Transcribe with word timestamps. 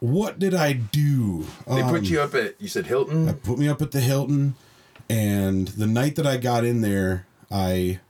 what 0.00 0.38
did 0.38 0.54
I 0.54 0.72
do? 0.74 1.46
They 1.66 1.82
Um, 1.82 1.90
put 1.90 2.04
you 2.04 2.20
up 2.20 2.34
at 2.34 2.60
you 2.60 2.68
said 2.68 2.86
Hilton. 2.86 3.28
I 3.28 3.32
put 3.32 3.58
me 3.58 3.68
up 3.68 3.80
at 3.82 3.92
the 3.92 4.00
Hilton, 4.00 4.54
and 5.08 5.68
the 5.68 5.86
night 5.86 6.16
that 6.16 6.26
I 6.26 6.36
got 6.36 6.64
in 6.64 6.80
there, 6.80 7.26
I 7.50 8.00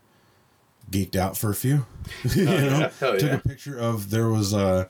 geeked 0.90 1.16
out 1.16 1.36
for 1.36 1.50
a 1.50 1.54
few. 1.54 1.86
you 2.34 2.44
know, 2.44 2.78
yeah. 2.78 2.88
Took 2.88 3.22
yeah. 3.22 3.34
a 3.34 3.38
picture 3.38 3.78
of 3.78 4.10
there 4.10 4.28
was 4.28 4.52
a 4.52 4.88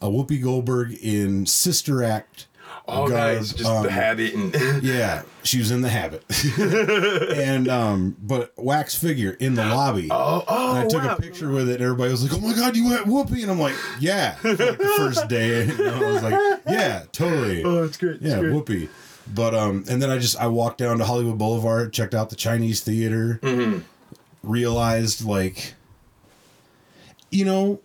a 0.00 0.06
Whoopi 0.06 0.42
Goldberg 0.42 0.92
in 0.94 1.46
Sister 1.46 2.02
Act. 2.02 2.46
Oh, 2.88 3.08
garb, 3.08 3.36
nice. 3.36 3.52
Just 3.52 3.70
um, 3.70 3.84
the 3.84 3.90
habit 3.90 4.34
and 4.34 4.54
Yeah, 4.82 5.22
she 5.44 5.58
was 5.58 5.70
in 5.70 5.82
the 5.82 5.88
habit, 5.88 6.24
and 6.58 7.68
um, 7.68 8.16
but 8.20 8.52
wax 8.56 8.94
figure 8.94 9.36
in 9.38 9.54
the 9.54 9.64
lobby. 9.64 10.08
oh 10.10 10.44
oh. 10.48 10.76
And 10.76 10.84
I 10.84 10.88
took 10.88 11.04
wow. 11.04 11.16
a 11.16 11.20
picture 11.20 11.50
with 11.50 11.68
it. 11.68 11.74
and 11.74 11.82
Everybody 11.82 12.10
was 12.10 12.22
like, 12.22 12.32
"Oh 12.32 12.46
my 12.46 12.54
god, 12.54 12.76
you 12.76 12.86
went 12.86 13.06
Whoopi!" 13.06 13.42
And 13.42 13.50
I'm 13.50 13.60
like, 13.60 13.74
"Yeah." 14.00 14.36
Like 14.42 14.56
the 14.58 14.92
first 14.96 15.28
day, 15.28 15.66
you 15.66 15.78
know, 15.78 15.94
I 15.94 16.12
was 16.12 16.22
like, 16.22 16.60
"Yeah, 16.66 17.04
totally." 17.12 17.62
Oh, 17.62 17.84
that's 17.84 17.96
great. 17.96 18.20
Yeah, 18.20 18.38
Whoopi. 18.38 18.88
But 19.32 19.54
um, 19.54 19.84
and 19.88 20.02
then 20.02 20.10
I 20.10 20.18
just 20.18 20.36
I 20.36 20.48
walked 20.48 20.78
down 20.78 20.98
to 20.98 21.04
Hollywood 21.04 21.38
Boulevard, 21.38 21.92
checked 21.92 22.14
out 22.14 22.30
the 22.30 22.36
Chinese 22.36 22.80
theater, 22.80 23.40
realized 24.42 25.24
like, 25.24 25.74
you 27.30 27.44
know, 27.44 27.80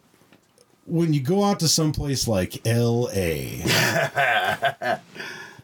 when 0.87 1.13
you 1.13 1.19
go 1.19 1.43
out 1.43 1.59
to 1.59 1.67
someplace 1.67 2.27
like 2.27 2.65
L.A., 2.65 3.61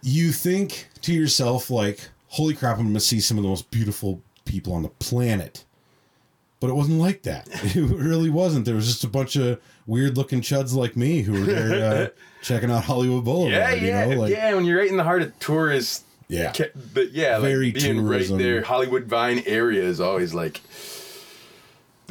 you 0.03 0.31
think 0.31 0.89
to 1.01 1.13
yourself 1.13 1.69
like, 1.69 2.09
"Holy 2.27 2.53
crap, 2.53 2.77
I'm 2.77 2.83
going 2.83 2.93
to 2.93 2.99
see 2.99 3.19
some 3.19 3.37
of 3.37 3.43
the 3.43 3.49
most 3.49 3.71
beautiful 3.71 4.21
people 4.45 4.73
on 4.73 4.83
the 4.83 4.89
planet." 4.89 5.63
But 6.59 6.69
it 6.69 6.73
wasn't 6.75 6.99
like 6.99 7.23
that. 7.23 7.47
It 7.75 7.75
really 7.75 8.29
wasn't. 8.29 8.65
There 8.65 8.75
was 8.75 8.87
just 8.87 9.03
a 9.03 9.09
bunch 9.09 9.35
of 9.35 9.59
weird 9.85 10.15
looking 10.15 10.41
chuds 10.41 10.73
like 10.73 10.95
me 10.95 11.21
who 11.21 11.33
were 11.33 11.45
there 11.45 11.93
uh, 11.93 12.07
checking 12.41 12.71
out 12.71 12.83
Hollywood 12.83 13.25
Boulevard. 13.25 13.51
Yeah, 13.51 13.73
yeah, 13.73 14.05
you 14.05 14.15
know, 14.15 14.21
like 14.21 14.31
yeah. 14.31 14.53
When 14.53 14.65
you're 14.65 14.79
right 14.79 14.89
in 14.89 14.97
the 14.97 15.03
heart 15.03 15.21
of 15.21 15.37
tourist, 15.39 16.05
yeah. 16.27 16.53
but 16.93 17.11
yeah, 17.11 17.39
Very 17.39 17.65
like 17.71 17.75
being 17.75 17.97
tourism. 17.97 18.37
right 18.37 18.43
there, 18.43 18.61
Hollywood 18.61 19.05
Vine 19.05 19.43
area 19.45 19.83
is 19.83 19.99
always 19.99 20.33
like. 20.33 20.61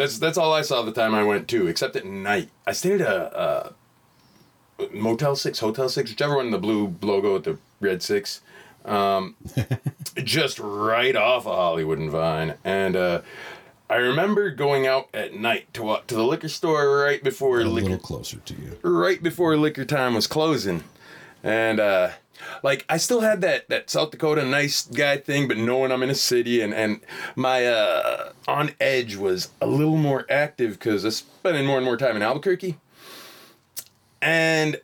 That's 0.03 0.19
that's 0.19 0.37
all 0.37 0.53
I 0.53 0.63
saw 0.63 0.83
the 0.83 0.91
time 0.91 1.15
I 1.15 1.23
went 1.23 1.47
too, 1.47 1.69
except 1.69 1.95
at 1.95 2.05
night. 2.05 2.49
I 2.67 2.73
stayed 2.73 3.01
at 3.03 3.07
a, 3.07 3.39
uh 3.39 3.73
Motel 4.93 5.37
Six, 5.37 5.61
Hotel 5.61 5.89
Six, 5.89 6.11
whichever 6.11 6.35
one, 6.35 6.51
the 6.51 6.59
blue 6.59 6.97
logo 7.03 7.35
with 7.35 7.45
the 7.45 7.59
red 7.81 8.03
six, 8.03 8.41
um, 8.85 9.37
just 10.17 10.59
right 10.59 11.15
off 11.15 11.47
of 11.47 11.55
Hollywood 11.55 12.01
and 12.01 12.11
Vine, 12.11 12.55
and 12.65 12.97
uh, 12.97 13.21
I 13.89 13.95
remember 13.97 14.51
going 14.51 14.89
out 14.89 15.09
at 15.15 15.35
night 15.35 15.73
to 15.75 15.85
walk 15.85 16.09
to 16.09 16.17
the 16.17 16.25
liquor 16.25 16.49
store 16.49 16.99
right 16.99 17.23
before 17.23 17.61
a 17.61 17.65
liquor 17.65 17.91
little 17.91 18.05
closer 18.05 18.39
to 18.39 18.55
you. 18.55 18.79
right 18.83 19.23
before 19.23 19.57
liquor 19.57 19.85
time 19.85 20.15
was 20.15 20.27
closing. 20.27 20.83
And 21.45 21.79
uh 21.79 22.11
like 22.63 22.85
I 22.89 22.97
still 22.97 23.21
had 23.21 23.41
that 23.43 23.69
that 23.69 23.91
South 23.91 24.11
Dakota 24.11 24.45
nice 24.45 24.87
guy 24.87 25.17
thing, 25.17 25.49
but 25.49 25.57
knowing 25.57 25.93
I'm 25.93 26.03
in 26.03 26.11
a 26.11 26.15
city 26.15 26.61
and 26.61 26.75
and 26.75 27.01
my 27.37 27.67
uh 27.67 28.33
on 28.49 28.73
edge 28.81 29.17
was 29.17 29.51
a 29.61 29.67
little 29.67 29.97
more 29.97 30.27
active 30.31 30.73
because 30.73 31.05
I'm 31.05 31.11
spending 31.11 31.67
more 31.67 31.77
and 31.77 31.85
more 31.85 31.97
time 31.97 32.17
in 32.17 32.23
Albuquerque. 32.23 32.79
And 34.21 34.81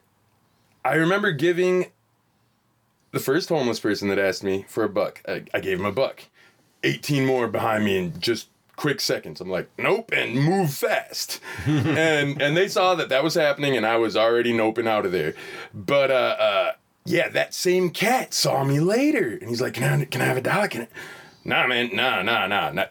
I 0.84 0.94
remember 0.94 1.32
giving 1.32 1.86
the 3.12 3.20
first 3.20 3.48
homeless 3.48 3.80
person 3.80 4.08
that 4.08 4.18
asked 4.18 4.42
me 4.42 4.64
for 4.68 4.84
a 4.84 4.88
buck. 4.88 5.22
I, 5.26 5.44
I 5.54 5.60
gave 5.60 5.78
him 5.78 5.86
a 5.86 5.92
buck. 5.92 6.24
18 6.84 7.24
more 7.26 7.48
behind 7.48 7.84
me 7.84 7.98
in 7.98 8.20
just 8.20 8.48
quick 8.76 9.00
seconds. 9.00 9.40
I'm 9.40 9.50
like, 9.50 9.68
nope, 9.76 10.12
and 10.12 10.34
move 10.34 10.72
fast. 10.72 11.40
and 11.66 12.40
and 12.40 12.56
they 12.56 12.68
saw 12.68 12.94
that 12.94 13.10
that 13.10 13.22
was 13.22 13.34
happening, 13.34 13.76
and 13.76 13.84
I 13.84 13.96
was 13.96 14.16
already 14.16 14.52
noping 14.52 14.86
out 14.86 15.04
of 15.04 15.12
there. 15.12 15.34
But 15.74 16.10
uh, 16.10 16.36
uh, 16.38 16.72
yeah, 17.08 17.28
that 17.30 17.54
same 17.54 17.90
cat 17.90 18.34
saw 18.34 18.64
me 18.64 18.80
later, 18.80 19.38
and 19.40 19.48
he's 19.48 19.60
like, 19.62 19.74
can 19.74 20.02
I 20.02 20.04
can 20.04 20.20
I 20.20 20.24
have 20.24 20.36
a 20.36 20.42
dollar? 20.42 20.68
Can 20.68 20.82
I? 20.82 20.88
Nah, 21.44 21.66
man, 21.66 21.90
nah, 21.94 22.20
nah, 22.22 22.46
nah, 22.46 22.70
nah. 22.70 22.84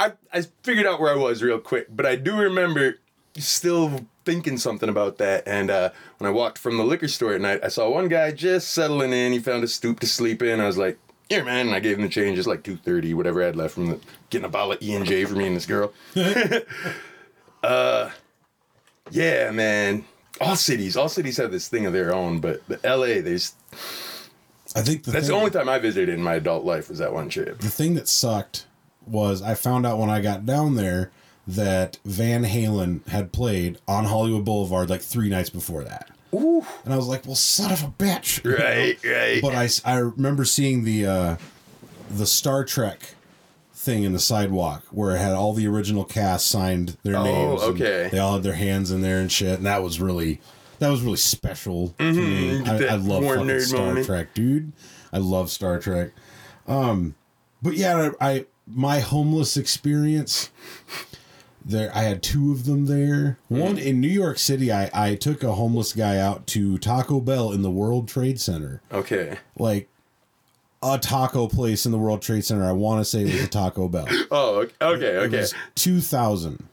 I 0.00 0.12
I 0.32 0.42
figured 0.62 0.86
out 0.86 1.00
where 1.00 1.12
I 1.12 1.16
was 1.16 1.42
real 1.42 1.58
quick, 1.58 1.88
but 1.94 2.06
I 2.06 2.16
do 2.16 2.34
remember 2.36 2.96
still 3.36 4.06
thinking 4.24 4.56
something 4.56 4.88
about 4.88 5.18
that. 5.18 5.46
And 5.46 5.70
uh, 5.70 5.90
when 6.18 6.28
I 6.30 6.32
walked 6.32 6.58
from 6.58 6.78
the 6.78 6.84
liquor 6.84 7.08
store 7.08 7.34
at 7.34 7.40
night, 7.40 7.60
I 7.62 7.68
saw 7.68 7.90
one 7.90 8.08
guy 8.08 8.32
just 8.32 8.72
settling 8.72 9.12
in. 9.12 9.32
He 9.32 9.38
found 9.38 9.64
a 9.64 9.68
stoop 9.68 10.00
to 10.00 10.06
sleep 10.06 10.42
in. 10.42 10.58
I 10.58 10.66
was 10.66 10.78
like, 10.78 10.98
"Here, 11.28 11.44
man!" 11.44 11.66
And 11.66 11.76
I 11.76 11.80
gave 11.80 11.98
him 11.98 12.04
the 12.04 12.08
change, 12.08 12.38
It's 12.38 12.48
like 12.48 12.62
two 12.62 12.76
thirty, 12.76 13.12
whatever 13.12 13.42
I 13.42 13.46
had 13.46 13.56
left 13.56 13.74
from 13.74 13.86
the, 13.88 14.00
getting 14.30 14.46
a 14.46 14.48
bottle 14.48 14.72
of 14.72 14.82
E 14.82 14.94
and 14.94 15.04
J 15.04 15.26
for 15.26 15.34
me 15.34 15.46
and 15.46 15.56
this 15.56 15.66
girl. 15.66 15.92
uh, 17.62 18.10
yeah, 19.10 19.50
man. 19.50 20.06
All 20.40 20.56
cities, 20.56 20.96
all 20.96 21.08
cities 21.08 21.36
have 21.36 21.52
this 21.52 21.68
thing 21.68 21.86
of 21.86 21.92
their 21.92 22.14
own, 22.14 22.40
but 22.40 22.66
the 22.66 22.80
L.A. 22.84 23.20
There's 23.20 23.54
I 24.74 24.80
think 24.82 25.04
the 25.04 25.10
that's 25.12 25.26
thing, 25.26 25.34
the 25.34 25.38
only 25.38 25.50
time 25.50 25.68
I 25.68 25.78
visited 25.78 26.08
in 26.08 26.22
my 26.22 26.34
adult 26.34 26.64
life 26.64 26.88
was 26.88 26.98
that 26.98 27.12
one 27.12 27.28
trip. 27.28 27.58
the 27.58 27.68
thing 27.68 27.94
that 27.94 28.08
sucked 28.08 28.66
was 29.06 29.42
I 29.42 29.54
found 29.54 29.84
out 29.86 29.98
when 29.98 30.08
I 30.10 30.20
got 30.20 30.46
down 30.46 30.76
there 30.76 31.10
that 31.46 31.98
Van 32.04 32.44
Halen 32.44 33.06
had 33.08 33.32
played 33.32 33.78
on 33.86 34.04
Hollywood 34.06 34.44
Boulevard 34.44 34.88
like 34.88 35.02
three 35.02 35.28
nights 35.28 35.50
before 35.50 35.84
that. 35.84 36.08
Ooh, 36.34 36.64
And 36.84 36.94
I 36.94 36.96
was 36.96 37.08
like, 37.08 37.26
well, 37.26 37.34
son 37.34 37.70
of 37.72 37.82
a 37.82 37.88
bitch. 37.88 38.42
you 38.44 38.52
know? 38.52 38.56
right, 38.56 38.98
right. 39.04 39.42
But 39.42 39.54
I 39.84 39.98
remember 39.98 40.44
seeing 40.46 40.84
the 40.84 41.04
uh, 41.06 41.36
the 42.10 42.26
Star 42.26 42.64
Trek 42.64 43.14
thing 43.82 44.04
in 44.04 44.12
the 44.12 44.18
sidewalk 44.18 44.84
where 44.90 45.14
it 45.16 45.18
had 45.18 45.32
all 45.32 45.52
the 45.52 45.66
original 45.66 46.04
cast 46.04 46.46
signed 46.46 46.96
their 47.02 47.16
Oh, 47.16 47.24
names. 47.24 47.62
okay. 47.62 48.08
They 48.10 48.18
all 48.18 48.34
had 48.34 48.42
their 48.42 48.54
hands 48.54 48.90
in 48.90 49.02
there 49.02 49.18
and 49.20 49.30
shit. 49.30 49.58
And 49.58 49.66
that 49.66 49.82
was 49.82 50.00
really 50.00 50.40
that 50.78 50.88
was 50.88 51.02
really 51.02 51.16
special 51.16 51.88
to 51.98 52.12
me. 52.12 52.62
I, 52.66 52.76
I 52.86 52.94
love 52.94 53.24
fucking 53.24 53.60
Star 53.60 53.86
moment. 53.86 54.06
Trek, 54.06 54.34
dude. 54.34 54.72
I 55.12 55.18
love 55.18 55.50
Star 55.50 55.78
Trek. 55.78 56.10
Um, 56.66 57.14
but 57.60 57.74
yeah, 57.74 58.10
I, 58.20 58.30
I 58.30 58.46
my 58.66 59.00
homeless 59.00 59.56
experience. 59.56 60.50
There, 61.64 61.92
I 61.94 62.02
had 62.02 62.24
two 62.24 62.50
of 62.50 62.64
them 62.64 62.86
there. 62.86 63.38
One 63.46 63.78
in 63.78 64.00
New 64.00 64.08
York 64.08 64.38
City, 64.38 64.72
I, 64.72 64.90
I 64.92 65.14
took 65.14 65.44
a 65.44 65.52
homeless 65.52 65.92
guy 65.92 66.18
out 66.18 66.48
to 66.48 66.76
Taco 66.78 67.20
Bell 67.20 67.52
in 67.52 67.62
the 67.62 67.70
World 67.70 68.08
Trade 68.08 68.40
Center 68.40 68.82
okay. 68.90 69.38
like 69.56 69.88
a 70.82 70.98
taco 70.98 71.46
place 71.48 71.86
in 71.86 71.92
the 71.92 71.98
World 71.98 72.22
Trade 72.22 72.44
Center. 72.44 72.64
I 72.64 72.72
want 72.72 73.00
to 73.00 73.04
say 73.04 73.22
it 73.22 73.32
was 73.32 73.44
a 73.44 73.48
Taco 73.48 73.88
Bell. 73.88 74.06
Oh, 74.30 74.66
okay, 74.80 75.16
okay. 75.18 75.36
It 75.36 75.40
was 75.40 75.54
2000 75.76 76.64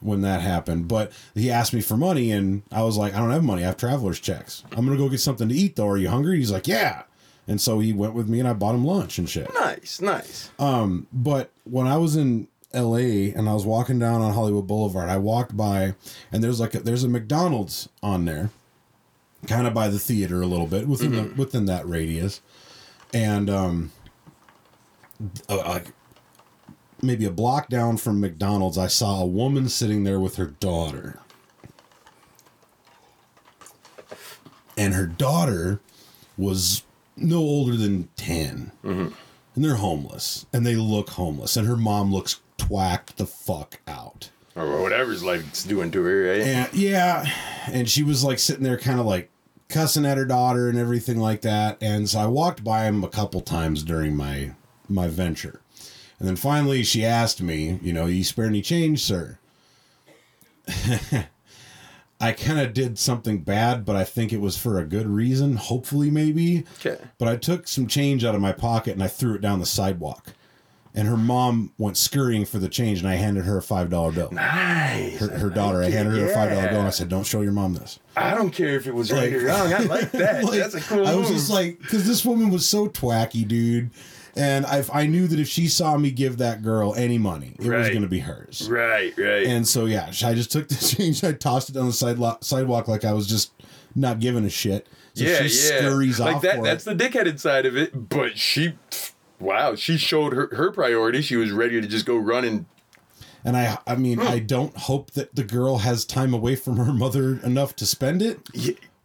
when 0.00 0.20
that 0.22 0.40
happened. 0.40 0.86
But 0.88 1.12
he 1.34 1.50
asked 1.50 1.72
me 1.74 1.80
for 1.80 1.96
money, 1.96 2.30
and 2.30 2.62
I 2.70 2.82
was 2.82 2.96
like, 2.96 3.14
I 3.14 3.18
don't 3.18 3.30
have 3.30 3.44
money. 3.44 3.62
I 3.62 3.66
have 3.66 3.76
traveler's 3.76 4.20
checks. 4.20 4.62
I'm 4.72 4.84
going 4.86 4.96
to 4.96 5.02
go 5.02 5.08
get 5.08 5.20
something 5.20 5.48
to 5.48 5.54
eat, 5.54 5.76
though. 5.76 5.88
Are 5.88 5.98
you 5.98 6.08
hungry? 6.08 6.38
He's 6.38 6.52
like, 6.52 6.66
Yeah. 6.68 7.02
And 7.48 7.60
so 7.60 7.80
he 7.80 7.92
went 7.92 8.14
with 8.14 8.28
me, 8.28 8.38
and 8.38 8.48
I 8.48 8.52
bought 8.52 8.74
him 8.76 8.84
lunch 8.84 9.18
and 9.18 9.28
shit. 9.28 9.52
Nice, 9.54 10.00
nice. 10.00 10.50
Um, 10.58 11.06
But 11.12 11.50
when 11.64 11.86
I 11.88 11.96
was 11.96 12.14
in 12.14 12.46
LA 12.72 13.32
and 13.34 13.48
I 13.48 13.54
was 13.54 13.66
walking 13.66 13.98
down 13.98 14.20
on 14.20 14.32
Hollywood 14.34 14.68
Boulevard, 14.68 15.08
I 15.08 15.16
walked 15.18 15.56
by, 15.56 15.94
and 16.30 16.44
there's 16.44 16.60
like 16.60 16.74
a, 16.76 16.80
there's 16.80 17.02
a 17.02 17.08
McDonald's 17.08 17.88
on 18.02 18.24
there, 18.26 18.50
kind 19.48 19.66
of 19.66 19.74
by 19.74 19.88
the 19.88 19.98
theater 19.98 20.40
a 20.42 20.46
little 20.46 20.66
bit 20.68 20.86
within 20.86 21.12
the 21.12 21.22
within 21.34 21.64
that 21.66 21.88
radius, 21.88 22.40
and 23.12 23.48
um, 23.50 23.92
uh, 25.48 25.56
like 25.58 25.86
maybe 27.02 27.24
a 27.24 27.30
block 27.30 27.68
down 27.68 27.96
from 27.96 28.20
McDonald's, 28.20 28.78
I 28.78 28.86
saw 28.86 29.20
a 29.22 29.26
woman 29.26 29.68
sitting 29.68 30.04
there 30.04 30.20
with 30.20 30.36
her 30.36 30.46
daughter, 30.46 31.18
and 34.76 34.94
her 34.94 35.06
daughter 35.06 35.80
was 36.36 36.82
no 37.16 37.38
older 37.38 37.76
than 37.76 38.08
10 38.16 38.72
and 38.82 39.12
they're 39.56 39.74
homeless 39.74 40.46
and 40.54 40.64
they 40.64 40.74
look 40.74 41.10
homeless 41.10 41.54
and 41.56 41.66
her 41.66 41.76
mom 41.76 42.10
looks 42.10 42.40
twacked 42.56 43.18
the 43.18 43.26
fuck 43.26 43.78
out. 43.86 44.30
Or 44.56 44.80
whatever's 44.80 45.22
life's 45.22 45.64
doing 45.64 45.90
to 45.90 46.02
her, 46.02 46.30
right? 46.30 46.40
and 46.40 46.72
yeah 46.72 47.26
and 47.66 47.90
she 47.90 48.02
was 48.02 48.24
like 48.24 48.38
sitting 48.38 48.62
there 48.62 48.78
kind 48.78 48.98
of 48.98 49.04
like 49.04 49.28
cussing 49.70 50.04
at 50.04 50.18
her 50.18 50.24
daughter 50.26 50.68
and 50.68 50.78
everything 50.78 51.18
like 51.18 51.40
that 51.42 51.78
and 51.80 52.08
so 52.10 52.18
i 52.20 52.26
walked 52.26 52.62
by 52.64 52.84
him 52.84 53.02
a 53.04 53.08
couple 53.08 53.40
times 53.40 53.82
during 53.82 54.14
my 54.14 54.52
my 54.88 55.06
venture 55.08 55.60
and 56.18 56.28
then 56.28 56.36
finally 56.36 56.82
she 56.82 57.04
asked 57.04 57.40
me 57.40 57.78
you 57.82 57.92
know 57.92 58.06
you 58.06 58.22
spare 58.24 58.44
any 58.46 58.60
change 58.60 59.00
sir 59.02 59.38
i 62.20 62.32
kind 62.32 62.60
of 62.60 62.72
did 62.72 62.98
something 62.98 63.38
bad 63.38 63.84
but 63.84 63.96
i 63.96 64.04
think 64.04 64.32
it 64.32 64.40
was 64.40 64.56
for 64.56 64.78
a 64.78 64.84
good 64.84 65.06
reason 65.06 65.56
hopefully 65.56 66.10
maybe 66.10 66.64
Okay. 66.84 67.02
but 67.18 67.28
I 67.28 67.36
took 67.36 67.66
some 67.68 67.86
change 67.86 68.24
out 68.24 68.34
of 68.34 68.40
my 68.40 68.52
pocket 68.52 68.92
and 68.94 69.02
I 69.02 69.08
threw 69.08 69.34
it 69.34 69.40
down 69.40 69.60
the 69.60 69.66
sidewalk. 69.66 70.34
And 70.92 71.06
her 71.06 71.16
mom 71.16 71.72
went 71.78 71.96
scurrying 71.96 72.44
for 72.44 72.58
the 72.58 72.68
change, 72.68 72.98
and 72.98 73.08
I 73.08 73.14
handed 73.14 73.44
her 73.44 73.56
a 73.58 73.62
five 73.62 73.90
dollar 73.90 74.10
bill. 74.10 74.28
Nice. 74.32 75.18
Her, 75.20 75.28
her 75.38 75.48
daughter, 75.50 75.82
I 75.82 75.90
handed 75.90 76.18
her 76.18 76.28
a 76.30 76.34
five 76.34 76.50
dollar 76.50 76.68
bill, 76.68 76.78
and 76.78 76.86
I 76.88 76.90
said, 76.90 77.08
"Don't 77.08 77.24
show 77.24 77.42
your 77.42 77.52
mom 77.52 77.74
this." 77.74 78.00
I 78.16 78.34
don't 78.34 78.50
care 78.50 78.74
if 78.76 78.88
it 78.88 78.94
was 78.94 79.12
right 79.12 79.32
Like- 79.32 79.40
or 79.42 79.46
wrong. 79.46 79.72
I 79.72 79.78
like 79.84 80.10
that. 80.12 80.42
Like, 80.44 80.58
That's 80.58 80.74
a 80.74 80.80
cool 80.80 81.06
I 81.06 81.14
was 81.14 81.28
move. 81.28 81.38
just 81.38 81.48
like, 81.50 81.78
because 81.78 82.06
this 82.06 82.24
woman 82.24 82.50
was 82.50 82.66
so 82.66 82.88
twacky, 82.88 83.46
dude, 83.46 83.90
And 84.36 84.66
I, 84.66 84.82
I 84.92 85.06
knew 85.06 85.26
that 85.28 85.38
if 85.38 85.46
she 85.48 85.68
saw 85.68 85.96
me 85.96 86.10
give 86.10 86.38
that 86.38 86.62
girl 86.62 86.92
any 86.96 87.18
money, 87.18 87.54
it 87.60 87.68
was 87.68 87.88
going 87.90 88.02
to 88.02 88.08
be 88.08 88.18
hers. 88.20 88.68
Right, 88.68 89.16
right. 89.16 89.46
And 89.46 89.66
so 89.66 89.86
yeah, 89.86 90.06
I 90.24 90.34
just 90.34 90.50
took 90.50 90.68
the 90.68 90.74
change, 90.96 91.22
I 91.22 91.32
tossed 91.32 91.70
it 91.70 91.76
on 91.76 91.86
the 91.86 91.92
sidewalk, 91.92 92.42
sidewalk 92.44 92.88
like 92.88 93.04
I 93.04 93.12
was 93.12 93.28
just 93.28 93.52
not 93.94 94.18
giving 94.18 94.44
a 94.44 94.50
shit. 94.50 94.88
So 95.14 95.22
yeah, 95.24 95.36
she 95.46 95.68
yeah. 95.72 95.78
scurries 95.78 96.18
like 96.20 96.36
off 96.36 96.42
that. 96.42 96.62
That's 96.64 96.84
it. 96.86 96.96
the 96.98 97.04
dickheaded 97.08 97.38
side 97.40 97.64
of 97.66 97.76
it. 97.76 98.08
But 98.08 98.36
she, 98.38 98.74
wow, 99.40 99.74
she 99.74 99.96
showed 99.96 100.32
her 100.32 100.48
her 100.52 100.70
priority. 100.70 101.22
She 101.22 101.36
was 101.36 101.50
ready 101.50 101.80
to 101.80 101.86
just 101.86 102.06
go 102.06 102.16
run 102.16 102.44
and 102.44 102.66
And 103.44 103.56
I, 103.56 103.78
I 103.86 103.96
mean, 103.96 104.18
hmm. 104.18 104.26
I 104.28 104.38
don't 104.38 104.76
hope 104.76 105.12
that 105.12 105.34
the 105.34 105.44
girl 105.44 105.78
has 105.78 106.04
time 106.04 106.34
away 106.34 106.56
from 106.56 106.76
her 106.76 106.92
mother 106.92 107.40
enough 107.42 107.74
to 107.76 107.86
spend 107.86 108.22
it. 108.22 108.38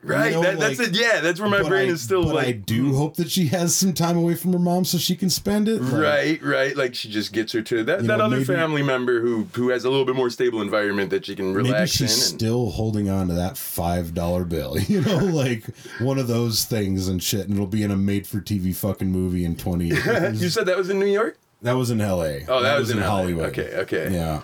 Right. 0.05 0.33
know, 0.33 0.41
that, 0.43 0.59
that's 0.59 0.79
it. 0.79 0.95
Yeah, 0.95 1.19
that's 1.21 1.39
where 1.39 1.49
my 1.49 1.63
brain 1.63 1.89
I- 1.89 1.93
is 1.93 2.01
still 2.01 2.23
but 2.25 2.35
like. 2.35 2.47
I 2.47 2.51
do 2.51 2.89
hmm. 2.89 2.95
hope 2.95 3.15
that 3.17 3.29
she 3.29 3.47
has 3.47 3.75
some 3.75 3.93
time 3.93 4.17
away 4.17 4.35
from 4.35 4.53
her 4.53 4.59
mom 4.59 4.85
so 4.85 4.97
she 4.97 5.15
can 5.15 5.29
spend 5.29 5.67
it. 5.67 5.81
Like, 5.81 5.93
Right, 5.93 6.43
right. 6.43 6.77
Like 6.77 6.95
she 6.95 7.09
just 7.09 7.33
gets 7.33 7.51
her 7.53 7.61
to 7.63 7.83
that, 7.83 7.99
that 7.99 8.17
know, 8.17 8.25
other 8.25 8.37
maybe- 8.37 8.45
family 8.45 8.83
member 8.83 9.21
who 9.21 9.47
who 9.53 9.69
has 9.69 9.85
a 9.85 9.89
little 9.89 10.05
bit 10.05 10.15
more 10.15 10.29
stable 10.29 10.61
environment 10.61 11.09
that 11.09 11.25
she 11.25 11.35
can 11.35 11.53
relax. 11.53 11.71
Maybe 11.71 11.87
she's 11.87 12.01
in. 12.01 12.33
And, 12.33 12.39
still 12.41 12.69
holding 12.71 13.09
on 13.09 13.27
to 13.29 13.33
that 13.33 13.57
five 13.57 14.13
dollar 14.13 14.45
bill, 14.45 14.77
you 14.87 15.01
know, 15.01 15.17
like 15.17 15.65
one 15.99 16.19
of 16.19 16.27
those 16.27 16.65
things 16.65 17.07
and 17.07 17.21
shit, 17.21 17.47
and 17.47 17.53
it'll 17.53 17.65
be 17.67 17.83
in 17.83 17.91
a 17.91 17.97
made-for-TV 17.97 18.75
fucking 18.75 19.11
movie 19.11 19.45
in 19.45 19.55
twenty 19.55 19.87
years. 19.87 20.41
you 20.41 20.49
said 20.49 20.65
that 20.67 20.77
was 20.77 20.89
in 20.89 20.99
New 20.99 21.05
York. 21.05 21.37
that 21.61 21.73
was 21.73 21.89
in 21.89 22.01
L.A. 22.01 22.45
Oh, 22.47 22.61
that, 22.61 22.77
was, 22.77 22.89
in, 22.91 22.99
LA. 22.99 23.05
Hollywood. 23.05 23.45
Okay, 23.49 23.75
okay. 23.77 24.11
Yeah, 24.13 24.41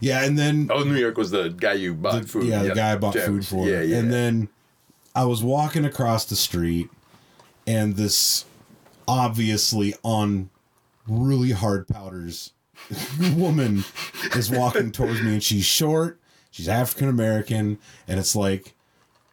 yeah, 0.00 0.24
and 0.24 0.38
then 0.38 0.68
Oh, 0.70 0.82
New 0.82 0.96
York 0.96 1.16
was 1.16 1.30
the 1.30 1.48
guy 1.48 1.74
you 1.74 1.94
bought 1.94 2.22
the- 2.22 2.28
food. 2.28 2.44
Yeah, 2.44 2.62
the 2.62 2.74
guy 2.74 2.92
I 2.92 2.96
bought 2.96 3.14
Yeah, 3.14 3.26
food 3.26 3.46
for. 3.46 3.66
Yeah, 3.66 3.82
yeah. 3.82 3.98
And 3.98 4.12
then 4.12 4.48
I 5.14 5.24
was 5.24 5.42
walking 5.42 5.84
across 5.84 6.24
the 6.24 6.36
street, 6.36 6.90
and 7.66 7.96
this 7.96 8.44
obviously 9.06 9.94
on 10.02 10.50
really 11.06 11.52
hard 11.52 11.86
powders 11.86 12.52
woman 13.36 13.84
is 14.34 14.50
walking 14.50 14.90
towards 14.92 15.22
me, 15.22 15.34
and 15.34 15.42
she's 15.42 15.64
short. 15.64 16.20
She's 16.50 16.68
African 16.68 17.08
American, 17.08 17.78
and 18.06 18.20
it's 18.20 18.36
like 18.36 18.74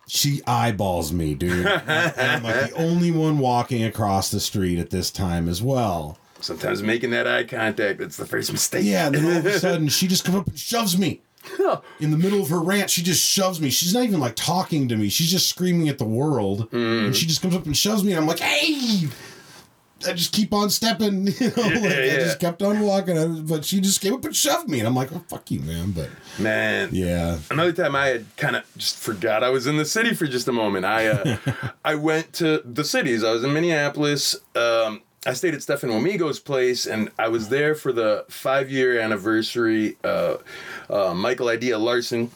she 0.08 0.42
eyeballs 0.46 1.14
me, 1.14 1.36
dude. 1.36 1.66
and 1.66 2.20
I'm 2.20 2.44
like 2.44 2.72
the 2.72 2.76
only 2.76 3.12
one 3.12 3.38
walking 3.40 3.84
across 3.84 4.32
the 4.32 4.40
street 4.40 4.80
at 4.80 4.90
this 4.90 5.12
time 5.12 5.48
as 5.48 5.62
well. 5.62 6.18
Sometimes 6.40 6.82
making 6.82 7.12
that 7.12 7.28
eye 7.28 7.44
contact, 7.44 8.00
that's 8.00 8.18
the 8.18 8.26
first 8.26 8.52
mistake. 8.52 8.84
Yeah, 8.86 9.08
and 9.08 9.16
then 9.16 9.26
all 9.26 9.38
of 9.38 9.46
a 9.46 9.60
sudden 9.60 9.88
she 9.90 10.08
just 10.08 10.26
comes 10.26 10.38
up 10.38 10.48
and 10.48 10.58
shoves 10.58 10.98
me. 10.98 11.22
In 12.00 12.12
the 12.12 12.18
middle 12.18 12.42
of 12.42 12.50
her 12.50 12.60
rant, 12.60 12.90
she 12.90 13.02
just 13.02 13.24
shoves 13.26 13.60
me. 13.62 13.70
She's 13.70 13.94
not 13.94 14.04
even 14.04 14.20
like 14.20 14.36
talking 14.36 14.88
to 14.90 14.96
me. 14.96 15.10
She's 15.10 15.32
just 15.32 15.48
screaming 15.48 15.90
at 15.90 15.98
the 15.98 16.06
world. 16.06 16.70
Mm. 16.72 17.08
And 17.08 17.16
she 17.16 17.26
just 17.26 17.42
comes 17.42 17.56
up 17.56 17.66
and 17.66 17.76
shoves 17.76 18.04
me. 18.04 18.12
And 18.12 18.22
I'm 18.22 18.28
like, 18.28 18.40
hey! 18.40 19.08
I 20.08 20.14
just 20.14 20.32
keep 20.32 20.54
on 20.54 20.70
stepping, 20.70 21.28
you 21.40 21.52
know, 21.56 21.64
like 21.64 21.84
I 21.84 22.16
just 22.16 22.40
kept 22.40 22.62
on 22.62 22.80
walking. 22.80 23.46
But 23.46 23.66
she 23.66 23.80
just 23.80 24.02
came 24.02 24.14
up 24.14 24.26
and 24.26 24.36
shoved 24.36 24.68
me. 24.68 24.80
And 24.80 24.88
I'm 24.88 24.96
like, 24.96 25.12
oh, 25.14 25.24
fuck 25.28 25.50
you, 25.52 25.60
man. 25.60 25.92
But 25.92 26.10
Man. 26.40 26.90
yeah. 26.92 27.38
Another 27.50 27.72
time 27.74 27.96
I 27.96 28.08
had 28.08 28.26
kind 28.38 28.56
of 28.56 28.64
just 28.78 28.98
forgot 28.98 29.44
I 29.44 29.50
was 29.50 29.68
in 29.68 29.78
the 29.78 29.86
city 29.86 30.14
for 30.14 30.26
just 30.26 30.48
a 30.48 30.52
moment. 30.52 30.86
I 30.86 31.08
uh, 31.08 31.38
I 31.86 31.96
went 31.96 32.34
to 32.34 32.62
the 32.66 32.84
cities. 32.84 33.24
I 33.24 33.32
was 33.32 33.44
in 33.44 33.54
Minneapolis. 33.54 34.36
Um, 34.56 35.02
I 35.26 35.34
stayed 35.34 35.54
at 35.54 35.62
Stefan 35.62 35.92
Wamigo's 35.92 36.40
place, 36.40 36.88
and 36.88 37.12
I 37.20 37.28
was 37.28 37.50
there 37.50 37.76
for 37.76 37.92
the 37.92 38.26
five 38.28 38.72
year 38.72 39.00
anniversary. 39.00 39.98
Uh, 40.04 40.38
uh, 40.90 41.14
Michael 41.14 41.48
Eyedea 41.48 41.80
Larsen 41.80 42.32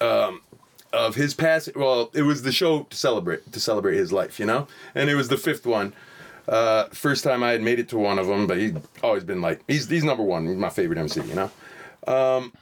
um, 0.00 0.40
of 0.92 1.16
his 1.16 1.34
passing. 1.34 1.74
Well, 1.76 2.10
it 2.14 2.22
was 2.22 2.42
the 2.42 2.52
show 2.52 2.84
to 2.84 2.96
celebrate 2.96 3.52
to 3.52 3.60
celebrate 3.60 3.96
his 3.96 4.10
life, 4.10 4.40
you 4.40 4.46
know, 4.46 4.68
and 4.94 5.10
it 5.10 5.16
was 5.16 5.28
the 5.28 5.36
fifth 5.36 5.66
one. 5.66 5.92
Uh, 6.48 6.84
first 6.86 7.24
time 7.24 7.42
I 7.42 7.50
had 7.50 7.60
made 7.60 7.78
it 7.78 7.90
to 7.90 7.98
one 7.98 8.18
of 8.18 8.26
them, 8.26 8.46
but 8.46 8.56
he's 8.56 8.72
always 9.02 9.24
been 9.24 9.42
like 9.42 9.60
he's 9.68 9.88
he's 9.88 10.04
number 10.04 10.22
one. 10.22 10.46
He's 10.46 10.56
my 10.56 10.70
favorite 10.70 10.98
MC, 10.98 11.20
you 11.22 11.34
know. 11.34 11.50
Um, 12.06 12.54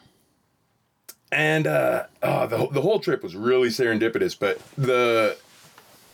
and 1.30 1.68
uh, 1.68 2.06
oh, 2.20 2.48
the 2.48 2.66
the 2.72 2.80
whole 2.80 2.98
trip 2.98 3.22
was 3.22 3.36
really 3.36 3.68
serendipitous. 3.68 4.36
But 4.36 4.60
the 4.76 5.36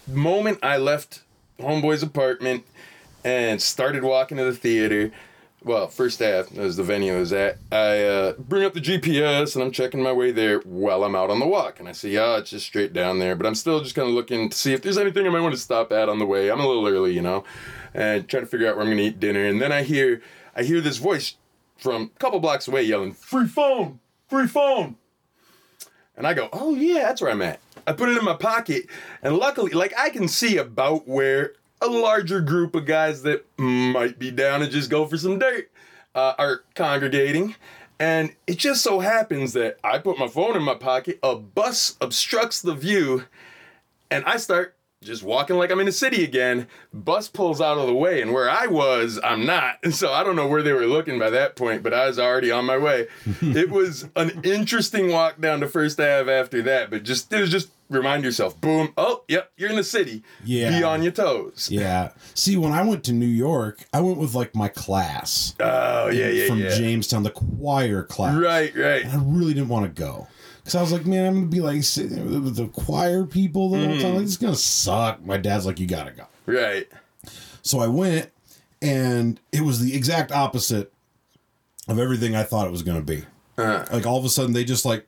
moment 0.07 0.59
I 0.63 0.77
left 0.77 1.23
Homeboy's 1.59 2.03
apartment 2.03 2.65
and 3.25 3.61
started 3.61 4.03
walking 4.03 4.39
to 4.39 4.45
the 4.45 4.55
theater, 4.55 5.13
well, 5.65 5.87
first 5.89 6.19
half 6.19 6.57
as 6.59 6.77
the 6.77 6.83
venue 6.83 7.15
is 7.15 7.33
at, 7.33 7.59
I 7.71 8.03
uh, 8.03 8.33
bring 8.39 8.65
up 8.65 8.75
the 8.75 8.81
GPS 8.81 9.55
and 9.55 9.63
I'm 9.63 9.71
checking 9.71 10.03
my 10.03 10.13
way 10.13 10.33
there 10.33 10.59
while 10.61 11.05
I'm 11.05 11.15
out 11.15 11.31
on 11.31 11.39
the 11.39 11.47
walk, 11.47 11.79
and 11.79 11.89
I 11.89 11.93
see, 11.93 12.19
oh, 12.19 12.37
it's 12.37 12.51
just 12.51 12.67
straight 12.67 12.93
down 12.93 13.19
there. 13.19 13.37
But 13.37 13.47
I'm 13.47 13.55
still 13.55 13.81
just 13.81 13.95
kind 13.95 14.09
of 14.09 14.15
looking 14.15 14.49
to 14.49 14.57
see 14.57 14.73
if 14.73 14.83
there's 14.83 14.99
anything 14.99 15.27
I 15.27 15.31
might 15.31 15.41
want 15.41 15.55
to 15.55 15.61
stop 15.61 15.93
at 15.93 16.09
on 16.09 16.19
the 16.19 16.27
way. 16.27 16.51
I'm 16.51 16.61
a 16.61 16.67
little 16.67 16.87
early, 16.87 17.13
you 17.13 17.23
know, 17.23 17.45
and 17.95 18.29
trying 18.29 18.43
to 18.43 18.49
figure 18.49 18.69
out 18.69 18.77
where 18.77 18.85
I'm 18.85 18.91
gonna 18.91 19.03
eat 19.03 19.21
dinner. 19.21 19.45
And 19.45 19.61
then 19.61 19.73
I 19.73 19.83
hear, 19.83 20.23
I 20.57 20.65
hear 20.65 20.81
this 20.81 20.97
voice 20.97 21.37
from 21.77 22.11
a 22.15 22.19
couple 22.19 22.41
blocks 22.41 22.67
away 22.67 22.83
yelling, 22.83 23.13
"Free 23.13 23.47
phone, 23.47 24.01
free 24.29 24.47
phone." 24.49 24.97
And 26.17 26.27
I 26.27 26.35
go, 26.35 26.49
oh 26.53 26.75
yeah, 26.75 27.05
that's 27.05 27.23
where 27.23 27.31
I'm 27.31 27.43
at. 27.43 27.61
I 27.87 27.93
put 27.93 28.09
it 28.09 28.19
in 28.19 28.25
my 28.25 28.35
pocket, 28.35 28.87
and 29.23 29.37
luckily, 29.37 29.73
like 29.73 29.93
I 29.99 30.11
can 30.11 30.29
see 30.29 30.57
about 30.57 31.09
where 31.09 31.55
a 31.83 31.87
larger 31.87 32.41
group 32.41 32.75
of 32.75 32.87
guys 32.87 33.23
that 33.23 33.45
might 33.59 34.19
be 34.19 34.31
down 34.31 34.61
to 34.61 34.69
just 34.69 34.91
go 34.91 35.07
for 35.07 35.19
some 35.19 35.39
dirt 35.39 35.71
uh, 36.15 36.35
are 36.39 36.63
congregating. 36.75 37.55
And 37.99 38.35
it 38.47 38.59
just 38.59 38.83
so 38.83 39.01
happens 39.01 39.53
that 39.53 39.79
I 39.85 39.99
put 39.99 40.19
my 40.19 40.29
phone 40.29 40.57
in 40.57 40.63
my 40.63 40.75
pocket, 40.75 41.19
a 41.23 41.37
bus 41.37 41.97
obstructs 42.01 42.61
the 42.61 42.75
view, 42.75 43.25
and 44.11 44.25
I 44.25 44.39
start 44.39 44.77
just 45.03 45.23
walking 45.23 45.57
like 45.57 45.71
I'm 45.71 45.81
in 45.81 45.87
the 45.87 45.93
city 45.93 46.25
again. 46.25 46.69
Bus 46.93 47.29
pulls 47.29 47.61
out 47.61 47.79
of 47.79 47.87
the 47.87 47.95
way, 47.95 48.23
and 48.23 48.33
where 48.33 48.49
I 48.49 48.67
was, 48.67 49.19
I'm 49.23 49.45
not. 49.45 49.79
And 49.83 49.95
so 50.03 50.13
I 50.13 50.25
don't 50.25 50.37
know 50.37 50.49
where 50.49 50.63
they 50.63 50.73
were 50.73 50.87
looking 50.87 51.19
by 51.19 51.31
that 51.31 51.57
point, 51.57 51.83
but 51.83 51.93
I 51.93 52.07
was 52.07 52.19
already 52.19 52.51
on 52.51 52.65
my 52.65 52.79
way. 52.79 53.09
it 53.41 53.71
was 53.71 54.09
an 54.17 54.41
interesting 54.45 55.11
walk 55.11 55.41
down 55.41 55.61
to 55.61 55.69
First 55.69 56.01
Ave 56.01 56.33
after 56.33 56.63
that, 56.63 56.91
but 56.91 57.03
just 57.03 57.33
it 57.33 57.41
was 57.41 57.51
just 57.51 57.71
remind 57.91 58.25
yourself, 58.25 58.59
boom, 58.61 58.93
oh, 58.97 59.23
yep, 59.29 59.51
you're 59.57 59.71
in 59.71 59.77
the 59.77 59.85
city. 59.85 60.23
Yeah. 60.45 60.71
Be 60.79 60.83
on 60.85 61.03
your 61.03 61.13
toes. 61.13 61.69
Yeah. 61.71 62.13
See, 62.35 62.57
when 62.57 62.73
I 62.73 62.83
went 62.83 63.05
to 63.05 63.13
New 63.13 63.27
York, 63.27 63.85
I 63.93 64.01
went 64.01 64.19
with 64.19 64.35
like 64.35 64.55
my 64.55 64.69
class 64.69 65.55
Oh, 65.61 66.09
yeah, 66.09 66.29
yeah, 66.29 66.47
from 66.47 66.59
yeah. 66.61 66.75
Jamestown, 66.75 67.23
the 67.23 67.31
choir 67.31 68.03
class. 68.03 68.35
Right, 68.35 68.75
right. 68.75 69.05
And 69.05 69.13
I 69.13 69.23
really 69.25 69.55
didn't 69.55 69.69
want 69.69 69.95
to 69.95 70.03
go. 70.03 70.27
Because 70.63 70.75
I 70.77 70.81
was 70.81 70.93
like, 70.93 71.07
man, 71.07 71.27
I'm 71.27 71.33
going 71.35 71.45
to 71.51 71.51
be 71.57 71.61
like 71.61 71.83
sitting 71.83 72.45
with 72.45 72.57
the 72.57 72.69
choir 72.69 73.25
people 73.25 73.71
the 73.71 73.79
whole 73.79 73.99
time. 74.01 74.15
Like, 74.15 74.25
it's 74.25 74.37
going 74.37 74.53
to 74.53 74.59
suck. 74.59 75.25
My 75.25 75.37
dad's 75.37 75.67
like, 75.67 75.81
you 75.81 75.87
got 75.87 76.05
to 76.05 76.13
go. 76.13 76.27
Right. 76.47 76.89
So 77.63 77.81
I 77.81 77.89
went, 77.89 78.31
and 78.81 79.41
it 79.51 79.63
was 79.63 79.81
the 79.81 79.97
exact 79.97 80.31
opposite 80.33 80.93
of 81.89 81.99
everything 81.99 82.37
I 82.37 82.45
thought 82.45 82.67
it 82.67 82.71
was 82.71 82.83
going 82.83 82.99
to 82.99 83.05
be. 83.05 83.25
Uh, 83.59 83.85
Like, 83.93 84.07
all 84.07 84.19
of 84.19 84.25
a 84.25 84.29
sudden, 84.29 84.53
they 84.53 84.65
just 84.65 84.85
like 84.85 85.07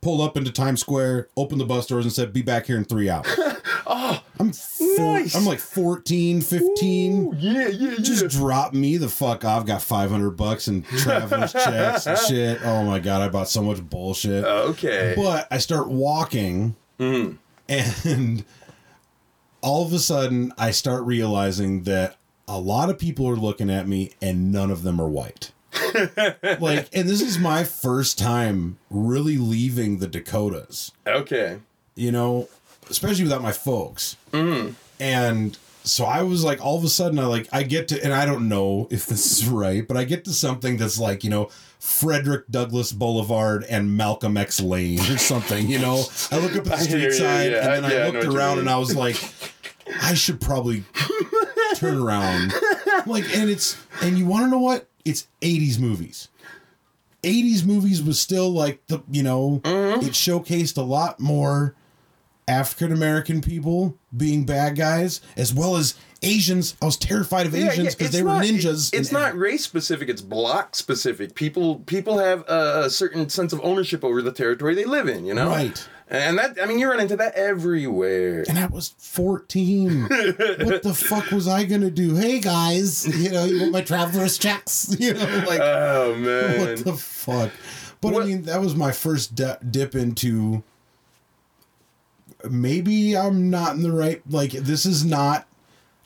pulled 0.00 0.20
up 0.20 0.36
into 0.36 0.52
Times 0.52 0.80
Square, 0.80 1.28
opened 1.36 1.60
the 1.60 1.64
bus 1.64 1.86
doors, 1.86 2.04
and 2.04 2.12
said, 2.12 2.32
be 2.32 2.42
back 2.42 2.66
here 2.66 2.76
in 2.76 2.84
three 2.84 3.08
hours. 3.10 3.26
oh, 3.86 4.22
I'm 4.38 4.52
four, 4.52 5.14
Nice. 5.18 5.34
I'm 5.34 5.44
like 5.44 5.58
14, 5.58 6.40
15. 6.40 7.12
ooh, 7.12 7.34
yeah, 7.38 7.68
yeah, 7.68 7.90
yeah. 7.90 7.96
Just 7.96 8.28
drop 8.28 8.72
me 8.72 8.96
the 8.96 9.08
fuck 9.08 9.44
off. 9.44 9.66
Got 9.66 9.82
500 9.82 10.30
bucks 10.30 10.68
and 10.68 10.84
traveler's 10.84 11.52
checks 11.52 12.06
and 12.06 12.18
shit. 12.18 12.60
Oh 12.64 12.84
my 12.84 12.98
God, 12.98 13.22
I 13.22 13.28
bought 13.28 13.48
so 13.48 13.62
much 13.62 13.82
bullshit. 13.82 14.44
okay. 14.44 15.14
But 15.16 15.48
I 15.50 15.58
start 15.58 15.88
walking, 15.88 16.76
mm. 16.98 17.36
and 17.68 18.44
all 19.60 19.84
of 19.84 19.92
a 19.92 19.98
sudden, 19.98 20.52
I 20.56 20.70
start 20.70 21.02
realizing 21.04 21.82
that 21.82 22.16
a 22.48 22.60
lot 22.60 22.90
of 22.90 22.98
people 22.98 23.28
are 23.28 23.36
looking 23.36 23.70
at 23.70 23.88
me, 23.88 24.12
and 24.22 24.52
none 24.52 24.70
of 24.70 24.82
them 24.82 25.00
are 25.00 25.08
white. 25.08 25.52
Like, 26.60 26.88
and 26.92 27.08
this 27.08 27.20
is 27.22 27.38
my 27.38 27.64
first 27.64 28.18
time 28.18 28.78
really 28.90 29.36
leaving 29.38 29.98
the 29.98 30.06
Dakotas, 30.06 30.92
Okay. 31.06 31.58
you 31.94 32.12
know, 32.12 32.48
especially 32.90 33.24
without 33.24 33.42
my 33.42 33.52
folks. 33.52 34.16
Mm-hmm. 34.32 34.72
And 35.00 35.58
so 35.84 36.04
I 36.04 36.22
was 36.22 36.42
like, 36.44 36.64
all 36.64 36.76
of 36.78 36.84
a 36.84 36.88
sudden, 36.88 37.18
I 37.18 37.26
like, 37.26 37.48
I 37.52 37.62
get 37.62 37.88
to, 37.88 38.02
and 38.02 38.12
I 38.12 38.26
don't 38.26 38.48
know 38.48 38.88
if 38.90 39.06
this 39.06 39.30
is 39.32 39.46
right, 39.48 39.86
but 39.86 39.96
I 39.96 40.04
get 40.04 40.24
to 40.24 40.32
something 40.32 40.76
that's 40.76 40.98
like, 40.98 41.22
you 41.24 41.30
know, 41.30 41.50
Frederick 41.78 42.48
Douglass 42.50 42.90
Boulevard 42.92 43.64
and 43.68 43.96
Malcolm 43.96 44.36
X 44.36 44.60
Lane 44.60 44.98
or 45.00 45.18
something, 45.18 45.68
you 45.68 45.78
know. 45.78 46.04
I 46.32 46.38
look 46.38 46.52
up 46.52 46.58
at 46.58 46.64
the 46.64 46.76
street 46.84 47.02
you, 47.02 47.12
side 47.12 47.52
yeah. 47.52 47.74
and 47.74 47.84
then 47.84 47.90
Yeah, 47.92 47.96
I 47.98 48.00
I 48.00 48.10
looked 48.10 48.24
you 48.24 48.36
around 48.36 48.58
and 48.58 48.68
I 48.68 48.78
was 48.78 48.96
like, 48.96 49.16
I 50.02 50.14
should 50.14 50.40
probably 50.40 50.82
turn 51.76 51.98
around. 51.98 52.52
Like, 53.06 53.24
and 53.36 53.48
it's, 53.48 53.76
and 54.02 54.18
you 54.18 54.26
want 54.26 54.46
to 54.46 54.50
know 54.50 54.58
what? 54.58 54.88
It's 55.06 55.28
80s 55.40 55.78
movies. 55.78 56.28
80s 57.22 57.64
movies 57.64 58.02
was 58.02 58.20
still 58.20 58.50
like 58.50 58.86
the, 58.88 59.02
you 59.10 59.22
know, 59.22 59.60
Mm-hmm. 59.64 60.04
it 60.06 60.12
showcased 60.12 60.76
a 60.76 60.82
lot 60.82 61.18
more 61.18 61.74
African 62.48 62.92
American 62.92 63.40
people 63.40 63.96
being 64.16 64.44
bad 64.44 64.76
guys 64.76 65.20
as 65.36 65.52
well 65.52 65.76
as 65.76 65.94
Asians. 66.22 66.76
I 66.80 66.84
was 66.84 66.96
terrified 66.96 67.46
of 67.46 67.54
Asians 67.54 67.94
because 67.94 68.08
it's 68.08 68.16
they 68.16 68.22
were 68.22 68.28
not- 68.34 68.44
ninjas. 68.44 68.90
It's 68.94 69.08
and- 69.08 69.12
not 69.12 69.36
race 69.36 69.64
specific. 69.64 70.08
It's 70.08 70.22
block 70.22 70.76
specific. 70.76 71.34
People 71.34 71.80
people 71.80 72.18
have 72.18 72.44
a, 72.48 72.82
a 72.84 72.90
certain 72.90 73.28
sense 73.28 73.52
of 73.52 73.60
ownership 73.64 74.04
over 74.04 74.22
the 74.22 74.32
territory 74.32 74.74
they 74.76 74.84
live 74.84 75.08
in. 75.08 75.24
You 75.26 75.34
know, 75.34 75.48
Right. 75.48 75.88
And 76.08 76.38
that, 76.38 76.56
I 76.62 76.66
mean, 76.66 76.78
you 76.78 76.88
run 76.88 77.00
into 77.00 77.16
that 77.16 77.34
everywhere. 77.34 78.44
And 78.48 78.58
I 78.58 78.66
was 78.66 78.94
14. 78.98 80.02
what 80.02 80.82
the 80.84 80.94
fuck 80.96 81.30
was 81.32 81.48
I 81.48 81.64
gonna 81.64 81.90
do? 81.90 82.14
Hey 82.14 82.38
guys, 82.38 83.06
you 83.18 83.30
know, 83.32 83.44
you 83.44 83.60
want 83.60 83.72
my 83.72 83.80
traveler's 83.82 84.38
checks? 84.38 84.94
You 85.00 85.14
know, 85.14 85.44
like 85.48 85.60
Oh 85.60 86.14
man. 86.16 86.60
what 86.60 86.84
the 86.84 86.92
fuck? 86.94 87.50
But 88.00 88.12
What- 88.12 88.22
I 88.22 88.26
mean, 88.26 88.42
that 88.42 88.60
was 88.60 88.76
my 88.76 88.92
first 88.92 89.34
di- 89.34 89.56
dip 89.68 89.94
into. 89.96 90.62
Maybe 92.48 93.16
I'm 93.16 93.50
not 93.50 93.74
in 93.74 93.82
the 93.82 93.90
right. 93.92 94.22
Like 94.30 94.52
this 94.52 94.86
is 94.86 95.04
not. 95.04 95.46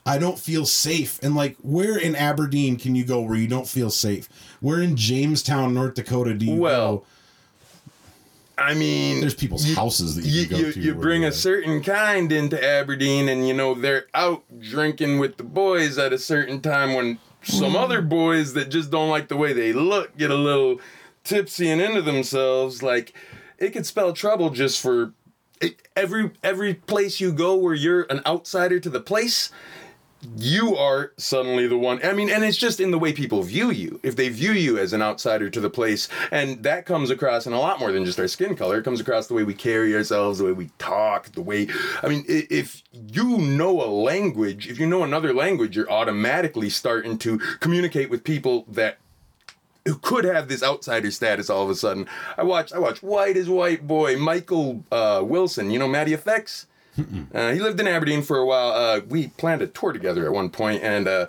I 0.06 0.16
don't 0.16 0.38
feel 0.38 0.64
safe. 0.64 1.18
And 1.22 1.34
like, 1.34 1.56
where 1.60 1.98
in 1.98 2.16
Aberdeen 2.16 2.76
can 2.78 2.94
you 2.94 3.04
go 3.04 3.20
where 3.20 3.36
you 3.36 3.46
don't 3.46 3.68
feel 3.68 3.90
safe? 3.90 4.28
Where 4.60 4.80
in 4.80 4.96
Jamestown, 4.96 5.74
North 5.74 5.94
Dakota, 5.94 6.32
do 6.32 6.46
you 6.46 6.54
Well, 6.56 6.96
go? 6.98 7.04
I 8.60 8.74
mean, 8.74 9.20
There's 9.20 9.34
people's 9.34 9.74
houses 9.74 10.16
that 10.16 10.24
you, 10.24 10.42
you, 10.42 10.46
go 10.46 10.56
you, 10.58 10.72
to. 10.72 10.80
you 10.80 10.94
bring 10.94 11.24
a 11.24 11.32
certain 11.32 11.82
kind 11.82 12.30
into 12.30 12.62
Aberdeen, 12.62 13.28
and 13.28 13.48
you 13.48 13.54
know 13.54 13.74
they're 13.74 14.06
out 14.14 14.44
drinking 14.60 15.18
with 15.18 15.38
the 15.38 15.44
boys 15.44 15.96
at 15.98 16.12
a 16.12 16.18
certain 16.18 16.60
time 16.60 16.94
when 16.94 17.18
some 17.42 17.72
Mm. 17.72 17.82
other 17.82 18.02
boys 18.02 18.52
that 18.52 18.68
just 18.70 18.90
don't 18.90 19.08
like 19.08 19.28
the 19.28 19.36
way 19.36 19.54
they 19.54 19.72
look 19.72 20.14
get 20.18 20.30
a 20.30 20.34
little 20.36 20.78
tipsy 21.24 21.70
and 21.70 21.80
into 21.80 22.02
themselves. 22.02 22.82
Like 22.82 23.14
it 23.58 23.70
could 23.70 23.86
spell 23.86 24.12
trouble 24.12 24.50
just 24.50 24.80
for 24.80 25.14
it, 25.62 25.80
every 25.96 26.30
every 26.44 26.74
place 26.74 27.18
you 27.18 27.32
go 27.32 27.54
where 27.54 27.74
you're 27.74 28.06
an 28.10 28.20
outsider 28.26 28.78
to 28.80 28.90
the 28.90 29.00
place. 29.00 29.50
You 30.36 30.76
are 30.76 31.12
suddenly 31.16 31.66
the 31.66 31.78
one. 31.78 32.04
I 32.04 32.12
mean, 32.12 32.28
and 32.28 32.44
it's 32.44 32.56
just 32.56 32.78
in 32.78 32.90
the 32.90 32.98
way 32.98 33.12
people 33.12 33.42
view 33.42 33.70
you. 33.70 34.00
If 34.02 34.16
they 34.16 34.28
view 34.28 34.52
you 34.52 34.76
as 34.76 34.92
an 34.92 35.00
outsider 35.00 35.48
to 35.48 35.60
the 35.60 35.70
place, 35.70 36.08
and 36.30 36.62
that 36.62 36.84
comes 36.84 37.10
across 37.10 37.46
in 37.46 37.54
a 37.54 37.58
lot 37.58 37.80
more 37.80 37.90
than 37.90 38.04
just 38.04 38.20
our 38.20 38.28
skin 38.28 38.54
color. 38.54 38.78
It 38.78 38.84
comes 38.84 39.00
across 39.00 39.28
the 39.28 39.34
way 39.34 39.44
we 39.44 39.54
carry 39.54 39.94
ourselves, 39.96 40.38
the 40.38 40.44
way 40.44 40.52
we 40.52 40.70
talk, 40.78 41.32
the 41.32 41.40
way. 41.40 41.68
I 42.02 42.08
mean, 42.08 42.24
if 42.28 42.82
you 42.92 43.38
know 43.38 43.82
a 43.82 43.88
language, 43.88 44.68
if 44.68 44.78
you 44.78 44.86
know 44.86 45.04
another 45.04 45.32
language, 45.32 45.74
you're 45.74 45.90
automatically 45.90 46.68
starting 46.68 47.16
to 47.18 47.38
communicate 47.60 48.10
with 48.10 48.22
people 48.22 48.66
that 48.68 48.98
who 49.86 49.96
could 49.96 50.24
have 50.24 50.48
this 50.48 50.62
outsider 50.62 51.10
status 51.10 51.48
all 51.48 51.64
of 51.64 51.70
a 51.70 51.74
sudden. 51.74 52.06
I 52.36 52.42
watched 52.42 52.74
I 52.74 52.78
watched 52.78 53.02
White 53.02 53.38
as 53.38 53.48
White 53.48 53.86
Boy, 53.86 54.16
Michael 54.16 54.84
uh, 54.92 55.22
Wilson, 55.24 55.70
you 55.70 55.78
know 55.78 55.88
Matty 55.88 56.12
Effects? 56.12 56.66
Uh, 56.98 57.52
he 57.52 57.60
lived 57.60 57.80
in 57.80 57.86
Aberdeen 57.86 58.22
for 58.22 58.38
a 58.38 58.46
while. 58.46 58.70
Uh, 58.72 59.00
we 59.08 59.28
planned 59.28 59.62
a 59.62 59.66
tour 59.66 59.92
together 59.92 60.26
at 60.26 60.32
one 60.32 60.50
point, 60.50 60.82
and 60.82 61.06
uh, 61.08 61.26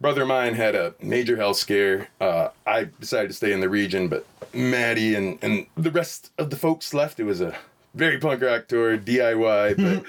brother 0.00 0.22
of 0.22 0.28
mine 0.28 0.54
had 0.54 0.74
a 0.74 0.94
major 1.00 1.36
health 1.36 1.56
scare. 1.56 2.08
Uh, 2.20 2.48
I 2.66 2.88
decided 2.98 3.28
to 3.28 3.34
stay 3.34 3.52
in 3.52 3.60
the 3.60 3.68
region, 3.68 4.08
but 4.08 4.26
Maddie 4.54 5.14
and, 5.14 5.38
and 5.42 5.66
the 5.76 5.90
rest 5.90 6.32
of 6.38 6.50
the 6.50 6.56
folks 6.56 6.94
left. 6.94 7.20
It 7.20 7.24
was 7.24 7.40
a 7.40 7.54
very 7.94 8.18
punk 8.18 8.42
rock 8.42 8.68
tour, 8.68 8.96
DIY. 8.98 9.76
But, 9.76 10.04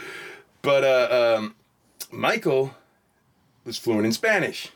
but 0.61 0.83
uh, 0.83 1.37
um, 1.37 1.55
Michael 2.11 2.73
was 3.65 3.77
fluent 3.77 4.05
in 4.05 4.11
Spanish 4.11 4.69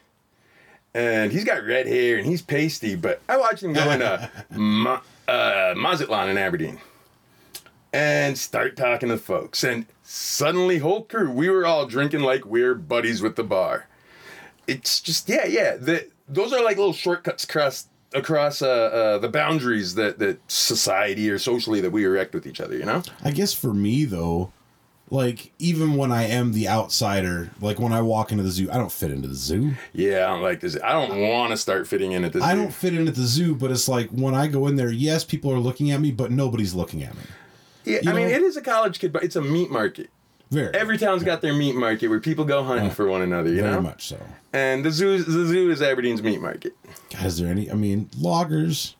and 0.93 1.31
he's 1.31 1.43
got 1.43 1.63
red 1.63 1.87
hair 1.87 2.17
and 2.17 2.25
he's 2.25 2.41
pasty. 2.41 2.95
But 2.95 3.21
I 3.27 3.37
watched 3.37 3.63
him 3.63 3.73
go 3.73 3.89
into 3.91 4.29
Ma- 4.51 5.01
uh, 5.27 5.73
Mazatlan 5.75 6.29
in 6.29 6.37
Aberdeen 6.37 6.79
and 7.93 8.37
start 8.37 8.75
talking 8.75 9.09
to 9.09 9.17
folks. 9.17 9.63
And 9.63 9.85
suddenly, 10.01 10.79
whole 10.79 11.03
crew, 11.03 11.29
we 11.29 11.49
were 11.49 11.65
all 11.65 11.85
drinking 11.85 12.21
like 12.21 12.45
we're 12.45 12.73
buddies 12.73 13.21
with 13.21 13.35
the 13.35 13.43
bar. 13.43 13.87
It's 14.67 14.99
just 14.99 15.29
yeah, 15.29 15.45
yeah. 15.45 15.77
The, 15.77 16.09
those 16.27 16.51
are 16.51 16.63
like 16.63 16.77
little 16.77 16.93
shortcuts 16.93 17.43
across 17.43 17.87
across 18.13 18.61
uh, 18.61 18.67
uh, 18.67 19.17
the 19.19 19.29
boundaries 19.29 19.95
that 19.95 20.19
that 20.19 20.39
society 20.51 21.29
or 21.29 21.37
socially 21.37 21.81
that 21.81 21.91
we 21.91 22.03
erect 22.05 22.33
with 22.33 22.47
each 22.47 22.59
other. 22.59 22.75
You 22.75 22.85
know. 22.85 23.03
I 23.23 23.31
guess 23.31 23.53
for 23.53 23.73
me 23.73 24.05
though, 24.05 24.51
like 25.09 25.51
even 25.59 25.95
when 25.95 26.11
I 26.11 26.23
am 26.23 26.53
the 26.53 26.67
outsider, 26.67 27.51
like 27.61 27.79
when 27.79 27.93
I 27.93 28.01
walk 28.01 28.31
into 28.31 28.43
the 28.43 28.49
zoo, 28.49 28.71
I 28.71 28.77
don't 28.77 28.91
fit 28.91 29.11
into 29.11 29.27
the 29.27 29.35
zoo. 29.35 29.73
Yeah, 29.91 30.25
I 30.25 30.29
don't 30.29 30.41
like 30.41 30.61
this. 30.61 30.77
I 30.83 30.93
don't 30.93 31.21
want 31.21 31.51
to 31.51 31.57
start 31.57 31.87
fitting 31.87 32.13
in 32.13 32.23
at 32.23 32.33
this. 32.33 32.41
I 32.41 32.55
don't 32.55 32.73
fit 32.73 32.95
in 32.95 33.07
at 33.07 33.15
the 33.15 33.23
zoo, 33.23 33.53
but 33.53 33.69
it's 33.69 33.87
like 33.87 34.09
when 34.09 34.33
I 34.33 34.47
go 34.47 34.65
in 34.67 34.77
there, 34.77 34.91
yes, 34.91 35.23
people 35.23 35.51
are 35.51 35.59
looking 35.59 35.91
at 35.91 35.99
me, 35.99 36.11
but 36.11 36.31
nobody's 36.31 36.73
looking 36.73 37.03
at 37.03 37.13
me. 37.15 37.23
Yeah, 37.85 37.99
you 38.01 38.11
I 38.11 38.13
mean, 38.13 38.27
it 38.27 38.41
is 38.41 38.57
a 38.57 38.61
college 38.61 38.99
kid, 38.99 39.11
but 39.11 39.23
it's 39.23 39.35
a 39.35 39.41
meat 39.41 39.69
market. 39.69 40.09
Very 40.51 40.73
Every 40.73 40.97
town's 40.97 41.23
got 41.23 41.41
their 41.41 41.53
meat 41.53 41.75
market 41.75 42.09
where 42.09 42.19
people 42.19 42.45
go 42.45 42.63
hunting 42.63 42.91
for 42.91 43.07
one 43.07 43.23
another, 43.23 43.49
you 43.49 43.57
know. 43.57 43.63
very 43.63 43.75
know. 43.75 43.81
much 43.81 44.07
so. 44.07 44.19
And 44.53 44.85
the 44.85 44.91
zoo, 44.91 45.23
the 45.23 45.45
zoo 45.45 45.71
is 45.71 45.81
Aberdeen's 45.81 46.21
meat 46.21 46.41
market. 46.41 46.75
God, 47.11 47.25
is 47.25 47.39
there 47.39 47.49
any? 47.49 47.71
I 47.71 47.73
mean, 47.73 48.09
loggers. 48.17 48.95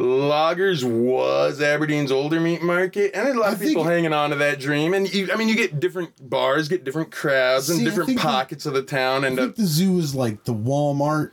Loggers 0.00 0.84
was 0.84 1.60
Aberdeen's 1.60 2.10
older 2.10 2.40
meat 2.40 2.62
market, 2.62 3.10
and 3.14 3.28
a 3.28 3.34
lot 3.38 3.50
I 3.50 3.52
of 3.52 3.60
people 3.60 3.84
hanging 3.84 4.12
on 4.12 4.30
to 4.30 4.36
that 4.36 4.58
dream. 4.58 4.94
And 4.94 5.12
you, 5.12 5.30
I 5.32 5.36
mean, 5.36 5.48
you 5.48 5.54
get 5.56 5.78
different 5.80 6.10
bars, 6.28 6.68
get 6.68 6.84
different 6.84 7.10
crowds, 7.10 7.68
and 7.68 7.78
See, 7.78 7.84
I 7.84 7.88
different 7.88 8.06
think 8.08 8.18
the- 8.20 8.24
pockets 8.26 8.66
of 8.66 8.72
the 8.74 8.82
town. 8.82 9.24
I 9.24 9.28
And 9.28 9.36
think 9.36 9.56
the 9.56 9.66
zoo 9.66 9.98
is 9.98 10.14
like 10.14 10.44
the 10.44 10.54
Walmart, 10.54 11.32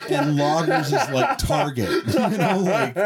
and 0.10 0.36
loggers 0.36 0.88
is 0.92 1.10
like 1.10 1.38
Target. 1.38 1.84
You 2.14 2.38
know, 2.38 2.58
like 2.58 2.96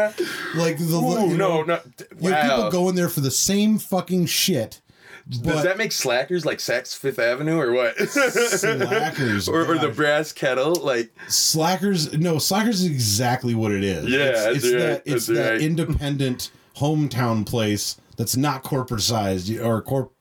like 0.55 0.77
the 0.77 0.95
ooh, 0.95 1.29
you 1.31 1.37
no, 1.37 1.63
know, 1.63 1.63
no, 1.63 1.79
you 2.19 2.31
have 2.31 2.49
wow. 2.49 2.55
people 2.55 2.71
going 2.71 2.95
there 2.95 3.09
for 3.09 3.19
the 3.19 3.31
same 3.31 3.77
fucking 3.77 4.25
shit. 4.27 4.81
Does 5.29 5.63
that 5.63 5.77
make 5.77 5.91
slackers 5.91 6.43
like 6.45 6.57
Saks 6.57 6.97
Fifth 6.97 7.19
Avenue 7.19 7.59
or 7.59 7.71
what? 7.71 7.95
Slackers, 7.97 9.47
or, 9.49 9.65
or 9.65 9.77
the 9.77 9.93
brass 9.95 10.31
kettle, 10.31 10.73
like 10.75 11.11
Slackers, 11.27 12.17
no, 12.17 12.39
Slackers 12.39 12.81
is 12.81 12.89
exactly 12.89 13.53
what 13.53 13.71
it 13.71 13.83
is. 13.83 14.07
Yeah, 14.09 14.49
it's, 14.49 14.63
it's 14.63 14.73
right, 14.73 14.79
that 14.79 15.03
it's 15.05 15.27
that's 15.27 15.37
that 15.37 15.51
right. 15.51 15.61
independent 15.61 16.49
hometown 16.77 17.45
place 17.45 17.99
that's 18.17 18.35
not 18.35 18.63
corporate 18.63 19.01
sized 19.01 19.55
or 19.59 19.81
corp 19.83 20.13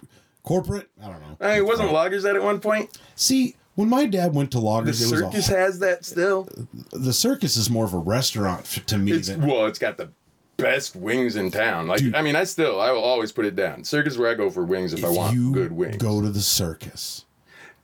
corporate. 0.42 0.90
I 1.02 1.06
don't 1.08 1.20
know. 1.20 1.36
I 1.40 1.48
mean, 1.48 1.56
it 1.58 1.66
wasn't 1.66 1.92
loggers 1.92 2.24
at 2.26 2.36
at 2.36 2.42
one 2.42 2.60
point. 2.60 2.98
See, 3.14 3.56
when 3.76 3.88
my 3.88 4.06
dad 4.06 4.34
went 4.34 4.50
to 4.52 4.58
The 4.58 4.64
loggers, 4.64 5.00
it 5.00 5.10
was 5.10 5.20
circus 5.20 5.48
a, 5.48 5.56
has 5.56 5.78
that 5.78 6.04
still. 6.04 6.48
the 6.92 7.12
circus 7.12 7.56
is 7.56 7.70
more 7.70 7.84
of 7.84 7.94
a 7.94 7.98
restaurant 7.98 8.64
to 8.88 8.98
me 8.98 9.12
It's 9.12 9.28
than 9.28 9.46
well, 9.46 9.66
it's 9.66 9.78
got 9.78 9.96
the 9.96 10.10
best 10.58 10.94
wings 10.94 11.36
in 11.36 11.50
town. 11.50 11.86
Like 11.86 12.00
Dude. 12.00 12.14
I 12.14 12.20
mean, 12.22 12.36
I 12.36 12.44
still 12.44 12.80
I 12.80 12.90
will 12.90 13.02
always 13.02 13.32
put 13.32 13.46
it 13.46 13.56
down. 13.56 13.84
Circus 13.84 14.18
where 14.18 14.30
I 14.30 14.34
go 14.34 14.50
for 14.50 14.64
wings 14.64 14.92
if, 14.92 15.04
I 15.04 15.08
want 15.08 15.34
you 15.34 15.52
good 15.52 15.72
wings. 15.72 15.96
go 15.96 16.20
to 16.20 16.28
the 16.28 16.42
circus. 16.42 17.24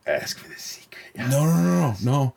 Ask 0.06 0.38
for 0.38 0.48
the 0.48 0.58
secret. 0.58 1.00
No, 1.16 1.44
no, 1.44 1.54
no, 1.54 1.62
no, 1.62 1.94
no. 2.02 2.34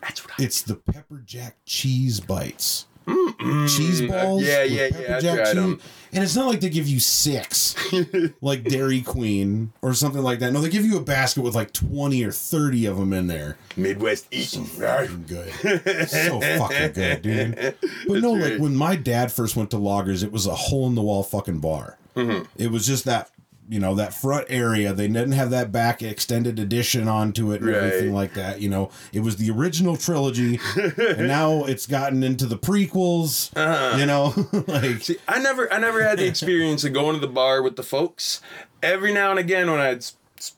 That's 0.00 0.24
what 0.24 0.32
I. 0.38 0.44
It's 0.44 0.62
the 0.62 0.76
pepper 0.76 1.22
jack 1.26 1.56
cheese 1.66 2.20
bites. 2.20 2.86
cheese 3.06 4.02
balls. 4.02 4.42
Mm, 4.42 4.46
yeah, 4.46 4.62
yeah, 4.62 4.88
pepper 4.90 5.02
yeah, 5.02 5.16
I 5.16 5.20
jack 5.20 5.36
tried 5.36 5.56
'em. 5.58 5.80
And 6.12 6.24
it's 6.24 6.34
not 6.34 6.48
like 6.48 6.60
they 6.60 6.70
give 6.70 6.88
you 6.88 6.98
six, 6.98 7.74
like 8.40 8.64
Dairy 8.64 9.00
Queen 9.00 9.72
or 9.80 9.94
something 9.94 10.22
like 10.22 10.40
that. 10.40 10.52
No, 10.52 10.60
they 10.60 10.68
give 10.68 10.84
you 10.84 10.96
a 10.96 11.00
basket 11.02 11.42
with 11.42 11.54
like 11.54 11.72
twenty 11.72 12.24
or 12.24 12.32
thirty 12.32 12.86
of 12.86 12.96
them 12.98 13.12
in 13.12 13.28
there. 13.28 13.56
Midwest 13.76 14.26
eating. 14.30 14.68
right? 14.78 15.08
Fucking 15.08 15.24
good, 15.28 16.08
so 16.08 16.40
fucking 16.40 16.92
good, 16.92 17.22
dude. 17.22 17.74
But 18.08 18.20
no, 18.22 18.32
like 18.32 18.58
when 18.58 18.74
my 18.74 18.96
dad 18.96 19.30
first 19.30 19.54
went 19.56 19.70
to 19.70 19.78
Loggers, 19.78 20.22
it 20.22 20.32
was 20.32 20.46
a 20.46 20.54
hole 20.54 20.86
in 20.88 20.94
the 20.96 21.02
wall 21.02 21.22
fucking 21.22 21.60
bar. 21.60 21.96
Mm-hmm. 22.16 22.44
It 22.56 22.70
was 22.70 22.86
just 22.86 23.04
that. 23.04 23.30
You 23.70 23.78
know 23.78 23.94
that 23.94 24.12
front 24.12 24.46
area. 24.50 24.92
They 24.92 25.06
didn't 25.06 25.30
have 25.32 25.50
that 25.50 25.70
back 25.70 26.02
extended 26.02 26.58
edition 26.58 27.06
onto 27.06 27.52
it 27.52 27.60
and 27.62 27.70
everything 27.70 28.08
Right. 28.12 28.14
like 28.20 28.34
that. 28.34 28.60
You 28.60 28.68
know, 28.68 28.90
it 29.12 29.20
was 29.20 29.36
the 29.36 29.48
original 29.50 29.96
trilogy, 29.96 30.58
and 30.98 31.28
now 31.28 31.64
it's 31.64 31.86
gotten 31.86 32.24
into 32.24 32.46
the 32.46 32.58
prequels. 32.58 33.50
You 33.96 34.06
know, 34.06 34.34
like 34.66 34.84
Uh-huh. 34.84 34.98
See, 34.98 35.16
I 35.28 35.38
never, 35.40 35.72
I 35.72 35.78
never 35.78 36.02
had 36.02 36.18
the 36.18 36.26
experience 36.34 36.82
of 36.82 36.92
going 36.92 37.14
to 37.14 37.20
the 37.20 37.32
bar 37.32 37.62
with 37.62 37.76
the 37.76 37.84
folks. 37.84 38.40
Every 38.82 39.14
now 39.14 39.30
and 39.30 39.38
again, 39.38 39.70
when 39.70 39.78
I'd 39.80 40.04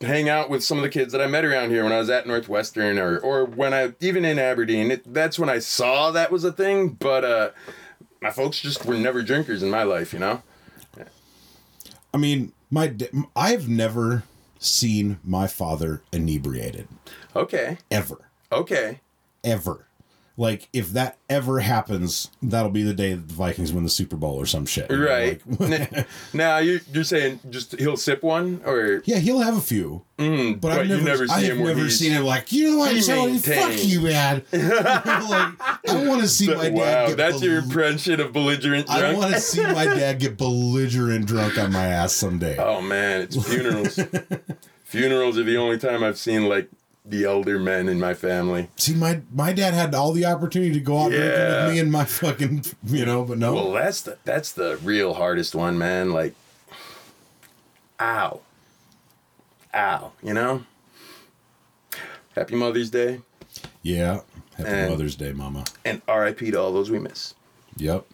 hang 0.01 0.27
out 0.27 0.49
with 0.49 0.63
some 0.63 0.77
of 0.79 0.83
the 0.83 0.89
kids 0.89 1.11
that 1.11 1.21
I 1.21 1.27
met 1.27 1.45
around 1.45 1.69
here 1.69 1.83
when 1.83 1.93
I 1.93 1.99
was 1.99 2.09
at 2.09 2.25
Northwestern, 2.25 2.97
or 2.97 3.19
or 3.19 3.45
when 3.45 3.75
I 3.75 3.93
even 3.99 4.25
in 4.25 4.39
Aberdeen, 4.39 4.89
it, 4.89 5.13
that's 5.13 5.37
when 5.37 5.49
I 5.49 5.59
saw 5.59 6.09
that 6.09 6.31
was 6.31 6.43
a 6.43 6.51
thing. 6.51 6.89
But 6.89 7.23
uh, 7.23 7.49
my 8.23 8.31
folks 8.31 8.59
just 8.59 8.85
were 8.87 8.95
never 8.95 9.21
drinkers 9.21 9.61
in 9.61 9.69
my 9.69 9.83
life, 9.83 10.13
you 10.13 10.19
know. 10.19 10.41
I 12.15 12.17
mean, 12.17 12.53
my 12.73 12.93
I've 13.35 13.69
never 13.69 14.23
seen 14.57 15.19
my 15.23 15.45
father 15.45 16.01
inebriated 16.11 16.87
Okay, 17.35 17.77
ever, 17.91 18.29
okay. 18.51 18.99
ever. 19.43 19.85
Like 20.35 20.67
if 20.73 20.89
that 20.89 21.17
ever 21.29 21.59
happens, 21.59 22.31
that'll 22.41 22.71
be 22.71 22.81
the 22.81 22.93
day 22.93 23.13
that 23.13 23.27
the 23.27 23.33
Vikings 23.35 23.71
win 23.71 23.83
the 23.83 23.89
Super 23.89 24.15
Bowl 24.15 24.35
or 24.35 24.47
some 24.47 24.65
shit. 24.65 24.91
Right. 24.91 25.39
like- 25.59 26.07
now 26.33 26.57
you 26.57 26.79
you're 26.91 27.03
saying 27.03 27.39
just 27.51 27.77
he'll 27.77 27.97
sip 27.97 28.23
one 28.23 28.61
or 28.65 29.03
yeah, 29.05 29.17
he'll 29.17 29.41
have 29.41 29.55
a 29.55 29.61
few, 29.61 30.03
mm, 30.17 30.59
but, 30.59 30.71
I've 30.71 30.87
you 30.87 30.97
never, 30.97 31.27
never 31.27 31.31
I've 31.31 31.43
him 31.43 31.63
never 31.63 31.87
seen 31.87 32.13
him 32.13 32.23
like 32.23 32.51
you 32.51 32.71
know 32.71 32.77
what, 32.77 33.05
Tony, 33.05 33.37
fuck 33.37 33.73
you, 33.83 34.01
man. 34.01 34.41
like 34.51 35.53
I 35.87 36.03
want 36.07 36.21
to 36.21 36.27
see 36.27 36.47
my 36.47 36.69
dad. 36.69 36.73
wow, 36.73 37.07
get 37.09 37.17
that's 37.17 37.43
your 37.43 37.59
impression 37.59 38.19
of 38.19 38.33
belligerent 38.33 38.89
I 38.89 39.13
want 39.13 39.35
to 39.35 39.39
see 39.39 39.61
my 39.61 39.85
dad 39.85 40.19
get 40.19 40.35
belligerent 40.37 41.27
drunk 41.27 41.59
on 41.59 41.71
my 41.71 41.85
ass 41.85 42.13
someday. 42.13 42.57
Oh 42.57 42.81
man, 42.81 43.21
it's 43.21 43.47
funerals. 43.47 43.99
funerals 44.83 45.37
are 45.37 45.43
the 45.43 45.57
only 45.57 45.77
time 45.77 46.03
I've 46.03 46.17
seen 46.17 46.49
like 46.49 46.69
the 47.05 47.25
elder 47.25 47.59
men 47.59 47.89
in 47.89 47.99
my 47.99 48.13
family. 48.13 48.69
See, 48.77 48.93
my 48.95 49.21
my 49.33 49.53
dad 49.53 49.73
had 49.73 49.93
all 49.93 50.13
the 50.13 50.25
opportunity 50.25 50.73
to 50.73 50.79
go 50.79 50.97
out 50.99 51.09
drinking 51.11 51.29
with 51.31 51.73
me 51.73 51.79
and 51.79 51.91
my 51.91 52.05
fucking, 52.05 52.65
you 52.85 53.05
know, 53.05 53.23
but 53.23 53.37
no. 53.37 53.53
Well, 53.53 53.71
that's 53.73 54.01
the 54.01 54.17
that's 54.23 54.51
the 54.53 54.77
real 54.83 55.13
hardest 55.13 55.53
one, 55.55 55.77
man. 55.77 56.11
Like, 56.11 56.33
ow, 57.99 58.41
ow, 59.73 60.11
you 60.21 60.33
know. 60.33 60.63
Happy 62.35 62.55
Mother's 62.55 62.89
Day 62.89 63.19
yeah. 63.83 64.21
Happy 64.57 64.69
And- 64.69 64.89
Mother's 64.91 65.15
Day, 65.15 65.33
Mama. 65.33 65.65
and 65.85 66.01
R.I.P. 66.07 66.51
to 66.51 66.59
all 66.59 66.71
those 66.71 66.89
we 66.89 66.99
miss. 66.99 67.33
Yep. 67.77 68.05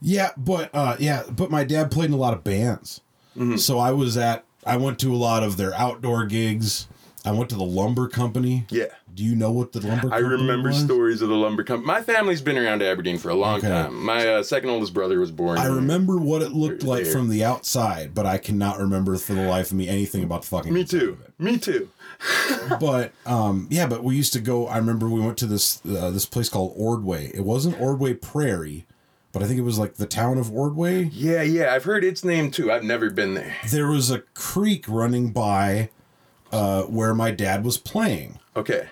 Yeah, 0.00 0.30
but 0.36 0.70
uh 0.72 0.96
yeah, 1.00 1.24
but 1.28 1.50
my 1.50 1.64
dad 1.64 1.90
played 1.90 2.06
in 2.06 2.12
a 2.12 2.16
lot 2.18 2.32
of 2.32 2.44
bands. 2.44 3.00
Mm-hmm. 3.36 3.56
So 3.56 3.78
I 3.78 3.90
was 3.90 4.16
at 4.16 4.44
I 4.64 4.76
went 4.76 4.98
to 5.00 5.12
a 5.12 5.16
lot 5.16 5.42
of 5.42 5.56
their 5.56 5.74
outdoor 5.74 6.26
gigs. 6.26 6.86
I 7.28 7.32
went 7.32 7.50
to 7.50 7.56
the 7.56 7.64
lumber 7.64 8.08
company. 8.08 8.66
Yeah. 8.70 8.86
Do 9.14 9.24
you 9.24 9.34
know 9.36 9.50
what 9.50 9.72
the 9.72 9.80
lumber 9.86 10.12
I 10.12 10.18
remember 10.18 10.68
was? 10.68 10.78
stories 10.82 11.22
of 11.22 11.28
the 11.28 11.34
lumber 11.34 11.62
company. 11.64 11.86
My 11.86 12.02
family's 12.02 12.40
been 12.40 12.56
around 12.58 12.82
Aberdeen 12.82 13.18
for 13.18 13.30
a 13.30 13.34
long 13.34 13.58
Okay. 13.58 13.68
time. 13.68 14.04
My 14.04 14.26
uh, 14.26 14.42
second 14.42 14.70
oldest 14.70 14.94
brother 14.94 15.18
was 15.20 15.30
born. 15.30 15.58
I 15.58 15.66
remember 15.66 16.16
what 16.18 16.42
it 16.42 16.52
looked 16.52 16.82
like 16.84 17.04
there. 17.04 17.12
from 17.12 17.28
the 17.28 17.44
outside, 17.44 18.14
but 18.14 18.26
I 18.26 18.38
cannot 18.38 18.78
remember 18.78 19.16
for 19.16 19.34
the 19.34 19.42
life 19.42 19.70
of 19.70 19.76
me 19.76 19.88
anything 19.88 20.22
about 20.22 20.42
the 20.42 20.48
fucking 20.48 20.72
Me 20.72 20.84
too. 20.84 21.18
Me 21.38 21.58
too. 21.58 21.88
but 22.80 23.12
um 23.26 23.68
yeah 23.70 23.86
but 23.86 24.02
we 24.02 24.16
used 24.16 24.32
to 24.32 24.40
go 24.40 24.66
i 24.66 24.76
remember 24.76 25.08
we 25.08 25.20
went 25.20 25.38
to 25.38 25.46
this 25.46 25.80
uh, 25.86 26.10
this 26.10 26.26
place 26.26 26.48
called 26.48 26.72
ordway 26.76 27.26
it 27.28 27.44
wasn't 27.44 27.80
ordway 27.80 28.12
prairie 28.12 28.84
but 29.32 29.40
i 29.40 29.46
think 29.46 29.56
it 29.56 29.62
was 29.62 29.78
like 29.78 29.94
the 29.94 30.06
town 30.06 30.36
of 30.36 30.50
ordway 30.52 31.04
Yeah, 31.12 31.42
yeah. 31.42 31.72
I've 31.72 31.84
heard 31.84 32.02
its 32.02 32.24
name 32.24 32.50
too. 32.50 32.72
I've 32.72 32.82
never 32.82 33.08
been 33.10 33.34
there. 33.34 33.54
there 33.70 33.86
was 33.86 34.10
a 34.10 34.20
creek 34.34 34.86
running 34.88 35.30
by 35.30 35.90
uh 36.52 36.82
where 36.82 37.14
my 37.14 37.30
dad 37.30 37.64
was 37.64 37.76
playing 37.78 38.38
Okay. 38.56 38.88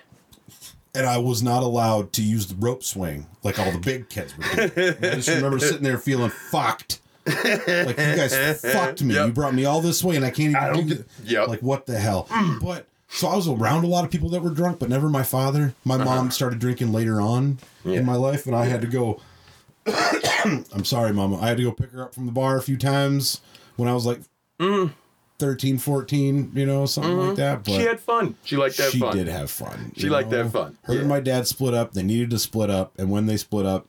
and 0.95 1.05
i 1.05 1.17
was 1.17 1.41
not 1.43 1.63
allowed 1.63 2.13
to 2.13 2.21
use 2.21 2.47
the 2.47 2.55
rope 2.55 2.83
swing 2.83 3.25
like 3.43 3.59
all 3.59 3.71
the 3.71 3.79
big 3.79 4.09
kids 4.09 4.37
were 4.37 4.43
doing 4.67 4.95
i 5.03 5.15
just 5.15 5.29
remember 5.29 5.59
sitting 5.59 5.83
there 5.83 5.97
feeling 5.97 6.29
fucked 6.29 6.99
like 7.25 7.35
you 7.47 7.93
guys 8.15 8.61
fucked 8.73 9.01
me 9.03 9.15
Yep. 9.15 9.27
you 9.27 9.33
brought 9.33 9.53
me 9.53 9.65
all 9.65 9.81
this 9.81 10.03
way 10.03 10.15
and 10.15 10.23
i 10.25 10.29
can't 10.29 10.51
even 10.51 10.55
I 10.55 10.71
don't 10.73 10.87
get- 10.87 11.07
yep. 11.25 11.47
like 11.47 11.61
what 11.61 11.85
the 11.85 11.99
hell 11.99 12.27
but 12.61 12.87
so 13.09 13.27
i 13.27 13.35
was 13.35 13.47
around 13.47 13.83
a 13.83 13.87
lot 13.87 14.05
of 14.05 14.11
people 14.11 14.29
that 14.29 14.41
were 14.41 14.49
drunk 14.51 14.79
but 14.79 14.89
never 14.89 15.09
my 15.09 15.23
father 15.23 15.73
my 15.83 15.97
mom 15.97 16.31
started 16.31 16.59
drinking 16.59 16.91
later 16.93 17.19
on 17.19 17.57
Uh-huh. 17.83 17.91
Yeah. 17.91 17.99
in 17.99 18.05
my 18.05 18.15
life 18.15 18.45
and 18.45 18.55
i 18.55 18.65
had 18.65 18.81
to 18.81 18.87
go 18.87 19.19
i'm 19.87 20.83
sorry 20.85 21.13
mama 21.13 21.37
i 21.41 21.47
had 21.49 21.57
to 21.57 21.63
go 21.63 21.71
pick 21.71 21.91
her 21.91 22.03
up 22.03 22.13
from 22.13 22.25
the 22.25 22.31
bar 22.31 22.57
a 22.57 22.61
few 22.61 22.77
times 22.77 23.41
when 23.75 23.89
i 23.89 23.93
was 23.93 24.05
like 24.05 24.19
Mm. 24.59 24.91
13 25.39 25.77
14 25.77 26.51
you 26.55 26.65
know 26.65 26.85
something 26.85 27.17
like 27.17 27.35
that 27.37 27.63
but 27.63 27.71
Mm-hmm. 27.71 27.79
she 27.81 27.85
had 27.87 27.99
fun. 27.99 28.35
She 28.43 28.57
liked 28.57 28.77
that 28.77 28.91
she 28.91 28.99
fun. 28.99 29.15
did 29.15 29.27
have 29.27 29.51
fun. 29.51 29.91
She 29.95 30.09
liked 30.09 30.31
to 30.31 30.37
have 30.37 30.51
fun. 30.51 30.77
Her 30.83 30.93
Yeah. 30.95 30.99
and 31.01 31.09
my 31.09 31.19
dad 31.19 31.47
split 31.47 31.73
up. 31.73 31.93
They 31.93 32.03
needed 32.03 32.29
to 32.31 32.39
split 32.39 32.69
up, 32.69 32.93
and 32.97 33.11
when 33.11 33.25
they 33.27 33.37
split 33.37 33.65
up, 33.65 33.85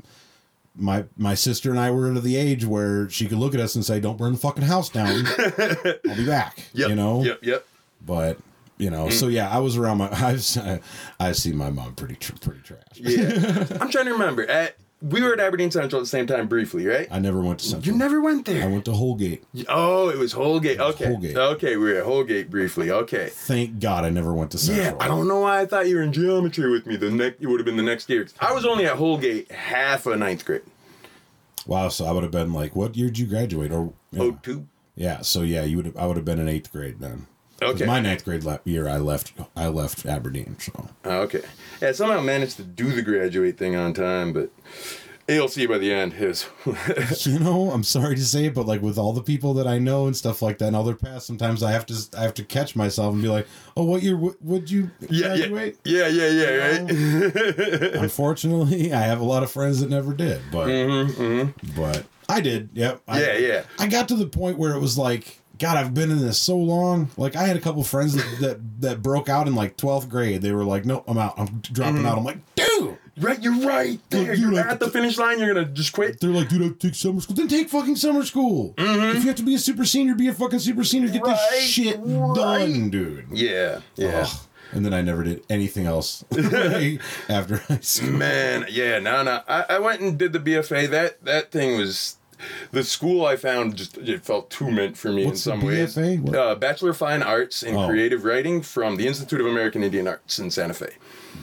my 0.76 1.04
my 1.16 1.34
sister 1.34 1.70
and 1.70 1.80
I 1.80 1.90
were 1.90 2.12
at 2.12 2.22
the 2.22 2.36
age 2.36 2.64
where 2.64 3.08
she 3.10 3.26
could 3.26 3.38
look 3.38 3.54
at 3.54 3.60
us 3.60 3.74
and 3.74 3.84
say, 3.84 3.98
"Don't 3.98 4.16
burn 4.18 4.32
the 4.34 4.38
fucking 4.38 4.64
house 4.64 4.88
down. 4.90 5.24
I'll 6.08 6.16
be 6.16 6.26
back." 6.26 6.64
Yep. 6.74 6.88
You 6.90 6.94
know. 6.94 7.22
Yep. 7.24 7.38
Yep. 7.42 7.66
But 8.06 8.38
you 8.76 8.90
know, 8.90 9.08
so 9.10 9.26
yeah, 9.26 9.48
I 9.50 9.58
was 9.58 9.76
around 9.76 9.98
my. 9.98 10.08
I've 10.12 10.44
I've 11.18 11.36
seen 11.36 11.56
my 11.56 11.70
mom 11.70 11.94
pretty 11.94 12.14
tr- 12.16 12.34
pretty 12.40 12.60
trash. 12.60 12.82
Yeah. 12.94 13.66
I'm 13.80 13.90
trying 13.90 14.04
to 14.04 14.12
remember. 14.12 14.46
At, 14.48 14.76
we 15.00 15.22
were 15.22 15.32
at 15.32 15.40
Aberdeen 15.40 15.70
Central 15.70 16.00
at 16.00 16.02
the 16.02 16.08
same 16.08 16.26
time 16.26 16.48
briefly, 16.48 16.86
right? 16.86 17.06
I 17.10 17.18
never 17.18 17.40
went 17.40 17.60
to 17.60 17.66
Central. 17.66 17.92
You 17.92 17.98
never 17.98 18.20
went 18.20 18.46
there. 18.46 18.64
I 18.64 18.66
went 18.66 18.84
to 18.86 18.92
Holgate. 18.92 19.44
Oh, 19.68 20.08
it 20.08 20.18
was 20.18 20.32
Holgate. 20.32 20.80
Okay. 20.80 21.06
Holgate. 21.06 21.36
Okay, 21.36 21.76
we 21.76 21.92
were 21.92 21.98
at 21.98 22.04
Holgate 22.04 22.50
briefly. 22.50 22.90
Okay. 22.90 23.28
Thank 23.30 23.78
God 23.78 24.04
I 24.04 24.10
never 24.10 24.34
went 24.34 24.50
to 24.52 24.58
Central. 24.58 24.98
Yeah, 24.98 25.04
I 25.04 25.08
don't 25.08 25.28
know 25.28 25.40
why 25.40 25.60
I 25.60 25.66
thought 25.66 25.86
you 25.88 25.96
were 25.96 26.02
in 26.02 26.12
geometry 26.12 26.70
with 26.70 26.86
me. 26.86 26.96
The 26.96 27.10
next, 27.10 27.40
you 27.40 27.48
would 27.48 27.60
have 27.60 27.66
been 27.66 27.76
the 27.76 27.82
next 27.82 28.10
year. 28.10 28.26
I 28.40 28.52
was 28.52 28.66
only 28.66 28.86
at 28.86 28.96
Holgate 28.96 29.50
half 29.52 30.06
a 30.06 30.16
ninth 30.16 30.44
grade. 30.44 30.62
Wow, 31.66 31.88
so 31.90 32.06
I 32.06 32.12
would 32.12 32.22
have 32.22 32.32
been 32.32 32.52
like, 32.52 32.74
what 32.74 32.96
year 32.96 33.08
did 33.08 33.18
you 33.18 33.26
graduate? 33.26 33.70
Or 33.70 33.92
yeah. 34.10 34.22
Oh, 34.22 34.38
two. 34.42 34.66
Yeah, 34.96 35.20
so 35.20 35.42
yeah, 35.42 35.62
you 35.62 35.76
would 35.76 35.86
have. 35.86 35.96
I 35.96 36.06
would 36.06 36.16
have 36.16 36.24
been 36.24 36.40
in 36.40 36.48
eighth 36.48 36.72
grade 36.72 36.98
then. 36.98 37.26
Okay. 37.60 37.84
My 37.86 37.98
ninth 38.00 38.24
grade 38.24 38.44
le- 38.44 38.60
year, 38.64 38.88
I 38.88 38.98
left. 38.98 39.32
I 39.56 39.66
left 39.68 40.06
Aberdeen. 40.06 40.56
So 40.60 40.88
Oh, 41.04 41.20
okay. 41.22 41.42
Yeah, 41.82 41.92
somehow 41.92 42.20
managed 42.20 42.56
to 42.56 42.62
do 42.62 42.92
the 42.92 43.02
graduate 43.02 43.58
thing 43.58 43.74
on 43.74 43.92
time, 43.94 44.32
but 44.32 44.50
ALC 45.28 45.68
by 45.68 45.76
the 45.78 45.92
end 45.92 46.14
is. 46.14 46.46
you 47.26 47.38
know, 47.38 47.70
I'm 47.70 47.82
sorry 47.82 48.14
to 48.14 48.24
say 48.24 48.46
it, 48.46 48.54
but 48.54 48.66
like 48.66 48.80
with 48.80 48.96
all 48.96 49.12
the 49.12 49.22
people 49.22 49.54
that 49.54 49.66
I 49.66 49.78
know 49.78 50.06
and 50.06 50.16
stuff 50.16 50.40
like 50.40 50.58
that, 50.58 50.68
and 50.68 50.76
other 50.76 50.94
past, 50.94 51.26
sometimes 51.26 51.62
I 51.62 51.72
have 51.72 51.84
to. 51.86 51.94
I 52.16 52.22
have 52.22 52.34
to 52.34 52.44
catch 52.44 52.74
myself 52.76 53.12
and 53.12 53.22
be 53.22 53.28
like, 53.28 53.46
"Oh, 53.76 53.84
what 53.84 54.02
year 54.02 54.14
w- 54.14 54.36
would 54.40 54.70
you 54.70 54.90
yeah, 55.10 55.34
yeah, 55.34 55.48
graduate?" 55.48 55.78
yeah, 55.84 56.06
yeah, 56.06 56.28
yeah, 56.30 56.78
right. 56.78 56.90
Unfortunately, 57.94 58.92
I 58.92 59.00
have 59.00 59.20
a 59.20 59.24
lot 59.24 59.42
of 59.42 59.50
friends 59.50 59.80
that 59.80 59.90
never 59.90 60.14
did, 60.14 60.40
but 60.50 60.66
but 61.76 62.04
I 62.28 62.40
did. 62.40 62.70
Yep. 62.74 63.02
I, 63.08 63.20
Mm-hmm, 63.20 63.42
Yeah, 63.42 63.48
yeah. 63.48 63.62
I 63.78 63.86
got 63.86 64.08
to 64.08 64.14
the 64.16 64.26
point 64.26 64.58
where 64.58 64.72
it 64.74 64.80
was 64.80 64.96
like, 64.96 65.40
God, 65.58 65.76
I've 65.76 65.94
been 65.94 66.10
in 66.10 66.18
this 66.20 66.38
so 66.38 66.56
long. 66.56 67.10
Like 67.16 67.36
I 67.36 67.42
had 67.44 67.56
a 67.56 67.60
couple 67.60 67.82
friends 67.84 68.14
that 68.14 68.40
that, 68.40 68.80
that 68.80 69.02
broke 69.02 69.28
out 69.28 69.46
in 69.48 69.54
like 69.54 69.76
12th 69.76 70.08
grade. 70.08 70.42
They 70.42 70.52
were 70.52 70.64
like, 70.64 70.84
"No, 70.84 71.04
I'm 71.06 71.18
out. 71.18 71.34
I'm 71.38 71.60
dropping 71.72 71.96
Mm-hmm. 71.96 72.06
out." 72.06 72.18
I'm 72.18 72.24
like, 72.24 72.54
dude. 72.54 72.98
right, 73.18 73.42
you're 73.42 73.58
right. 73.66 73.98
You're 74.10 74.52
like 74.52 74.66
at 74.66 74.78
the 74.80 74.88
finish 74.90 75.18
line. 75.18 75.38
You're 75.40 75.52
gonna 75.54 75.66
just 75.66 75.92
quit. 75.92 76.20
They're 76.20 76.30
like, 76.30 76.48
dude, 76.48 76.62
I 76.62 76.74
take 76.78 76.94
summer 76.94 77.20
school. 77.20 77.34
Then 77.36 77.48
take 77.48 77.68
fucking 77.68 77.96
summer 77.96 78.24
school. 78.24 78.74
If 78.78 79.22
you 79.22 79.28
have 79.28 79.36
to 79.36 79.42
be 79.42 79.54
a 79.54 79.58
super 79.58 79.84
senior, 79.84 80.14
be 80.14 80.28
a 80.28 80.34
fucking 80.34 80.60
super 80.60 80.84
senior. 80.84 81.08
Get 81.08 81.22
Mm-hmm. 81.22 81.30
Right, 81.32 81.48
this 81.52 81.64
shit 81.64 81.98
right. 82.00 82.34
done, 82.36 82.90
dude. 82.90 83.26
Yeah, 83.32 83.80
yeah. 83.96 84.26
Ugh. 84.28 84.36
And 84.70 84.84
then 84.84 84.92
I 84.92 85.00
never 85.00 85.24
did 85.24 85.42
anything 85.48 85.86
else 85.86 86.22
after 87.28 87.56
high 87.56 87.78
school. 87.80 88.10
Man, 88.12 88.66
yeah, 88.68 88.98
no, 88.98 89.22
no. 89.22 89.40
I, 89.48 89.64
I 89.70 89.78
went 89.78 90.02
and 90.02 90.18
did 90.18 90.34
the 90.34 90.38
BFA. 90.38 90.90
That 90.90 91.24
that 91.24 91.50
thing 91.50 91.78
was 91.78 92.17
the 92.72 92.82
school 92.84 93.24
I 93.26 93.36
found 93.36 93.76
just 93.76 93.98
it 93.98 94.24
felt 94.24 94.50
too 94.50 94.70
meant 94.70 94.96
for 94.96 95.12
me 95.12 95.24
What's 95.26 95.46
in 95.46 95.52
some 95.60 95.66
ways. 95.66 95.96
Uh, 95.98 96.54
Bachelor 96.54 96.90
of 96.90 96.96
Fine 96.96 97.22
Arts 97.22 97.62
in 97.62 97.74
Oh. 97.76 97.86
Creative 97.88 98.24
Writing 98.24 98.62
from 98.62 98.96
the 98.96 99.06
Institute 99.06 99.40
of 99.40 99.46
American 99.46 99.82
Indian 99.82 100.06
Arts 100.08 100.38
in 100.38 100.50
Santa 100.50 100.74
Fe. 100.74 100.94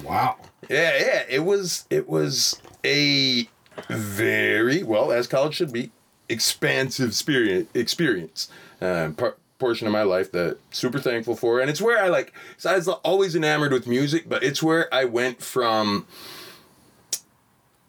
Wow. 0.04 0.38
Yeah, 0.70 0.98
yeah. 0.98 1.24
It 1.30 1.44
was 1.46 1.86
it 1.90 2.08
was 2.10 2.62
a 2.84 3.48
very 3.90 4.84
well 4.84 5.12
as 5.12 5.28
college 5.28 5.56
should 5.56 5.72
be 5.74 5.92
expansive 6.30 7.10
experience 7.10 7.70
experience. 7.74 8.50
Um, 8.82 9.14
par- 9.16 9.38
portion 9.58 9.88
of 9.88 9.94
my 9.94 10.02
life 10.04 10.32
that 10.34 10.58
super 10.72 11.00
thankful 11.00 11.34
for 11.34 11.62
and 11.62 11.70
it's 11.70 11.82
where 11.82 12.04
i 12.04 12.10
like 12.10 12.34
so 12.58 12.70
i 12.70 12.76
was 12.76 12.90
always 12.90 13.38
enamored 13.38 13.72
with 13.72 13.88
music 13.88 14.28
but 14.28 14.44
it's 14.44 14.62
where 14.62 14.94
i 14.94 15.06
went 15.06 15.42
from 15.42 16.06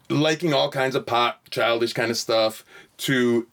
liking 0.09 0.53
all 0.53 0.69
kinds 0.71 0.95
of 0.95 1.05
pop 1.05 1.49
childish 1.49 1.91
kind 1.91 2.09
of 2.09 2.15
stuff 2.15 2.63
to 2.97 3.47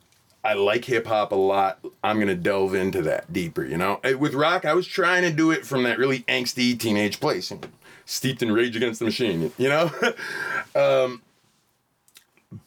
I 0.44 0.52
like 0.52 0.84
hip 0.84 1.06
hop 1.06 1.32
a 1.32 1.36
lot. 1.36 1.78
I'm 2.02 2.18
gonna 2.18 2.34
delve 2.34 2.74
into 2.74 3.00
that 3.02 3.32
deeper, 3.32 3.64
you 3.64 3.78
know. 3.78 4.00
Uh, 4.04 4.18
With 4.18 4.34
rock, 4.34 4.66
I 4.66 4.74
was 4.74 4.86
trying 4.86 5.22
to 5.22 5.32
do 5.32 5.50
it 5.50 5.64
from 5.64 5.84
that 5.84 5.98
really 5.98 6.20
angsty 6.20 6.78
teenage 6.78 7.18
place, 7.18 7.50
steeped 8.04 8.42
in 8.42 8.52
Rage 8.52 8.76
Against 8.76 8.98
the 8.98 9.06
Machine, 9.06 9.50
you 9.56 9.68
know. 9.68 9.90
um, 10.76 11.22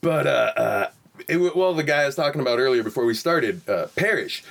but 0.02 0.26
uh, 0.26 0.54
uh, 0.58 0.90
it, 1.28 1.56
well, 1.56 1.76
the 1.76 1.84
guy 1.84 2.02
I 2.02 2.06
was 2.08 2.16
talking 2.16 2.42
about 2.42 2.58
earlier 2.58 2.82
before 2.84 3.06
we 3.06 3.13
started, 3.13 3.68
uh, 3.70 3.88
Parrish. 3.96 4.44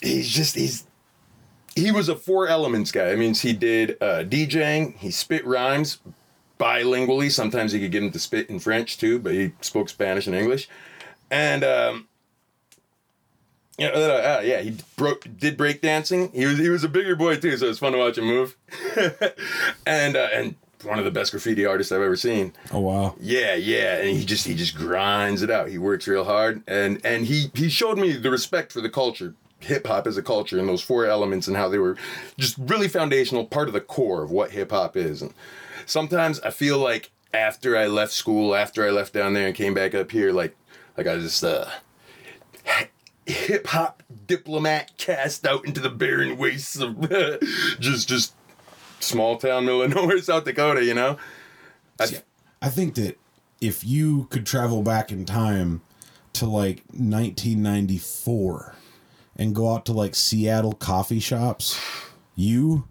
He's 0.00 0.28
just 0.28 0.56
he's 0.56 0.84
he 1.76 1.92
was 1.92 2.08
a 2.08 2.16
four 2.16 2.48
elements 2.48 2.90
guy. 2.90 3.10
I 3.10 3.16
mean, 3.16 3.34
he 3.34 3.52
did 3.52 3.92
uh, 4.00 4.24
DJing, 4.24 4.96
he 4.96 5.12
spit 5.12 5.46
rhymes 5.46 5.98
bilingually. 6.64 7.30
Sometimes 7.30 7.72
he 7.72 7.80
could 7.80 7.92
get 7.92 8.02
him 8.02 8.10
to 8.10 8.18
spit 8.18 8.48
in 8.48 8.58
French 8.58 8.96
too, 8.96 9.18
but 9.18 9.32
he 9.32 9.52
spoke 9.60 9.90
Spanish 9.90 10.26
and 10.26 10.34
English. 10.34 10.68
And 11.30 11.62
um, 11.62 12.08
yeah, 13.76 13.88
uh, 13.88 14.38
uh, 14.38 14.42
yeah, 14.42 14.60
he 14.60 14.76
broke 14.96 15.28
did 15.38 15.58
break 15.58 15.82
dancing. 15.82 16.30
He 16.32 16.46
was 16.46 16.58
he 16.58 16.70
was 16.70 16.82
a 16.82 16.88
bigger 16.88 17.16
boy 17.16 17.36
too, 17.36 17.56
so 17.58 17.66
it 17.66 17.68
was 17.68 17.78
fun 17.78 17.92
to 17.92 17.98
watch 17.98 18.16
him 18.16 18.24
move. 18.24 18.56
and 19.86 20.16
uh, 20.16 20.28
and 20.32 20.54
one 20.84 20.98
of 20.98 21.04
the 21.04 21.10
best 21.10 21.32
graffiti 21.32 21.66
artists 21.66 21.92
I've 21.92 22.00
ever 22.00 22.16
seen. 22.16 22.54
Oh 22.72 22.80
wow. 22.80 23.14
Yeah, 23.20 23.54
yeah, 23.54 23.98
and 23.98 24.16
he 24.16 24.24
just 24.24 24.46
he 24.46 24.54
just 24.54 24.74
grinds 24.74 25.42
it 25.42 25.50
out. 25.50 25.68
He 25.68 25.78
works 25.78 26.08
real 26.08 26.24
hard, 26.24 26.62
and 26.66 27.04
and 27.04 27.26
he 27.26 27.50
he 27.52 27.68
showed 27.68 27.98
me 27.98 28.12
the 28.12 28.30
respect 28.30 28.72
for 28.72 28.80
the 28.80 28.90
culture, 28.90 29.34
hip 29.60 29.86
hop 29.86 30.06
as 30.06 30.16
a 30.16 30.22
culture, 30.22 30.58
and 30.58 30.68
those 30.68 30.82
four 30.82 31.04
elements 31.04 31.46
and 31.46 31.56
how 31.56 31.68
they 31.68 31.78
were 31.78 31.96
just 32.38 32.56
really 32.56 32.88
foundational, 32.88 33.44
part 33.44 33.68
of 33.68 33.74
the 33.74 33.80
core 33.80 34.22
of 34.22 34.30
what 34.30 34.52
hip 34.52 34.70
hop 34.70 34.96
is. 34.96 35.20
And 35.20 35.34
sometimes 35.86 36.40
I 36.40 36.50
feel 36.50 36.78
like 36.78 37.10
after 37.32 37.76
I 37.76 37.86
left 37.86 38.12
school, 38.12 38.54
after 38.54 38.86
I 38.86 38.90
left 38.90 39.12
down 39.12 39.34
there 39.34 39.46
and 39.46 39.54
came 39.54 39.74
back 39.74 39.94
up 39.94 40.10
here, 40.10 40.32
like 40.32 40.56
like 40.96 41.06
I 41.06 41.16
just 41.16 41.42
uh 41.42 41.66
hip 43.26 43.66
hop 43.66 44.02
diplomat 44.26 44.96
cast 44.98 45.46
out 45.46 45.66
into 45.66 45.80
the 45.80 45.90
barren 45.90 46.36
wastes 46.36 46.78
of 46.78 47.00
just 47.80 48.08
just 48.08 48.34
small 49.00 49.36
town 49.36 49.64
middle 49.66 49.86
nowhere, 49.88 50.20
South 50.20 50.44
Dakota. 50.44 50.84
You 50.84 50.94
know. 50.94 51.18
I, 52.00 52.22
I 52.60 52.70
think 52.70 52.94
that 52.96 53.18
if 53.60 53.84
you 53.84 54.24
could 54.30 54.46
travel 54.46 54.82
back 54.82 55.12
in 55.12 55.24
time 55.24 55.82
to 56.34 56.46
like 56.46 56.82
1994 56.88 58.74
and 59.36 59.54
go 59.54 59.72
out 59.72 59.86
to 59.86 59.92
like 59.92 60.14
Seattle 60.14 60.72
coffee 60.72 61.20
shops, 61.20 61.80
you 62.34 62.88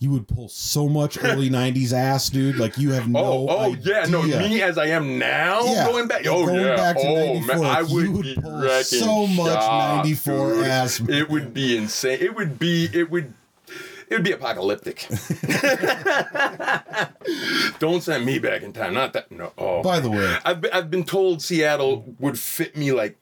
you 0.00 0.12
would 0.12 0.28
pull 0.28 0.48
so 0.48 0.88
much 0.88 1.18
early 1.22 1.50
'90s 1.50 1.92
ass, 1.92 2.30
dude. 2.30 2.56
Like 2.56 2.78
you 2.78 2.92
have 2.92 3.06
oh, 3.06 3.08
no. 3.08 3.22
Oh, 3.22 3.46
oh 3.48 3.76
yeah, 3.82 4.06
no, 4.08 4.22
me 4.22 4.62
as 4.62 4.78
I 4.78 4.86
am 4.86 5.18
now, 5.18 5.64
Yeah, 5.64 5.86
going 5.86 6.08
back. 6.08 6.26
Oh 6.26 6.46
going 6.46 6.60
yeah, 6.60 6.76
back 6.76 6.96
to 6.96 7.06
oh 7.06 7.34
94, 7.34 7.56
man, 7.56 7.64
I 7.64 7.82
would, 7.82 8.08
would 8.08 8.42
pull 8.42 8.68
so 8.82 9.26
much 9.26 9.58
94 9.58 10.64
ass, 10.64 11.00
man. 11.00 11.18
It 11.18 11.28
would 11.28 11.52
be 11.52 11.76
insane. 11.76 12.18
It 12.20 12.34
would 12.34 12.58
be. 12.58 12.88
It 12.92 13.10
would. 13.10 13.34
It 14.10 14.14
would 14.14 14.24
be 14.24 14.32
apocalyptic. 14.32 15.06
Don't 17.78 18.02
send 18.02 18.24
me 18.24 18.38
back 18.38 18.62
in 18.62 18.72
time. 18.72 18.94
Not 18.94 19.12
that. 19.12 19.30
No. 19.30 19.52
Oh. 19.58 19.82
By 19.82 20.00
the 20.00 20.10
way, 20.10 20.38
I've 20.46 20.62
been, 20.62 20.72
I've 20.72 20.90
been 20.90 21.04
told 21.04 21.42
Seattle 21.42 22.14
would 22.18 22.38
fit 22.38 22.74
me 22.74 22.92
like 22.92 23.18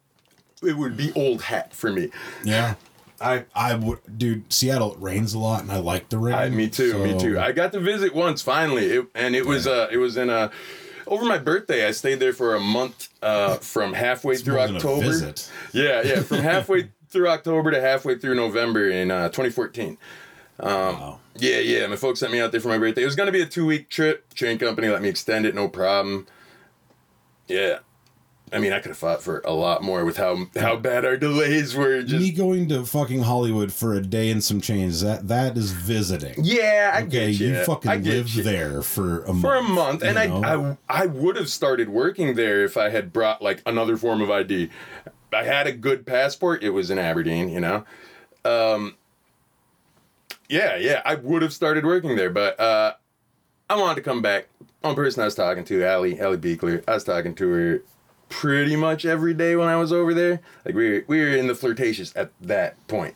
it 0.63 0.77
would 0.77 0.97
be 0.97 1.13
old 1.15 1.43
hat 1.43 1.75
for 1.75 1.91
me. 1.91 2.11
yeah, 2.45 2.77
I 3.21 3.45
I 3.55 3.75
would, 3.75 3.99
dude. 4.19 4.53
Seattle 4.53 4.93
it 4.95 5.01
rains 5.01 5.35
a 5.35 5.39
lot, 5.39 5.63
and 5.63 5.73
I 5.73 5.79
like 5.79 6.09
the 6.09 6.19
rain. 6.19 6.35
I, 6.35 6.49
me 6.49 6.69
too. 6.69 6.99
me 6.99 7.19
too. 7.19 7.39
I 7.39 7.53
got 7.53 7.73
to 7.73 7.81
visit 7.81 8.15
once 8.15 8.43
finally, 8.43 8.87
it, 8.87 9.07
and 9.15 9.35
it 9.35 9.47
was 9.47 9.67
uh 9.67 9.89
it 9.91 9.97
was 9.97 10.17
in 10.17 10.31
a 10.31 10.51
over 11.07 11.25
my 11.25 11.39
birthday. 11.39 11.87
I 11.87 11.93
stayed 11.93 12.21
there 12.21 12.33
for 12.33 12.55
a 12.55 12.61
month 12.61 13.09
uh 13.23 13.57
from 13.57 13.95
halfway 13.95 14.37
through 14.37 14.55
than 14.55 14.73
a 14.73 14.77
October. 14.77 15.35
Yeah, 15.73 16.03
yeah, 16.03 16.21
from 16.23 16.39
halfway 16.39 16.91
through 17.09 17.29
October 17.29 17.71
to 17.71 17.81
halfway 17.81 18.19
through 18.19 18.35
November 18.35 18.91
in 18.91 19.11
uh, 19.11 19.29
2014. 19.29 19.97
Wow. 20.59 21.21
Yeah, 21.37 21.59
yeah. 21.59 21.87
My 21.87 21.97
folks 21.97 22.21
sent 22.21 22.33
me 22.33 22.41
out 22.41 22.51
there 22.51 22.61
for 22.61 22.69
my 22.69 22.79
birthday. 22.79 23.03
It 23.03 23.07
was 23.07 23.17
gonna 23.17 23.33
be 23.33 23.43
a 23.43 23.47
two 23.47 23.67
week 23.67 23.89
trip. 23.89 24.33
Train 24.35 24.59
company 24.59 24.89
let 24.89 25.03
me 25.03 25.09
extend 25.09 25.47
it, 25.47 25.55
no 25.55 25.69
problem. 25.69 26.27
Yeah. 27.47 27.79
I 28.53 28.61
mean, 28.61 28.73
I 28.73 28.79
could 28.79 28.91
have 28.91 28.99
fought 28.99 29.23
for 29.23 29.41
a 29.45 29.53
lot 29.53 29.83
more 29.83 30.05
with 30.05 30.17
how 30.19 30.47
how 30.57 30.77
bad 30.77 31.05
our 31.05 31.17
delays 31.17 31.75
were. 31.75 32.03
Just 32.03 32.23
Me 32.25 32.31
going 32.31 32.69
to 32.69 32.85
fucking 32.87 33.23
Hollywood 33.23 33.73
for 33.73 33.95
a 33.95 34.01
day 34.01 34.31
and 34.31 34.43
some 34.43 34.61
change 34.61 35.01
that 35.01 35.27
that 35.27 35.57
is 35.57 35.73
visiting. 35.73 36.35
yeah, 36.45 36.93
I 36.95 37.03
Okay, 37.03 37.33
get 37.33 37.41
you 37.41 37.55
ya. 37.55 37.65
fucking 37.65 37.91
I 37.91 37.97
get 37.99 38.15
live 38.15 38.35
ya. 38.35 38.45
there 38.45 38.83
for 38.83 39.25
a 39.25 39.33
month. 39.33 39.41
for 39.41 39.55
a 39.57 39.63
month, 39.63 40.03
and 40.05 40.17
you 40.17 40.37
I. 40.45 40.55
I 40.71 40.77
I 40.89 41.07
would 41.07 41.35
have 41.37 41.49
started 41.49 41.89
working 41.89 42.37
there 42.37 42.65
if 42.65 42.77
I 42.77 42.89
had 42.91 43.13
brought 43.13 43.43
like 43.43 43.63
another 43.67 43.97
form 43.97 44.21
of 44.21 44.31
ID. 44.31 44.71
I 45.33 45.43
had 45.43 45.67
a 45.67 45.73
good 45.73 46.07
passport. 46.07 46.63
It 46.63 46.71
was 46.71 46.89
in 46.91 46.99
Aberdeen, 47.01 47.49
you 47.49 47.61
know. 47.61 47.85
Um, 48.45 48.95
yeah, 50.49 50.77
yeah, 50.77 51.03
I 51.05 51.17
would 51.17 51.43
have 51.43 51.53
started 51.53 51.85
working 51.85 52.15
there, 52.15 52.31
but 52.31 52.59
uh, 52.61 52.95
I 53.69 53.77
wanted 53.77 53.97
to 53.97 54.03
come 54.03 54.23
back. 54.23 54.47
One 54.83 54.95
person 54.95 55.21
I 55.23 55.25
was 55.25 55.35
talking 55.35 55.65
to, 55.65 55.85
Allie, 55.85 56.21
Allie 56.21 56.37
Beekler. 56.39 56.85
I 56.87 56.95
was 56.95 57.03
talking 57.03 57.35
to 57.35 57.49
her 57.49 57.83
pretty 58.29 58.77
much 58.77 59.05
every 59.05 59.35
day 59.35 59.57
when 59.57 59.69
I 59.69 59.77
was 59.77 59.93
over 59.93 60.15
there. 60.15 60.41
Like 60.65 60.75
we 60.75 60.91
were, 60.91 61.05
we 61.07 61.21
were 61.21 61.29
in 61.29 61.47
the 61.47 61.55
flirtatious 61.55 62.13
at 62.17 62.31
that 62.41 62.87
point. 62.89 63.15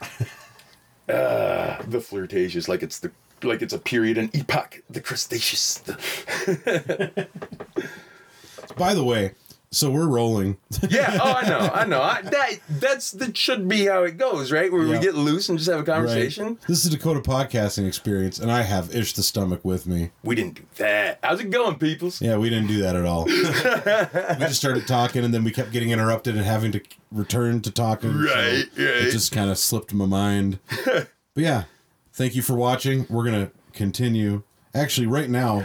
Uh, 1.08 1.82
the 1.84 2.00
flirtatious, 2.02 2.68
like 2.68 2.82
it's 2.82 2.98
the 2.98 3.10
like 3.42 3.62
it's 3.62 3.72
a 3.72 3.78
period, 3.78 4.18
an 4.18 4.28
epoch, 4.34 4.82
the 4.90 5.00
crustaceous. 5.00 5.78
By 8.76 8.92
the 8.92 9.02
way, 9.02 9.32
so 9.70 9.90
we're 9.90 10.06
rolling. 10.08 10.56
yeah, 10.88 11.18
oh, 11.22 11.32
I 11.32 11.48
know, 11.48 11.58
I 11.58 11.84
know. 11.84 12.00
I, 12.02 12.22
that 12.22 12.50
that's 12.68 13.10
that 13.12 13.36
should 13.36 13.68
be 13.68 13.86
how 13.86 14.04
it 14.04 14.16
goes, 14.16 14.50
right? 14.50 14.72
Where 14.72 14.82
Yeah. 14.82 14.92
we 14.94 14.98
get 15.04 15.14
loose 15.14 15.48
and 15.48 15.58
just 15.58 15.70
have 15.70 15.80
a 15.80 15.84
conversation. 15.84 16.58
This 16.66 16.84
is 16.84 16.90
Dakota 16.90 17.20
podcasting 17.20 17.86
experience, 17.86 18.38
and 18.38 18.50
I 18.50 18.62
have 18.62 18.94
Ish 18.94 19.12
the 19.14 19.22
stomach 19.22 19.64
with 19.64 19.86
me. 19.86 20.10
We 20.22 20.34
didn't 20.34 20.54
do 20.54 20.62
that. 20.76 21.18
How's 21.22 21.40
it 21.40 21.50
going, 21.50 21.76
peoples? 21.78 22.20
Yeah, 22.22 22.36
we 22.38 22.48
didn't 22.50 22.68
do 22.68 22.80
that 22.82 22.96
at 22.96 23.04
all. 23.04 23.24
we 23.26 24.46
just 24.46 24.56
started 24.58 24.86
talking, 24.86 25.24
and 25.24 25.32
then 25.34 25.44
we 25.44 25.50
kept 25.50 25.70
getting 25.72 25.90
interrupted 25.90 26.34
and 26.36 26.44
having 26.44 26.72
to 26.72 26.80
return 27.12 27.60
to 27.62 27.70
talking. 27.70 28.12
so 28.12 28.18
Right, 28.34 28.64
right. 28.76 28.78
It 28.78 29.10
just 29.10 29.32
kind 29.32 29.50
of 29.50 29.58
slipped 29.58 29.92
my 29.92 30.06
mind. 30.06 30.58
but 30.84 31.06
yeah, 31.36 31.64
thank 32.12 32.34
you 32.34 32.42
for 32.42 32.54
watching. 32.54 33.06
We're 33.10 33.24
gonna 33.24 33.50
continue. 33.72 34.42
Actually, 34.74 35.06
right 35.06 35.28
now 35.30 35.64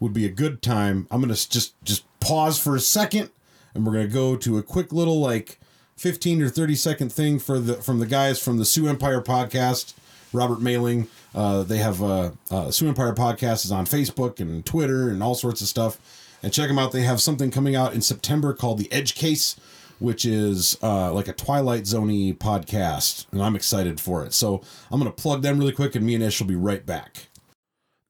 would 0.00 0.12
be 0.12 0.24
a 0.26 0.30
good 0.30 0.60
time. 0.62 1.06
I'm 1.10 1.20
gonna 1.20 1.34
just 1.34 1.80
just 1.84 2.04
pause 2.20 2.58
for 2.58 2.74
a 2.74 2.80
second, 2.80 3.30
and 3.74 3.84
we're 3.86 3.92
gonna 3.92 4.08
go 4.08 4.36
to 4.36 4.58
a 4.58 4.62
quick 4.62 4.92
little 4.92 5.20
like 5.20 5.58
15 5.96 6.42
or 6.42 6.48
30 6.48 6.74
second 6.74 7.12
thing 7.12 7.38
for 7.38 7.58
the 7.58 7.74
from 7.74 7.98
the 7.98 8.06
guys 8.06 8.42
from 8.42 8.58
the 8.58 8.64
Sioux 8.64 8.88
Empire 8.88 9.20
podcast. 9.20 9.94
Robert 10.34 10.60
Mailing. 10.60 11.08
Uh, 11.34 11.62
they 11.62 11.78
have 11.78 12.02
uh, 12.02 12.32
uh, 12.50 12.70
Sioux 12.70 12.88
Empire 12.88 13.14
podcast 13.14 13.64
is 13.64 13.72
on 13.72 13.86
Facebook 13.86 14.40
and 14.40 14.66
Twitter 14.66 15.08
and 15.08 15.22
all 15.22 15.34
sorts 15.34 15.60
of 15.60 15.68
stuff. 15.68 15.98
And 16.42 16.52
check 16.52 16.68
them 16.68 16.78
out. 16.78 16.92
They 16.92 17.02
have 17.02 17.22
something 17.22 17.50
coming 17.50 17.74
out 17.74 17.94
in 17.94 18.02
September 18.02 18.52
called 18.52 18.78
the 18.78 18.92
Edge 18.92 19.14
Case, 19.14 19.56
which 19.98 20.26
is 20.26 20.76
uh, 20.82 21.12
like 21.12 21.28
a 21.28 21.32
Twilight 21.32 21.84
Zoney 21.84 22.36
podcast, 22.36 23.26
and 23.32 23.42
I'm 23.42 23.56
excited 23.56 23.98
for 23.98 24.24
it. 24.26 24.34
So 24.34 24.60
I'm 24.90 25.00
gonna 25.00 25.10
plug 25.12 25.40
them 25.40 25.58
really 25.58 25.72
quick, 25.72 25.94
and 25.94 26.04
me 26.04 26.14
and 26.14 26.22
Ish 26.22 26.40
will 26.40 26.48
be 26.48 26.56
right 26.56 26.84
back. 26.84 27.28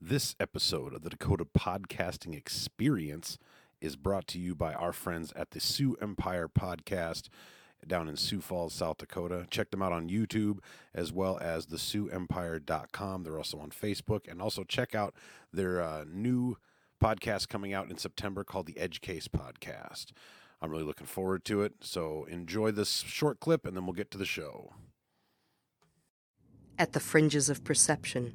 This 0.00 0.34
episode 0.40 0.94
of 0.94 1.02
the 1.02 1.10
Dakota 1.10 1.46
Podcasting 1.56 2.36
Experience 2.36 3.38
is 3.84 3.96
brought 3.96 4.26
to 4.28 4.38
you 4.38 4.54
by 4.54 4.72
our 4.72 4.92
friends 4.92 5.32
at 5.36 5.50
the 5.50 5.60
Sioux 5.60 5.96
Empire 6.00 6.48
Podcast 6.48 7.28
down 7.86 8.08
in 8.08 8.16
Sioux 8.16 8.40
Falls, 8.40 8.72
South 8.72 8.96
Dakota. 8.96 9.46
Check 9.50 9.70
them 9.70 9.82
out 9.82 9.92
on 9.92 10.08
YouTube 10.08 10.60
as 10.94 11.12
well 11.12 11.38
as 11.40 11.66
the 11.66 11.76
SiouxEmpire.com. 11.76 13.22
They're 13.22 13.36
also 13.36 13.58
on 13.58 13.70
Facebook. 13.70 14.26
And 14.26 14.40
also 14.40 14.64
check 14.64 14.94
out 14.94 15.14
their 15.52 15.82
uh, 15.82 16.04
new 16.10 16.56
podcast 17.02 17.48
coming 17.48 17.74
out 17.74 17.90
in 17.90 17.98
September 17.98 18.42
called 18.42 18.66
the 18.66 18.78
Edge 18.78 19.02
Case 19.02 19.28
Podcast. 19.28 20.12
I'm 20.62 20.70
really 20.70 20.84
looking 20.84 21.06
forward 21.06 21.44
to 21.44 21.60
it. 21.60 21.74
So 21.82 22.24
enjoy 22.30 22.70
this 22.70 23.04
short 23.06 23.38
clip 23.38 23.66
and 23.66 23.76
then 23.76 23.84
we'll 23.84 23.92
get 23.92 24.10
to 24.12 24.18
the 24.18 24.24
show. 24.24 24.72
At 26.78 26.92
the 26.92 27.00
fringes 27.00 27.50
of 27.50 27.64
perception, 27.64 28.34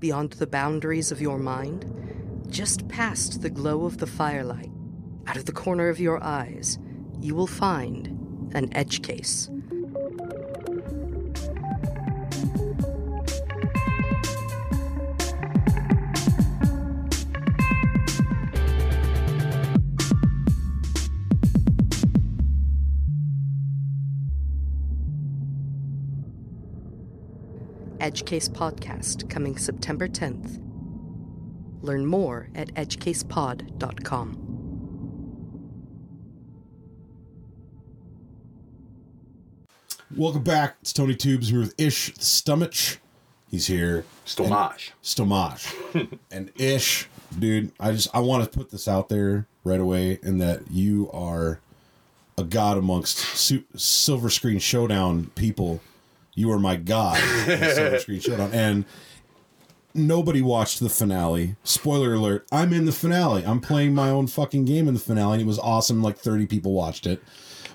beyond 0.00 0.32
the 0.32 0.46
boundaries 0.48 1.12
of 1.12 1.20
your 1.20 1.38
mind, 1.38 1.86
just 2.50 2.88
past 2.88 3.42
the 3.42 3.50
glow 3.50 3.84
of 3.84 3.98
the 3.98 4.06
firelight, 4.06 4.72
out 5.30 5.36
of 5.36 5.44
the 5.44 5.52
corner 5.52 5.88
of 5.88 6.00
your 6.00 6.20
eyes, 6.24 6.76
you 7.20 7.36
will 7.36 7.46
find 7.46 8.08
an 8.52 8.68
edge 8.74 9.00
case. 9.00 9.48
Edge 28.00 28.24
Case 28.24 28.48
Podcast 28.48 29.30
coming 29.30 29.56
September 29.56 30.08
10th. 30.08 30.60
Learn 31.82 32.04
more 32.04 32.48
at 32.56 32.74
edgecasepod.com. 32.74 34.59
Welcome 40.16 40.42
back. 40.42 40.76
It's 40.82 40.92
Tony 40.92 41.14
Tubes 41.14 41.50
here 41.50 41.60
with 41.60 41.72
Ish 41.78 42.12
Stomach. 42.16 42.74
He's 43.48 43.68
here. 43.68 44.04
Stomach. 44.24 44.80
Stomach. 45.02 45.60
and 46.32 46.50
Ish, 46.56 47.08
dude, 47.38 47.70
I 47.78 47.92
just 47.92 48.08
I 48.12 48.18
want 48.18 48.42
to 48.42 48.50
put 48.50 48.70
this 48.70 48.88
out 48.88 49.08
there 49.08 49.46
right 49.62 49.78
away 49.78 50.18
in 50.24 50.38
that 50.38 50.68
you 50.68 51.08
are 51.12 51.60
a 52.36 52.42
god 52.42 52.76
amongst 52.76 53.18
su- 53.18 53.62
Silver 53.76 54.30
Screen 54.30 54.58
Showdown 54.58 55.30
people. 55.36 55.80
You 56.34 56.50
are 56.50 56.58
my 56.58 56.74
god 56.74 57.16
Silver 57.44 58.00
Screen 58.00 58.18
Showdown. 58.18 58.50
And 58.52 58.86
nobody 59.94 60.42
watched 60.42 60.80
the 60.80 60.88
finale. 60.88 61.54
Spoiler 61.62 62.14
alert, 62.14 62.48
I'm 62.50 62.72
in 62.72 62.84
the 62.84 62.92
finale. 62.92 63.44
I'm 63.46 63.60
playing 63.60 63.94
my 63.94 64.10
own 64.10 64.26
fucking 64.26 64.64
game 64.64 64.88
in 64.88 64.94
the 64.94 65.00
finale, 65.00 65.34
and 65.34 65.42
it 65.42 65.46
was 65.46 65.60
awesome. 65.60 66.02
Like 66.02 66.18
30 66.18 66.46
people 66.46 66.72
watched 66.72 67.06
it. 67.06 67.22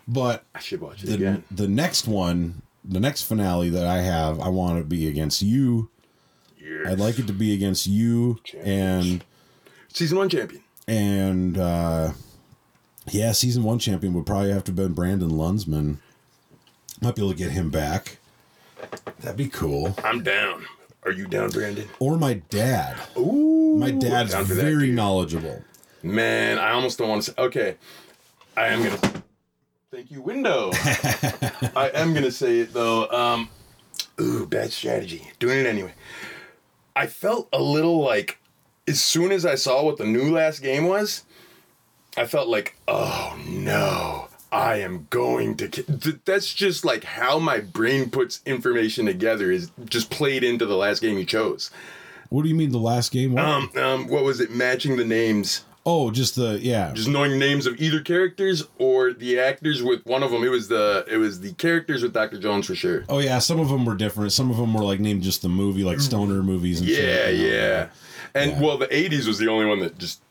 But 0.07 0.43
I 0.53 0.59
should 0.59 0.81
watch 0.81 1.03
it 1.03 1.07
the, 1.07 1.13
again. 1.15 1.43
the 1.49 1.67
next 1.67 2.07
one, 2.07 2.61
the 2.83 2.99
next 2.99 3.23
finale 3.23 3.69
that 3.69 3.87
I 3.87 4.01
have, 4.01 4.39
I 4.39 4.49
want 4.49 4.77
to 4.79 4.83
be 4.83 5.07
against 5.07 5.41
you. 5.41 5.89
Yes. 6.59 6.87
I'd 6.87 6.99
like 6.99 7.17
it 7.19 7.27
to 7.27 7.33
be 7.33 7.53
against 7.53 7.87
you 7.87 8.39
and 8.63 9.23
Season 9.89 10.17
one 10.17 10.29
champion. 10.29 10.61
and 10.87 11.57
uh 11.57 12.11
yeah, 13.07 13.31
season 13.33 13.63
one 13.63 13.77
champion 13.79 14.13
would 14.15 14.25
probably 14.25 14.51
have 14.51 14.63
to 14.65 14.71
have 14.71 14.75
been 14.75 14.93
Brandon 14.93 15.29
Lunsman. 15.29 15.97
Might 17.01 17.15
be 17.15 17.21
able 17.21 17.31
to 17.31 17.37
get 17.37 17.51
him 17.51 17.69
back. 17.69 18.17
That'd 19.19 19.37
be 19.37 19.47
cool. 19.47 19.95
I'm 20.03 20.23
down. 20.23 20.65
Are 21.03 21.11
you 21.11 21.27
down, 21.27 21.51
Brandon? 21.51 21.87
Or 21.99 22.17
my 22.17 22.35
dad. 22.49 22.97
Ooh. 23.15 23.77
My 23.77 23.91
dad's 23.91 24.33
for 24.33 24.43
that, 24.43 24.53
very 24.55 24.91
knowledgeable. 24.91 25.63
Man, 26.01 26.57
I 26.57 26.71
almost 26.71 26.97
don't 26.97 27.09
want 27.09 27.21
to 27.23 27.31
say. 27.31 27.35
Okay, 27.37 27.75
I 28.57 28.67
am 28.67 28.83
gonna. 28.83 29.23
Thank 29.95 30.11
you, 30.11 30.21
window. 30.21 30.71
I 31.73 31.89
am 31.93 32.13
gonna 32.13 32.29
say 32.29 32.59
it 32.59 32.73
though. 32.73 33.07
Um, 33.07 33.47
ooh, 34.19 34.45
bad 34.45 34.73
strategy. 34.73 35.31
Doing 35.39 35.59
it 35.59 35.65
anyway. 35.65 35.93
I 36.97 37.07
felt 37.07 37.47
a 37.53 37.61
little 37.61 38.01
like, 38.01 38.37
as 38.89 39.01
soon 39.01 39.31
as 39.31 39.45
I 39.45 39.55
saw 39.55 39.85
what 39.85 39.95
the 39.95 40.03
new 40.03 40.33
last 40.33 40.61
game 40.61 40.85
was, 40.85 41.23
I 42.17 42.25
felt 42.25 42.49
like, 42.49 42.75
oh 42.89 43.39
no, 43.47 44.27
I 44.51 44.81
am 44.81 45.07
going 45.11 45.55
to. 45.55 45.69
ki-" 45.69 46.19
That's 46.25 46.53
just 46.53 46.83
like 46.83 47.05
how 47.05 47.39
my 47.39 47.61
brain 47.61 48.09
puts 48.09 48.41
information 48.45 49.05
together. 49.05 49.49
Is 49.49 49.71
just 49.85 50.09
played 50.09 50.43
into 50.43 50.65
the 50.65 50.75
last 50.75 51.01
game 51.01 51.17
you 51.17 51.25
chose. 51.25 51.71
What 52.27 52.43
do 52.43 52.49
you 52.49 52.55
mean 52.55 52.73
the 52.73 52.79
last 52.79 53.13
game? 53.13 53.35
What? 53.35 53.45
Um, 53.45 53.71
um, 53.77 54.07
what 54.09 54.25
was 54.25 54.41
it? 54.41 54.51
Matching 54.51 54.97
the 54.97 55.05
names. 55.05 55.63
Oh, 55.85 56.09
just 56.11 56.35
the 56.35 56.59
yeah. 56.61 56.91
just 56.93 57.07
knowing 57.07 57.37
names 57.37 57.65
of 57.67 57.79
either 57.79 57.99
characters 58.01 58.63
or 58.79 59.13
the 59.13 59.39
actors 59.39 59.83
with 59.83 60.03
one 60.05 60.23
of 60.23 60.31
them 60.31 60.43
it 60.43 60.49
was 60.49 60.67
the 60.67 61.05
it 61.09 61.17
was 61.17 61.39
the 61.41 61.53
characters 61.53 62.01
with 62.03 62.13
dr 62.13 62.37
jones 62.39 62.65
for 62.65 62.75
sure 62.75 63.03
Oh 63.09 63.19
yeah, 63.19 63.39
some 63.39 63.59
of 63.59 63.69
them 63.69 63.85
were 63.85 63.95
different. 63.95 64.31
Some 64.31 64.49
of 64.51 64.57
them 64.57 64.73
were 64.73 64.83
like 64.83 64.99
named 64.99 65.21
just 65.23 65.41
the 65.41 65.49
movie, 65.49 65.83
like 65.83 65.99
stoner 65.99 66.41
movies 66.43 66.79
and 66.81 66.89
yeah 66.89 66.95
shit. 66.97 67.35
you 67.35 67.47
know? 67.49 67.53
yeah 67.55 67.87
and 68.33 68.51
Yeah. 68.51 68.61
well 68.61 68.77
the 68.77 68.87
80s 68.87 69.27
was 69.27 69.37
the 69.37 69.47
only 69.47 69.65
one 69.65 69.79
that 69.79 69.97
just 69.97 70.21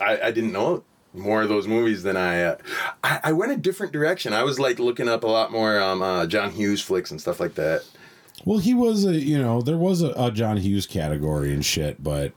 i, 0.00 0.18
I 0.24 0.30
didn't 0.30 0.52
know 0.52 0.82
more 1.14 1.42
of 1.42 1.48
those 1.48 1.66
movies 1.66 2.02
than 2.02 2.16
I, 2.16 2.42
uh, 2.42 2.56
I 3.04 3.20
i 3.24 3.32
went 3.32 3.52
a 3.52 3.56
different 3.56 3.92
direction 3.92 4.32
i 4.32 4.42
was 4.42 4.58
like 4.58 4.78
looking 4.78 5.08
up 5.08 5.24
a 5.24 5.26
lot 5.26 5.50
more 5.52 5.80
um 5.80 6.00
uh, 6.02 6.26
john 6.26 6.50
hughes 6.50 6.80
flicks 6.80 7.10
and 7.10 7.20
stuff 7.20 7.40
like 7.40 7.54
that 7.54 7.82
Well, 8.44 8.58
he 8.58 8.72
was 8.74 9.04
a 9.04 9.14
you 9.14 9.38
know 9.38 9.60
there 9.62 9.76
was 9.78 10.00
a, 10.02 10.10
a 10.16 10.30
John 10.30 10.56
Hughes 10.58 10.86
category 10.86 11.52
and 11.52 11.64
shit, 11.64 12.02
but 12.02 12.32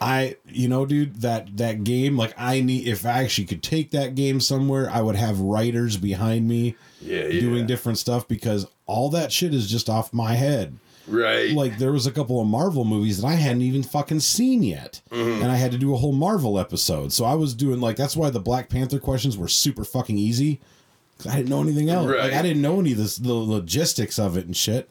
I 0.00 0.36
you 0.46 0.68
know, 0.68 0.86
dude, 0.86 1.20
that 1.22 1.56
that 1.58 1.84
game 1.84 2.16
like 2.16 2.34
I 2.38 2.60
need 2.60 2.86
if 2.86 3.04
I 3.04 3.22
actually 3.22 3.46
could 3.46 3.62
take 3.62 3.90
that 3.90 4.14
game 4.14 4.40
somewhere, 4.40 4.88
I 4.90 5.00
would 5.02 5.16
have 5.16 5.40
writers 5.40 5.96
behind 5.96 6.48
me 6.48 6.76
yeah 7.00 7.26
yeah 7.26 7.40
doing 7.40 7.66
different 7.66 7.98
stuff 7.98 8.26
because 8.26 8.66
all 8.86 9.10
that 9.10 9.30
shit 9.32 9.52
is 9.54 9.70
just 9.70 9.88
off 9.90 10.12
my 10.14 10.32
head. 10.34 10.78
right 11.06 11.50
Like 11.50 11.78
there 11.78 11.92
was 11.92 12.06
a 12.06 12.10
couple 12.10 12.40
of 12.40 12.46
Marvel 12.46 12.84
movies 12.84 13.20
that 13.20 13.26
I 13.28 13.34
hadn't 13.34 13.62
even 13.62 13.82
fucking 13.82 14.20
seen 14.20 14.62
yet, 14.62 15.00
Mm-hmm. 15.10 15.42
and 15.42 15.52
I 15.52 15.56
had 15.56 15.72
to 15.72 15.78
do 15.78 15.92
a 15.94 15.98
whole 15.98 16.12
Marvel 16.12 16.58
episode. 16.58 17.12
So 17.12 17.24
I 17.24 17.34
was 17.34 17.54
doing 17.54 17.80
like 17.80 17.96
that's 17.96 18.16
why 18.16 18.30
the 18.30 18.40
Black 18.40 18.68
Panther 18.70 18.98
questions 18.98 19.36
were 19.36 19.48
super 19.48 19.84
fucking 19.84 20.16
easy. 20.18 20.60
Cause 21.18 21.32
I 21.32 21.36
didn't 21.36 21.48
know 21.50 21.60
anything 21.62 21.90
else. 21.90 22.06
Like 22.08 22.32
I 22.32 22.42
didn't 22.42 22.62
know 22.62 22.80
any 22.80 22.92
of 22.92 22.98
this 22.98 23.16
the 23.16 23.34
logistics 23.34 24.18
of 24.18 24.36
it 24.38 24.46
and 24.46 24.56
shit. 24.56 24.88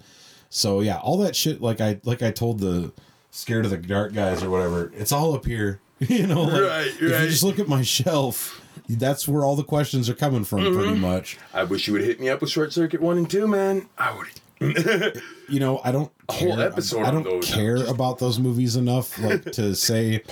So 0.49 0.81
yeah, 0.81 0.97
all 0.99 1.17
that 1.19 1.35
shit 1.35 1.61
like 1.61 1.81
I 1.81 1.99
like 2.03 2.21
I 2.21 2.31
told 2.31 2.59
the 2.59 2.91
scared 3.37 3.65
of 3.65 3.71
the 3.71 3.77
dark 3.77 4.13
guys 4.13 4.41
or 4.43 4.49
whatever. 4.49 4.91
It's 4.95 5.11
all 5.11 5.33
up 5.35 5.45
here. 5.45 5.79
you 5.99 6.25
know, 6.27 6.43
like, 6.43 6.61
Right, 6.61 6.87
if 6.87 7.01
you 7.01 7.09
just 7.29 7.43
look 7.43 7.59
at 7.59 7.67
my 7.67 7.81
shelf, 7.83 8.61
that's 8.89 9.27
where 9.27 9.43
all 9.43 9.55
the 9.55 9.63
questions 9.63 10.09
are 10.09 10.13
coming 10.15 10.43
from 10.43 10.59
Mm-hmm. 10.59 10.75
pretty 10.77 10.95
much. 10.99 11.37
i 11.53 11.63
wish 11.63 11.87
you 11.87 11.93
would 11.93 12.03
hit 12.03 12.19
me 12.19 12.29
up 12.29 12.41
with 12.41 12.49
short 12.49 12.71
circuit 12.73 13.01
one 13.01 13.17
and 13.17 13.29
two 13.29 13.47
man 13.47 13.87
i 13.97 14.15
would 14.15 14.27
you 15.49 15.59
know, 15.59 15.79
I 15.83 15.91
don't 15.91 16.11
whole 16.29 16.55
care. 16.55 16.65
episode 16.67 17.03
I 17.03 17.09
on 17.09 17.21
don't 17.23 17.43
care 17.43 17.75
about 17.85 18.17
those 18.17 18.39
movies 18.39 18.75
enough, 18.75 19.17
like 19.19 19.43
to 19.53 19.75
say 19.75 20.23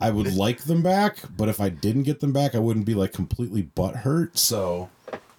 I 0.00 0.10
would 0.10 0.34
like 0.34 0.64
them 0.64 0.82
back. 0.82 1.18
But 1.36 1.48
if 1.50 1.60
I 1.60 1.68
didn't 1.68 2.04
get 2.04 2.20
them 2.20 2.32
back, 2.32 2.54
I 2.54 2.58
wouldn't 2.58 2.86
be 2.86 2.94
like 2.94 3.12
completely 3.12 3.64
butthurt. 3.76 4.38
So 4.38 4.88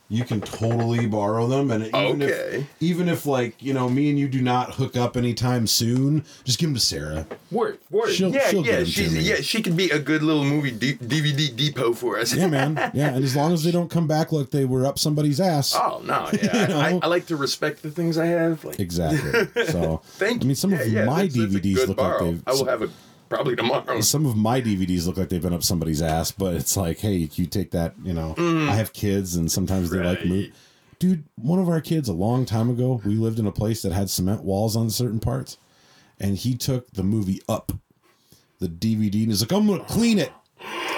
you 0.10 0.24
can 0.24 0.40
totally 0.40 1.06
borrow 1.06 1.48
them, 1.48 1.70
and 1.70 1.86
even 1.88 2.22
Okay. 2.24 2.60
if 2.60 2.66
even 2.80 3.10
if 3.10 3.26
like 3.26 3.62
you 3.62 3.74
know 3.74 3.90
me 3.90 4.10
and 4.10 4.18
you 4.18 4.28
do 4.30 4.42
not 4.42 4.76
hook 4.76 4.96
up 4.96 5.18
anytime 5.18 5.68
soon, 5.68 6.24
just 6.46 6.60
give 6.60 6.70
them 6.70 6.76
to 6.76 6.80
Sarah. 6.80 7.26
Word, 7.52 7.80
word. 7.92 8.12
She'll- 8.12 8.32
yeah, 8.34 8.50
she'll 8.50 8.66
yeah, 8.66 8.84
she's 8.86 9.14
yeah, 9.28 9.36
she 9.42 9.62
could 9.62 9.76
be 9.76 9.90
a 9.90 10.00
good 10.00 10.24
little 10.24 10.46
movie 10.46 10.72
D- 10.72 10.96
DVD 10.96 11.54
depot 11.56 11.94
for 11.94 12.18
us. 12.18 12.34
Yeah, 12.34 12.48
man. 12.48 12.76
Yeah, 12.94 13.16
and 13.16 13.24
as 13.24 13.36
long 13.36 13.52
as 13.54 13.64
they 13.64 13.72
don't 13.72 13.90
come 13.92 14.08
back 14.08 14.32
like 14.32 14.52
they 14.52 14.64
were 14.66 14.86
up 14.86 14.98
somebody's 14.98 15.40
ass. 15.42 15.76
Oh 15.76 16.02
no, 16.06 16.30
yeah, 16.42 16.62
You 16.62 16.68
know? 16.70 16.80
I, 16.80 17.00
I 17.04 17.08
like 17.08 17.26
to 17.28 17.36
respect 17.36 17.82
the 17.84 17.92
things 17.92 18.18
I 18.18 18.28
have. 18.28 18.64
Like, 18.64 18.80
Exactly. 18.80 19.48
So 19.68 20.02
thank 20.14 20.44
you. 20.44 20.48
I 20.48 20.48
mean, 20.48 20.56
some 20.56 20.72
Yeah, 20.72 20.80
of 20.82 20.88
yeah, 20.88 21.06
my 21.06 21.28
that's- 21.28 21.34
that's 21.36 21.54
DVDs 21.54 21.76
good 21.76 21.88
look 21.90 21.98
borrow. 21.98 22.24
like 22.24 22.36
they've. 22.36 22.44
I 22.48 22.52
will 22.54 22.66
have 22.66 22.82
it 22.82 22.90
probably 23.30 23.56
tomorrow. 23.56 24.02
some 24.02 24.26
of 24.26 24.36
my 24.36 24.62
DVDs 24.62 25.06
look 25.08 25.18
like 25.18 25.30
they've 25.30 25.42
been 25.42 25.54
up 25.54 25.64
somebody's 25.64 26.02
ass, 26.02 26.32
but 26.32 26.56
it's 26.56 26.76
like, 26.78 27.00
hey, 27.00 27.30
you 27.34 27.46
take 27.46 27.72
that, 27.72 27.94
you 28.04 28.14
know. 28.14 28.36
I 28.38 28.76
have 28.76 28.94
kids, 28.94 29.36
and 29.36 29.52
sometimes 29.52 29.90
they 29.90 30.00
like 30.00 30.20
Mm. 30.20 30.28
Move. 30.30 30.52
Dude, 31.00 31.24
one 31.36 31.60
of 31.60 31.70
our 31.70 31.80
kids 31.82 32.10
a 32.10 32.14
long 32.14 32.46
time 32.46 32.70
ago, 32.72 33.02
we 33.06 33.16
lived 33.16 33.38
in 33.40 33.46
a 33.46 33.52
place 33.52 33.84
that 33.84 33.92
had 33.92 34.10
cement 34.10 34.44
walls 34.44 34.76
on 34.76 34.90
certain 34.90 35.20
parts, 35.20 35.58
and 36.20 36.36
he 36.38 36.56
took 36.56 36.90
the 36.92 37.04
movie 37.04 37.42
Up, 37.48 37.72
the 38.60 38.68
DVD, 38.68 39.22
and 39.22 39.28
he's 39.32 39.42
like, 39.42 39.52
I'm 39.52 39.68
gonna 39.68 39.84
clean 39.84 40.18
it 40.18 40.32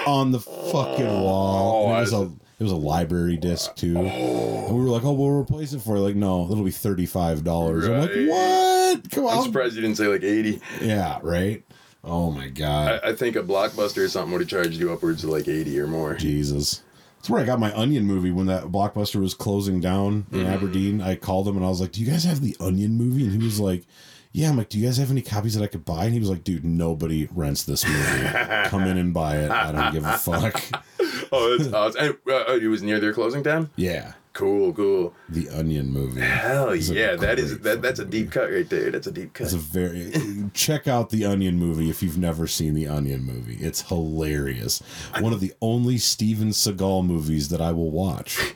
on 0.06 0.32
the 0.32 0.40
fucking 0.40 1.06
wall. 1.22 1.88
and 1.90 1.98
it 1.98 2.00
was 2.00 2.12
a 2.14 2.30
it 2.58 2.62
was 2.64 2.72
a 2.72 2.76
library 2.76 3.36
disc 3.36 3.74
too, 3.76 3.96
and 3.98 4.74
we 4.74 4.82
were 4.82 4.88
like, 4.90 5.04
oh, 5.04 5.12
we'll 5.12 5.30
replace 5.38 5.72
it 5.74 5.80
for 5.80 5.96
it. 5.96 6.00
like, 6.00 6.16
no, 6.16 6.50
it'll 6.50 6.64
be 6.64 6.70
thirty 6.70 7.04
five 7.06 7.44
dollars. 7.44 7.86
I'm 7.86 8.00
like, 8.00 8.10
what? 8.28 9.10
Come 9.10 9.26
on. 9.26 9.38
I'm 9.38 9.44
surprised 9.44 9.76
you 9.76 9.82
didn't 9.82 9.96
say 9.98 10.06
like 10.08 10.22
80. 10.24 10.60
yeah, 10.82 11.18
right. 11.22 11.62
Oh 12.02 12.30
my 12.30 12.48
god. 12.48 13.00
I, 13.04 13.10
I 13.10 13.12
think 13.14 13.36
a 13.36 13.42
blockbuster 13.42 14.04
or 14.04 14.08
something 14.08 14.32
would 14.32 14.40
have 14.40 14.48
charged 14.50 14.78
you 14.80 14.92
upwards 14.92 15.22
of 15.24 15.30
like 15.30 15.48
80 15.48 15.78
or 15.80 15.86
more. 15.86 16.14
Jesus. 16.14 16.82
That's 17.16 17.28
where 17.28 17.42
I 17.42 17.44
got 17.44 17.60
my 17.60 17.70
Onion 17.76 18.04
movie 18.06 18.30
when 18.30 18.46
that 18.46 18.64
Blockbuster 18.64 19.20
was 19.20 19.34
closing 19.34 19.78
down 19.80 20.24
in 20.32 20.38
Mm-hmm. 20.40 20.46
Aberdeen. 20.50 21.00
I 21.02 21.14
called 21.16 21.46
him 21.46 21.56
and 21.56 21.64
I 21.66 21.68
was 21.68 21.78
like, 21.80 21.92
"Do 21.92 22.00
you 22.00 22.10
guys 22.10 22.24
have 22.24 22.40
the 22.40 22.56
Onion 22.60 22.92
movie?" 22.96 23.24
And 23.24 23.32
he 23.32 23.44
was 23.44 23.60
like, 23.60 23.84
"Yeah." 24.32 24.48
I'm 24.48 24.56
like, 24.56 24.70
"Do 24.70 24.78
you 24.78 24.86
guys 24.86 24.96
have 24.96 25.10
any 25.10 25.20
copies 25.20 25.52
that 25.54 25.62
I 25.62 25.66
could 25.66 25.84
buy?" 25.84 26.06
And 26.06 26.14
he 26.14 26.18
was 26.20 26.30
like, 26.30 26.44
"Dude, 26.44 26.64
nobody 26.64 27.28
rents 27.34 27.64
this 27.64 27.86
movie. 27.86 28.26
Come 28.70 28.84
in 28.84 28.96
and 28.96 29.12
buy 29.12 29.36
it. 29.36 29.50
I 29.50 29.70
don't 29.70 29.92
give 29.92 30.04
a 30.06 30.16
fuck." 30.16 30.62
Oh, 31.32 31.56
that's 31.56 31.72
awesome. 31.72 32.00
And, 32.02 32.10
uh, 32.28 32.44
oh, 32.48 32.56
it 32.56 32.66
was 32.66 32.82
near 32.82 32.98
their 32.98 33.12
closing 33.12 33.44
time? 33.44 33.70
Yeah, 33.76 34.14
Cool, 34.40 34.72
cool. 34.72 35.14
the 35.28 35.50
Onion 35.50 35.92
movie. 35.92 36.22
Hell 36.22 36.74
yeah, 36.74 37.14
that 37.16 37.38
is 37.38 37.58
that, 37.58 37.82
that's 37.82 37.98
a 37.98 38.06
deep 38.06 38.30
cut 38.30 38.50
right 38.50 38.66
there. 38.70 38.90
That's 38.90 39.06
a 39.06 39.12
deep 39.12 39.34
cut. 39.34 39.44
It's 39.44 39.52
a 39.52 39.58
very 39.58 40.10
check 40.54 40.88
out 40.88 41.10
the 41.10 41.26
Onion 41.26 41.58
movie 41.58 41.90
if 41.90 42.02
you've 42.02 42.16
never 42.16 42.46
seen 42.46 42.72
the 42.72 42.88
Onion 42.88 43.22
movie. 43.22 43.56
It's 43.60 43.82
hilarious. 43.82 44.82
One 45.18 45.34
of 45.34 45.40
the 45.40 45.52
only 45.60 45.98
Steven 45.98 46.48
Seagal 46.50 47.04
movies 47.04 47.50
that 47.50 47.60
I 47.60 47.72
will 47.72 47.90
watch. 47.90 48.54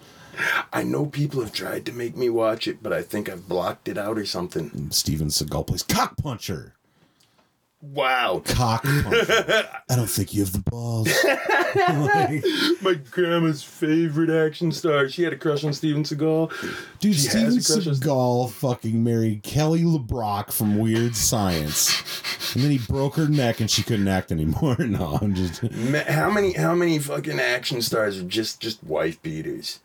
I 0.72 0.84
know 0.84 1.04
people 1.04 1.42
have 1.42 1.52
tried 1.52 1.84
to 1.84 1.92
make 1.92 2.16
me 2.16 2.30
watch 2.30 2.66
it, 2.66 2.82
but 2.82 2.94
I 2.94 3.02
think 3.02 3.28
I've 3.28 3.46
blocked 3.46 3.86
it 3.86 3.98
out 3.98 4.16
or 4.16 4.24
something. 4.24 4.90
Steven 4.90 5.28
Seagal 5.28 5.66
plays 5.66 5.82
cock 5.82 6.16
puncher. 6.16 6.72
Wow. 7.92 8.42
cock. 8.44 8.82
I 8.86 9.66
don't 9.90 10.08
think 10.10 10.32
you 10.34 10.40
have 10.42 10.52
the 10.52 10.58
balls. 10.70 11.08
Like, 11.24 12.42
My 12.82 12.94
grandma's 13.10 13.62
favorite 13.62 14.30
action 14.30 14.72
star. 14.72 15.08
She 15.08 15.22
had 15.22 15.32
a 15.32 15.36
crush 15.36 15.64
on 15.64 15.72
Steven 15.72 16.02
Seagal. 16.02 16.50
dude, 17.00 17.14
She 17.14 17.20
Steven 17.28 17.44
has 17.46 17.70
a 17.70 17.72
crush 17.74 17.86
on- 17.86 17.94
Seagal 17.94 18.50
fucking 18.52 19.04
married 19.04 19.42
Kelly 19.42 19.82
LeBrock 19.82 20.52
from 20.52 20.78
Weird 20.78 21.14
Science. 21.14 22.02
And 22.54 22.62
then 22.62 22.70
he 22.70 22.78
broke 22.78 23.16
her 23.16 23.28
neck 23.28 23.60
and 23.60 23.70
she 23.70 23.82
couldn't 23.82 24.08
act 24.08 24.32
anymore. 24.32 24.76
No, 24.84 25.18
I'm 25.20 25.34
just 25.34 25.62
Ma- 25.72 26.04
How 26.06 26.30
many 26.30 26.52
how 26.52 26.74
many 26.74 26.98
fucking 26.98 27.40
action 27.40 27.82
stars 27.82 28.18
are 28.18 28.22
just 28.24 28.60
just 28.60 28.82
wife 28.84 29.20
beaters? 29.22 29.80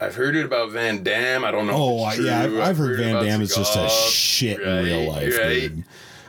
I've 0.00 0.14
heard 0.14 0.36
it 0.36 0.44
about 0.44 0.70
Van 0.70 1.02
Damme. 1.02 1.44
I 1.44 1.50
don't 1.50 1.66
know. 1.66 1.72
Oh 1.74 2.08
if 2.10 2.18
it's 2.18 2.26
yeah, 2.26 2.42
I've, 2.42 2.50
true. 2.50 2.62
I've 2.62 2.76
heard 2.76 2.98
Van 2.98 3.10
about 3.16 3.24
Damme 3.24 3.40
is 3.42 3.54
just 3.54 3.74
a 3.74 3.78
Seagal. 3.80 4.10
shit 4.10 4.60
in 4.60 4.84
real 4.84 5.08
life, 5.10 5.38
right. 5.38 5.48
dude. 5.60 5.84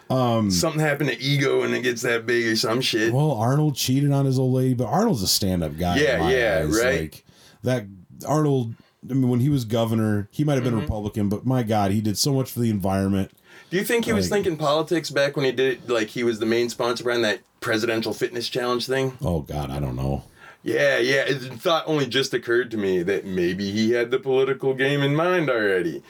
Something 0.10 0.80
happened 0.80 1.10
to 1.12 1.20
ego 1.20 1.62
and 1.62 1.74
it 1.74 1.82
gets 1.82 2.02
that 2.02 2.26
big 2.26 2.48
or 2.48 2.56
some 2.56 2.82
shit. 2.82 3.14
Well, 3.14 3.32
Arnold 3.32 3.76
cheated 3.76 4.12
on 4.12 4.26
his 4.26 4.40
old 4.40 4.54
lady, 4.54 4.74
but 4.74 4.86
Arnold's 4.86 5.22
a 5.22 5.28
stand-up 5.28 5.78
guy. 5.78 5.98
Yeah, 5.98 6.30
yeah, 6.30 6.64
eyes. 6.66 6.82
right. 6.84 7.02
Like 7.02 7.26
that 7.64 7.86
Arnold. 8.28 8.74
I 9.10 9.14
mean, 9.14 9.30
when 9.30 9.40
he 9.40 9.48
was 9.48 9.64
governor, 9.64 10.28
he 10.32 10.44
might 10.44 10.56
have 10.56 10.66
Mm-hmm. 10.66 10.80
Republican, 10.82 11.30
but 11.30 11.46
my 11.46 11.64
God, 11.64 11.92
he 11.92 12.02
did 12.02 12.18
so 12.18 12.34
much 12.34 12.52
for 12.52 12.60
the 12.60 12.70
environment. 12.70 13.32
Do 13.70 13.78
you 13.78 13.84
think 13.84 14.06
he 14.06 14.14
was 14.14 14.28
thinking 14.30 14.58
politics 14.58 15.10
back 15.10 15.36
when 15.36 15.46
he 15.46 15.52
did 15.52 15.74
it? 15.74 15.90
Like 15.90 16.08
he 16.10 16.24
was 16.24 16.40
the 16.40 16.46
main 16.46 16.70
sponsor 16.70 17.04
behind 17.04 17.24
that 17.24 17.40
presidential 17.62 18.14
fitness 18.14 18.50
challenge 18.50 18.88
thing? 18.88 19.18
Oh 19.22 19.42
God, 19.42 19.70
I 19.70 19.80
don't 19.80 19.96
know. 19.96 20.24
Yeah, 20.64 20.98
yeah. 20.98 21.22
It, 21.22 21.38
thought 21.54 21.84
only 21.88 22.08
just 22.08 22.34
occurred 22.34 22.72
to 22.72 22.78
me 22.78 23.04
that 23.04 23.26
maybe 23.26 23.72
he 23.72 23.92
had 23.92 24.12
the 24.12 24.20
political 24.20 24.74
game 24.74 25.02
in 25.02 25.16
mind 25.16 25.50
already. 25.50 26.04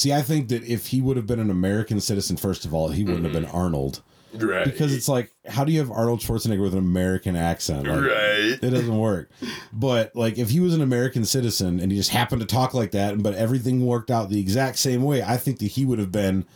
See, 0.00 0.14
I 0.14 0.22
think 0.22 0.48
that 0.48 0.64
if 0.64 0.86
he 0.86 1.02
would 1.02 1.18
have 1.18 1.26
been 1.26 1.40
an 1.40 1.50
American 1.50 2.00
citizen, 2.00 2.38
first 2.38 2.64
of 2.64 2.72
all, 2.72 2.88
he 2.88 3.04
wouldn't 3.04 3.24
have 3.24 3.34
been 3.34 3.44
mm-hmm. 3.44 3.54
Arnold. 3.54 4.00
Right. 4.32 4.64
Because 4.64 4.94
it's 4.94 5.10
like, 5.10 5.30
how 5.46 5.62
do 5.62 5.72
you 5.72 5.78
have 5.78 5.90
Arnold 5.90 6.20
Schwarzenegger 6.20 6.62
with 6.62 6.72
an 6.72 6.78
American 6.78 7.36
accent? 7.36 7.86
Like, 7.86 8.00
right. 8.00 8.58
It 8.62 8.70
doesn't 8.70 8.96
work. 8.96 9.30
But 9.74 10.16
like, 10.16 10.38
if 10.38 10.48
he 10.48 10.58
was 10.58 10.72
an 10.72 10.80
American 10.80 11.26
citizen 11.26 11.80
and 11.80 11.92
he 11.92 11.98
just 11.98 12.08
happened 12.08 12.40
to 12.40 12.46
talk 12.46 12.72
like 12.72 12.92
that, 12.92 13.22
but 13.22 13.34
everything 13.34 13.84
worked 13.84 14.10
out 14.10 14.30
the 14.30 14.40
exact 14.40 14.78
same 14.78 15.02
way, 15.02 15.22
I 15.22 15.36
think 15.36 15.58
that 15.58 15.66
he 15.66 15.84
would 15.84 15.98
have 15.98 16.10
been 16.10 16.46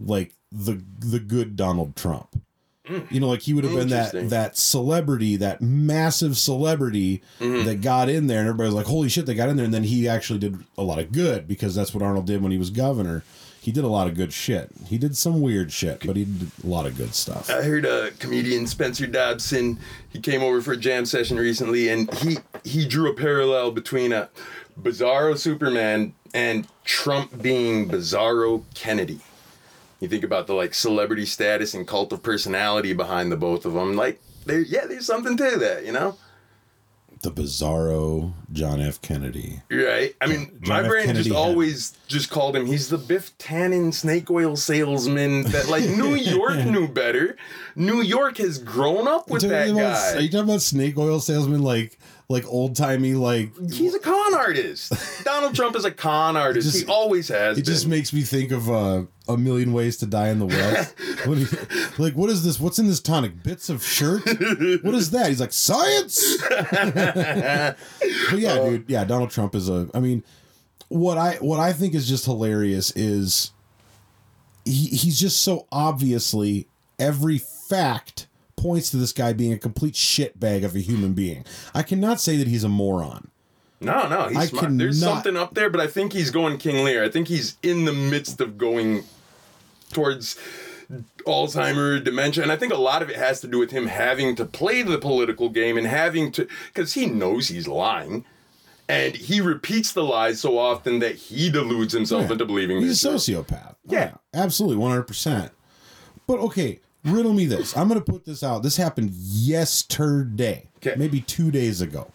like 0.00 0.34
the 0.50 0.82
the 0.98 1.20
good 1.20 1.54
Donald 1.54 1.94
Trump. 1.94 2.42
Mm. 2.88 3.10
You 3.10 3.20
know, 3.20 3.28
like 3.28 3.42
he 3.42 3.54
would 3.54 3.64
have 3.64 3.74
been 3.74 3.88
that 3.88 4.30
that 4.30 4.56
celebrity, 4.56 5.36
that 5.36 5.60
massive 5.60 6.36
celebrity 6.38 7.22
mm-hmm. 7.38 7.66
that 7.66 7.80
got 7.82 8.08
in 8.08 8.26
there, 8.26 8.40
and 8.40 8.48
everybody's 8.48 8.74
like, 8.74 8.86
"Holy 8.86 9.08
shit!" 9.08 9.26
They 9.26 9.34
got 9.34 9.48
in 9.48 9.56
there, 9.56 9.64
and 9.64 9.74
then 9.74 9.84
he 9.84 10.08
actually 10.08 10.38
did 10.38 10.58
a 10.76 10.82
lot 10.82 10.98
of 10.98 11.12
good 11.12 11.46
because 11.46 11.74
that's 11.74 11.92
what 11.92 12.02
Arnold 12.02 12.26
did 12.26 12.42
when 12.42 12.52
he 12.52 12.58
was 12.58 12.70
governor. 12.70 13.24
He 13.60 13.72
did 13.72 13.84
a 13.84 13.88
lot 13.88 14.06
of 14.06 14.14
good 14.14 14.32
shit. 14.32 14.70
He 14.86 14.96
did 14.96 15.16
some 15.16 15.42
weird 15.42 15.70
shit, 15.70 16.06
but 16.06 16.16
he 16.16 16.24
did 16.24 16.50
a 16.64 16.66
lot 16.66 16.86
of 16.86 16.96
good 16.96 17.14
stuff. 17.14 17.50
I 17.50 17.62
heard 17.62 17.84
a 17.84 18.12
comedian 18.12 18.66
Spencer 18.66 19.06
Dobson. 19.06 19.78
He 20.08 20.20
came 20.20 20.42
over 20.42 20.62
for 20.62 20.72
a 20.72 20.76
jam 20.76 21.04
session 21.04 21.36
recently, 21.36 21.88
and 21.88 22.12
he 22.14 22.38
he 22.64 22.86
drew 22.86 23.10
a 23.10 23.14
parallel 23.14 23.72
between 23.72 24.12
a 24.12 24.30
Bizarro 24.80 25.36
Superman 25.36 26.14
and 26.32 26.66
Trump 26.84 27.42
being 27.42 27.88
Bizarro 27.88 28.64
Kennedy. 28.74 29.20
You 30.00 30.08
think 30.08 30.24
about 30.24 30.46
the 30.46 30.54
like 30.54 30.74
celebrity 30.74 31.26
status 31.26 31.74
and 31.74 31.86
cult 31.86 32.12
of 32.12 32.22
personality 32.22 32.92
behind 32.92 33.32
the 33.32 33.36
both 33.36 33.64
of 33.64 33.72
them. 33.74 33.96
Like, 33.96 34.20
there, 34.46 34.60
yeah, 34.60 34.86
there's 34.86 35.06
something 35.06 35.36
to 35.36 35.56
that, 35.58 35.84
you 35.84 35.92
know. 35.92 36.16
The 37.22 37.32
bizarro 37.32 38.32
John 38.52 38.80
F. 38.80 39.02
Kennedy. 39.02 39.60
Right. 39.72 40.14
I 40.20 40.26
mean, 40.28 40.56
John 40.62 40.68
my 40.68 40.80
F. 40.84 40.88
brain 40.88 41.06
Kennedy 41.06 41.24
just 41.30 41.36
had- 41.36 41.48
always 41.48 41.96
just 42.06 42.30
called 42.30 42.54
him. 42.54 42.64
He's 42.66 42.88
the 42.90 42.96
Biff 42.98 43.36
Tannen 43.38 43.92
snake 43.92 44.30
oil 44.30 44.54
salesman 44.54 45.42
that 45.50 45.66
like 45.68 45.82
New 45.88 46.14
York 46.14 46.58
knew 46.64 46.86
better. 46.86 47.36
New 47.74 48.02
York 48.02 48.36
has 48.36 48.58
grown 48.58 49.08
up 49.08 49.28
with 49.28 49.42
that 49.42 49.70
about- 49.70 50.14
Are 50.16 50.20
you 50.20 50.28
talking 50.30 50.48
about 50.48 50.62
snake 50.62 50.96
oil 50.96 51.18
salesman 51.18 51.62
like 51.62 51.97
like 52.30 52.46
old 52.46 52.76
timey 52.76 53.14
like 53.14 53.50
He's 53.72 53.94
a 53.94 53.98
con 53.98 54.34
artist. 54.34 54.92
Donald 55.24 55.54
Trump 55.54 55.74
is 55.76 55.84
a 55.86 55.90
con 55.90 56.36
artist. 56.36 56.70
just- 56.72 56.84
he 56.86 56.92
always 56.92 57.28
has 57.28 57.56
it 57.56 57.64
been. 57.64 57.72
just 57.72 57.86
makes 57.86 58.12
me 58.12 58.20
think 58.22 58.50
of 58.50 58.68
uh, 58.70 59.02
a 59.28 59.36
million 59.38 59.72
ways 59.72 59.96
to 59.98 60.06
die 60.06 60.28
in 60.28 60.38
the 60.38 60.46
West. 60.46 60.94
When 61.26 61.38
he, 61.38 61.46
like, 61.98 62.14
what 62.14 62.30
is 62.30 62.44
this? 62.44 62.60
What's 62.60 62.78
in 62.78 62.86
this 62.86 63.00
tonic? 63.00 63.42
Bits 63.42 63.68
of 63.70 63.82
shirt? 63.84 64.22
What 64.82 64.94
is 64.94 65.10
that? 65.10 65.26
He's 65.28 65.40
like 65.40 65.52
science. 65.52 66.36
but 66.48 67.76
yeah, 68.38 68.54
dude. 68.58 68.84
Yeah, 68.88 69.04
Donald 69.04 69.30
Trump 69.30 69.54
is 69.56 69.68
a. 69.68 69.88
I 69.94 70.00
mean, 70.00 70.22
what 70.88 71.18
I 71.18 71.34
what 71.40 71.58
I 71.60 71.72
think 71.72 71.94
is 71.94 72.08
just 72.08 72.24
hilarious 72.24 72.92
is 72.94 73.50
he 74.64 74.86
he's 74.86 75.18
just 75.18 75.42
so 75.42 75.66
obviously 75.72 76.68
every 76.98 77.38
fact 77.38 78.26
points 78.58 78.90
to 78.90 78.98
this 78.98 79.12
guy 79.14 79.32
being 79.32 79.52
a 79.54 79.58
complete 79.58 79.94
shitbag 79.94 80.64
of 80.64 80.74
a 80.76 80.80
human 80.80 81.14
being. 81.14 81.44
I 81.74 81.82
cannot 81.82 82.20
say 82.20 82.36
that 82.36 82.46
he's 82.48 82.64
a 82.64 82.68
moron. 82.68 83.30
No, 83.80 84.08
no, 84.08 84.28
he's 84.28 84.36
I 84.36 84.46
smart. 84.46 84.76
There's 84.76 85.00
something 85.00 85.36
up 85.36 85.54
there, 85.54 85.70
but 85.70 85.80
I 85.80 85.86
think 85.86 86.12
he's 86.12 86.30
going 86.30 86.58
King 86.58 86.84
Lear. 86.84 87.04
I 87.04 87.08
think 87.08 87.28
he's 87.28 87.56
in 87.62 87.84
the 87.84 87.92
midst 87.92 88.40
of 88.40 88.58
going 88.58 89.04
towards 89.92 90.36
Alzheimer, 91.26 92.02
dementia, 92.02 92.42
and 92.42 92.50
I 92.50 92.56
think 92.56 92.72
a 92.72 92.76
lot 92.78 93.02
of 93.02 93.10
it 93.10 93.16
has 93.16 93.40
to 93.42 93.46
do 93.46 93.58
with 93.58 93.70
him 93.70 93.86
having 93.86 94.34
to 94.36 94.44
play 94.44 94.82
the 94.82 94.98
political 94.98 95.48
game 95.48 95.76
and 95.76 95.86
having 95.86 96.32
to 96.32 96.48
because 96.72 96.94
he 96.94 97.06
knows 97.06 97.48
he's 97.48 97.68
lying. 97.68 98.24
And 98.90 99.14
he 99.14 99.42
repeats 99.42 99.92
the 99.92 100.02
lies 100.02 100.40
so 100.40 100.56
often 100.58 101.00
that 101.00 101.14
he 101.16 101.50
deludes 101.50 101.92
himself 101.92 102.24
Yeah. 102.26 102.32
into 102.32 102.46
believing 102.46 102.80
He's 102.80 103.04
a 103.04 103.08
sociopath. 103.08 103.74
Yeah. 103.86 104.14
absolutely, 104.32 104.78
one 104.78 104.90
hundred 104.90 105.02
percent. 105.06 105.52
But 106.26 106.38
okay, 106.40 106.80
riddle 107.10 107.32
me 107.32 107.46
this. 107.46 107.76
I'm 107.76 107.88
going 107.88 108.00
to 108.02 108.12
put 108.12 108.24
this 108.24 108.42
out. 108.42 108.62
This 108.62 108.76
happened 108.76 109.10
yesterday, 109.12 110.68
Okay. 110.78 110.94
maybe 110.96 111.20
two 111.20 111.50
days 111.50 111.80
ago. 111.80 112.10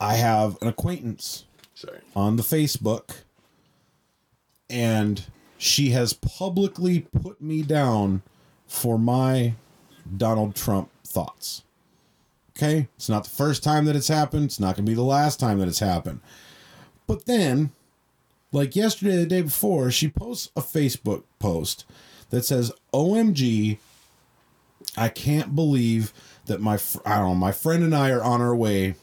I 0.00 0.14
have 0.14 0.56
an 0.60 0.68
acquaintance 0.68 1.44
Sorry. 1.74 2.00
on 2.16 2.36
the 2.36 2.42
Facebook, 2.42 3.10
and 4.68 5.24
she 5.58 5.90
has 5.90 6.12
publicly 6.12 7.00
put 7.00 7.40
me 7.40 7.62
down 7.62 8.22
for 8.66 8.98
my 8.98 9.54
Donald 10.16 10.54
Trump 10.54 10.90
thoughts. 11.04 11.62
Okay, 12.56 12.88
it's 12.96 13.08
not 13.08 13.24
the 13.24 13.30
first 13.30 13.62
time 13.62 13.84
that 13.86 13.96
it's 13.96 14.08
happened. 14.08 14.44
It's 14.46 14.60
not 14.60 14.76
going 14.76 14.84
to 14.84 14.90
be 14.90 14.94
the 14.96 15.02
last 15.02 15.40
time 15.40 15.58
that 15.58 15.68
it's 15.68 15.78
happened. 15.78 16.20
But 17.06 17.24
then, 17.26 17.70
like 18.50 18.76
yesterday, 18.76 19.16
the 19.16 19.26
day 19.26 19.42
before, 19.42 19.90
she 19.90 20.08
posts 20.08 20.50
a 20.56 20.60
Facebook 20.60 21.22
post 21.38 21.84
that 22.32 22.44
says, 22.44 22.72
"OMG, 22.92 23.78
I 24.96 25.08
can't 25.08 25.54
believe 25.54 26.12
that 26.46 26.60
my 26.60 26.76
fr- 26.76 26.98
I 27.06 27.18
don't 27.18 27.28
know 27.28 27.34
my 27.36 27.52
friend 27.52 27.84
and 27.84 27.94
I 27.94 28.10
are 28.10 28.22
on 28.22 28.42
our 28.42 28.54
way 28.56 28.96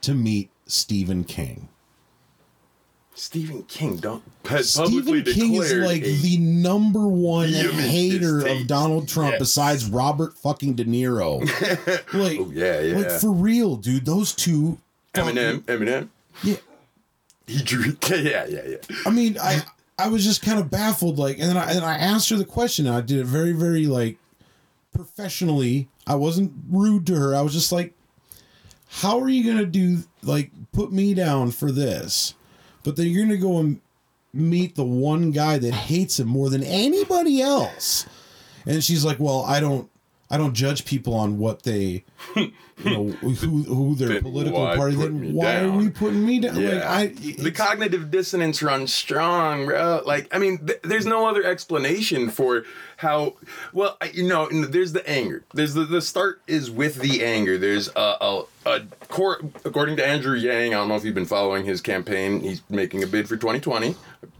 to 0.00 0.14
meet 0.14 0.48
Stephen 0.66 1.22
King." 1.24 1.68
Stephen 3.12 3.64
King 3.64 3.96
don't 3.98 4.22
Stephen 4.62 5.22
King 5.24 5.56
is 5.56 5.72
like 5.74 6.02
the 6.02 6.38
number 6.38 7.06
one 7.06 7.50
hater 7.50 8.46
of. 8.46 8.66
Donald 8.66 9.08
Trump 9.08 9.32
Yes. 9.32 9.38
besides 9.40 9.84
Robert 9.90 10.32
fucking 10.38 10.74
De 10.74 10.84
Niro. 10.86 11.40
like, 12.14 12.38
Oh, 12.40 12.50
yeah, 12.54 12.80
yeah. 12.80 12.96
like 12.96 13.10
for 13.20 13.30
real, 13.30 13.76
dude. 13.76 14.06
Those 14.06 14.32
two. 14.32 14.78
fucking- 15.12 15.34
Eminem. 15.36 15.60
Eminem. 15.62 16.08
Yeah, 16.42 16.56
He 17.46 17.62
drew. 17.62 17.94
Yeah, 18.08 18.46
yeah, 18.46 18.62
yeah. 18.66 18.76
I 19.04 19.10
mean, 19.10 19.36
I 19.38 19.64
I 20.00 20.08
was 20.08 20.24
just 20.24 20.42
kind 20.42 20.58
of 20.58 20.70
baffled, 20.70 21.18
like, 21.18 21.38
and 21.38 21.48
then 21.48 21.56
I 21.56 21.72
and 21.72 21.84
I 21.84 21.94
asked 21.94 22.30
her 22.30 22.36
the 22.36 22.44
question. 22.44 22.86
And 22.86 22.96
I 22.96 23.02
did 23.02 23.18
it 23.18 23.26
very, 23.26 23.52
very 23.52 23.86
like 23.86 24.16
professionally. 24.94 25.88
I 26.06 26.14
wasn't 26.14 26.52
rude 26.70 27.06
to 27.08 27.16
her. 27.16 27.34
I 27.34 27.42
was 27.42 27.52
just 27.52 27.70
like, 27.70 27.94
"How 28.88 29.20
are 29.20 29.28
you 29.28 29.44
gonna 29.44 29.66
do 29.66 30.04
like 30.22 30.50
put 30.72 30.90
me 30.92 31.12
down 31.12 31.50
for 31.50 31.70
this?" 31.70 32.34
But 32.82 32.96
then 32.96 33.08
you're 33.08 33.24
gonna 33.24 33.36
go 33.36 33.58
and 33.58 33.80
meet 34.32 34.74
the 34.74 34.84
one 34.84 35.32
guy 35.32 35.58
that 35.58 35.74
hates 35.74 36.18
him 36.18 36.28
more 36.28 36.48
than 36.48 36.62
anybody 36.62 37.42
else. 37.42 38.06
And 38.64 38.82
she's 38.82 39.04
like, 39.04 39.20
"Well, 39.20 39.42
I 39.42 39.60
don't." 39.60 39.89
I 40.30 40.36
don't 40.36 40.54
judge 40.54 40.84
people 40.84 41.14
on 41.14 41.38
what 41.38 41.64
they, 41.64 42.04
you 42.36 42.52
know, 42.84 43.08
who 43.20 43.62
who 43.64 43.94
their 43.96 44.08
Then 44.08 44.22
political 44.22 44.64
party. 44.64 44.94
Then 44.94 45.32
why 45.34 45.56
are 45.56 45.66
down? 45.66 45.76
we 45.76 45.90
putting 45.90 46.24
me 46.24 46.38
down? 46.38 46.60
Yeah. 46.60 46.74
Like 46.74 46.84
I, 46.84 47.06
the 47.42 47.50
cognitive 47.50 48.10
dissonance 48.12 48.62
runs 48.62 48.94
strong, 48.94 49.66
bro. 49.66 50.02
Like, 50.06 50.32
I 50.34 50.38
mean, 50.38 50.66
th- 50.66 50.80
there's 50.82 51.06
no 51.06 51.28
other 51.28 51.42
explanation 51.42 52.30
for 52.30 52.64
how. 53.00 53.34
Well, 53.72 53.96
I- 54.00 54.10
you 54.14 54.22
know, 54.28 54.48
there's 54.50 54.92
the 54.92 55.08
anger. 55.08 55.42
There's 55.54 55.74
the 55.74 55.84
the 55.84 56.00
start 56.02 56.40
is 56.46 56.70
with 56.70 56.96
the 56.96 57.24
anger. 57.24 57.56
There's 57.58 57.88
a 57.96 58.16
a, 58.20 58.42
a 58.66 58.80
core, 59.08 59.40
according 59.64 59.96
to 59.96 60.06
Andrew 60.06 60.36
Yang. 60.36 60.74
I 60.74 60.76
don't 60.78 60.88
know 60.88 60.96
if 60.96 61.04
you've 61.04 61.14
been 61.14 61.24
following 61.26 61.64
his 61.64 61.80
campaign. 61.80 62.40
He's 62.40 62.62
making 62.68 63.02
a 63.02 63.06
bid 63.06 63.28
for 63.28 63.36
2020. 63.36 63.94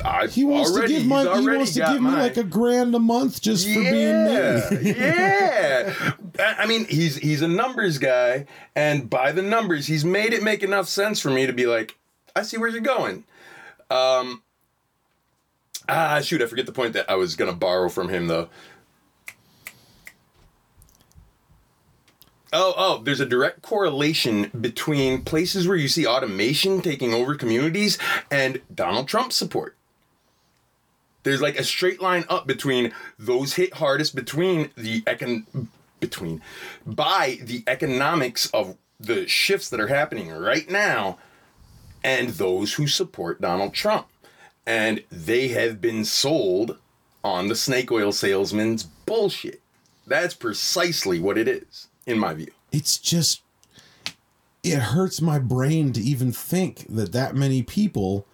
I 0.05 0.27
He 0.27 0.45
wants 0.45 0.71
already, 0.71 0.95
to 0.95 0.99
give 1.01 1.09
my 1.09 1.23
he 1.23 1.47
wants 1.49 1.73
to 1.75 1.81
give 1.81 2.03
me 2.03 2.11
like 2.11 2.37
a 2.37 2.45
grand 2.45 2.95
a 2.95 2.99
month 2.99 3.41
just 3.41 3.67
for 3.67 3.75
being 3.81 4.25
me. 4.27 4.93
yeah. 4.95 5.95
I 6.39 6.55
I 6.61 6.67
mean, 6.67 6.85
he's 6.87 7.17
he's 7.17 7.43
a 7.43 7.49
numbers 7.49 7.99
guy, 7.99 8.47
and 8.77 9.09
by 9.09 9.33
the 9.33 9.43
numbers, 9.43 9.87
he's 9.87 10.05
made 10.05 10.33
it 10.33 10.43
make 10.43 10.63
enough 10.63 10.89
sense 10.89 11.19
for 11.21 11.31
me 11.31 11.47
to 11.47 11.53
be 11.53 11.67
like, 11.67 11.97
I 12.37 12.43
see 12.43 12.59
where 12.59 12.69
you're 12.69 12.81
going. 12.83 13.25
Um. 13.91 14.43
Ah, 15.93 16.21
shoot! 16.21 16.41
I 16.41 16.47
forget 16.47 16.67
the 16.67 16.73
point 16.73 16.93
that 16.93 17.11
I 17.11 17.17
was 17.17 17.35
gonna 17.35 17.53
borrow 17.53 17.89
from 17.89 18.11
him 18.11 18.29
though. 18.29 18.49
Oh, 22.53 22.75
oh, 22.77 23.03
there's 23.03 23.21
a 23.21 23.27
direct 23.27 23.63
correlation 23.63 24.51
between 24.61 25.23
places 25.23 25.67
where 25.67 25.77
you 25.77 25.89
see 25.89 26.07
automation 26.07 26.81
taking 26.81 27.13
over 27.13 27.35
communities 27.35 27.99
and 28.31 28.61
Donald 28.73 29.09
Trump 29.09 29.33
support. 29.33 29.77
There's 31.25 31.43
like 31.43 31.59
a 31.59 31.65
straight 31.65 32.01
line 32.01 32.25
up 32.29 32.47
between 32.47 32.93
those 33.19 33.55
hit 33.55 33.75
hardest 33.75 34.15
between 34.15 34.71
the 34.77 35.03
econ 35.03 35.67
between 35.99 36.41
by 36.87 37.39
the 37.43 37.65
economics 37.67 38.47
of 38.51 38.77
the 39.01 39.27
shifts 39.27 39.69
that 39.71 39.81
are 39.81 39.89
happening 39.89 40.31
right 40.31 40.71
now 40.71 41.19
and 42.05 42.31
those 42.31 42.75
who 42.75 42.87
support 42.87 43.41
Donald 43.41 43.75
Trump. 43.75 44.07
And 44.71 45.03
they 45.11 45.49
have 45.49 45.81
been 45.81 46.05
sold 46.05 46.79
on 47.25 47.49
the 47.49 47.57
snake 47.57 47.91
oil 47.91 48.13
salesman's 48.13 48.85
bullshit. 48.85 49.61
That's 50.07 50.35
precisely 50.35 51.19
what 51.19 51.37
it 51.37 51.49
is, 51.49 51.89
in 52.07 52.19
my 52.19 52.35
view. 52.35 52.53
It's 52.71 52.99
just 52.99 53.43
it 54.63 54.79
hurts 54.79 55.21
my 55.21 55.39
brain 55.39 55.93
to 55.95 56.01
even 56.01 56.31
think 56.33 56.87
that 56.89 57.13
that 57.13 57.35
many 57.35 57.63
people 57.63 58.27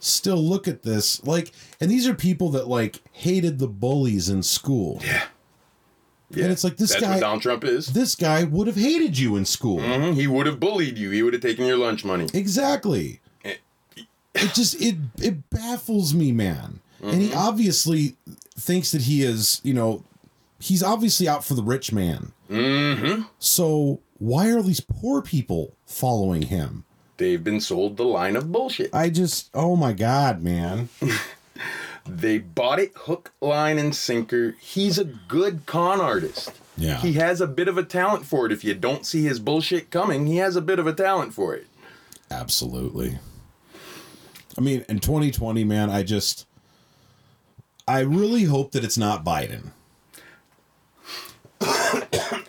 still 0.00 0.42
look 0.42 0.66
at 0.66 0.82
this 0.82 1.22
like 1.24 1.52
and 1.80 1.90
these 1.90 2.06
are 2.08 2.14
people 2.14 2.48
that 2.50 2.66
like 2.68 3.00
hated 3.12 3.58
the 3.58 3.68
bullies 3.68 4.28
in 4.28 4.42
school. 4.42 5.00
Yeah. 5.04 5.24
Yeah, 6.30 6.44
And 6.44 6.52
it's 6.52 6.64
like 6.64 6.76
this 6.76 6.98
guy 7.00 7.20
Donald 7.20 7.42
Trump 7.42 7.62
is. 7.62 7.92
this 7.92 8.16
guy 8.16 8.42
would 8.42 8.66
have 8.66 8.76
hated 8.76 9.16
you 9.16 9.36
in 9.36 9.44
school. 9.44 9.78
Mhm. 9.78 10.14
He 10.14 10.26
would 10.26 10.46
have 10.46 10.58
bullied 10.58 10.98
you. 10.98 11.10
He 11.10 11.22
would 11.22 11.32
have 11.34 11.42
taken 11.42 11.64
your 11.66 11.76
lunch 11.78 12.04
money. 12.04 12.26
Exactly. 12.34 13.20
It 14.36 14.54
just 14.54 14.80
it 14.80 14.96
it 15.20 15.50
baffles 15.50 16.14
me, 16.14 16.32
man. 16.32 16.80
And 17.02 17.20
he 17.20 17.32
obviously 17.32 18.16
thinks 18.58 18.90
that 18.90 19.02
he 19.02 19.22
is, 19.22 19.60
you 19.62 19.74
know, 19.74 20.02
he's 20.58 20.82
obviously 20.82 21.28
out 21.28 21.44
for 21.44 21.54
the 21.54 21.62
rich 21.62 21.92
man. 21.92 22.32
Mm-hmm. 22.50 23.22
So 23.38 24.00
why 24.18 24.50
are 24.50 24.62
these 24.62 24.80
poor 24.80 25.22
people 25.22 25.74
following 25.84 26.42
him? 26.42 26.84
They've 27.18 27.42
been 27.42 27.60
sold 27.60 27.96
the 27.96 28.04
line 28.04 28.34
of 28.34 28.50
bullshit. 28.50 28.94
I 28.94 29.10
just 29.10 29.50
oh 29.54 29.76
my 29.76 29.92
god, 29.92 30.42
man. 30.42 30.88
They 32.08 32.38
bought 32.38 32.78
it 32.78 32.92
hook, 32.94 33.32
line, 33.40 33.78
and 33.78 33.94
sinker. 33.94 34.56
He's 34.60 34.98
a 34.98 35.04
good 35.04 35.66
con 35.66 36.00
artist. 36.00 36.52
Yeah. 36.76 36.98
He 36.98 37.14
has 37.14 37.40
a 37.40 37.46
bit 37.46 37.68
of 37.68 37.78
a 37.78 37.82
talent 37.82 38.26
for 38.26 38.46
it. 38.46 38.52
If 38.52 38.64
you 38.64 38.74
don't 38.74 39.06
see 39.06 39.24
his 39.24 39.38
bullshit 39.40 39.90
coming, 39.90 40.26
he 40.26 40.36
has 40.36 40.56
a 40.56 40.60
bit 40.60 40.78
of 40.78 40.86
a 40.86 40.92
talent 40.92 41.34
for 41.34 41.54
it. 41.54 41.66
Absolutely. 42.30 43.18
I 44.58 44.60
mean, 44.60 44.84
in 44.88 44.98
2020, 45.00 45.64
man, 45.64 45.90
I 45.90 46.02
just 46.02 46.46
I 47.88 48.00
really 48.00 48.44
hope 48.44 48.72
that 48.72 48.84
it's 48.84 48.98
not 48.98 49.24
Biden. 49.24 49.70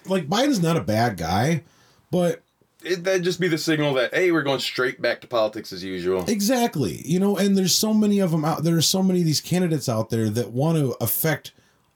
like 0.08 0.28
Biden's 0.28 0.62
not 0.62 0.78
a 0.78 0.82
bad 0.82 1.18
guy, 1.18 1.64
but 2.12 2.42
it 2.84 3.04
that'd 3.04 3.24
just 3.24 3.40
be 3.40 3.48
the 3.48 3.58
signal 3.58 3.94
that, 3.96 4.14
hey, 4.14 4.32
we're 4.32 4.44
going 4.44 4.60
straight 4.60 5.02
back 5.02 5.22
to 5.22 5.28
politics 5.28 5.72
as 5.72 5.84
usual. 5.84 6.26
Exactly. 6.28 7.02
You 7.06 7.20
know, 7.20 7.38
and 7.38 7.58
there's 7.58 7.76
so 7.76 7.94
many 7.94 8.20
of 8.20 8.32
them 8.32 8.46
out 8.46 8.64
there 8.64 8.78
are 8.78 8.82
so 8.82 9.04
many 9.04 9.20
of 9.20 9.26
these 9.26 9.42
candidates 9.42 9.88
out 9.90 10.10
there 10.10 10.30
that 10.30 10.52
want 10.52 10.78
to 10.78 10.96
affect 11.02 11.52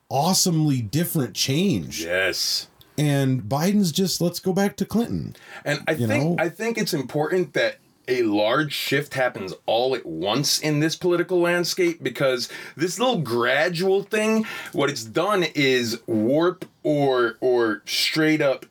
awesomely 0.09 0.82
different 0.82 1.34
change. 1.34 2.03
Yes. 2.03 2.68
and 2.97 3.43
Biden's 3.43 3.91
just 3.91 4.22
let's 4.22 4.39
go 4.39 4.53
back 4.53 4.76
to 4.78 4.86
Clinton. 4.86 5.36
And 5.66 5.82
I 5.88 5.95
think 5.95 6.09
know? 6.09 6.36
I 6.38 6.49
think 6.49 6.78
it's 6.78 6.93
important 6.93 7.53
that 7.53 7.78
a 8.08 8.24
large 8.24 8.74
shift 8.74 9.14
happens 9.14 9.54
all 9.66 9.95
at 9.95 10.06
once 10.06 10.60
in 10.60 10.80
this 10.80 10.95
political 10.95 11.39
landscape 11.39 12.02
because 12.04 12.49
this 12.76 12.99
little 12.99 13.20
gradual 13.22 14.04
thing, 14.04 14.45
what 14.74 14.89
it's 14.89 15.04
done 15.04 15.43
is 15.56 16.02
warp 16.08 16.66
or 16.84 17.38
or 17.41 17.82
straight 17.86 18.41
up 18.41 18.66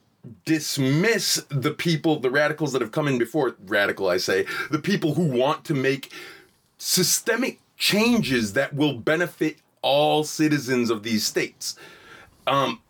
dismiss 0.44 1.42
the 1.48 1.70
people, 1.70 2.20
the 2.20 2.30
radicals 2.30 2.72
that 2.72 2.82
have 2.82 2.92
come 2.92 3.08
in 3.08 3.18
before 3.18 3.56
radical, 3.66 4.08
I 4.08 4.18
say, 4.18 4.46
the 4.70 4.78
people 4.78 5.14
who 5.14 5.24
want 5.24 5.64
to 5.66 5.74
make 5.74 6.12
systemic 6.78 7.60
changes 7.76 8.52
that 8.52 8.74
will 8.74 8.94
benefit 8.94 9.56
all 9.82 10.24
citizens 10.24 10.90
of 10.90 11.02
these 11.02 11.24
states. 11.24 11.76
Um, 12.46 12.80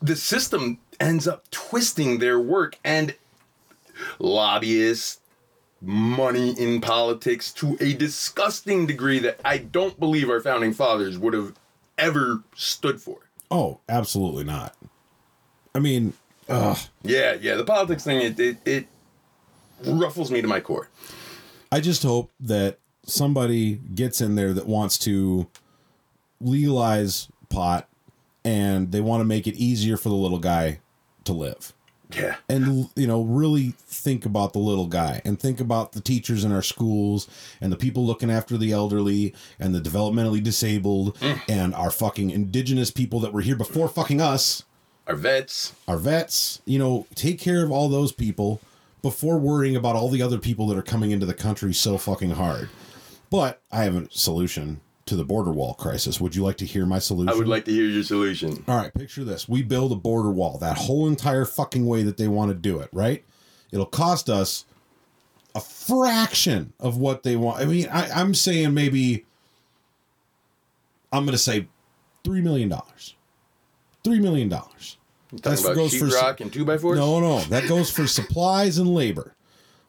the 0.00 0.16
system 0.16 0.78
ends 1.00 1.26
up 1.26 1.50
twisting 1.50 2.18
their 2.18 2.38
work 2.38 2.78
and 2.84 3.14
lobbyists, 4.18 5.19
money 5.80 6.50
in 6.58 6.80
politics 6.80 7.52
to 7.54 7.76
a 7.80 7.94
disgusting 7.94 8.86
degree 8.86 9.18
that 9.20 9.40
I 9.44 9.58
don't 9.58 9.98
believe 9.98 10.28
our 10.28 10.40
founding 10.40 10.72
fathers 10.72 11.18
would 11.18 11.34
have 11.34 11.54
ever 11.98 12.42
stood 12.54 13.00
for. 13.00 13.18
Oh, 13.50 13.80
absolutely 13.88 14.44
not. 14.44 14.76
I 15.74 15.78
mean, 15.78 16.12
ugh, 16.48 16.78
Yeah, 17.02 17.36
yeah, 17.40 17.54
the 17.54 17.64
politics 17.64 18.04
thing 18.04 18.20
it 18.20 18.38
it, 18.38 18.56
it 18.66 18.86
ruffles 19.84 20.30
me 20.30 20.42
to 20.42 20.48
my 20.48 20.60
core. 20.60 20.88
I 21.72 21.80
just 21.80 22.02
hope 22.02 22.30
that 22.40 22.78
somebody 23.04 23.80
gets 23.94 24.20
in 24.20 24.34
there 24.34 24.52
that 24.52 24.66
wants 24.66 24.98
to 24.98 25.48
legalize 26.40 27.28
pot 27.48 27.88
and 28.44 28.92
they 28.92 29.00
want 29.00 29.20
to 29.20 29.24
make 29.24 29.46
it 29.46 29.54
easier 29.54 29.96
for 29.96 30.08
the 30.08 30.14
little 30.14 30.38
guy 30.38 30.80
to 31.24 31.32
live. 31.32 31.72
Yeah. 32.16 32.36
and 32.48 32.88
you 32.96 33.06
know 33.06 33.22
really 33.22 33.74
think 33.86 34.24
about 34.24 34.52
the 34.52 34.58
little 34.58 34.86
guy 34.86 35.20
and 35.24 35.38
think 35.38 35.60
about 35.60 35.92
the 35.92 36.00
teachers 36.00 36.44
in 36.44 36.52
our 36.52 36.62
schools 36.62 37.28
and 37.60 37.72
the 37.72 37.76
people 37.76 38.06
looking 38.06 38.30
after 38.30 38.56
the 38.56 38.72
elderly 38.72 39.34
and 39.58 39.74
the 39.74 39.80
developmentally 39.80 40.42
disabled 40.42 41.16
mm. 41.18 41.40
and 41.48 41.74
our 41.74 41.90
fucking 41.90 42.30
indigenous 42.30 42.90
people 42.90 43.20
that 43.20 43.32
were 43.32 43.40
here 43.40 43.56
before 43.56 43.88
fucking 43.88 44.20
us. 44.20 44.64
Our 45.06 45.16
vets. 45.16 45.72
our 45.88 45.96
vets. 45.96 46.60
You 46.64 46.78
know 46.78 47.06
take 47.14 47.38
care 47.38 47.64
of 47.64 47.70
all 47.70 47.88
those 47.88 48.12
people 48.12 48.60
before 49.02 49.38
worrying 49.38 49.76
about 49.76 49.96
all 49.96 50.08
the 50.08 50.22
other 50.22 50.38
people 50.38 50.66
that 50.68 50.78
are 50.78 50.82
coming 50.82 51.10
into 51.10 51.26
the 51.26 51.34
country 51.34 51.72
so 51.72 51.98
fucking 51.98 52.30
hard. 52.30 52.68
But 53.30 53.62
i 53.70 53.84
have 53.84 53.96
a 53.96 54.10
solution 54.10 54.80
to 55.10 55.16
the 55.16 55.24
border 55.24 55.50
wall 55.50 55.74
crisis 55.74 56.20
would 56.20 56.36
you 56.36 56.44
like 56.44 56.56
to 56.56 56.64
hear 56.64 56.86
my 56.86 57.00
solution 57.00 57.28
I 57.28 57.36
would 57.36 57.48
like 57.48 57.64
to 57.64 57.72
hear 57.72 57.84
your 57.84 58.04
solution. 58.04 58.64
all 58.68 58.76
right, 58.76 58.94
picture 58.94 59.24
this. 59.24 59.48
We 59.48 59.60
build 59.60 59.90
a 59.90 59.96
border 59.96 60.30
wall, 60.30 60.56
that 60.58 60.78
whole 60.78 61.08
entire 61.08 61.44
fucking 61.44 61.84
way 61.84 62.04
that 62.04 62.16
they 62.16 62.28
want 62.28 62.52
to 62.52 62.54
do 62.54 62.78
it, 62.78 62.88
right? 62.92 63.24
It'll 63.72 63.86
cost 63.86 64.30
us 64.30 64.66
a 65.56 65.60
fraction 65.60 66.74
of 66.78 66.96
what 66.96 67.24
they 67.24 67.34
want. 67.34 67.60
I 67.60 67.64
mean, 67.64 67.88
I, 67.90 68.08
I'm 68.10 68.34
saying 68.34 68.72
maybe, 68.72 69.26
I'm 71.12 71.24
going 71.24 71.32
to 71.32 71.38
say 71.38 71.66
$3 72.22 72.40
million. 72.40 72.70
$3 72.70 74.20
million. 74.20 74.48
Talking 74.48 74.70
about 75.42 75.50
sheetrock 75.50 76.40
and 76.40 76.52
two 76.52 76.64
by 76.64 76.78
fours? 76.78 77.00
No, 77.00 77.18
no, 77.18 77.40
that 77.46 77.68
goes 77.68 77.90
for 77.90 78.06
supplies 78.06 78.78
and 78.78 78.88
labor, 78.94 79.34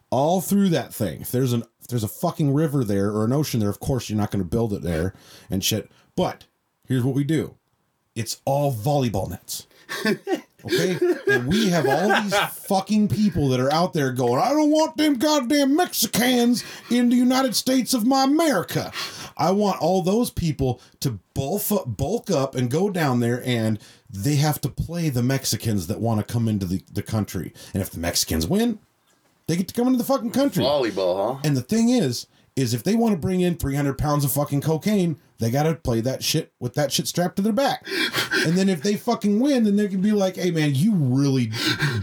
all 0.09 0.41
through 0.41 0.69
that 0.69 0.95
thing. 0.95 1.21
If 1.21 1.31
there's 1.31 1.53
an 1.53 1.63
there's 1.91 2.03
a 2.03 2.07
fucking 2.07 2.53
river 2.53 2.83
there 2.83 3.11
or 3.11 3.23
an 3.23 3.33
ocean 3.33 3.59
there, 3.59 3.69
of 3.69 3.79
course 3.79 4.09
you're 4.09 4.17
not 4.17 4.31
going 4.31 4.43
to 4.43 4.49
build 4.49 4.73
it 4.73 4.81
there 4.81 5.13
and 5.49 5.63
shit. 5.63 5.91
But 6.15 6.45
here's 6.87 7.03
what 7.03 7.15
we 7.15 7.23
do: 7.23 7.55
it's 8.15 8.41
all 8.45 8.73
volleyball 8.73 9.29
nets. 9.29 9.67
Okay, 10.65 10.97
and 11.27 11.47
we 11.47 11.69
have 11.69 11.87
all 11.87 12.21
these 12.21 12.35
fucking 12.35 13.07
people 13.07 13.49
that 13.49 13.59
are 13.59 13.71
out 13.73 13.93
there 13.93 14.11
going, 14.11 14.39
I 14.41 14.49
don't 14.49 14.69
want 14.69 14.95
them 14.97 15.15
goddamn 15.15 15.75
Mexicans 15.75 16.63
in 16.89 17.09
the 17.09 17.15
United 17.15 17.55
States 17.55 17.93
of 17.93 18.05
my 18.05 18.23
America. 18.23 18.91
I 19.37 19.51
want 19.51 19.81
all 19.81 20.03
those 20.03 20.29
people 20.29 20.79
to 20.99 21.19
bulk 21.33 21.71
up, 21.71 21.97
bulk 21.97 22.29
up 22.29 22.53
and 22.53 22.69
go 22.69 22.89
down 22.89 23.21
there, 23.21 23.41
and 23.43 23.79
they 24.09 24.35
have 24.35 24.61
to 24.61 24.69
play 24.69 25.09
the 25.09 25.23
Mexicans 25.23 25.87
that 25.87 25.99
want 25.99 26.25
to 26.25 26.31
come 26.31 26.47
into 26.47 26.65
the, 26.65 26.83
the 26.91 27.03
country. 27.03 27.53
And 27.73 27.81
if 27.81 27.89
the 27.89 27.99
Mexicans 27.99 28.45
win, 28.45 28.79
they 29.47 29.55
get 29.55 29.67
to 29.67 29.73
come 29.73 29.87
into 29.87 29.97
the 29.97 30.03
fucking 30.03 30.31
country. 30.31 30.63
Volleyball, 30.63 31.35
huh? 31.35 31.41
And 31.43 31.57
the 31.57 31.61
thing 31.61 31.89
is, 31.89 32.27
is 32.61 32.73
if 32.73 32.83
they 32.83 32.95
want 32.95 33.13
to 33.13 33.19
bring 33.19 33.41
in 33.41 33.55
300 33.55 33.97
pounds 33.97 34.23
of 34.23 34.31
fucking 34.31 34.61
cocaine, 34.61 35.17
they 35.41 35.49
got 35.49 35.63
to 35.63 35.73
play 35.73 36.01
that 36.01 36.23
shit 36.23 36.53
with 36.59 36.75
that 36.75 36.91
shit 36.91 37.07
strapped 37.07 37.35
to 37.37 37.41
their 37.41 37.51
back. 37.51 37.85
and 38.45 38.55
then 38.55 38.69
if 38.69 38.83
they 38.83 38.95
fucking 38.95 39.39
win, 39.39 39.63
then 39.63 39.75
they 39.75 39.87
can 39.87 39.99
be 39.99 40.11
like, 40.11 40.35
hey 40.35 40.51
man, 40.51 40.75
you 40.75 40.93
really 40.93 41.51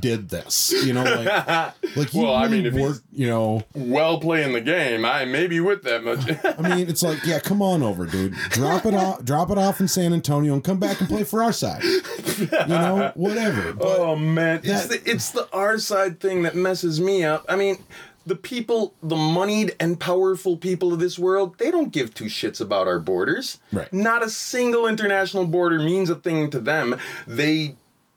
did 0.00 0.28
this. 0.28 0.72
You 0.84 0.92
know, 0.92 1.04
like, 1.04 1.46
like 1.96 2.12
you 2.12 2.22
Well, 2.22 2.34
I 2.34 2.48
mean, 2.48 2.74
worked, 2.74 3.02
you 3.12 3.28
know. 3.28 3.62
Well 3.74 4.18
playing 4.20 4.54
the 4.54 4.60
game. 4.60 5.04
I 5.04 5.24
may 5.24 5.46
be 5.46 5.60
with 5.60 5.84
that 5.84 6.02
much. 6.02 6.18
I 6.58 6.76
mean, 6.76 6.88
it's 6.88 7.02
like, 7.02 7.24
yeah, 7.24 7.38
come 7.38 7.62
on 7.62 7.82
over, 7.82 8.06
dude. 8.06 8.34
Drop 8.50 8.84
it 8.84 8.94
off, 8.94 9.24
drop 9.24 9.50
it 9.50 9.58
off 9.58 9.80
in 9.80 9.86
San 9.86 10.12
Antonio 10.12 10.52
and 10.52 10.64
come 10.64 10.80
back 10.80 10.98
and 10.98 11.08
play 11.08 11.22
for 11.22 11.42
our 11.42 11.52
side. 11.52 11.84
You 11.84 12.48
know, 12.66 13.12
whatever. 13.14 13.72
But 13.72 13.86
oh 14.00 14.16
man, 14.16 14.62
it's 14.64 14.88
the 14.88 15.00
it's 15.08 15.30
the 15.30 15.48
our 15.52 15.78
side 15.78 16.18
thing 16.18 16.42
that 16.42 16.56
messes 16.56 17.00
me 17.00 17.22
up. 17.22 17.44
I 17.48 17.54
mean, 17.54 17.84
the 18.28 18.36
people, 18.36 18.94
the 19.02 19.16
moneyed 19.16 19.74
and 19.80 19.98
powerful 19.98 20.56
people 20.56 20.92
of 20.92 21.00
this 21.00 21.18
world, 21.18 21.56
they 21.58 21.70
don't 21.70 21.92
give 21.92 22.14
two 22.14 22.26
shits 22.26 22.60
about 22.60 22.86
our 22.86 22.98
borders. 23.00 23.58
Right. 23.72 23.92
Not 23.92 24.22
a 24.22 24.30
single 24.30 24.86
international 24.86 25.46
border 25.46 25.78
means 25.78 26.10
a 26.10 26.14
thing 26.14 26.50
to 26.50 26.60
them. 26.60 26.96
They 27.26 27.76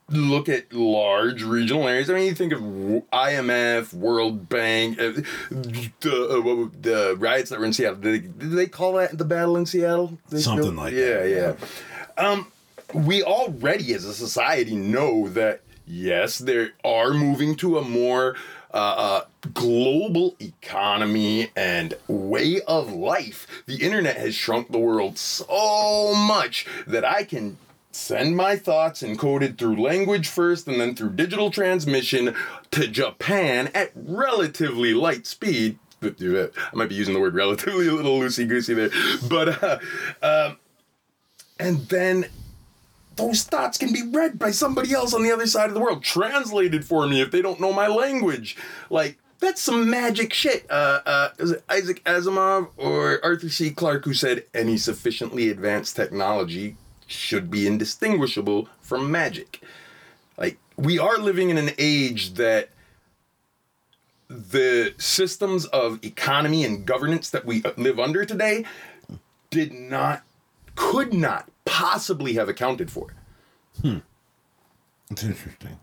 look 0.10 0.50
at 0.50 0.74
large 0.74 1.42
regional 1.44 1.88
areas. 1.88 2.10
I 2.10 2.16
mean, 2.16 2.26
you 2.26 2.36
think 2.36 2.52
of 2.52 2.60
IMF, 2.60 3.94
World 3.94 4.50
Bank, 4.50 5.00
uh, 5.00 5.14
the, 5.50 6.68
uh, 6.70 6.70
the 6.82 7.16
riots 7.18 7.50
that 7.50 7.60
were 7.60 7.66
in 7.66 7.74
Seattle. 7.74 7.96
Did 8.00 8.14
they, 8.24 8.28
did 8.28 8.52
they 8.52 8.68
call 8.68 8.94
that 8.94 9.18
the 9.18 9.24
battle 9.26 9.56
in 9.58 9.66
Seattle? 9.66 10.18
They 10.30 10.42
Something 10.42 10.64
still- 10.66 10.76
like 10.76 10.94
yeah, 10.94 11.24
that. 11.24 11.58
Yeah, 12.18 12.24
Um, 12.28 12.48
we 12.94 13.24
already, 13.24 13.94
as 13.94 14.04
a 14.04 14.14
society, 14.14 14.76
know 14.76 15.30
that 15.30 15.62
yes, 15.88 16.40
they 16.40 16.68
are 16.84 17.14
moving 17.14 17.56
to 17.58 17.78
a 17.78 17.82
more 17.82 18.36
uh, 18.74 18.78
uh, 18.78 19.22
global 19.54 20.36
economy 20.40 21.52
and 21.56 21.94
way 22.08 22.62
of 22.62 22.92
life. 22.92 23.48
The 23.66 23.84
internet 23.84 24.18
has 24.18 24.36
shrunk 24.36 24.72
the 24.72 24.80
world 24.80 25.18
so 25.18 26.14
much 26.16 26.66
that 26.88 27.04
I 27.04 27.24
can 27.24 27.58
send 27.92 28.38
my 28.38 28.56
thoughts 28.56 29.02
encoded 29.02 29.58
through 29.58 29.82
language 29.82 30.28
first 30.30 30.68
and 30.68 30.80
then 30.80 30.96
through 30.96 31.12
digital 31.12 31.52
transmission 31.52 32.34
to 32.72 32.88
Japan 32.88 33.70
at 33.76 33.92
relatively 33.96 34.94
light 34.94 35.28
speed. 35.28 35.78
I 36.04 36.50
might 36.74 36.90
be 36.90 36.96
using 36.96 37.14
the 37.14 37.20
word 37.20 37.36
relatively 37.36 37.88
a 37.88 37.94
little 37.94 38.20
loosey 38.20 38.48
goosey 38.48 38.74
there, 38.74 38.90
but 39.30 39.62
uh, 39.64 39.80
um, 40.24 40.58
and 41.60 41.78
then 41.90 42.26
those 43.22 43.44
thoughts 43.44 43.78
can 43.78 43.94
be 43.94 44.02
read 44.02 44.40
by 44.40 44.52
somebody 44.52 44.94
else 44.94 45.14
on 45.14 45.24
the 45.24 45.32
other 45.32 45.46
side 45.46 45.68
of 45.68 45.76
the 45.76 45.80
world, 45.80 46.04
translated 46.04 46.84
for 46.84 47.08
me 47.08 47.22
if 47.22 47.32
they 47.32 47.42
don't 47.42 47.60
know 47.60 47.72
my 47.72 47.88
language. 47.88 48.58
Like 48.90 49.18
that's 49.40 49.62
some 49.62 49.90
magic 49.90 50.34
shit. 50.34 50.66
Uh, 50.70 51.02
uh, 51.06 51.30
is 51.38 51.52
it 51.52 51.64
Isaac 51.70 52.04
Asimov 52.04 52.70
or 52.78 53.24
Arthur 53.24 53.50
C. 53.50 53.70
Clarke 53.70 54.06
who 54.06 54.14
said 54.14 54.46
any 54.54 54.78
sufficiently 54.78 55.50
advanced 55.50 55.96
technology 55.96 56.78
should 57.06 57.52
be 57.52 57.68
indistinguishable 57.68 58.68
from 58.82 59.12
magic? 59.12 59.62
Like 60.38 60.58
we 60.76 60.98
are 60.98 61.18
living 61.18 61.52
in 61.52 61.58
an 61.58 61.72
age 61.78 62.34
that 62.36 62.70
the 64.30 64.96
systems 64.98 65.66
of 65.66 66.04
economy 66.04 66.64
and 66.64 66.86
governance 66.86 67.30
that 67.30 67.46
we 67.46 67.62
live 67.78 68.00
under 68.00 68.26
today 68.26 68.66
did 69.50 69.74
not 69.74 70.24
could 70.76 71.14
not 71.14 71.51
possibly 71.72 72.34
have 72.34 72.50
accounted 72.50 72.92
for. 72.92 73.08
Hmm. 73.82 74.00
it's 75.10 75.24
interesting. 75.24 75.80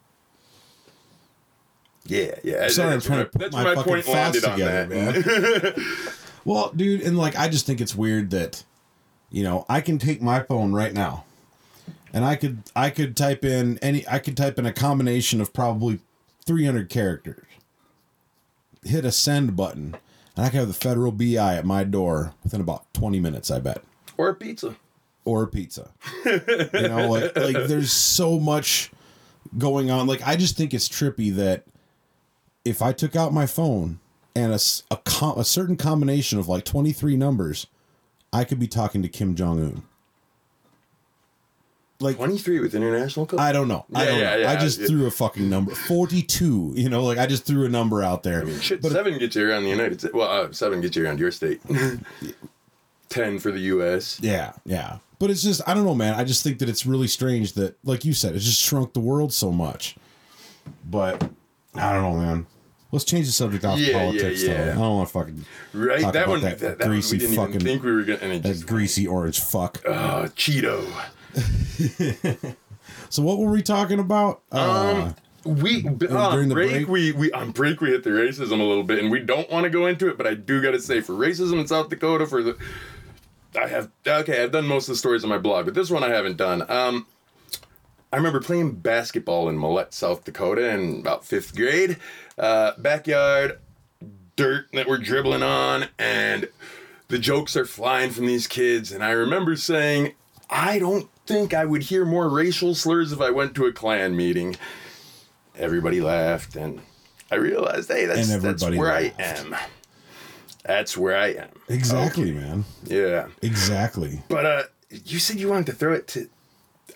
Yeah, 2.04 2.34
yeah. 2.44 2.68
Sorry, 2.68 2.92
I'm 2.92 3.00
trying 3.00 3.20
to 3.20 3.24
put 3.26 3.40
that's 3.40 3.54
my 3.54 3.64
where 3.64 3.74
fucking 3.76 3.92
point 3.92 4.04
thoughts 4.04 4.42
landed 4.42 4.44
on 4.44 4.52
together, 4.52 4.86
that. 4.86 5.76
man. 5.76 5.86
well, 6.44 6.70
dude, 6.76 7.00
and 7.00 7.16
like 7.16 7.36
I 7.38 7.48
just 7.48 7.64
think 7.66 7.80
it's 7.80 7.94
weird 7.94 8.30
that, 8.30 8.64
you 9.30 9.42
know, 9.42 9.64
I 9.68 9.80
can 9.80 9.98
take 9.98 10.20
my 10.20 10.40
phone 10.40 10.74
right 10.74 10.92
now, 10.92 11.24
and 12.12 12.22
I 12.24 12.36
could 12.36 12.62
I 12.76 12.90
could 12.90 13.16
type 13.16 13.44
in 13.44 13.78
any 13.78 14.06
I 14.06 14.18
could 14.18 14.36
type 14.36 14.58
in 14.58 14.66
a 14.66 14.72
combination 14.72 15.40
of 15.40 15.54
probably 15.54 16.00
300 16.44 16.90
characters, 16.90 17.46
hit 18.84 19.06
a 19.06 19.12
send 19.12 19.56
button, 19.56 19.96
and 20.36 20.44
I 20.44 20.50
could 20.50 20.60
have 20.60 20.68
the 20.68 20.74
federal 20.74 21.12
BI 21.12 21.56
at 21.56 21.64
my 21.64 21.82
door 21.82 22.34
within 22.44 22.60
about 22.60 22.92
20 22.92 23.20
minutes. 23.20 23.50
I 23.50 23.58
bet. 23.58 23.82
or 24.18 24.28
a 24.28 24.34
pizza. 24.34 24.76
Or 25.28 25.42
a 25.42 25.46
pizza. 25.46 25.90
you 26.24 26.40
know, 26.88 27.08
like 27.10 27.36
like 27.36 27.66
there's 27.68 27.92
so 27.92 28.38
much 28.38 28.90
going 29.58 29.90
on. 29.90 30.06
Like 30.06 30.26
I 30.26 30.36
just 30.36 30.56
think 30.56 30.72
it's 30.72 30.88
trippy 30.88 31.34
that 31.36 31.64
if 32.64 32.80
I 32.82 32.92
took 32.92 33.14
out 33.14 33.32
my 33.32 33.46
phone 33.46 33.98
and 34.34 34.52
a 34.52 34.54
s- 34.56 34.82
a, 34.90 34.96
com- 34.96 35.38
a 35.38 35.44
certain 35.44 35.76
combination 35.76 36.38
of 36.38 36.48
like 36.48 36.64
23 36.64 37.16
numbers, 37.16 37.66
I 38.32 38.44
could 38.44 38.58
be 38.58 38.66
talking 38.68 39.02
to 39.02 39.08
Kim 39.08 39.34
Jong 39.34 39.58
Un. 39.62 39.82
like 42.00 42.16
23 42.16 42.60
with 42.60 42.74
international 42.74 43.26
cup. 43.26 43.40
I 43.40 43.52
don't 43.52 43.68
know. 43.68 43.84
I 43.94 44.04
don't 44.04 44.18
yeah, 44.18 44.30
know. 44.30 44.36
yeah. 44.42 44.50
I 44.50 44.56
just 44.56 44.78
Yeah. 44.80 44.86
threw 44.86 45.06
a 45.06 45.10
fucking 45.10 45.48
number. 45.48 45.74
42. 45.74 46.72
You 46.76 46.88
know, 46.88 47.02
like 47.04 47.18
I 47.18 47.26
just 47.26 47.44
threw 47.44 47.64
a 47.66 47.68
number 47.68 48.02
out 48.02 48.22
there. 48.22 48.46
Shit, 48.60 48.80
but 48.82 48.92
seven 48.92 49.18
gets 49.18 49.34
you 49.36 49.48
around 49.48 49.64
the 49.64 49.70
United 49.70 50.00
States. 50.00 50.14
Well, 50.14 50.28
uh, 50.30 50.52
seven 50.52 50.80
gets 50.80 50.96
you 50.96 51.04
around 51.04 51.18
your 51.20 51.30
state. 51.32 51.60
Ten 53.08 53.38
for 53.38 53.50
the 53.52 53.60
U.S. 53.60 54.18
yeah, 54.22 54.52
yeah. 54.64 54.98
But 55.18 55.30
it's 55.30 55.42
just 55.42 55.60
I 55.68 55.74
don't 55.74 55.84
know, 55.84 55.94
man. 55.94 56.14
I 56.14 56.24
just 56.24 56.42
think 56.44 56.58
that 56.60 56.68
it's 56.68 56.86
really 56.86 57.08
strange 57.08 57.54
that 57.54 57.76
like 57.84 58.04
you 58.04 58.12
said, 58.12 58.36
it 58.36 58.40
just 58.40 58.60
shrunk 58.60 58.92
the 58.92 59.00
world 59.00 59.32
so 59.32 59.50
much. 59.50 59.96
But 60.88 61.22
I 61.74 61.92
don't 61.92 62.02
know, 62.02 62.20
man. 62.20 62.46
Let's 62.92 63.04
change 63.04 63.26
the 63.26 63.32
subject 63.32 63.64
off 63.66 63.78
Yeah, 63.78 63.98
politics 63.98 64.42
yeah, 64.42 64.50
yeah. 64.52 64.64
though. 64.66 64.70
I 64.70 64.74
don't 64.74 64.96
want 64.96 65.08
to 65.08 65.12
fucking 65.12 65.44
Right, 65.74 66.00
Talk 66.00 66.12
that 66.14 66.22
about 66.24 66.30
one, 66.30 66.40
that 66.42 66.58
that, 66.60 66.78
that 66.78 66.86
greasy 66.88 67.26
one, 67.26 67.34
fucking- 67.48 67.60
think 67.60 67.82
we 67.82 67.92
were 67.92 68.02
gonna. 68.04 68.38
That 68.38 68.64
greasy 68.66 69.06
orange 69.06 69.40
fuck. 69.40 69.82
uh, 69.86 70.24
Cheeto. 70.28 70.84
So 73.10 73.22
what 73.22 73.38
were 73.38 73.50
we 73.50 73.62
talking 73.62 73.98
about? 74.00 74.42
Uh, 74.52 75.12
We 75.44 75.80
b- 75.82 76.06
during 76.06 76.14
on 76.16 76.48
the 76.48 76.54
break, 76.54 76.70
break? 76.70 76.88
we 76.88 77.12
we 77.12 77.32
on 77.32 77.52
break 77.52 77.80
we 77.80 77.88
hit 77.90 78.02
the 78.04 78.10
racism 78.10 78.60
a 78.60 78.62
little 78.62 78.82
bit, 78.82 78.98
and 78.98 79.10
we 79.10 79.20
don't 79.20 79.50
want 79.50 79.64
to 79.64 79.70
go 79.70 79.86
into 79.86 80.08
it, 80.08 80.18
but 80.18 80.26
I 80.26 80.34
do 80.34 80.60
got 80.60 80.72
to 80.72 80.80
say 80.80 81.00
for 81.00 81.14
racism 81.14 81.58
in 81.58 81.66
South 81.66 81.88
Dakota 81.88 82.26
for 82.26 82.42
the. 82.42 82.56
I 83.56 83.66
have 83.68 83.90
okay. 84.06 84.42
I've 84.42 84.52
done 84.52 84.66
most 84.66 84.88
of 84.88 84.94
the 84.94 84.98
stories 84.98 85.24
on 85.24 85.30
my 85.30 85.38
blog, 85.38 85.64
but 85.64 85.74
this 85.74 85.90
one 85.90 86.04
I 86.04 86.08
haven't 86.08 86.36
done. 86.36 86.68
Um, 86.70 87.06
I 88.12 88.16
remember 88.16 88.40
playing 88.40 88.76
basketball 88.76 89.48
in 89.48 89.58
Mellette, 89.58 89.92
South 89.92 90.24
Dakota, 90.24 90.70
in 90.70 91.00
about 91.00 91.24
fifth 91.24 91.54
grade. 91.54 91.98
Uh, 92.38 92.72
backyard, 92.78 93.58
dirt 94.36 94.68
that 94.72 94.86
we're 94.86 94.98
dribbling 94.98 95.42
on, 95.42 95.88
and 95.98 96.48
the 97.08 97.18
jokes 97.18 97.56
are 97.56 97.66
flying 97.66 98.10
from 98.10 98.26
these 98.26 98.46
kids. 98.46 98.92
And 98.92 99.04
I 99.04 99.10
remember 99.10 99.56
saying, 99.56 100.14
I 100.48 100.78
don't 100.78 101.10
think 101.26 101.52
I 101.52 101.64
would 101.66 101.82
hear 101.82 102.04
more 102.04 102.28
racial 102.28 102.74
slurs 102.74 103.12
if 103.12 103.20
I 103.20 103.30
went 103.30 103.54
to 103.56 103.66
a 103.66 103.72
Klan 103.72 104.16
meeting. 104.16 104.56
Everybody 105.56 106.00
laughed, 106.00 106.56
and 106.56 106.80
I 107.30 107.34
realized, 107.34 107.90
hey, 107.90 108.06
that's, 108.06 108.34
that's 108.38 108.62
where 108.62 108.72
laughed. 108.72 109.20
I 109.20 109.22
am. 109.22 109.56
That's 110.68 110.98
where 110.98 111.16
I 111.16 111.28
am. 111.28 111.48
exactly, 111.70 112.30
man. 112.30 112.66
Yeah. 112.84 113.28
Exactly. 113.40 114.22
But 114.28 114.44
uh, 114.44 114.62
you 114.90 115.18
said 115.18 115.40
you 115.40 115.48
wanted 115.48 115.64
to 115.66 115.72
throw 115.72 115.94
it 115.94 116.06
to. 116.08 116.28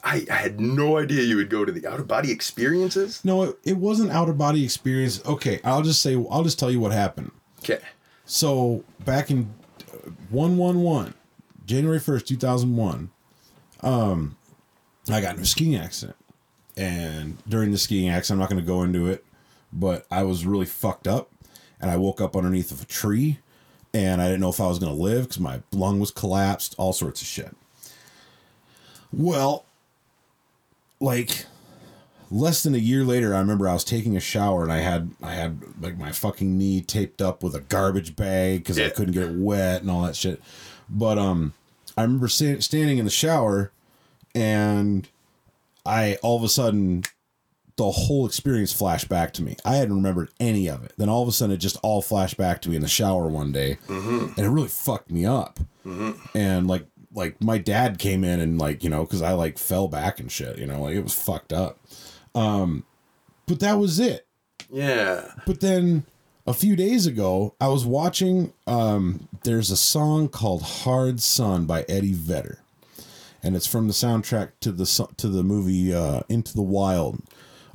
I, 0.05 0.27
I 0.31 0.35
had 0.35 0.61
no 0.61 0.99
idea 0.99 1.23
you 1.23 1.37
would 1.37 1.49
go 1.49 1.65
to 1.65 1.73
the 1.73 1.87
out 1.87 1.99
of 1.99 2.07
body 2.07 2.31
experiences. 2.31 3.25
No, 3.25 3.45
it, 3.45 3.59
it 3.65 3.77
wasn't 3.79 4.11
out 4.11 4.29
of 4.29 4.37
body 4.37 4.63
experience. 4.63 5.25
Okay, 5.25 5.59
I'll 5.65 5.81
just 5.81 6.03
say 6.03 6.15
I'll 6.31 6.43
just 6.43 6.59
tell 6.59 6.71
you 6.71 6.81
what 6.81 6.93
happened. 6.93 7.31
Okay. 7.61 7.79
So 8.27 8.85
back 9.07 9.31
in 9.31 9.55
one 10.29 10.59
one 10.59 10.83
one, 10.83 11.15
January 11.65 11.99
first, 11.99 12.29
two 12.29 12.37
thousand 12.37 12.77
one, 12.77 13.11
um, 13.81 14.37
I 15.11 15.23
got 15.23 15.37
in 15.37 15.41
a 15.41 15.47
skiing 15.47 15.77
accident, 15.77 16.19
and 16.77 17.39
during 17.49 17.71
the 17.71 17.79
skiing 17.79 18.11
accident, 18.11 18.37
I'm 18.37 18.41
not 18.41 18.51
going 18.51 18.61
to 18.63 18.67
go 18.67 18.83
into 18.83 19.07
it, 19.07 19.25
but 19.73 20.05
I 20.11 20.25
was 20.25 20.45
really 20.45 20.67
fucked 20.67 21.09
up, 21.09 21.31
and 21.81 21.91
I 21.91 21.97
woke 21.97 22.21
up 22.21 22.37
underneath 22.37 22.71
of 22.71 22.83
a 22.83 22.87
tree, 22.87 23.39
and 23.95 24.21
I 24.23 24.27
didn't 24.27 24.41
know 24.41 24.51
if 24.51 24.61
I 24.61 24.69
was 24.69 24.79
going 24.79 24.95
to 24.95 25.03
live 25.03 25.25
because 25.25 25.41
my 25.41 25.61
lung 25.73 26.01
was 26.01 26.11
collapsed, 26.11 26.75
all 26.79 26.93
sorts 26.93 27.21
of 27.21 27.27
shit. 27.27 27.55
Well, 29.13 29.67
like 31.01 31.47
less 32.31 32.63
than 32.63 32.75
a 32.75 32.79
year 32.79 33.05
later, 33.05 33.35
I 33.35 33.39
remember 33.39 33.69
I 33.69 33.75
was 33.75 33.85
taking 33.85 34.17
a 34.17 34.21
shower 34.21 34.63
and 34.63 34.73
I 34.73 34.79
had 34.79 35.11
I 35.23 35.35
had 35.35 35.61
like 35.81 35.99
my 35.99 36.13
fucking 36.13 36.57
knee 36.57 36.81
taped 36.81 37.21
up 37.21 37.43
with 37.43 37.55
a 37.55 37.61
garbage 37.61 38.17
bag 38.17 38.61
because 38.61 38.79
I 38.79 38.89
couldn't 38.91 39.13
get 39.13 39.25
it 39.25 39.37
wet 39.37 39.83
and 39.83 39.91
all 39.91 40.03
that 40.03 40.17
shit. 40.17 40.41
But 40.89 41.19
um, 41.19 41.53
I 41.97 42.03
remember 42.03 42.29
sta- 42.29 42.61
standing 42.61 42.99
in 42.99 43.05
the 43.05 43.11
shower, 43.11 43.71
and 44.35 45.07
I 45.85 46.17
all 46.23 46.37
of 46.37 46.43
a 46.43 46.49
sudden 46.49 47.05
the 47.77 47.91
whole 47.91 48.27
experience 48.27 48.73
flashed 48.73 49.09
back 49.09 49.33
to 49.35 49.43
me. 49.43 49.57
I 49.65 49.77
hadn't 49.77 49.95
remembered 49.97 50.31
any 50.39 50.69
of 50.69 50.85
it. 50.85 50.93
Then 50.99 51.09
all 51.09 51.23
of 51.23 51.29
a 51.29 51.33
sudden 51.33 51.55
it 51.55 51.59
just 51.59 51.79
all 51.83 52.03
flashed 52.03 52.37
back 52.37 52.61
to 52.63 52.69
me 52.71 52.77
in 52.77 52.83
the 52.83 52.89
shower 52.89 53.29
one 53.29 53.53
day, 53.53 53.79
and 53.89 54.39
it 54.39 54.49
really 54.49 54.69
fucked 54.69 55.11
me 55.11 55.25
up. 55.27 55.59
And 56.35 56.67
like 56.69 56.87
like 57.15 57.43
my 57.43 57.59
dad 57.59 57.99
came 57.99 58.25
in 58.25 58.41
and 58.41 58.59
like 58.59 58.83
you 58.85 58.91
know 58.91 59.03
because 59.05 59.23
I 59.23 59.33
like 59.33 59.59
fell 59.59 59.89
back 59.89 60.21
and 60.21 60.31
shit. 60.31 60.59
You 60.59 60.67
know 60.67 60.83
like 60.83 60.95
it 60.95 61.03
was 61.03 61.15
fucked 61.15 61.53
up. 61.53 61.79
Um, 62.35 62.85
but 63.47 63.61
that 63.61 63.75
was 63.79 63.99
it. 63.99 64.27
Yeah. 64.71 65.33
But 65.47 65.61
then 65.61 66.05
a 66.47 66.55
few 66.55 66.77
days 66.77 67.07
ago, 67.07 67.55
I 67.61 67.69
was 67.69 67.85
watching. 67.85 68.53
Um, 68.67 69.29
there's 69.45 69.71
a 69.71 69.77
song 69.77 70.29
called 70.29 70.63
"Hard 70.63 71.21
Sun" 71.21 71.67
by 71.67 71.85
Eddie 71.89 72.15
Vedder, 72.15 72.59
and 73.43 73.55
it's 73.57 73.67
from 73.67 73.87
the 73.87 73.93
soundtrack 73.93 74.53
to 74.61 74.73
the 74.73 75.09
to 75.17 75.29
the 75.29 75.43
movie 75.43 75.93
uh, 75.95 76.21
Into 76.29 76.55
the 76.55 76.63
Wild 76.63 77.23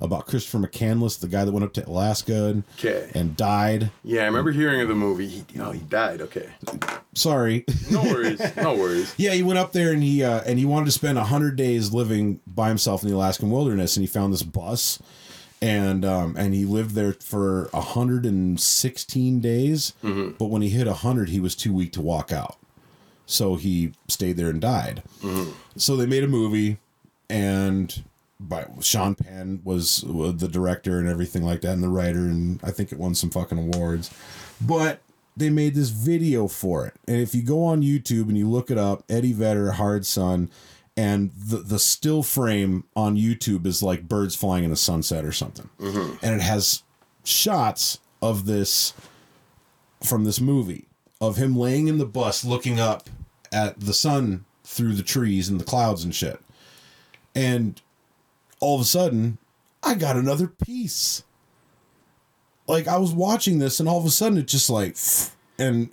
about 0.01 0.25
Christopher 0.27 0.59
McCandless, 0.59 1.19
the 1.19 1.27
guy 1.27 1.43
that 1.45 1.51
went 1.51 1.63
up 1.65 1.73
to 1.73 1.87
Alaska 1.87 2.45
and, 2.45 2.63
Okay. 2.77 3.09
and 3.15 3.35
died. 3.35 3.91
Yeah, 4.03 4.21
I 4.23 4.25
remember 4.25 4.51
hearing 4.51 4.81
of 4.81 4.87
the 4.87 4.95
movie. 4.95 5.27
He, 5.27 5.45
oh, 5.59 5.71
he 5.71 5.79
died. 5.79 6.21
Okay. 6.21 6.49
Sorry. 7.13 7.65
No 7.89 8.03
worries. 8.03 8.39
no 8.57 8.75
worries. 8.75 9.13
Yeah, 9.17 9.31
he 9.33 9.41
went 9.43 9.57
up 9.59 9.71
there 9.71 9.91
and 9.91 10.03
he 10.03 10.23
uh, 10.23 10.41
and 10.45 10.59
he 10.59 10.65
wanted 10.65 10.85
to 10.85 10.91
spend 10.91 11.17
hundred 11.17 11.55
days 11.55 11.91
living 11.93 12.39
by 12.45 12.67
himself 12.69 13.01
in 13.03 13.09
the 13.09 13.15
Alaskan 13.15 13.49
wilderness, 13.49 13.97
and 13.97 14.03
he 14.03 14.07
found 14.07 14.31
this 14.33 14.43
bus, 14.43 14.99
and 15.61 16.05
um, 16.05 16.35
and 16.37 16.53
he 16.53 16.65
lived 16.65 16.91
there 16.93 17.13
for 17.13 17.69
hundred 17.73 18.25
and 18.25 18.59
sixteen 18.59 19.39
days. 19.39 19.93
But 20.03 20.45
when 20.45 20.61
he 20.61 20.69
hit 20.69 20.87
hundred, 20.87 21.29
he 21.29 21.39
was 21.39 21.55
too 21.55 21.73
weak 21.73 21.91
to 21.93 22.01
walk 22.01 22.31
out, 22.31 22.57
so 23.25 23.55
he 23.55 23.93
stayed 24.07 24.37
there 24.37 24.49
and 24.49 24.61
died. 24.61 25.01
So 25.75 25.95
they 25.95 26.05
made 26.05 26.23
a 26.23 26.27
movie, 26.27 26.77
and 27.29 28.03
by 28.39 28.67
Sean 28.81 29.15
Penn 29.15 29.61
was, 29.63 30.03
the 30.07 30.49
director 30.51 30.99
and 30.99 31.07
everything 31.07 31.43
like 31.43 31.61
that, 31.61 31.73
and 31.73 31.83
the 31.83 31.89
writer, 31.89 32.19
and 32.19 32.59
I 32.63 32.71
think 32.71 32.91
it 32.91 32.99
won 32.99 33.15
some 33.15 33.29
fucking 33.29 33.57
awards. 33.57 34.13
But 34.61 35.01
they 35.35 35.49
made 35.49 35.75
this 35.75 35.89
video 35.89 36.47
for 36.47 36.85
it, 36.85 36.93
and 37.07 37.17
if 37.17 37.33
you 37.33 37.41
go 37.41 37.63
on 37.63 37.81
YouTube 37.81 38.27
and 38.27 38.38
you 38.38 38.49
look 38.49 38.71
it 38.71 38.77
up, 38.77 39.03
Eddie 39.09 39.33
Vedder, 39.33 39.71
Hard 39.73 40.05
Sun, 40.05 40.49
and 40.95 41.31
the 41.31 41.57
the 41.57 41.79
still 41.79 42.23
frame 42.23 42.83
on 42.95 43.15
YouTube 43.17 43.65
is 43.65 43.83
like 43.83 44.07
birds 44.07 44.35
flying 44.35 44.63
in 44.63 44.69
the 44.69 44.75
sunset 44.75 45.25
or 45.25 45.31
something, 45.31 45.69
mm-hmm. 45.79 46.15
and 46.23 46.35
it 46.35 46.41
has 46.41 46.83
shots 47.23 47.99
of 48.21 48.45
this 48.45 48.93
from 50.03 50.23
this 50.23 50.39
movie 50.39 50.88
of 51.19 51.38
him 51.38 51.55
laying 51.55 51.88
in 51.88 51.97
the 51.97 52.05
bus 52.05 52.45
looking 52.45 52.79
up 52.79 53.09
at 53.51 53.79
the 53.79 53.93
sun 53.93 54.45
through 54.63 54.93
the 54.93 55.03
trees 55.03 55.49
and 55.49 55.59
the 55.59 55.65
clouds 55.65 56.03
and 56.03 56.13
shit. 56.13 56.39
And 57.33 57.81
all 58.60 58.76
of 58.76 58.82
a 58.82 58.86
sudden, 58.86 59.38
I 59.84 59.93
got 59.95 60.16
another 60.18 60.47
piece. 60.47 61.24
Like 62.68 62.88
I 62.88 62.97
was 62.97 63.14
watching 63.14 63.60
this 63.60 63.80
and 63.80 63.88
all 63.88 63.99
of 63.99 64.05
a 64.05 64.10
sudden 64.10 64.38
it 64.38 64.47
just 64.47 64.70
like 64.70 64.97
and 65.60 65.89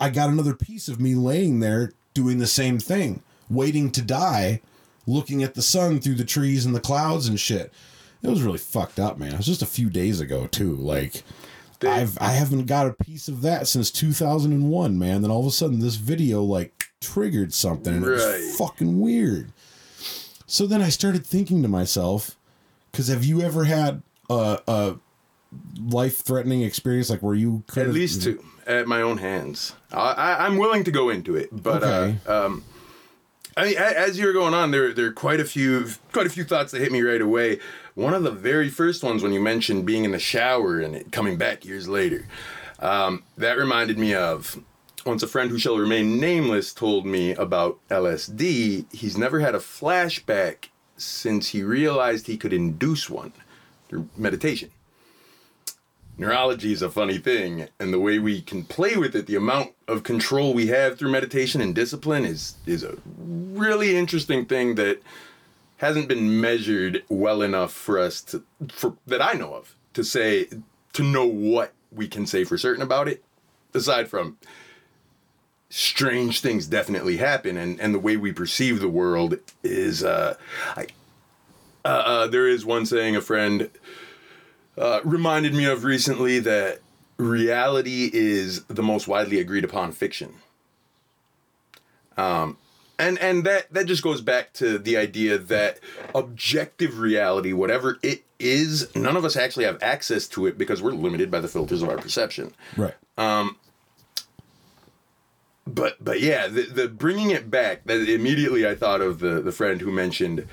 I 0.00 0.10
got 0.10 0.30
another 0.30 0.54
piece 0.54 0.88
of 0.88 1.00
me 1.00 1.14
laying 1.14 1.60
there 1.60 1.92
doing 2.14 2.38
the 2.38 2.46
same 2.46 2.78
thing, 2.78 3.22
waiting 3.50 3.90
to 3.92 4.02
die, 4.02 4.60
looking 5.06 5.42
at 5.42 5.54
the 5.54 5.62
sun 5.62 6.00
through 6.00 6.14
the 6.16 6.24
trees 6.24 6.64
and 6.66 6.74
the 6.74 6.80
clouds 6.80 7.28
and 7.28 7.38
shit. 7.38 7.72
It 8.22 8.28
was 8.28 8.42
really 8.42 8.58
fucked 8.58 8.98
up, 9.00 9.18
man. 9.18 9.32
It 9.32 9.36
was 9.38 9.46
just 9.46 9.62
a 9.62 9.66
few 9.66 9.90
days 9.90 10.20
ago 10.20 10.46
too. 10.46 10.74
Like 10.76 11.24
I've 11.82 12.16
I 12.20 12.32
haven't 12.32 12.66
got 12.66 12.86
a 12.86 12.92
piece 13.04 13.28
of 13.28 13.42
that 13.42 13.66
since 13.68 13.90
2001, 13.90 14.98
man. 14.98 15.22
Then 15.22 15.30
all 15.30 15.40
of 15.40 15.46
a 15.46 15.50
sudden 15.50 15.80
this 15.80 15.96
video 15.96 16.42
like 16.42 16.84
triggered 17.00 17.52
something 17.52 17.94
and 17.96 18.04
it 18.04 18.08
Right. 18.08 18.18
was 18.18 18.56
fucking 18.56 19.00
weird. 19.00 19.52
So 20.52 20.66
then 20.66 20.82
I 20.82 20.90
started 20.90 21.26
thinking 21.26 21.62
to 21.62 21.68
myself, 21.68 22.36
because 22.90 23.08
have 23.08 23.24
you 23.24 23.40
ever 23.40 23.64
had 23.64 24.02
a, 24.28 24.58
a 24.68 24.96
life 25.80 26.18
threatening 26.18 26.60
experience 26.60 27.08
like 27.08 27.22
where 27.22 27.34
you 27.34 27.64
could 27.66 27.88
At 27.88 27.94
least 27.94 28.22
two 28.22 28.44
at 28.66 28.86
my 28.86 29.00
own 29.00 29.16
hands. 29.16 29.74
I, 29.90 30.12
I, 30.12 30.46
I'm 30.46 30.58
willing 30.58 30.84
to 30.84 30.90
go 30.90 31.08
into 31.08 31.36
it, 31.36 31.48
but 31.50 31.82
Okay. 31.82 32.18
uh, 32.28 32.46
um, 32.46 32.64
I 33.56 33.64
mean, 33.64 33.76
as 33.78 34.18
you 34.18 34.26
were 34.26 34.34
going 34.34 34.52
on, 34.52 34.72
there 34.72 34.92
there 34.92 35.06
are 35.06 35.12
quite 35.12 35.40
a 35.40 35.46
few 35.46 35.88
quite 36.12 36.26
a 36.26 36.30
few 36.30 36.44
thoughts 36.44 36.72
that 36.72 36.82
hit 36.82 36.92
me 36.92 37.00
right 37.00 37.22
away. 37.22 37.58
One 37.94 38.12
of 38.12 38.22
the 38.22 38.30
very 38.30 38.68
first 38.68 39.02
ones 39.02 39.22
when 39.22 39.32
you 39.32 39.40
mentioned 39.40 39.86
being 39.86 40.04
in 40.04 40.10
the 40.12 40.18
shower 40.18 40.80
and 40.80 40.94
it 40.94 41.12
coming 41.12 41.38
back 41.38 41.64
years 41.64 41.88
later, 41.88 42.28
um, 42.78 43.22
that 43.38 43.56
reminded 43.56 43.98
me 43.98 44.14
of 44.14 44.58
once 45.04 45.22
a 45.22 45.28
friend 45.28 45.50
who 45.50 45.58
shall 45.58 45.78
remain 45.78 46.20
nameless 46.20 46.72
told 46.72 47.06
me 47.06 47.32
about 47.34 47.78
LSD. 47.88 48.92
He's 48.92 49.16
never 49.16 49.40
had 49.40 49.54
a 49.54 49.58
flashback 49.58 50.66
since 50.96 51.48
he 51.48 51.62
realized 51.62 52.26
he 52.26 52.36
could 52.36 52.52
induce 52.52 53.10
one 53.10 53.32
through 53.88 54.08
meditation 54.16 54.70
neurology 56.18 56.72
is 56.72 56.82
a 56.82 56.90
funny 56.90 57.18
thing 57.18 57.68
and 57.80 57.92
the 57.92 57.98
way 57.98 58.18
we 58.18 58.40
can 58.40 58.64
play 58.64 58.96
with 58.96 59.16
it 59.16 59.26
the 59.26 59.34
amount 59.36 59.72
of 59.88 60.02
control 60.02 60.52
we 60.52 60.66
have 60.66 60.98
through 60.98 61.10
meditation 61.10 61.60
and 61.60 61.74
discipline 61.74 62.24
is 62.24 62.54
is 62.66 62.82
a 62.82 62.96
really 63.18 63.96
interesting 63.96 64.44
thing 64.44 64.74
that 64.74 65.00
hasn't 65.78 66.08
been 66.08 66.40
measured 66.40 67.02
well 67.08 67.42
enough 67.42 67.72
for 67.72 67.98
us 67.98 68.20
to 68.20 68.42
for 68.70 68.96
that 69.06 69.22
I 69.22 69.32
know 69.32 69.54
of 69.54 69.74
to 69.94 70.04
say 70.04 70.48
to 70.92 71.02
know 71.02 71.26
what 71.26 71.72
we 71.90 72.06
can 72.06 72.26
say 72.26 72.44
for 72.44 72.58
certain 72.58 72.82
about 72.82 73.08
it 73.08 73.24
aside 73.74 74.08
from 74.08 74.36
strange 75.72 76.42
things 76.42 76.66
definitely 76.66 77.16
happen, 77.16 77.56
and 77.56 77.80
and 77.80 77.94
the 77.94 77.98
way 77.98 78.16
we 78.16 78.30
perceive 78.30 78.80
the 78.80 78.88
world 78.88 79.38
is, 79.62 80.04
uh, 80.04 80.36
I, 80.76 80.86
uh, 81.84 81.88
uh, 81.88 82.26
there 82.26 82.46
is 82.46 82.64
one 82.64 82.84
saying 82.84 83.16
a 83.16 83.22
friend 83.22 83.70
uh, 84.76 85.00
reminded 85.02 85.54
me 85.54 85.64
of 85.64 85.84
recently 85.84 86.38
that 86.40 86.80
reality 87.16 88.10
is 88.12 88.64
the 88.64 88.82
most 88.82 89.08
widely 89.08 89.40
agreed 89.40 89.64
upon 89.64 89.92
fiction. 89.92 90.34
Um, 92.18 92.58
and 92.98 93.18
and 93.18 93.44
that 93.44 93.72
that 93.72 93.86
just 93.86 94.02
goes 94.02 94.20
back 94.20 94.52
to 94.54 94.78
the 94.78 94.98
idea 94.98 95.38
that 95.38 95.80
objective 96.14 97.00
reality, 97.00 97.54
whatever 97.54 97.98
it 98.02 98.24
is, 98.38 98.94
none 98.94 99.16
of 99.16 99.24
us 99.24 99.36
actually 99.36 99.64
have 99.64 99.82
access 99.82 100.28
to 100.28 100.46
it 100.46 100.58
because 100.58 100.82
we're 100.82 100.92
limited 100.92 101.30
by 101.30 101.40
the 101.40 101.48
filters 101.48 101.80
of 101.80 101.88
our 101.88 101.96
perception. 101.96 102.52
Right. 102.76 102.94
But 105.66 106.02
but 106.04 106.20
yeah, 106.20 106.48
the, 106.48 106.62
the 106.62 106.88
bringing 106.88 107.30
it 107.30 107.50
back. 107.50 107.84
That 107.84 108.08
immediately 108.08 108.66
I 108.66 108.74
thought 108.74 109.00
of 109.00 109.20
the 109.20 109.40
the 109.40 109.52
friend 109.52 109.80
who 109.80 109.92
mentioned 109.92 110.46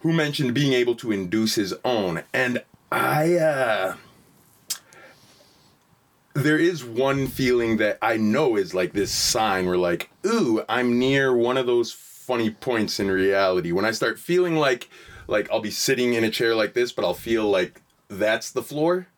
who 0.00 0.12
mentioned 0.12 0.54
being 0.54 0.72
able 0.72 0.96
to 0.96 1.12
induce 1.12 1.54
his 1.54 1.74
own, 1.84 2.22
and 2.32 2.62
I. 2.90 3.34
uh 3.36 3.96
there 6.34 6.58
is 6.58 6.84
one 6.84 7.26
feeling 7.26 7.76
that 7.76 7.98
I 8.00 8.16
know 8.16 8.56
is 8.56 8.74
like 8.74 8.92
this 8.92 9.12
sign 9.12 9.66
where 9.66 9.76
like, 9.76 10.10
ooh, 10.24 10.64
I'm 10.68 10.98
near 10.98 11.34
one 11.34 11.58
of 11.58 11.66
those 11.66 11.92
funny 11.92 12.50
points 12.50 12.98
in 12.98 13.10
reality. 13.10 13.72
When 13.72 13.84
I 13.84 13.90
start 13.90 14.18
feeling 14.18 14.56
like 14.56 14.88
like 15.28 15.50
I'll 15.50 15.60
be 15.60 15.70
sitting 15.70 16.14
in 16.14 16.24
a 16.24 16.30
chair 16.30 16.54
like 16.54 16.74
this, 16.74 16.92
but 16.92 17.04
I'll 17.04 17.14
feel 17.14 17.48
like 17.48 17.82
that's 18.08 18.50
the 18.50 18.62
floor, 18.62 19.08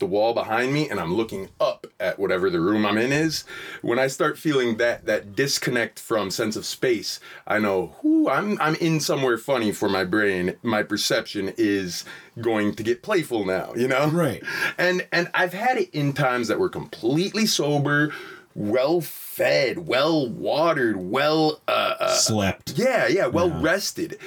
the 0.00 0.06
wall 0.06 0.34
behind 0.34 0.72
me, 0.72 0.88
and 0.88 0.98
I'm 0.98 1.14
looking 1.14 1.48
up 1.60 1.86
at 2.00 2.18
whatever 2.18 2.50
the 2.50 2.60
room 2.60 2.84
I'm 2.84 2.98
in 2.98 3.12
is. 3.12 3.44
When 3.82 3.98
I 3.98 4.08
start 4.08 4.38
feeling 4.38 4.78
that 4.78 5.06
that 5.06 5.36
disconnect 5.36 6.00
from 6.00 6.30
sense 6.30 6.56
of 6.56 6.66
space, 6.66 7.20
I 7.46 7.58
know, 7.58 7.94
whoo, 8.02 8.28
I'm 8.28 8.60
I'm 8.60 8.74
in 8.76 8.98
somewhere 9.00 9.38
funny 9.38 9.70
for 9.72 9.88
my 9.88 10.04
brain. 10.04 10.56
My 10.62 10.82
perception 10.82 11.52
is 11.56 12.04
going 12.40 12.74
to 12.74 12.82
get 12.82 13.02
playful 13.02 13.44
now, 13.44 13.72
you 13.76 13.86
know? 13.86 14.08
Right. 14.08 14.42
and 14.78 15.06
and 15.12 15.30
I've 15.34 15.52
had 15.52 15.76
it 15.78 15.90
in 15.90 16.12
times 16.12 16.48
that 16.48 16.58
were 16.58 16.68
completely 16.68 17.46
sober, 17.46 18.12
well 18.54 19.00
fed, 19.00 19.86
well 19.86 20.28
watered, 20.28 20.96
well 20.96 21.60
uh, 21.68 21.94
uh 22.00 22.08
Slept. 22.08 22.72
yeah, 22.76 23.06
yeah, 23.06 23.26
well 23.26 23.50
rested. 23.50 24.18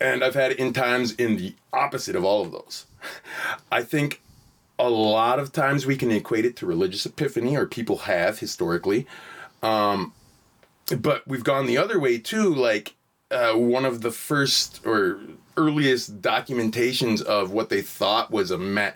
And 0.00 0.22
I've 0.22 0.34
had 0.34 0.52
it 0.52 0.58
in 0.58 0.72
times 0.72 1.12
in 1.14 1.36
the 1.36 1.54
opposite 1.72 2.16
of 2.16 2.24
all 2.24 2.42
of 2.42 2.52
those. 2.52 2.86
I 3.72 3.82
think 3.82 4.20
a 4.78 4.90
lot 4.90 5.38
of 5.38 5.52
times 5.52 5.86
we 5.86 5.96
can 5.96 6.10
equate 6.10 6.44
it 6.44 6.56
to 6.56 6.66
religious 6.66 7.06
epiphany, 7.06 7.56
or 7.56 7.66
people 7.66 7.98
have 7.98 8.38
historically. 8.38 9.06
Um, 9.62 10.12
but 10.98 11.26
we've 11.26 11.44
gone 11.44 11.66
the 11.66 11.78
other 11.78 11.98
way 11.98 12.18
too. 12.18 12.54
Like 12.54 12.96
uh, 13.30 13.54
one 13.54 13.84
of 13.84 14.02
the 14.02 14.10
first 14.10 14.80
or 14.86 15.20
earliest 15.56 16.20
documentations 16.20 17.22
of 17.22 17.52
what 17.52 17.68
they 17.68 17.82
thought 17.82 18.30
was 18.30 18.50
a 18.50 18.58
ma- 18.58 18.90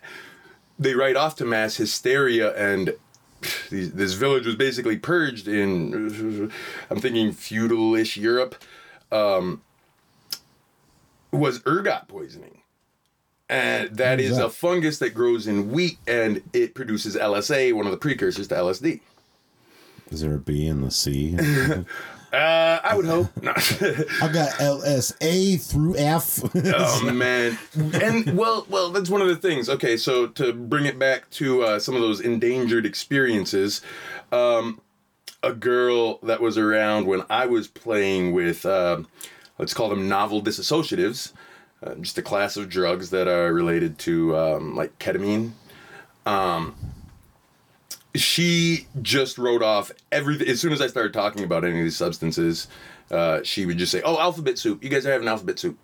they 0.79 0.95
write 0.95 1.17
off 1.17 1.37
to 1.37 1.45
mass 1.45 1.77
hysteria 1.77 2.55
and 2.57 2.95
this 3.71 4.13
village 4.15 4.47
was 4.47 4.57
basically 4.57 4.97
purged 4.97 5.47
in 5.47 6.51
i'm 6.91 7.01
thinking 7.01 7.33
feudal-ish 7.33 8.17
europe 8.17 8.57
um, 9.13 9.63
was 11.31 11.65
ergot 11.67 12.09
poisoning 12.09 12.63
and 13.49 13.97
that 13.97 14.21
is 14.21 14.39
a 14.39 14.51
fungus 14.51 14.99
that 14.99 15.11
grows 15.15 15.47
in 15.47 15.71
wheat 15.71 15.99
and 16.07 16.43
it 16.53 16.75
produces 16.75 17.17
lsa 17.17 17.73
one 17.73 17.87
of 17.87 17.93
the 17.93 17.99
precursors 17.99 18.49
to 18.49 18.55
lsd 18.55 19.01
Is 20.11 20.21
there 20.21 20.35
a 20.35 20.39
B 20.39 20.67
in 20.67 20.83
the 20.83 20.91
C? 20.91 21.37
uh, 21.39 21.85
i 22.33 22.95
would 22.95 23.07
hope 23.07 23.29
no. 23.43 23.53
I 23.57 24.31
got 24.33 24.51
LSA 24.59 25.63
through 25.63 25.97
F. 25.97 26.41
oh 26.55 27.11
man 27.13 27.59
and 27.95 28.37
well 28.37 28.67
well 28.69 28.91
that's 28.91 29.09
one 29.09 29.23
of 29.23 29.29
the 29.29 29.37
things 29.37 29.69
okay 29.71 29.97
so 29.97 30.27
to 30.27 30.53
bring 30.53 30.85
it 30.85 30.99
back 30.99 31.29
to 31.31 31.63
uh, 31.63 31.79
some 31.79 31.95
of 31.95 32.03
those 32.03 32.21
endangered 32.21 32.85
experiences 32.85 33.81
um, 34.31 34.81
a 35.43 35.53
girl 35.53 36.19
that 36.23 36.41
was 36.43 36.59
around 36.59 37.07
when 37.07 37.23
i 37.31 37.47
was 37.47 37.67
playing 37.67 38.33
with 38.33 38.67
uh, 38.67 39.01
let's 39.59 39.73
call 39.73 39.89
them 39.89 40.07
novel 40.09 40.43
disassociatives 40.43 41.33
uh, 41.83 41.95
just 41.97 42.19
a 42.19 42.23
class 42.23 42.57
of 42.57 42.69
drugs 42.69 43.11
that 43.11 43.29
are 43.29 43.53
related 43.53 43.99
to 44.01 44.37
um, 44.37 44.77
like 44.77 44.99
ketamine. 44.99 45.53
Um, 46.27 46.75
she 48.15 48.87
just 49.03 49.39
wrote 49.39 49.63
off 49.63 49.93
everything 50.11 50.49
as 50.49 50.61
soon 50.61 50.73
as 50.73 50.81
i 50.81 50.87
started 50.87 51.13
talking 51.13 51.45
about 51.45 51.65
any 51.65 51.79
of 51.79 51.85
these 51.85 51.97
substances 51.97 52.67
uh, 53.11 53.43
she 53.43 53.65
would 53.65 53.79
just 53.79 53.91
say 53.91 54.03
oh 54.03 54.19
alphabet 54.19 54.59
soup. 54.59 54.83
You 54.83 54.91
guys 54.91 55.07
are 55.07 55.13
having 55.13 55.29
alphabet 55.29 55.59
soup. 55.59 55.79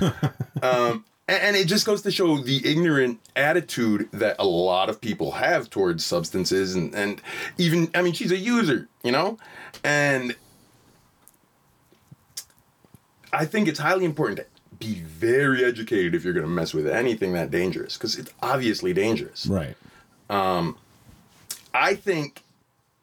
Um, 0.62 1.06
and, 1.26 1.42
and 1.42 1.56
it 1.56 1.68
just 1.68 1.86
goes 1.86 2.02
to 2.02 2.10
show 2.10 2.36
the 2.36 2.60
ignorant 2.70 3.18
attitude 3.34 4.10
that 4.12 4.36
a 4.38 4.44
lot 4.44 4.90
of 4.90 5.00
people 5.00 5.30
have 5.30 5.70
towards 5.70 6.04
substances 6.04 6.74
and, 6.74 6.94
and 6.94 7.22
even 7.56 7.90
i 7.94 8.02
mean 8.02 8.12
she's 8.12 8.30
a 8.30 8.36
user 8.36 8.88
you 9.02 9.10
know? 9.10 9.38
And 9.82 10.36
i 13.32 13.46
think 13.46 13.68
it's 13.68 13.78
highly 13.78 14.04
important 14.04 14.40
to 14.40 14.46
be 14.80 14.94
very 14.94 15.64
educated 15.64 16.14
if 16.14 16.24
you're 16.24 16.32
going 16.32 16.46
to 16.46 16.50
mess 16.50 16.74
with 16.74 16.88
anything 16.88 17.32
that 17.34 17.50
dangerous 17.50 17.96
because 17.96 18.18
it's 18.18 18.32
obviously 18.42 18.92
dangerous 18.92 19.46
right. 19.46 19.76
Um, 20.28 20.76
I 21.72 21.94
think 21.94 22.42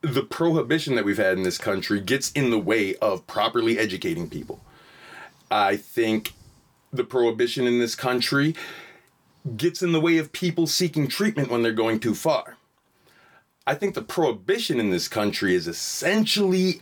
the 0.01 0.23
prohibition 0.23 0.95
that 0.95 1.05
we've 1.05 1.17
had 1.17 1.38
in 1.38 1.43
this 1.43 1.57
country 1.57 1.99
gets 1.99 2.32
in 2.32 2.49
the 2.49 2.59
way 2.59 2.95
of 2.95 3.25
properly 3.28 3.80
educating 3.80 4.30
people. 4.30 4.59
I 5.49 5.78
think 5.78 6.34
the 6.91 7.03
prohibition 7.03 7.65
in 7.67 7.80
this 7.80 7.95
country 7.95 8.55
gets 9.55 9.82
in 9.82 9.91
the 9.91 10.01
way 10.01 10.17
of 10.17 10.32
people 10.32 10.67
seeking 10.67 11.07
treatment 11.07 11.49
when 11.49 11.63
they're 11.63 11.71
going 11.71 11.99
too 11.99 12.15
far. 12.15 12.57
I 13.65 13.75
think 13.75 13.95
the 13.95 14.01
prohibition 14.01 14.80
in 14.80 14.91
this 14.91 15.07
country 15.07 15.53
is 15.53 15.67
essentially 15.67 16.82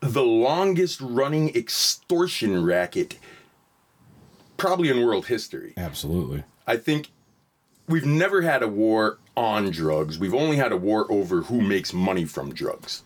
the 0.00 0.22
longest 0.22 1.00
running 1.00 1.54
extortion 1.54 2.64
racket 2.64 3.18
probably 4.56 4.88
in 4.88 5.04
world 5.04 5.26
history. 5.26 5.74
Absolutely. 5.76 6.44
I 6.66 6.76
think 6.76 7.10
we've 7.88 8.06
never 8.06 8.42
had 8.42 8.62
a 8.62 8.68
war 8.68 9.18
on 9.36 9.70
drugs. 9.70 10.18
We've 10.18 10.34
only 10.34 10.56
had 10.56 10.72
a 10.72 10.76
war 10.76 11.10
over 11.10 11.42
who 11.42 11.60
makes 11.60 11.92
money 11.92 12.24
from 12.24 12.52
drugs. 12.54 13.02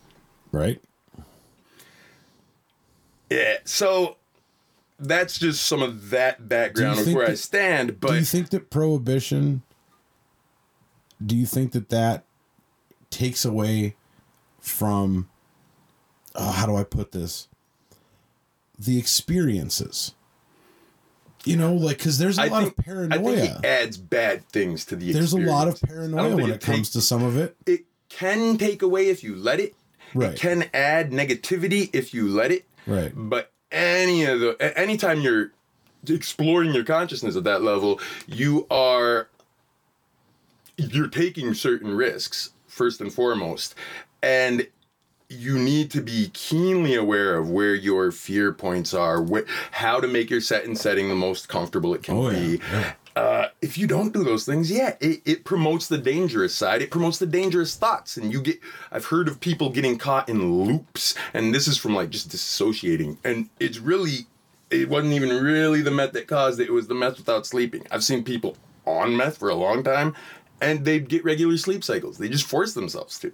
Right. 0.51 0.81
Yeah. 3.29 3.57
So 3.65 4.17
that's 4.99 5.37
just 5.39 5.63
some 5.63 5.81
of 5.81 6.09
that 6.09 6.47
background 6.47 6.99
of 6.99 7.13
where 7.13 7.25
I 7.27 7.31
that- 7.31 7.37
stand. 7.37 7.99
do 7.99 8.13
you 8.13 8.23
think 8.25 8.49
that 8.49 8.69
prohibition? 8.69 9.63
Do 11.23 11.35
you 11.35 11.45
think 11.45 11.71
that 11.73 11.89
that 11.89 12.25
takes 13.09 13.45
away 13.45 13.95
from? 14.59 15.29
Oh, 16.33 16.51
how 16.51 16.65
do 16.65 16.75
I 16.75 16.83
put 16.83 17.11
this? 17.11 17.47
The 18.79 18.97
experiences. 18.97 20.13
You 21.43 21.57
know, 21.57 21.73
like 21.73 21.97
because 21.97 22.17
there's 22.17 22.37
a 22.37 22.43
I 22.43 22.47
lot 22.47 22.63
think, 22.63 22.77
of 22.77 22.79
I 22.79 22.83
paranoia. 22.83 23.35
think 23.35 23.59
it 23.59 23.65
adds 23.65 23.97
bad 23.97 24.47
things 24.49 24.85
to 24.85 24.95
the 24.95 25.11
There's 25.11 25.33
a 25.33 25.39
lot 25.39 25.67
of 25.67 25.73
experience. 25.75 26.13
I 26.13 26.17
paranoia 26.17 26.35
when 26.35 26.51
it 26.51 26.55
it 26.55 26.61
comes 26.61 26.89
to 26.91 27.01
some 27.01 27.23
of 27.23 27.37
it. 27.37 27.55
It 27.65 27.85
can 28.09 28.57
take 28.57 28.81
away 28.81 29.09
if 29.09 29.23
you 29.23 29.35
let 29.35 29.59
it. 29.59 29.73
Right. 30.13 30.33
It 30.33 30.39
can 30.39 30.69
add 30.73 31.11
negativity 31.11 31.89
if 31.93 32.13
you 32.13 32.27
let 32.27 32.51
it. 32.51 32.65
Right. 32.85 33.11
But 33.15 33.51
any 33.71 34.25
of 34.25 34.39
the 34.39 34.77
anytime 34.77 35.21
you're 35.21 35.51
exploring 36.07 36.73
your 36.73 36.83
consciousness 36.83 37.35
at 37.35 37.43
that 37.45 37.63
level, 37.63 37.99
you 38.27 38.67
are 38.69 39.27
you're 40.77 41.07
taking 41.07 41.53
certain 41.53 41.95
risks 41.95 42.51
first 42.67 43.01
and 43.01 43.13
foremost. 43.13 43.75
And 44.21 44.67
you 45.31 45.57
need 45.57 45.89
to 45.91 46.01
be 46.01 46.29
keenly 46.33 46.95
aware 46.95 47.37
of 47.37 47.49
where 47.49 47.73
your 47.73 48.11
fear 48.11 48.51
points 48.53 48.93
are, 48.93 49.23
wh- 49.25 49.47
how 49.71 49.99
to 49.99 50.07
make 50.07 50.29
your 50.29 50.41
set 50.41 50.65
and 50.65 50.77
setting 50.77 51.07
the 51.09 51.15
most 51.15 51.47
comfortable 51.47 51.93
it 51.93 52.03
can 52.03 52.17
Oh, 52.17 52.29
yeah, 52.29 52.39
be. 52.39 52.59
yeah. 52.71 52.93
Uh, 53.15 53.47
if 53.61 53.77
you 53.77 53.87
don't 53.87 54.13
do 54.13 54.23
those 54.23 54.45
things, 54.45 54.71
yeah, 54.71 54.95
it, 55.01 55.21
it 55.25 55.43
promotes 55.43 55.87
the 55.87 55.97
dangerous 55.97 56.55
side. 56.55 56.81
It 56.81 56.91
promotes 56.91 57.17
the 57.17 57.25
dangerous 57.25 57.75
thoughts, 57.75 58.15
and 58.15 58.31
you 58.31 58.41
get. 58.41 58.59
I've 58.89 59.05
heard 59.05 59.27
of 59.27 59.41
people 59.41 59.69
getting 59.69 59.97
caught 59.97 60.29
in 60.29 60.63
loops, 60.63 61.13
and 61.33 61.53
this 61.53 61.67
is 61.67 61.77
from 61.77 61.93
like 61.93 62.09
just 62.09 62.29
dissociating, 62.29 63.17
and 63.25 63.49
it's 63.59 63.79
really, 63.79 64.27
it 64.69 64.87
wasn't 64.87 65.11
even 65.13 65.29
really 65.43 65.81
the 65.81 65.91
meth 65.91 66.13
that 66.13 66.27
caused 66.27 66.61
it. 66.61 66.69
It 66.69 66.71
was 66.71 66.87
the 66.87 66.93
meth 66.95 67.17
without 67.17 67.45
sleeping. 67.45 67.85
I've 67.91 68.03
seen 68.03 68.23
people 68.23 68.55
on 68.85 69.17
meth 69.17 69.37
for 69.39 69.49
a 69.49 69.55
long 69.55 69.83
time, 69.83 70.15
and 70.61 70.85
they'd 70.85 71.09
get 71.09 71.25
regular 71.25 71.57
sleep 71.57 71.83
cycles. 71.83 72.17
They 72.17 72.29
just 72.29 72.45
force 72.47 72.73
themselves 72.73 73.19
to. 73.19 73.33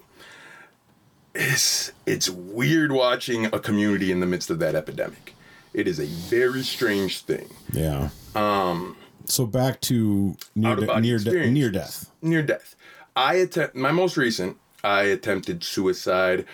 It's 1.39 1.91
it's 2.07 2.29
weird 2.29 2.91
watching 2.91 3.45
a 3.45 3.59
community 3.59 4.11
in 4.11 4.21
the 4.21 4.25
midst 4.25 4.49
of 4.49 4.57
that 4.59 4.73
epidemic. 4.73 5.35
It 5.73 5.87
is 5.87 5.99
a 5.99 6.05
very 6.05 6.63
strange 6.63 7.21
thing. 7.21 7.47
Yeah. 7.71 8.09
Um. 8.35 8.97
So 9.25 9.45
back 9.45 9.79
to 9.81 10.35
near 10.55 10.75
de- 10.75 10.99
near 10.99 11.19
de- 11.19 11.51
near 11.51 11.69
death. 11.69 12.09
near 12.23 12.41
death. 12.41 12.75
I 13.15 13.35
attempt 13.35 13.75
my 13.75 13.91
most 13.91 14.17
recent. 14.17 14.57
I 14.83 15.03
attempted 15.03 15.63
suicide 15.63 16.45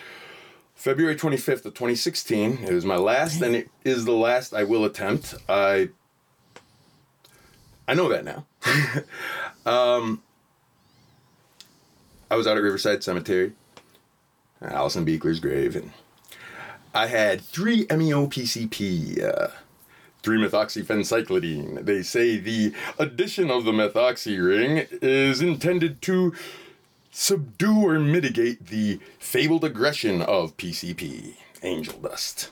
February 0.74 1.16
25th 1.16 1.64
of 1.64 1.74
2016. 1.74 2.64
It 2.64 2.72
was 2.72 2.84
my 2.84 2.96
last, 2.96 3.40
and 3.40 3.54
it 3.54 3.70
is 3.84 4.04
the 4.04 4.12
last 4.12 4.52
I 4.52 4.64
will 4.64 4.84
attempt. 4.84 5.34
I 5.48 5.88
I 7.88 7.94
know 7.94 8.08
that 8.10 8.24
now. 8.24 8.44
um, 9.70 10.22
I 12.30 12.36
was 12.36 12.46
out 12.46 12.56
at 12.56 12.62
Riverside 12.62 13.02
Cemetery, 13.04 13.52
Allison 14.70 15.04
Beekler's 15.04 15.40
grave, 15.40 15.76
and 15.76 15.90
I 16.94 17.06
had 17.08 17.40
three 17.40 17.86
MEOPCP, 17.86 19.22
uh, 19.22 19.48
three 20.22 20.38
methoxyphencyclidine. 20.38 21.84
They 21.84 22.02
say 22.02 22.36
the 22.36 22.72
addition 22.98 23.50
of 23.50 23.64
the 23.64 23.72
methoxy 23.72 24.44
ring 24.44 24.86
is 25.02 25.42
intended 25.42 26.00
to 26.02 26.34
subdue 27.10 27.86
or 27.86 27.98
mitigate 27.98 28.66
the 28.66 29.00
fabled 29.18 29.64
aggression 29.64 30.22
of 30.22 30.56
PCP, 30.56 31.34
angel 31.62 31.98
dust. 31.98 32.50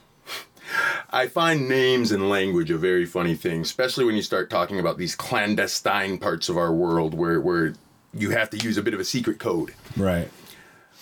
I 1.10 1.26
find 1.26 1.68
names 1.68 2.12
and 2.12 2.30
language 2.30 2.70
a 2.70 2.78
very 2.78 3.04
funny 3.04 3.34
thing, 3.34 3.60
especially 3.62 4.04
when 4.04 4.14
you 4.14 4.22
start 4.22 4.50
talking 4.50 4.78
about 4.78 4.98
these 4.98 5.14
clandestine 5.14 6.18
parts 6.18 6.48
of 6.48 6.56
our 6.56 6.72
world 6.72 7.14
where, 7.14 7.40
where 7.40 7.74
you 8.14 8.30
have 8.30 8.50
to 8.50 8.56
use 8.56 8.78
a 8.78 8.82
bit 8.82 8.94
of 8.94 9.00
a 9.00 9.04
secret 9.04 9.38
code. 9.38 9.74
Right. 9.96 10.30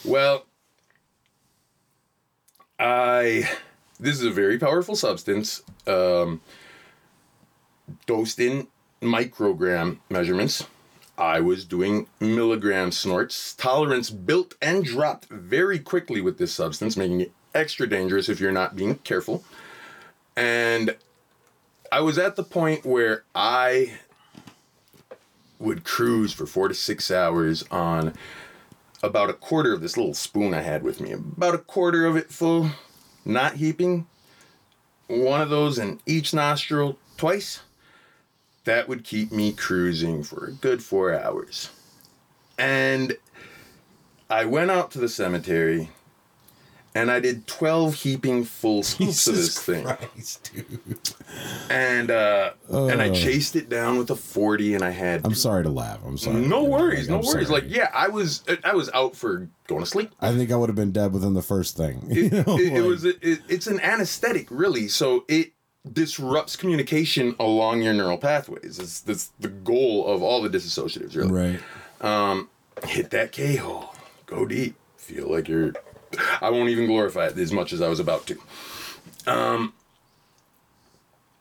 Well, 0.04 0.46
I. 2.80 3.48
This 4.00 4.14
is 4.14 4.24
a 4.24 4.30
very 4.30 4.58
powerful 4.58 4.96
substance, 4.96 5.62
um, 5.86 6.40
dosed 8.06 8.40
in 8.40 8.66
microgram 9.02 9.98
measurements. 10.08 10.66
I 11.18 11.40
was 11.40 11.66
doing 11.66 12.08
milligram 12.18 12.92
snorts. 12.92 13.52
Tolerance 13.54 14.08
built 14.08 14.54
and 14.62 14.82
dropped 14.82 15.26
very 15.26 15.78
quickly 15.78 16.22
with 16.22 16.38
this 16.38 16.54
substance, 16.54 16.96
making 16.96 17.20
it 17.20 17.32
extra 17.54 17.86
dangerous 17.86 18.30
if 18.30 18.40
you're 18.40 18.52
not 18.52 18.74
being 18.74 18.94
careful. 18.96 19.44
And 20.34 20.96
I 21.92 22.00
was 22.00 22.16
at 22.16 22.36
the 22.36 22.42
point 22.42 22.86
where 22.86 23.24
I 23.34 23.98
would 25.58 25.84
cruise 25.84 26.32
for 26.32 26.46
four 26.46 26.68
to 26.68 26.74
six 26.74 27.10
hours 27.10 27.64
on 27.70 28.14
about 29.02 29.30
a 29.30 29.34
quarter 29.34 29.72
of 29.72 29.80
this 29.80 29.96
little 29.96 30.14
spoon 30.14 30.54
I 30.54 30.60
had 30.60 30.82
with 30.82 31.00
me, 31.00 31.12
about 31.12 31.54
a 31.54 31.58
quarter 31.58 32.06
of 32.06 32.16
it 32.16 32.30
full, 32.30 32.70
not 33.24 33.54
heaping, 33.54 34.06
one 35.06 35.40
of 35.40 35.50
those 35.50 35.78
in 35.78 36.00
each 36.06 36.32
nostril 36.32 36.98
twice. 37.16 37.60
That 38.64 38.88
would 38.88 39.04
keep 39.04 39.32
me 39.32 39.52
cruising 39.52 40.22
for 40.22 40.46
a 40.46 40.52
good 40.52 40.82
four 40.82 41.18
hours. 41.18 41.70
And 42.58 43.16
I 44.28 44.44
went 44.44 44.70
out 44.70 44.90
to 44.92 44.98
the 44.98 45.08
cemetery 45.08 45.88
and 46.94 47.10
I 47.10 47.20
did 47.20 47.46
12 47.46 47.94
heaping 47.94 48.44
full 48.44 48.82
scoops 48.84 49.26
of 49.26 49.36
this 49.36 49.58
thing. 49.58 49.84
Christ. 49.84 50.50
And 51.68 52.10
uh, 52.10 52.52
and 52.68 53.00
I 53.00 53.08
Oh. 53.10 53.14
chased 53.14 53.54
it 53.56 53.68
down 53.68 53.96
with 53.98 54.10
a 54.10 54.16
40 54.16 54.74
and 54.74 54.84
I 54.84 54.90
had 54.90 55.24
I'm 55.24 55.34
sorry 55.34 55.62
to 55.62 55.68
laugh. 55.70 56.00
I'm 56.04 56.18
sorry. 56.18 56.40
no 56.40 56.64
worries, 56.64 57.08
no 57.08 57.18
I'm 57.18 57.24
worries. 57.24 57.48
sorry. 57.48 57.60
Like, 57.62 57.64
yeah, 57.70 57.90
I 57.94 58.08
was 58.08 58.42
I 58.64 58.74
was 58.74 58.90
out 58.94 59.14
for 59.16 59.48
going 59.68 59.82
to 59.82 59.86
sleep. 59.86 60.10
I 60.20 60.32
think 60.34 60.50
I 60.50 60.56
would 60.56 60.68
have 60.68 60.76
been 60.76 60.92
dead 60.92 61.12
within 61.12 61.34
the 61.34 61.42
first 61.42 61.76
thing. 61.76 62.06
It, 62.10 62.32
know, 62.46 62.58
it, 62.58 62.72
it 62.74 62.82
was 62.82 63.04
it, 63.04 63.18
it's 63.22 63.66
an 63.66 63.80
anesthetic, 63.80 64.48
really. 64.50 64.88
So 64.88 65.24
it 65.28 65.52
disrupts 65.90 66.56
communication 66.56 67.34
along 67.40 67.82
your 67.82 67.94
neural 67.94 68.18
pathways. 68.18 68.78
It's 68.78 69.00
that's 69.00 69.30
the 69.40 69.48
goal 69.48 70.06
of 70.06 70.22
all 70.22 70.42
the 70.42 70.50
disassociatives, 70.50 71.16
really. 71.16 71.30
right. 72.02 72.46
Hit 72.84 73.10
that 73.10 73.30
K 73.32 73.56
hole, 73.56 73.94
go 74.26 74.44
deep, 74.46 74.74
feel 74.96 75.30
like 75.30 75.48
you're. 75.48 75.72
I 76.40 76.50
won't 76.50 76.70
even 76.70 76.86
glorify 76.86 77.26
it 77.26 77.38
as 77.38 77.52
much 77.52 77.72
as 77.72 77.80
I 77.80 77.88
was 77.88 78.00
about 78.00 78.26
to. 78.26 78.38
Um, 79.26 79.72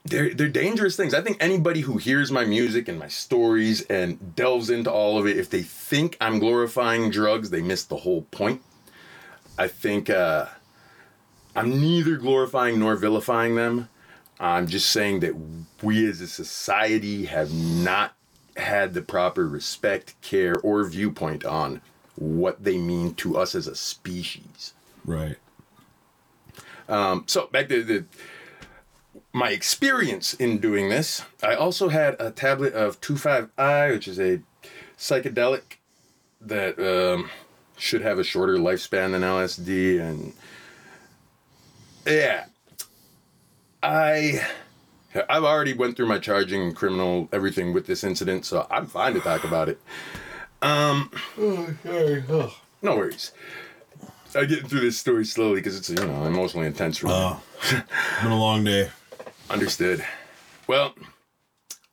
they're 0.06 0.34
they're 0.34 0.50
dangerous 0.50 0.96
things. 0.96 1.14
I 1.14 1.22
think 1.22 1.38
anybody 1.40 1.82
who 1.82 1.98
hears 1.98 2.32
my 2.32 2.46
music 2.46 2.88
and 2.88 2.98
my 2.98 3.08
stories 3.08 3.82
and 3.84 4.36
delves 4.36 4.70
into 4.70 4.92
all 4.92 5.18
of 5.18 5.28
it, 5.28 5.38
if 5.38 5.50
they 5.50 5.62
think 5.62 6.18
I'm 6.20 6.40
glorifying 6.40 7.10
drugs, 7.12 7.50
they 7.50 7.62
miss 7.62 7.84
the 7.84 7.98
whole 7.98 8.24
point. 8.24 8.62
I 9.58 9.68
think 9.68 10.10
uh, 10.10 10.48
I'm 11.56 11.82
neither 11.82 12.18
glorifying 12.18 12.80
nor 12.80 12.96
vilifying 12.96 13.56
them. 13.56 13.90
I'm 14.40 14.68
just 14.68 14.90
saying 14.90 15.20
that 15.20 15.34
we 15.84 16.10
as 16.10 16.22
a 16.22 16.28
society 16.28 17.26
have 17.26 17.54
not 17.54 18.16
had 18.56 18.94
the 18.94 19.02
proper 19.02 19.48
respect, 19.48 20.16
care, 20.22 20.56
or 20.60 20.86
viewpoint 20.86 21.44
on 21.44 21.82
what 22.20 22.64
they 22.64 22.78
mean 22.78 23.14
to 23.16 23.38
us 23.38 23.56
as 23.56 23.66
a 23.66 23.76
species. 23.76 24.74
Right. 25.06 25.38
Um, 26.90 27.24
so 27.28 27.48
back 27.48 27.70
to 27.70 27.84
the 27.84 28.06
my 29.32 29.52
experience 29.52 30.34
in 30.34 30.58
doing 30.60 30.90
this. 30.90 31.24
I 31.42 31.56
also 31.56 31.90
had 31.90 32.16
a 32.20 32.32
tablet 32.32 32.74
of 32.74 33.00
25i, 33.00 33.92
which 33.92 34.08
is 34.08 34.20
a 34.20 34.42
psychedelic 34.98 35.78
that 36.42 36.80
um, 36.80 37.30
should 37.78 38.02
have 38.02 38.20
a 38.20 38.24
shorter 38.24 38.58
lifespan 38.58 39.12
than 39.12 39.22
LSD, 39.22 40.00
and 40.02 40.34
yeah, 42.06 42.46
I. 43.82 44.46
I've 45.28 45.44
already 45.44 45.74
went 45.74 45.98
through 45.98 46.06
my 46.06 46.20
charging 46.20 46.62
and 46.62 46.76
criminal 46.76 47.30
everything 47.32 47.74
with 47.74 47.88
this 47.88 48.04
incident, 48.04 48.46
so 48.46 48.68
I'm 48.70 48.86
fine 48.86 49.16
to 49.16 49.20
talk 49.20 49.44
about 49.44 49.68
it. 49.68 49.82
Um, 50.62 51.12
no 51.38 52.96
worries. 52.96 53.32
I'm 54.36 54.48
getting 54.48 54.68
through 54.68 54.82
this 54.82 54.98
story 54.98 55.26
slowly 55.26 55.56
because 55.56 55.78
it's 55.78 55.90
you 55.90 55.96
know 55.96 56.26
emotionally 56.26 56.68
intense 56.68 56.98
for 56.98 57.08
me. 57.08 57.14
Oh, 57.16 57.42
it's 57.62 58.22
been 58.22 58.32
a 58.32 58.40
long 58.40 58.64
day. 58.64 58.90
Understood. 59.50 60.06
Well, 60.68 60.94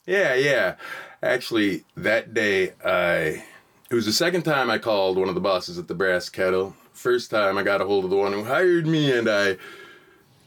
yeah, 0.07 0.35
yeah. 0.35 0.75
Actually, 1.23 1.85
that 1.97 2.35
day 2.35 2.73
I 2.85 3.43
it 3.89 3.95
was 3.95 4.05
the 4.07 4.13
second 4.13 4.43
time 4.43 4.69
I 4.69 4.79
called 4.79 5.17
one 5.17 5.29
of 5.29 5.35
the 5.35 5.41
bosses 5.41 5.79
at 5.79 5.89
the 5.89 5.95
Brass 5.95 6.29
Kettle. 6.29 6.75
First 6.93 7.31
time 7.31 7.57
I 7.57 7.63
got 7.63 7.81
a 7.81 7.87
hold 7.87 8.05
of 8.05 8.11
the 8.11 8.17
one 8.17 8.33
who 8.33 8.45
hired 8.45 8.87
me 8.87 9.17
and 9.17 9.29
I 9.29 9.57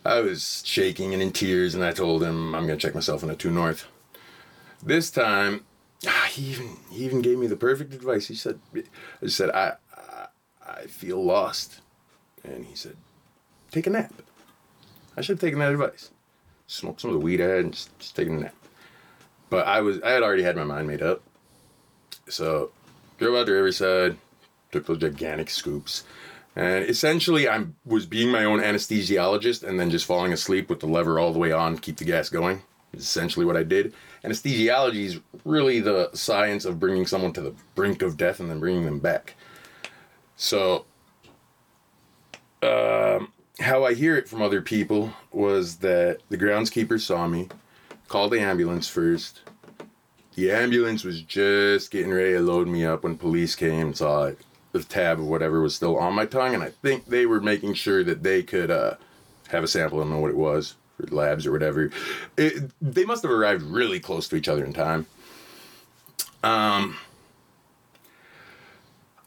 I 0.05 0.19
was 0.19 0.61
shaking 0.65 1.13
and 1.13 1.23
in 1.23 1.31
tears 1.31 1.73
and 1.73 1.83
I 1.83 1.91
told 1.91 2.21
him 2.21 2.53
I'm 2.53 2.67
to 2.67 2.77
check 2.77 2.95
myself 2.95 3.23
in 3.23 3.29
a 3.29 3.35
2 3.35 3.49
North. 3.49 3.85
This 4.83 5.09
time 5.09 5.65
he 6.29 6.43
even 6.43 6.77
he 6.89 7.05
even 7.05 7.21
gave 7.21 7.37
me 7.37 7.47
the 7.47 7.55
perfect 7.55 7.93
advice. 7.93 8.27
He 8.27 8.35
said 8.35 8.59
I 9.21 9.27
said 9.27 9.49
I 9.49 9.73
I, 9.95 10.27
I 10.65 10.81
feel 10.87 11.23
lost. 11.23 11.81
And 12.43 12.65
he 12.65 12.75
said 12.75 12.95
take 13.71 13.87
a 13.87 13.89
nap. 13.89 14.13
I 15.17 15.21
should 15.21 15.33
have 15.33 15.41
taken 15.41 15.59
that 15.59 15.71
advice 15.71 16.11
smoked 16.69 17.01
some 17.01 17.09
of 17.09 17.19
the 17.19 17.25
weed 17.25 17.41
I 17.41 17.45
had 17.45 17.59
and 17.59 17.73
just, 17.73 17.97
just 17.99 18.15
taking 18.15 18.35
a 18.35 18.39
nap. 18.41 18.55
But 19.49 19.67
I 19.67 19.81
was 19.81 20.01
I 20.01 20.11
had 20.11 20.23
already 20.23 20.43
had 20.43 20.55
my 20.55 20.63
mind 20.63 20.87
made 20.87 21.01
up. 21.01 21.21
So 22.29 22.71
drove 23.17 23.35
out 23.35 23.47
to 23.47 23.51
Riverside, 23.51 24.17
took 24.71 24.85
those 24.85 24.99
gigantic 24.99 25.49
scoops. 25.49 26.03
And 26.55 26.87
essentially 26.87 27.49
I 27.49 27.65
was 27.85 28.05
being 28.05 28.31
my 28.31 28.45
own 28.45 28.59
anesthesiologist 28.59 29.63
and 29.63 29.79
then 29.79 29.89
just 29.89 30.05
falling 30.05 30.31
asleep 30.31 30.69
with 30.69 30.79
the 30.79 30.87
lever 30.87 31.19
all 31.19 31.33
the 31.33 31.39
way 31.39 31.51
on, 31.51 31.77
keep 31.79 31.97
the 31.97 32.05
gas 32.05 32.29
going. 32.29 32.61
Is 32.93 33.03
essentially 33.03 33.45
what 33.45 33.57
I 33.57 33.63
did. 33.63 33.93
Anesthesiology 34.23 35.05
is 35.05 35.19
really 35.45 35.79
the 35.79 36.09
science 36.13 36.65
of 36.65 36.79
bringing 36.79 37.05
someone 37.05 37.33
to 37.33 37.41
the 37.41 37.53
brink 37.75 38.01
of 38.01 38.17
death 38.17 38.39
and 38.39 38.49
then 38.49 38.59
bringing 38.59 38.85
them 38.85 38.99
back. 38.99 39.35
So 40.35 40.85
um, 42.63 43.31
how 43.59 43.85
I 43.85 43.93
hear 43.93 44.17
it 44.17 44.27
from 44.27 44.41
other 44.41 44.61
people 44.61 45.13
was 45.31 45.77
that 45.77 46.19
the 46.29 46.37
groundskeeper 46.37 46.99
saw 46.99 47.27
me, 47.27 47.47
called 48.07 48.31
the 48.31 48.39
ambulance 48.39 48.87
first. 48.87 49.41
The 50.35 50.51
ambulance 50.51 51.03
was 51.03 51.21
just 51.21 51.91
getting 51.91 52.11
ready 52.11 52.33
to 52.33 52.39
load 52.39 52.67
me 52.67 52.85
up 52.85 53.03
when 53.03 53.17
police 53.17 53.55
came 53.55 53.87
and 53.87 53.97
saw 53.97 54.25
it. 54.25 54.39
The 54.71 54.83
tab 54.83 55.19
of 55.19 55.27
whatever 55.27 55.61
was 55.61 55.75
still 55.75 55.97
on 55.97 56.13
my 56.13 56.25
tongue, 56.25 56.53
and 56.53 56.63
I 56.63 56.69
think 56.69 57.05
they 57.05 57.25
were 57.25 57.41
making 57.41 57.73
sure 57.73 58.03
that 58.03 58.23
they 58.23 58.43
could 58.43 58.71
uh, 58.71 58.95
have 59.49 59.63
a 59.63 59.67
sample. 59.67 60.01
and 60.01 60.11
know 60.11 60.19
what 60.19 60.31
it 60.31 60.37
was 60.37 60.75
labs 61.07 61.45
or 61.45 61.51
whatever. 61.51 61.91
It, 62.37 62.71
they 62.81 63.05
must 63.05 63.23
have 63.23 63.31
arrived 63.31 63.63
really 63.63 63.99
close 63.99 64.27
to 64.29 64.35
each 64.35 64.47
other 64.47 64.63
in 64.63 64.73
time. 64.73 65.05
Um, 66.43 66.97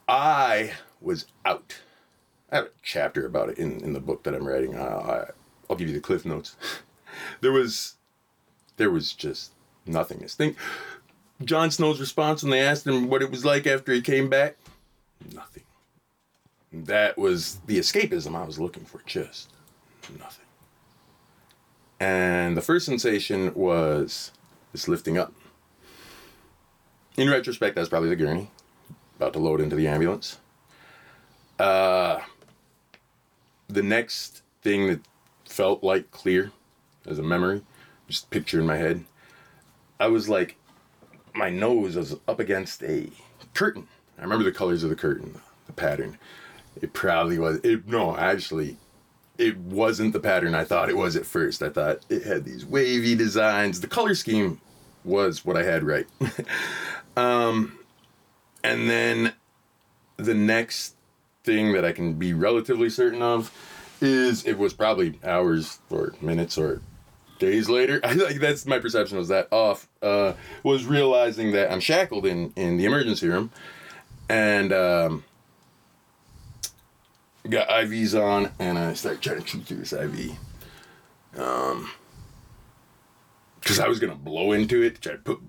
I 0.08 0.72
was 1.00 1.26
out. 1.44 1.80
I 2.50 2.56
have 2.56 2.64
a 2.66 2.70
chapter 2.82 3.26
about 3.26 3.48
it 3.48 3.58
in, 3.58 3.80
in 3.80 3.92
the 3.92 4.00
book 4.00 4.24
that 4.24 4.34
I'm 4.34 4.46
writing. 4.46 4.76
I, 4.76 5.26
I'll 5.68 5.76
give 5.76 5.88
you 5.88 5.94
the 5.94 6.00
cliff 6.00 6.24
notes. 6.24 6.56
there 7.40 7.52
was, 7.52 7.94
there 8.76 8.90
was 8.90 9.12
just 9.12 9.52
nothingness. 9.86 10.34
Think, 10.34 10.56
Jon 11.44 11.70
Snow's 11.70 12.00
response 12.00 12.42
when 12.42 12.50
they 12.50 12.60
asked 12.60 12.86
him 12.86 13.08
what 13.08 13.22
it 13.22 13.30
was 13.30 13.44
like 13.44 13.66
after 13.66 13.92
he 13.92 14.00
came 14.00 14.28
back. 14.28 14.56
Nothing. 15.34 15.64
That 16.72 17.18
was 17.18 17.56
the 17.66 17.78
escapism 17.78 18.34
I 18.34 18.44
was 18.44 18.58
looking 18.58 18.84
for. 18.84 19.02
Just 19.06 19.50
nothing. 20.18 20.44
And 22.02 22.56
the 22.56 22.62
first 22.62 22.84
sensation 22.84 23.54
was 23.54 24.32
this 24.72 24.88
lifting 24.88 25.18
up. 25.18 25.32
In 27.16 27.30
retrospect, 27.30 27.76
that's 27.76 27.88
probably 27.88 28.08
the 28.08 28.16
gurney 28.16 28.50
about 29.14 29.34
to 29.34 29.38
load 29.38 29.60
into 29.60 29.76
the 29.76 29.86
ambulance. 29.86 30.38
Uh, 31.60 32.18
the 33.68 33.84
next 33.84 34.42
thing 34.62 34.88
that 34.88 35.00
felt 35.44 35.84
like 35.84 36.10
clear 36.10 36.50
as 37.06 37.20
a 37.20 37.22
memory, 37.22 37.62
just 38.08 38.30
picture 38.30 38.58
in 38.58 38.66
my 38.66 38.78
head, 38.78 39.04
I 40.00 40.08
was 40.08 40.28
like, 40.28 40.56
my 41.34 41.50
nose 41.50 41.94
was 41.94 42.16
up 42.26 42.40
against 42.40 42.82
a 42.82 43.12
curtain. 43.54 43.86
I 44.18 44.22
remember 44.22 44.42
the 44.44 44.50
colors 44.50 44.82
of 44.82 44.90
the 44.90 44.96
curtain, 44.96 45.40
the 45.68 45.72
pattern. 45.72 46.18
It 46.80 46.94
probably 46.94 47.38
was. 47.38 47.58
It, 47.58 47.86
no, 47.86 48.16
actually, 48.16 48.76
it 49.38 49.56
wasn't 49.58 50.12
the 50.12 50.20
pattern 50.20 50.54
I 50.54 50.64
thought 50.64 50.88
it 50.88 50.96
was 50.96 51.16
at 51.16 51.26
first. 51.26 51.62
I 51.62 51.68
thought 51.68 52.00
it 52.08 52.22
had 52.22 52.44
these 52.44 52.64
wavy 52.64 53.14
designs. 53.14 53.80
The 53.80 53.86
color 53.86 54.14
scheme 54.14 54.60
was 55.04 55.44
what 55.44 55.56
I 55.56 55.62
had 55.62 55.82
right. 55.82 56.06
um, 57.16 57.78
and 58.62 58.88
then 58.88 59.32
the 60.16 60.34
next 60.34 60.94
thing 61.44 61.72
that 61.72 61.84
I 61.84 61.92
can 61.92 62.14
be 62.14 62.32
relatively 62.32 62.90
certain 62.90 63.22
of 63.22 63.52
is 64.00 64.44
it 64.46 64.58
was 64.58 64.72
probably 64.72 65.18
hours 65.24 65.78
or 65.90 66.14
minutes 66.20 66.58
or 66.58 66.80
days 67.38 67.68
later. 67.68 68.00
I 68.04 68.12
like 68.12 68.36
that's 68.36 68.66
my 68.66 68.78
perception 68.78 69.18
was 69.18 69.28
that 69.28 69.48
off. 69.50 69.88
Uh, 70.00 70.34
was 70.62 70.84
realizing 70.84 71.52
that 71.52 71.72
I'm 71.72 71.80
shackled 71.80 72.26
in 72.26 72.52
in 72.56 72.76
the 72.76 72.84
emergency 72.84 73.28
room, 73.28 73.50
and 74.28 74.72
um, 74.72 75.24
got 77.48 77.68
IVs 77.68 78.20
on, 78.20 78.50
and 78.58 78.78
I 78.78 78.94
start 78.94 79.20
trying 79.20 79.38
to 79.38 79.44
chew 79.44 79.60
through 79.60 79.78
this 79.78 79.92
IV. 79.92 80.36
Um, 81.36 81.90
because 83.60 83.78
I 83.78 83.88
was 83.88 84.00
gonna 84.00 84.14
blow 84.14 84.52
into 84.52 84.82
it 84.82 84.96
to 84.96 85.00
try 85.00 85.12
to 85.12 85.18
put 85.18 85.40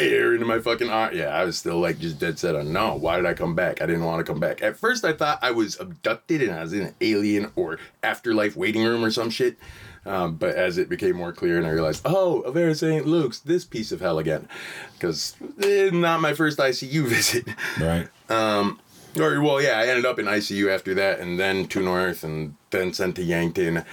air 0.00 0.34
into 0.34 0.46
my 0.46 0.58
fucking 0.58 0.90
arm. 0.90 1.14
Yeah, 1.14 1.28
I 1.28 1.44
was 1.44 1.58
still 1.58 1.78
like 1.78 1.98
just 1.98 2.18
dead 2.18 2.38
set 2.38 2.56
on 2.56 2.72
no. 2.72 2.94
Why 2.96 3.16
did 3.16 3.26
I 3.26 3.34
come 3.34 3.54
back? 3.54 3.82
I 3.82 3.86
didn't 3.86 4.04
want 4.04 4.24
to 4.24 4.30
come 4.30 4.40
back. 4.40 4.62
At 4.62 4.76
first, 4.76 5.04
I 5.04 5.12
thought 5.12 5.38
I 5.42 5.50
was 5.50 5.78
abducted 5.78 6.42
and 6.42 6.52
I 6.52 6.62
was 6.62 6.72
in 6.72 6.86
an 6.86 6.94
alien 7.00 7.52
or 7.54 7.78
afterlife 8.02 8.56
waiting 8.56 8.82
room 8.82 9.04
or 9.04 9.10
some 9.10 9.30
shit. 9.30 9.58
Um, 10.06 10.36
but 10.36 10.54
as 10.54 10.78
it 10.78 10.88
became 10.88 11.16
more 11.16 11.32
clear 11.32 11.58
and 11.58 11.66
I 11.66 11.70
realized, 11.70 12.02
oh, 12.06 12.42
Avera 12.46 12.74
St. 12.74 13.06
Luke's, 13.06 13.38
this 13.40 13.66
piece 13.66 13.92
of 13.92 14.00
hell 14.00 14.18
again. 14.18 14.48
Because 14.94 15.36
eh, 15.62 15.90
not 15.92 16.22
my 16.22 16.32
first 16.32 16.58
ICU 16.58 17.04
visit. 17.06 17.46
Right. 17.78 18.08
Um, 18.30 18.80
or, 19.18 19.40
well, 19.40 19.60
yeah, 19.60 19.78
I 19.78 19.86
ended 19.86 20.06
up 20.06 20.18
in 20.18 20.26
ICU 20.26 20.72
after 20.72 20.94
that 20.94 21.20
and 21.20 21.38
then 21.38 21.66
to 21.68 21.80
North 21.80 22.24
and 22.24 22.56
then 22.70 22.92
sent 22.92 23.16
to 23.16 23.22
Yankton. 23.22 23.84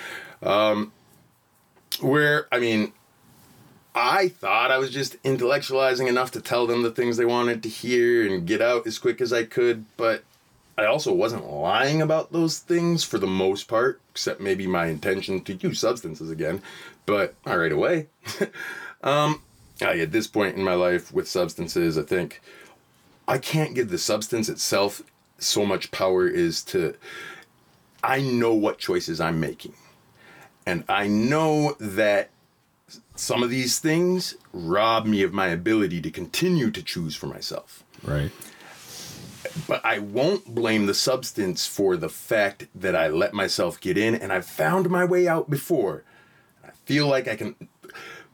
Um, 0.41 0.91
where, 2.01 2.47
I 2.51 2.59
mean, 2.59 2.93
I 3.95 4.27
thought 4.27 4.71
I 4.71 4.77
was 4.77 4.91
just 4.91 5.21
intellectualizing 5.23 6.07
enough 6.07 6.31
to 6.31 6.41
tell 6.41 6.67
them 6.67 6.83
the 6.83 6.91
things 6.91 7.17
they 7.17 7.25
wanted 7.25 7.63
to 7.63 7.69
hear 7.69 8.27
and 8.27 8.45
get 8.45 8.61
out 8.61 8.85
as 8.85 8.99
quick 8.99 9.21
as 9.21 9.33
I 9.33 9.43
could, 9.43 9.85
but 9.97 10.23
I 10.77 10.85
also 10.85 11.11
wasn't 11.11 11.51
lying 11.51 12.03
about 12.03 12.31
those 12.31 12.59
things 12.59 13.03
for 13.03 13.17
the 13.17 13.25
most 13.25 13.67
part, 13.67 13.99
except 14.11 14.39
maybe 14.39 14.67
my 14.67 14.85
intention 14.87 15.41
to 15.45 15.55
use 15.55 15.79
substances 15.79 16.29
again, 16.29 16.61
but 17.07 17.33
not 17.43 17.55
right 17.55 17.71
away. 17.71 18.07
um, 19.03 19.41
I, 19.81 19.99
at 19.99 20.11
this 20.11 20.27
point 20.27 20.55
in 20.55 20.63
my 20.63 20.75
life 20.75 21.11
with 21.11 21.27
substances, 21.27 21.97
I 21.97 22.03
think 22.03 22.41
I 23.27 23.37
can't 23.37 23.75
give 23.75 23.89
the 23.89 23.97
substance 23.97 24.49
itself 24.49 25.03
so 25.37 25.65
much 25.65 25.91
power 25.91 26.27
is 26.27 26.63
to 26.63 26.95
I 28.03 28.21
know 28.21 28.53
what 28.53 28.77
choices 28.77 29.19
I'm 29.19 29.39
making. 29.39 29.73
And 30.65 30.83
I 30.87 31.07
know 31.07 31.75
that 31.79 32.29
some 33.15 33.43
of 33.43 33.49
these 33.49 33.79
things 33.79 34.35
rob 34.53 35.05
me 35.05 35.23
of 35.23 35.33
my 35.33 35.47
ability 35.47 36.01
to 36.01 36.11
continue 36.11 36.71
to 36.71 36.83
choose 36.83 37.15
for 37.15 37.27
myself. 37.27 37.83
Right. 38.03 38.31
But 39.67 39.83
I 39.85 39.99
won't 39.99 40.53
blame 40.53 40.85
the 40.85 40.93
substance 40.93 41.65
for 41.65 41.97
the 41.97 42.09
fact 42.09 42.67
that 42.75 42.95
I 42.95 43.07
let 43.07 43.33
myself 43.33 43.79
get 43.79 43.97
in 43.97 44.13
and 44.13 44.31
I've 44.31 44.45
found 44.45 44.89
my 44.89 45.03
way 45.03 45.27
out 45.27 45.49
before. 45.49 46.03
I 46.63 46.71
feel 46.85 47.07
like 47.07 47.27
I 47.27 47.35
can. 47.35 47.55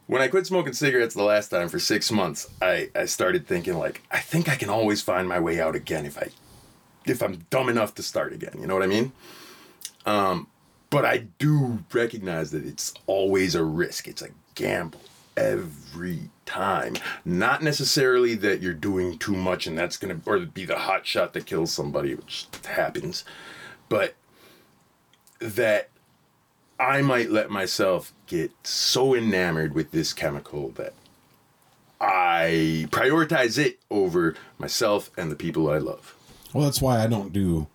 When 0.08 0.22
I 0.22 0.28
quit 0.28 0.46
smoking 0.46 0.74
cigarettes 0.74 1.16
the 1.16 1.24
last 1.24 1.50
time 1.50 1.70
for 1.70 1.80
six 1.80 2.12
months, 2.12 2.50
I, 2.62 2.90
I 2.94 3.06
started 3.06 3.48
thinking 3.48 3.78
like 3.78 4.02
I 4.12 4.20
think 4.20 4.50
I 4.50 4.56
can 4.56 4.70
always 4.70 5.02
find 5.02 5.28
my 5.28 5.40
way 5.40 5.60
out 5.62 5.76
again 5.76 6.06
if 6.06 6.18
I 6.18 6.30
if 7.06 7.22
I'm 7.22 7.46
dumb 7.50 7.70
enough 7.70 7.96
to 7.96 8.04
start 8.04 8.34
again. 8.34 8.56
You 8.60 8.68
know 8.68 8.74
what 8.74 8.84
I 8.84 8.88
mean? 8.88 9.12
Um, 10.06 10.48
but 10.90 11.06
I 11.06 11.26
do 11.40 11.84
recognize 11.92 12.52
that 12.52 12.66
it's 12.66 12.94
always 13.08 13.56
a 13.56 13.64
risk. 13.64 14.08
It's 14.08 14.22
a 14.22 14.30
gamble 14.56 15.02
every 15.36 16.30
time. 16.46 16.96
Not 17.26 17.64
necessarily 17.64 18.36
that 18.36 18.62
you're 18.62 18.74
doing 18.74 19.18
too 19.18 19.36
much 19.36 19.68
and 19.68 19.78
that's 19.78 19.98
gonna 19.98 20.20
or 20.26 20.40
be 20.40 20.66
the 20.66 20.80
hot 20.80 21.08
shot 21.08 21.34
that 21.34 21.46
kills 21.46 21.72
somebody, 21.72 22.14
which 22.14 22.48
happens, 22.66 23.24
but 23.90 24.16
that 25.40 25.90
I 26.84 27.02
might 27.02 27.30
let 27.32 27.50
myself 27.50 28.14
get 28.28 28.52
so 28.64 29.16
enamored 29.16 29.74
with 29.74 29.92
this 29.92 30.12
chemical 30.14 30.70
that 30.72 30.94
I 32.02 32.88
prioritize 32.92 33.58
it 33.58 33.80
over 33.90 34.36
myself 34.58 35.10
and 35.18 35.32
the 35.32 35.36
people 35.36 35.70
I 35.70 35.78
love. 35.78 36.16
Well, 36.54 36.66
that's 36.66 36.82
why 36.82 37.02
I 37.02 37.08
don't 37.08 37.32
do 37.32 37.68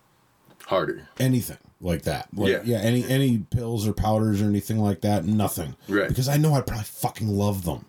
Harder. 0.66 1.09
anything 1.18 1.56
like 1.80 2.02
that. 2.02 2.28
Like, 2.34 2.50
Yeah. 2.50 2.61
yeah. 2.64 2.78
Any 2.78 3.04
any 3.09 3.38
pills 3.38 3.86
or 3.88 3.92
powders 3.92 4.42
or 4.42 4.46
anything 4.46 4.78
like 4.78 5.00
that. 5.00 5.24
Nothing. 5.24 5.76
Right. 5.88 6.09
Because 6.09 6.28
I 6.28 6.36
know 6.36 6.54
I'd 6.54 6.66
probably 6.66 6.84
fucking 6.84 7.28
love 7.28 7.64
them. 7.64 7.86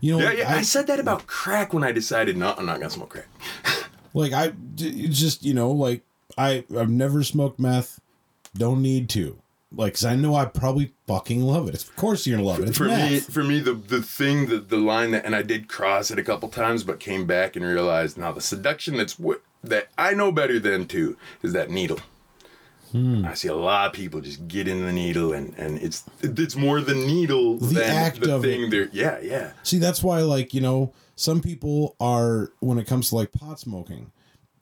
You 0.00 0.12
know. 0.12 0.18
Yeah, 0.18 0.28
like, 0.28 0.38
yeah. 0.38 0.54
I, 0.56 0.62
said 0.62 0.86
that 0.88 1.00
about 1.00 1.26
crack 1.26 1.72
when 1.72 1.82
I 1.82 1.90
decided 1.90 2.36
not. 2.36 2.58
I'm 2.58 2.66
not 2.66 2.78
gonna 2.78 2.90
smoke 2.90 3.10
crack. 3.10 3.26
Like 4.16 4.32
I, 4.32 4.52
just 4.76 5.42
you 5.42 5.54
know, 5.54 5.72
like 5.72 6.02
I 6.38 6.64
I've 6.78 6.88
never 6.88 7.24
smoked 7.24 7.58
meth. 7.58 8.00
Don't 8.56 8.80
need 8.80 9.08
to. 9.08 9.38
Like, 9.76 9.94
cause 9.94 10.04
I 10.04 10.16
know 10.16 10.34
I 10.34 10.44
probably 10.44 10.92
fucking 11.06 11.42
love 11.42 11.68
it. 11.68 11.74
Of 11.74 11.96
course 11.96 12.26
you're 12.26 12.36
gonna 12.36 12.48
love 12.48 12.60
it. 12.60 12.68
It's 12.68 12.78
for 12.78 12.84
me, 12.84 13.20
for 13.20 13.44
me, 13.44 13.60
the 13.60 13.74
the 13.74 14.02
thing, 14.02 14.46
the 14.46 14.58
the 14.58 14.76
line 14.76 15.10
that, 15.12 15.24
and 15.24 15.34
I 15.34 15.42
did 15.42 15.68
cross 15.68 16.10
it 16.10 16.18
a 16.18 16.22
couple 16.22 16.48
times, 16.48 16.84
but 16.84 17.00
came 17.00 17.26
back 17.26 17.56
and 17.56 17.64
realized 17.64 18.16
now 18.16 18.32
the 18.32 18.40
seduction 18.40 18.96
that's 18.96 19.18
what 19.18 19.42
that 19.62 19.88
I 19.96 20.14
know 20.14 20.30
better 20.30 20.58
than 20.58 20.86
too 20.86 21.16
is 21.42 21.52
that 21.52 21.70
needle. 21.70 21.98
Hmm. 22.92 23.26
I 23.26 23.34
see 23.34 23.48
a 23.48 23.56
lot 23.56 23.88
of 23.88 23.92
people 23.92 24.20
just 24.20 24.46
get 24.46 24.68
in 24.68 24.84
the 24.86 24.92
needle, 24.92 25.32
and 25.32 25.52
and 25.58 25.78
it's 25.82 26.04
it's 26.22 26.54
more 26.54 26.80
the 26.80 26.94
needle 26.94 27.58
The 27.58 27.80
than 27.80 27.90
act 27.90 28.20
the 28.20 28.36
of 28.36 28.42
thing. 28.42 28.70
There, 28.70 28.88
yeah, 28.92 29.18
yeah, 29.20 29.50
See, 29.64 29.78
that's 29.78 30.00
why, 30.00 30.20
like, 30.20 30.54
you 30.54 30.60
know, 30.60 30.92
some 31.16 31.40
people 31.40 31.96
are, 31.98 32.52
when 32.60 32.78
it 32.78 32.86
comes 32.86 33.08
to 33.08 33.16
like 33.16 33.32
pot 33.32 33.58
smoking, 33.58 34.12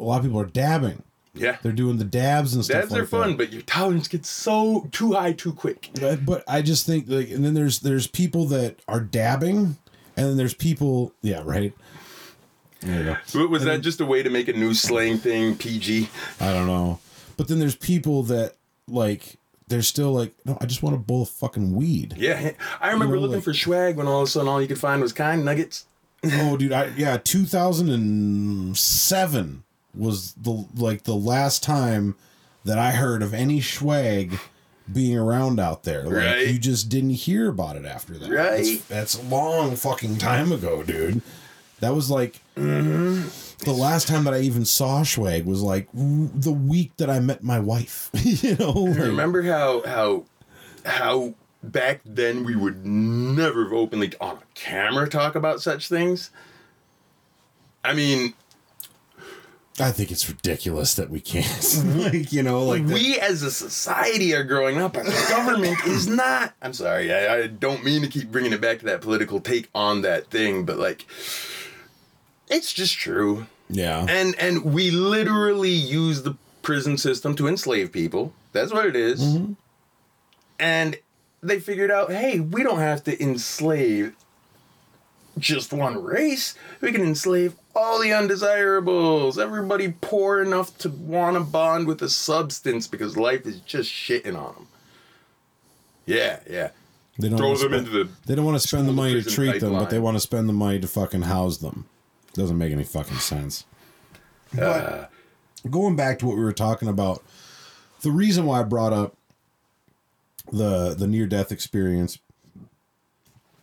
a 0.00 0.04
lot 0.04 0.20
of 0.20 0.24
people 0.24 0.40
are 0.40 0.46
dabbing. 0.46 1.02
Yeah. 1.34 1.56
They're 1.62 1.72
doing 1.72 1.98
the 1.98 2.04
dabs 2.04 2.54
and 2.54 2.64
stuff 2.64 2.82
Dabs 2.82 2.92
like 2.92 3.02
are 3.02 3.06
fun, 3.06 3.28
that. 3.30 3.38
but 3.38 3.52
your 3.52 3.62
tolerance 3.62 4.08
gets 4.08 4.28
so 4.28 4.88
too 4.92 5.12
high 5.12 5.32
too 5.32 5.52
quick. 5.52 5.90
But, 6.00 6.24
but 6.26 6.44
I 6.46 6.62
just 6.62 6.86
think, 6.86 7.06
like, 7.08 7.30
and 7.30 7.44
then 7.44 7.54
there's 7.54 7.80
there's 7.80 8.06
people 8.06 8.46
that 8.46 8.78
are 8.88 9.00
dabbing, 9.00 9.76
and 10.16 10.26
then 10.26 10.36
there's 10.36 10.54
people, 10.54 11.12
yeah, 11.22 11.42
right. 11.44 11.72
There 12.80 12.98
you 12.98 13.04
go. 13.04 13.16
But 13.32 13.48
was 13.50 13.64
that 13.64 13.80
just 13.80 14.00
a 14.00 14.04
way 14.06 14.22
to 14.22 14.30
make 14.30 14.48
a 14.48 14.52
new 14.52 14.74
slang 14.74 15.16
thing 15.18 15.56
PG? 15.56 16.08
I 16.40 16.52
don't 16.52 16.66
know. 16.66 16.98
But 17.36 17.48
then 17.48 17.58
there's 17.60 17.76
people 17.76 18.24
that 18.24 18.54
like 18.88 19.36
they're 19.68 19.82
still 19.82 20.12
like, 20.12 20.34
no, 20.44 20.58
I 20.60 20.66
just 20.66 20.82
want 20.82 20.96
a 20.96 20.98
bowl 20.98 21.22
of 21.22 21.28
fucking 21.30 21.74
weed. 21.74 22.14
Yeah, 22.18 22.50
I 22.80 22.90
remember 22.90 23.14
know, 23.14 23.22
looking 23.22 23.36
like- 23.36 23.44
for 23.44 23.54
swag 23.54 23.96
when 23.96 24.06
all 24.08 24.22
of 24.22 24.28
a 24.28 24.30
sudden 24.30 24.48
all 24.48 24.60
you 24.60 24.68
could 24.68 24.78
find 24.80 25.00
was 25.00 25.12
kind 25.12 25.44
nuggets. 25.44 25.86
oh, 26.24 26.56
dude, 26.56 26.72
I 26.72 26.88
yeah, 26.96 27.16
two 27.16 27.44
thousand 27.44 27.88
and 27.88 28.76
seven 28.76 29.62
was 29.94 30.32
the 30.34 30.66
like 30.74 31.04
the 31.04 31.14
last 31.14 31.62
time 31.62 32.16
that 32.64 32.78
I 32.78 32.92
heard 32.92 33.22
of 33.22 33.34
any 33.34 33.60
swag 33.60 34.38
being 34.92 35.16
around 35.18 35.58
out 35.60 35.82
there. 35.84 36.04
Like 36.04 36.14
Right. 36.14 36.48
you 36.48 36.58
just 36.58 36.88
didn't 36.88 37.10
hear 37.10 37.48
about 37.48 37.76
it 37.76 37.84
after 37.84 38.14
that. 38.18 38.30
Right. 38.30 38.64
That's, 38.88 39.14
that's 39.14 39.18
a 39.18 39.22
long 39.22 39.76
fucking 39.76 40.18
time 40.18 40.52
ago, 40.52 40.82
dude. 40.82 41.22
That 41.80 41.94
was 41.94 42.10
like 42.10 42.40
Mm-hmm. 42.56 43.64
the 43.64 43.72
last 43.72 44.06
time 44.08 44.24
that 44.24 44.34
I 44.34 44.40
even 44.40 44.64
saw 44.64 45.02
swag 45.04 45.46
was 45.46 45.62
like 45.62 45.88
the 45.94 46.52
week 46.52 46.92
that 46.98 47.08
I 47.10 47.18
met 47.20 47.42
my 47.42 47.58
wife. 47.60 48.10
you 48.14 48.56
know, 48.56 48.70
like- 48.72 48.98
Remember 48.98 49.42
how 49.42 49.82
how 49.86 50.24
how 50.84 51.34
back 51.62 52.00
then 52.04 52.44
we 52.44 52.54
would 52.56 52.84
never 52.84 53.72
openly 53.74 54.12
on 54.20 54.36
a 54.36 54.42
camera 54.54 55.08
talk 55.08 55.34
about 55.34 55.62
such 55.62 55.88
things? 55.88 56.30
I 57.84 57.94
mean, 57.94 58.34
I 59.80 59.90
think 59.90 60.10
it's 60.10 60.28
ridiculous 60.28 60.94
that 60.94 61.08
we 61.10 61.20
can't. 61.20 61.46
Mm-hmm. 61.46 61.98
like, 62.00 62.32
you 62.32 62.42
know, 62.42 62.64
like 62.64 62.86
that- 62.86 62.94
we 62.94 63.18
as 63.18 63.42
a 63.42 63.50
society 63.50 64.34
are 64.34 64.44
growing 64.44 64.78
up, 64.80 64.96
and 64.96 65.06
the 65.08 65.26
government 65.30 65.78
is 65.86 66.06
not. 66.06 66.54
I'm 66.60 66.72
sorry, 66.74 67.12
I, 67.12 67.36
I 67.38 67.46
don't 67.46 67.82
mean 67.84 68.02
to 68.02 68.08
keep 68.08 68.30
bringing 68.30 68.52
it 68.52 68.60
back 68.60 68.80
to 68.80 68.84
that 68.86 69.00
political 69.00 69.40
take 69.40 69.68
on 69.74 70.02
that 70.02 70.26
thing, 70.28 70.64
but 70.64 70.78
like, 70.78 71.06
it's 72.48 72.72
just 72.72 72.96
true. 72.98 73.46
yeah. 73.70 74.04
And 74.08 74.34
and 74.38 74.64
we 74.74 74.90
literally 74.90 75.70
use 75.70 76.22
the 76.22 76.36
prison 76.60 76.98
system 76.98 77.34
to 77.36 77.48
enslave 77.48 77.90
people. 77.92 78.32
That's 78.52 78.72
what 78.72 78.84
it 78.86 78.94
is. 78.96 79.22
Mm-hmm. 79.22 79.52
And 80.58 80.96
they 81.42 81.58
figured 81.58 81.90
out, 81.90 82.12
hey, 82.12 82.38
we 82.40 82.62
don't 82.62 82.78
have 82.78 83.02
to 83.04 83.20
enslave 83.22 84.14
just 85.38 85.72
one 85.72 86.02
race. 86.02 86.54
We 86.80 86.92
can 86.92 87.02
enslave 87.02 87.54
all 87.74 88.00
the 88.00 88.12
undesirables. 88.12 89.38
Everybody 89.38 89.94
poor 90.00 90.42
enough 90.42 90.76
to 90.78 90.90
want 90.90 91.36
to 91.36 91.40
bond 91.42 91.86
with 91.86 92.02
a 92.02 92.08
substance 92.08 92.86
because 92.86 93.16
life 93.16 93.46
is 93.46 93.60
just 93.60 93.90
shitting 93.90 94.36
on 94.36 94.54
them. 94.54 94.68
Yeah, 96.06 96.40
yeah. 96.48 96.70
They 97.18 97.28
don't 97.28 97.38
Throw 97.38 97.48
wanna 97.48 97.58
them 97.60 97.72
spend- 97.72 97.86
into 97.86 98.04
the 98.04 98.10
They 98.26 98.34
don't 98.34 98.44
want 98.44 98.60
to 98.60 98.66
spend 98.66 98.88
the 98.88 98.92
money 98.92 99.22
to 99.22 99.30
treat 99.30 99.60
them, 99.60 99.72
but 99.74 99.90
they 99.90 99.98
want 99.98 100.16
to 100.16 100.20
spend 100.20 100.48
the 100.48 100.52
money 100.54 100.80
to 100.80 100.88
fucking 100.88 101.22
house 101.22 101.58
them. 101.58 101.86
Doesn't 102.34 102.56
make 102.56 102.72
any 102.72 102.84
fucking 102.84 103.18
sense. 103.18 103.64
But 104.54 104.62
uh. 104.62 105.06
going 105.70 105.96
back 105.96 106.18
to 106.20 106.26
what 106.26 106.36
we 106.36 106.42
were 106.42 106.52
talking 106.52 106.88
about, 106.88 107.22
the 108.00 108.10
reason 108.10 108.46
why 108.46 108.60
I 108.60 108.62
brought 108.64 108.92
up 108.92 109.14
the 110.50 110.94
the 110.94 111.06
near 111.06 111.26
death 111.26 111.52
experience 111.52 112.18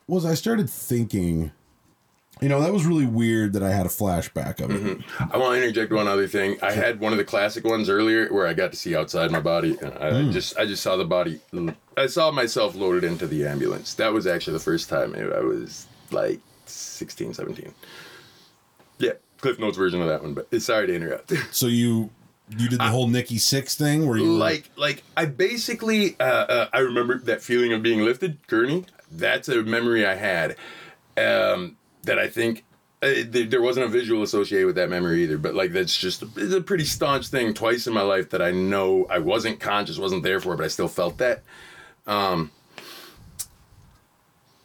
was 0.08 0.26
I 0.26 0.34
started 0.34 0.70
thinking, 0.70 1.52
you 2.42 2.48
know, 2.50 2.62
that 2.62 2.72
was 2.72 2.86
really 2.86 3.06
weird 3.06 3.54
that 3.54 3.64
I 3.64 3.72
had 3.72 3.86
a 3.86 3.90
flashback 3.90 4.62
of 4.62 4.72
it. 4.72 5.00
I 5.20 5.38
want 5.38 5.56
to 5.56 5.62
interject 5.62 5.92
one 5.92 6.08
other 6.08 6.28
thing. 6.28 6.58
I 6.62 6.72
had 6.72 7.00
one 7.00 7.12
of 7.12 7.18
the 7.18 7.24
classic 7.26 7.66
ones 7.66 7.90
earlier 7.90 8.28
where 8.34 8.48
I 8.48 8.54
got 8.54 8.72
to 8.72 8.78
see 8.78 8.96
outside 8.96 9.32
my 9.32 9.42
body. 9.42 9.78
I 9.82 10.12
Hmm. 10.24 10.32
just 10.32 10.58
I 10.58 10.66
just 10.66 10.82
saw 10.84 10.96
the 10.96 11.06
body. 11.06 11.40
I 11.98 12.08
saw 12.08 12.32
myself 12.32 12.76
loaded 12.76 13.04
into 13.04 13.28
the 13.28 13.46
ambulance. 13.46 13.94
That 13.96 14.14
was 14.14 14.26
actually 14.28 14.54
the 14.54 14.64
first 14.64 14.88
time 14.90 15.14
I 15.16 15.40
was 15.42 15.86
like 16.12 16.40
16, 16.66 17.34
17. 17.34 17.74
Yeah, 19.00 19.12
Cliff 19.42 19.60
Notes 19.60 19.78
version 19.78 20.02
of 20.02 20.08
that 20.08 20.22
one. 20.22 20.34
But 20.34 20.62
sorry 20.62 20.88
to 20.88 20.96
interrupt. 20.96 21.34
So 21.52 21.68
you 21.68 22.10
you 22.58 22.68
did 22.70 22.80
the 22.80 22.84
whole 22.86 23.08
Nikki 23.08 23.36
Sixx 23.36 23.76
thing 23.78 24.08
where 24.08 24.18
you 24.18 24.32
like 24.32 24.70
like 24.76 25.04
I 25.18 25.26
basically 25.26 26.16
uh, 26.20 26.24
uh, 26.24 26.70
I 26.74 26.80
remember 26.80 27.18
that 27.20 27.42
feeling 27.42 27.74
of 27.74 27.84
being 27.84 28.02
lifted, 28.06 28.38
gurney. 28.48 28.86
That's 29.12 29.50
a 29.50 29.62
memory 29.64 30.06
I 30.06 30.16
had. 30.16 30.56
Um, 31.18 31.76
that 32.04 32.20
I 32.20 32.28
think 32.28 32.64
uh, 33.02 33.14
there, 33.30 33.62
wasn't 33.62 33.86
a 33.86 33.90
visual 33.90 34.24
associated 34.24 34.66
with 34.66 34.76
that 34.76 34.90
memory 34.90 35.24
either. 35.24 35.38
But 35.38 35.56
like 35.56 35.72
that's 35.72 35.98
just 35.98 36.24
it's 36.36 36.54
a 36.54 36.62
pretty 36.62 36.86
staunch 36.86 37.28
thing. 37.28 37.54
Twice 37.54 37.88
in 37.88 37.94
my 37.94 38.02
life 38.02 38.30
that 38.32 38.42
I 38.42 38.52
know 38.52 39.06
I 39.10 39.20
wasn't 39.20 39.60
conscious, 39.60 39.98
wasn't 39.98 40.24
there 40.24 40.40
for, 40.40 40.56
but 40.58 40.66
I 40.66 40.70
still 40.70 40.88
felt 40.88 41.18
that. 41.20 41.44
Um, 42.06 42.52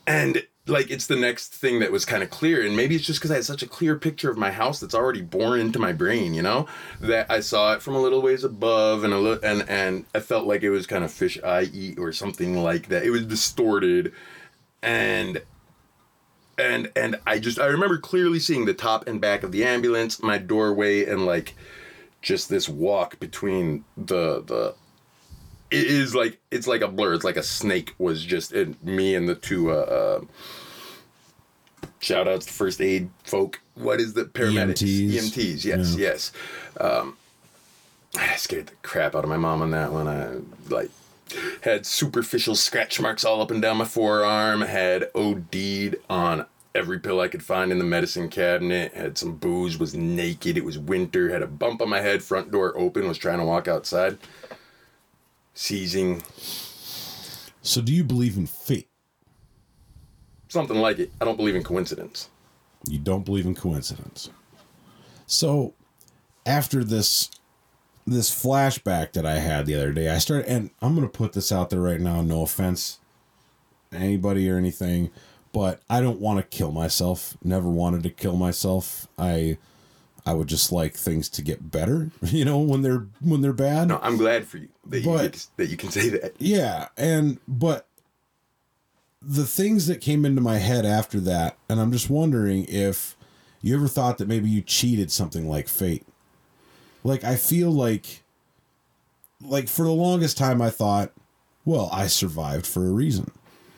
and 0.07 0.43
like 0.67 0.91
it's 0.91 1.07
the 1.07 1.17
next 1.17 1.55
thing 1.55 1.81
that 1.81 1.93
was 1.93 2.05
kind 2.05 2.23
of 2.23 2.31
clear 2.31 2.65
and 2.65 2.75
maybe 2.75 2.95
it's 2.95 3.05
just 3.05 3.21
because 3.21 3.31
i 3.31 3.35
had 3.35 3.45
such 3.45 3.63
a 3.63 3.67
clear 3.67 3.99
picture 3.99 4.31
of 4.31 4.39
my 4.39 4.51
house 4.51 4.81
that's 4.81 4.95
already 4.95 5.21
born 5.21 5.61
into 5.61 5.79
my 5.79 5.93
brain 5.93 6.33
you 6.33 6.41
know 6.41 6.67
that 7.01 7.31
i 7.31 7.39
saw 7.39 7.75
it 7.75 7.83
from 7.83 7.95
a 7.95 8.01
little 8.01 8.23
ways 8.23 8.45
above 8.45 9.05
and 9.05 9.13
a 9.13 9.19
little 9.19 9.45
and 9.45 9.69
and 9.69 10.07
i 10.15 10.21
felt 10.21 10.47
like 10.47 10.63
it 10.63 10.71
was 10.71 10.87
kind 10.87 11.05
of 11.05 11.13
fish 11.13 11.39
eye 11.43 11.69
eat 11.75 11.99
or 11.99 12.13
something 12.13 12.57
like 12.57 12.89
that 12.89 13.03
it 13.03 13.11
was 13.11 13.27
distorted 13.27 14.13
and 14.83 15.43
and 16.59 16.91
and 16.97 17.17
i 17.27 17.39
just 17.39 17.59
i 17.59 17.67
remember 17.67 17.99
clearly 17.99 18.39
seeing 18.39 18.65
the 18.65 18.75
top 18.75 19.07
and 19.07 19.21
back 19.21 19.43
of 19.43 19.53
the 19.53 19.65
ambulance 19.65 20.23
my 20.23 20.39
doorway 20.39 21.05
and 21.05 21.27
like 21.27 21.55
just 22.23 22.49
this 22.49 22.69
walk 22.69 23.19
between 23.21 23.85
the 23.97 24.43
the 24.43 24.75
it 25.75 25.87
is 25.87 26.15
like 26.15 26.39
it's 26.51 26.67
like 26.67 26.83
a 26.83 26.89
blur. 26.89 27.15
It's 27.15 27.25
like 27.25 27.37
a 27.37 27.43
snake 27.43 27.95
was 27.99 28.25
just 28.25 28.53
in 28.53 28.77
me 28.83 29.15
and 29.15 29.29
the 29.29 29.35
two. 29.35 29.71
Uh, 29.71 29.75
uh, 29.75 30.21
shout 32.01 32.29
outs 32.29 32.47
to 32.47 32.53
first 32.53 32.81
aid 32.81 33.11
folk. 33.25 33.61
What 33.75 34.01
is 34.01 34.15
the 34.15 34.25
paramedics? 34.25 34.83
EMTs. 34.83 35.11
EMTs. 35.13 35.65
Yes, 35.65 35.97
yes. 35.97 36.33
Um, 36.81 37.17
I 38.17 38.37
scared 38.37 38.69
the 38.69 38.75
crap 38.83 39.15
out 39.15 39.25
of 39.25 39.31
my 39.31 39.37
mom 39.37 39.63
on 39.63 39.73
that 39.73 39.93
one. 39.93 40.07
I 40.07 40.37
like 40.73 40.91
had 41.63 41.87
superficial 41.87 42.55
scratch 42.55 43.01
marks 43.01 43.25
all 43.25 43.41
up 43.41 43.51
and 43.51 43.61
down 43.63 43.79
my 43.79 43.85
forearm. 43.85 44.61
Had 44.63 45.11
OD'd 45.15 45.97
on 46.11 46.47
every 46.75 46.99
pill 46.99 47.21
I 47.21 47.29
could 47.29 47.43
find 47.43 47.71
in 47.73 47.79
the 47.79 47.85
medicine 47.85 48.29
cabinet. 48.29 48.93
Had 48.95 49.17
some 49.19 49.37
booze. 49.37 49.79
Was 49.79 49.95
naked. 49.95 50.57
It 50.57 50.65
was 50.65 50.79
winter. 50.79 51.31
Had 51.31 51.43
a 51.43 51.47
bump 51.47 51.81
on 51.81 51.89
my 51.89 52.01
head. 52.01 52.23
Front 52.23 52.51
door 52.51 52.77
open. 52.77 53.09
Was 53.09 53.19
trying 53.19 53.39
to 53.39 53.45
walk 53.45 53.69
outside 53.69 54.19
seizing, 55.55 56.21
So 57.63 57.81
do 57.81 57.93
you 57.95 58.05
believe 58.05 58.37
in 58.37 58.47
fate? 58.47 58.89
something 60.49 60.79
like 60.79 61.01
it. 61.01 61.11
I 61.21 61.25
don't 61.25 61.37
believe 61.37 61.57
in 61.57 61.65
coincidence. 61.65 62.29
You 62.89 62.99
don't 63.01 63.25
believe 63.25 63.45
in 63.45 63.57
coincidence. 63.57 64.31
So 65.27 65.75
after 66.47 66.85
this 66.85 67.29
this 68.07 68.31
flashback 68.31 69.13
that 69.13 69.25
I 69.27 69.39
had 69.39 69.67
the 69.67 69.75
other 69.77 69.93
day, 69.93 70.09
I 70.09 70.19
started 70.19 70.47
and 70.47 70.71
I'm 70.83 70.95
gonna 70.95 71.09
put 71.09 71.33
this 71.33 71.51
out 71.53 71.71
there 71.71 71.81
right 71.81 72.01
now, 72.01 72.21
no 72.23 72.43
offense 72.43 72.99
to 73.91 73.97
anybody 73.99 74.51
or 74.51 74.57
anything, 74.59 75.11
but 75.53 75.81
I 75.89 76.01
don't 76.01 76.21
want 76.21 76.39
to 76.39 76.57
kill 76.57 76.73
myself. 76.73 77.37
Never 77.43 77.69
wanted 77.69 78.03
to 78.03 78.11
kill 78.11 78.37
myself. 78.37 79.09
I 79.19 79.59
I 80.27 80.33
would 80.33 80.49
just 80.49 80.73
like 80.73 80.95
things 80.95 81.29
to 81.31 81.43
get 81.43 81.71
better, 81.71 82.11
you 82.23 82.45
know, 82.45 82.59
when 82.59 82.83
they're 82.83 83.07
when 83.21 83.41
they're 83.41 83.53
bad. 83.53 83.89
No, 83.89 83.99
I'm 84.03 84.17
glad 84.17 84.47
for 84.47 84.59
you 84.59 84.69
that 84.87 85.01
you 85.01 85.07
But- 85.07 85.33
get, 85.33 85.47
that 85.57 85.67
you 85.67 85.77
can 85.77 85.91
say 85.91 86.09
that. 86.11 86.35
Yeah, 86.39 86.89
and 86.97 87.39
but 87.49 87.87
the 89.27 89.47
things 89.47 89.87
that 89.87 90.03
came 90.03 90.27
into 90.27 90.43
my 90.43 90.59
head 90.59 90.85
after 90.85 91.19
that, 91.21 91.57
and 91.71 91.81
I'm 91.81 91.91
just 91.93 92.11
wondering 92.11 92.67
if 92.69 93.17
you 93.63 93.75
ever 93.75 93.89
thought 93.89 94.19
that 94.19 94.29
maybe 94.29 94.51
you 94.51 94.61
cheated 94.61 95.11
something 95.11 95.49
like 95.49 95.67
fate. 95.69 96.07
Like 97.05 97.23
I 97.23 97.37
feel 97.37 97.71
like 97.71 98.23
like 99.41 99.69
for 99.69 99.85
the 99.85 99.93
longest 99.93 100.37
time 100.39 100.61
I 100.61 100.71
thought, 100.71 101.13
well, 101.65 101.89
I 101.93 102.07
survived 102.07 102.67
for 102.67 102.87
a 102.87 102.91
reason. 102.91 103.31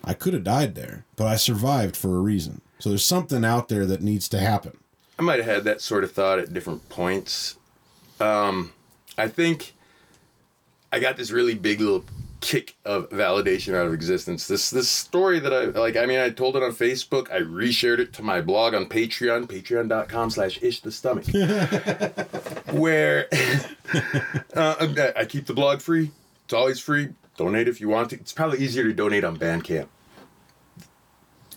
I 0.05 0.15
could 0.15 0.33
have 0.33 0.45
died 0.45 0.77
there, 0.77 1.05
but 1.17 1.27
I 1.27 1.37
survived 1.37 1.97
for 1.97 2.17
a 2.17 2.21
reason. 2.21 2.61
So 2.79 2.91
there's 2.91 3.05
something 3.05 3.45
out 3.45 3.69
there 3.69 3.85
that 3.87 4.03
needs 4.03 4.29
to 4.29 4.39
happen. 4.39 4.79
I 5.19 5.23
might 5.23 5.39
have 5.39 5.47
had 5.47 5.65
that 5.65 5.81
sort 5.81 6.05
of 6.05 6.13
thought 6.13 6.39
at 6.39 6.53
different 6.53 6.89
points. 6.89 7.57
Um, 8.21 8.73
I 9.19 9.29
think 9.29 9.75
I 10.93 11.01
got 11.01 11.17
this 11.17 11.31
really 11.31 11.55
big 11.55 11.81
little 11.81 12.05
kick 12.47 12.77
of 12.85 13.11
validation 13.11 13.75
out 13.75 13.89
of 13.89 13.93
existence. 13.93 14.47
This 14.47 14.71
this 14.71 14.89
story 14.89 15.41
that 15.41 15.53
I 15.53 15.65
like. 15.65 15.97
I 15.97 16.07
mean, 16.07 16.21
I 16.21 16.31
told 16.31 16.55
it 16.57 16.63
on 16.63 16.71
Facebook. 16.71 17.29
I 17.29 17.41
reshared 17.41 17.99
it 17.99 18.13
to 18.15 18.23
my 18.23 18.41
blog 18.41 18.73
on 18.73 18.87
Patreon, 18.87 19.49
patreon.com 19.49 20.31
slash 20.31 20.63
ish 20.63 20.81
the 20.81 20.93
stomach. 20.93 21.27
where 22.73 23.27
uh, 24.55 25.13
I 25.17 25.25
keep 25.25 25.47
the 25.47 25.55
blog 25.55 25.81
free. 25.81 26.13
It's 26.45 26.55
always 26.55 26.79
free. 26.79 27.09
Donate 27.37 27.67
if 27.67 27.81
you 27.81 27.89
want 27.89 28.11
to. 28.11 28.17
It's 28.17 28.33
probably 28.33 28.61
easier 28.61 28.85
to 28.85 28.93
donate 28.93 29.25
on 29.25 29.37
Bandcamp. 29.37 29.89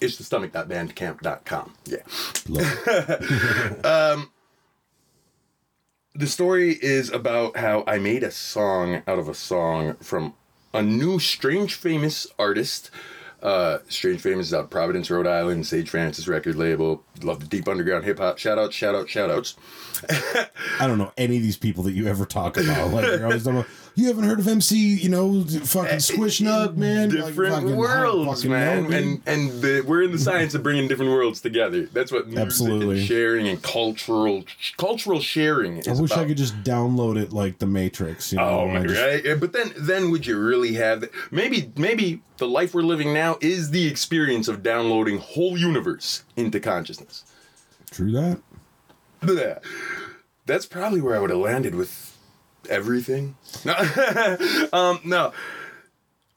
Ishthestomach.bandcamp.com. 0.02 1.74
Yeah. 1.86 1.98
Look, 2.48 2.66
the 6.16 6.28
story 6.28 6.80
is 6.82 7.12
about 7.12 7.58
how 7.58 7.84
I 7.86 8.00
made 8.00 8.24
a 8.24 8.32
song 8.32 9.04
out 9.08 9.20
of 9.20 9.30
a 9.30 9.36
song 9.36 9.94
from 10.02 10.34
a 10.74 10.82
new 10.82 11.20
strange 11.20 11.76
famous 11.76 12.28
artist. 12.38 12.92
Uh, 13.42 13.78
strange 13.88 14.20
famous 14.20 14.48
is 14.48 14.54
out 14.54 14.66
of 14.66 14.70
Providence, 14.70 15.10
Rhode 15.10 15.26
Island, 15.26 15.66
Sage 15.66 15.90
Francis 15.90 16.28
record 16.28 16.56
label. 16.56 17.04
Love 17.24 17.40
the 17.40 17.48
deep 17.48 17.70
underground 17.70 18.04
hip 18.04 18.20
hop. 18.20 18.38
Shout 18.38 18.60
out, 18.60 18.74
shout 18.74 18.96
out, 18.96 19.10
shout 19.10 19.30
outs. 19.30 19.56
I 20.80 20.88
don't 20.88 20.98
know 20.98 21.14
any 21.18 21.38
of 21.38 21.44
these 21.44 21.56
people 21.58 21.84
that 21.84 21.94
you 21.94 22.08
ever 22.08 22.26
talk 22.26 22.58
about. 22.58 22.92
Like 22.92 23.06
you're 23.06 23.26
always 23.26 23.44
talking 23.44 23.60
about, 23.60 23.72
you 24.00 24.08
haven't 24.08 24.24
heard 24.24 24.40
of 24.40 24.48
MC, 24.48 24.78
you 24.96 25.10
know, 25.10 25.44
fucking 25.44 26.00
Squish 26.00 26.40
Nug, 26.40 26.70
eh, 26.70 26.80
man. 26.80 27.10
Like, 27.10 27.26
Different 27.28 27.54
fucking, 27.54 27.76
worlds, 27.76 28.46
man. 28.46 28.90
know, 28.90 28.96
and 28.98 29.22
and 29.26 29.62
the, 29.62 29.82
we're 29.86 30.04
in 30.04 30.12
the 30.12 30.18
science 30.18 30.54
of 30.56 30.64
bringing 30.64 30.88
different 30.88 31.12
worlds 31.12 31.42
together. 31.42 31.88
That's 31.94 32.12
what 32.12 32.34
Absolutely. 32.36 33.00
and 33.00 33.08
sharing 33.08 33.48
and 33.48 33.62
cultural 33.62 34.46
cultural 34.78 35.20
sharing 35.20 35.78
is 35.78 35.88
I 35.88 36.02
wish 36.02 36.12
about. 36.12 36.24
I 36.24 36.28
could 36.28 36.38
just 36.38 36.62
download 36.64 37.18
it 37.22 37.34
like 37.34 37.60
the 37.60 37.66
Matrix. 37.68 38.32
You 38.32 38.38
know, 38.40 38.50
Oh 38.62 38.68
my 38.68 38.86
just- 38.86 39.26
right? 39.26 39.40
But 39.40 39.54
then 39.54 39.74
then 39.78 40.12
would 40.12 40.26
you 40.26 40.40
really 40.40 40.74
have 40.74 41.02
that? 41.02 41.12
Maybe 41.32 41.72
maybe 41.76 42.22
the 42.38 42.48
life 42.48 42.74
we're 42.74 42.82
living 42.84 43.14
now 43.14 43.38
is 43.42 43.72
the 43.72 43.86
experience 43.88 44.48
of 44.48 44.64
downloading 44.64 45.18
whole 45.18 45.58
universe 45.58 46.24
into 46.38 46.60
consciousness. 46.60 47.26
True 47.92 48.12
that. 48.14 49.62
That's 50.46 50.66
probably 50.66 51.02
where 51.02 51.16
I 51.16 51.20
would 51.20 51.30
have 51.30 51.40
landed 51.40 51.76
with 51.76 52.09
everything. 52.70 53.36
No, 53.66 53.74
um, 54.74 55.00
no, 55.04 55.34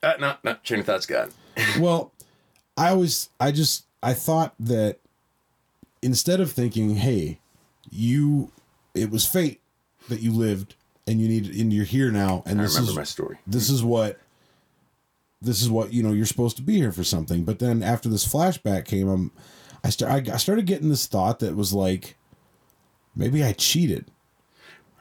uh, 0.02 0.12
no, 0.20 0.34
no. 0.44 0.56
Chain 0.62 0.80
of 0.80 0.86
thought's 0.86 1.06
gone. 1.06 1.30
Well, 1.78 2.12
I 2.78 2.88
always, 2.90 3.28
I 3.38 3.52
just, 3.52 3.84
I 4.02 4.14
thought 4.14 4.54
that 4.58 4.98
instead 6.00 6.40
of 6.40 6.50
thinking, 6.50 6.96
hey, 6.96 7.40
you, 7.90 8.50
it 8.94 9.10
was 9.10 9.26
fate 9.26 9.60
that 10.08 10.20
you 10.20 10.32
lived 10.32 10.74
and 11.06 11.20
you 11.20 11.28
need, 11.28 11.54
and 11.54 11.72
you're 11.72 11.84
here 11.84 12.10
now, 12.10 12.42
and 12.46 12.58
I 12.58 12.64
this 12.64 12.74
remember 12.74 12.92
is 12.92 12.96
my 12.96 13.04
story. 13.04 13.38
this 13.46 13.68
is 13.68 13.84
what 13.84 14.18
this 15.42 15.60
is 15.60 15.68
what 15.68 15.92
you 15.92 16.02
know 16.02 16.12
you're 16.12 16.24
supposed 16.24 16.56
to 16.56 16.62
be 16.62 16.76
here 16.76 16.92
for 16.92 17.04
something 17.04 17.44
but 17.44 17.58
then 17.58 17.82
after 17.82 18.08
this 18.08 18.26
flashback 18.26 18.84
came 18.84 19.08
um, 19.08 19.32
I, 19.84 19.90
start, 19.90 20.28
I, 20.28 20.34
I 20.34 20.36
started 20.36 20.66
getting 20.66 20.88
this 20.88 21.06
thought 21.06 21.40
that 21.40 21.56
was 21.56 21.72
like 21.72 22.16
maybe 23.14 23.42
i 23.44 23.52
cheated 23.52 24.06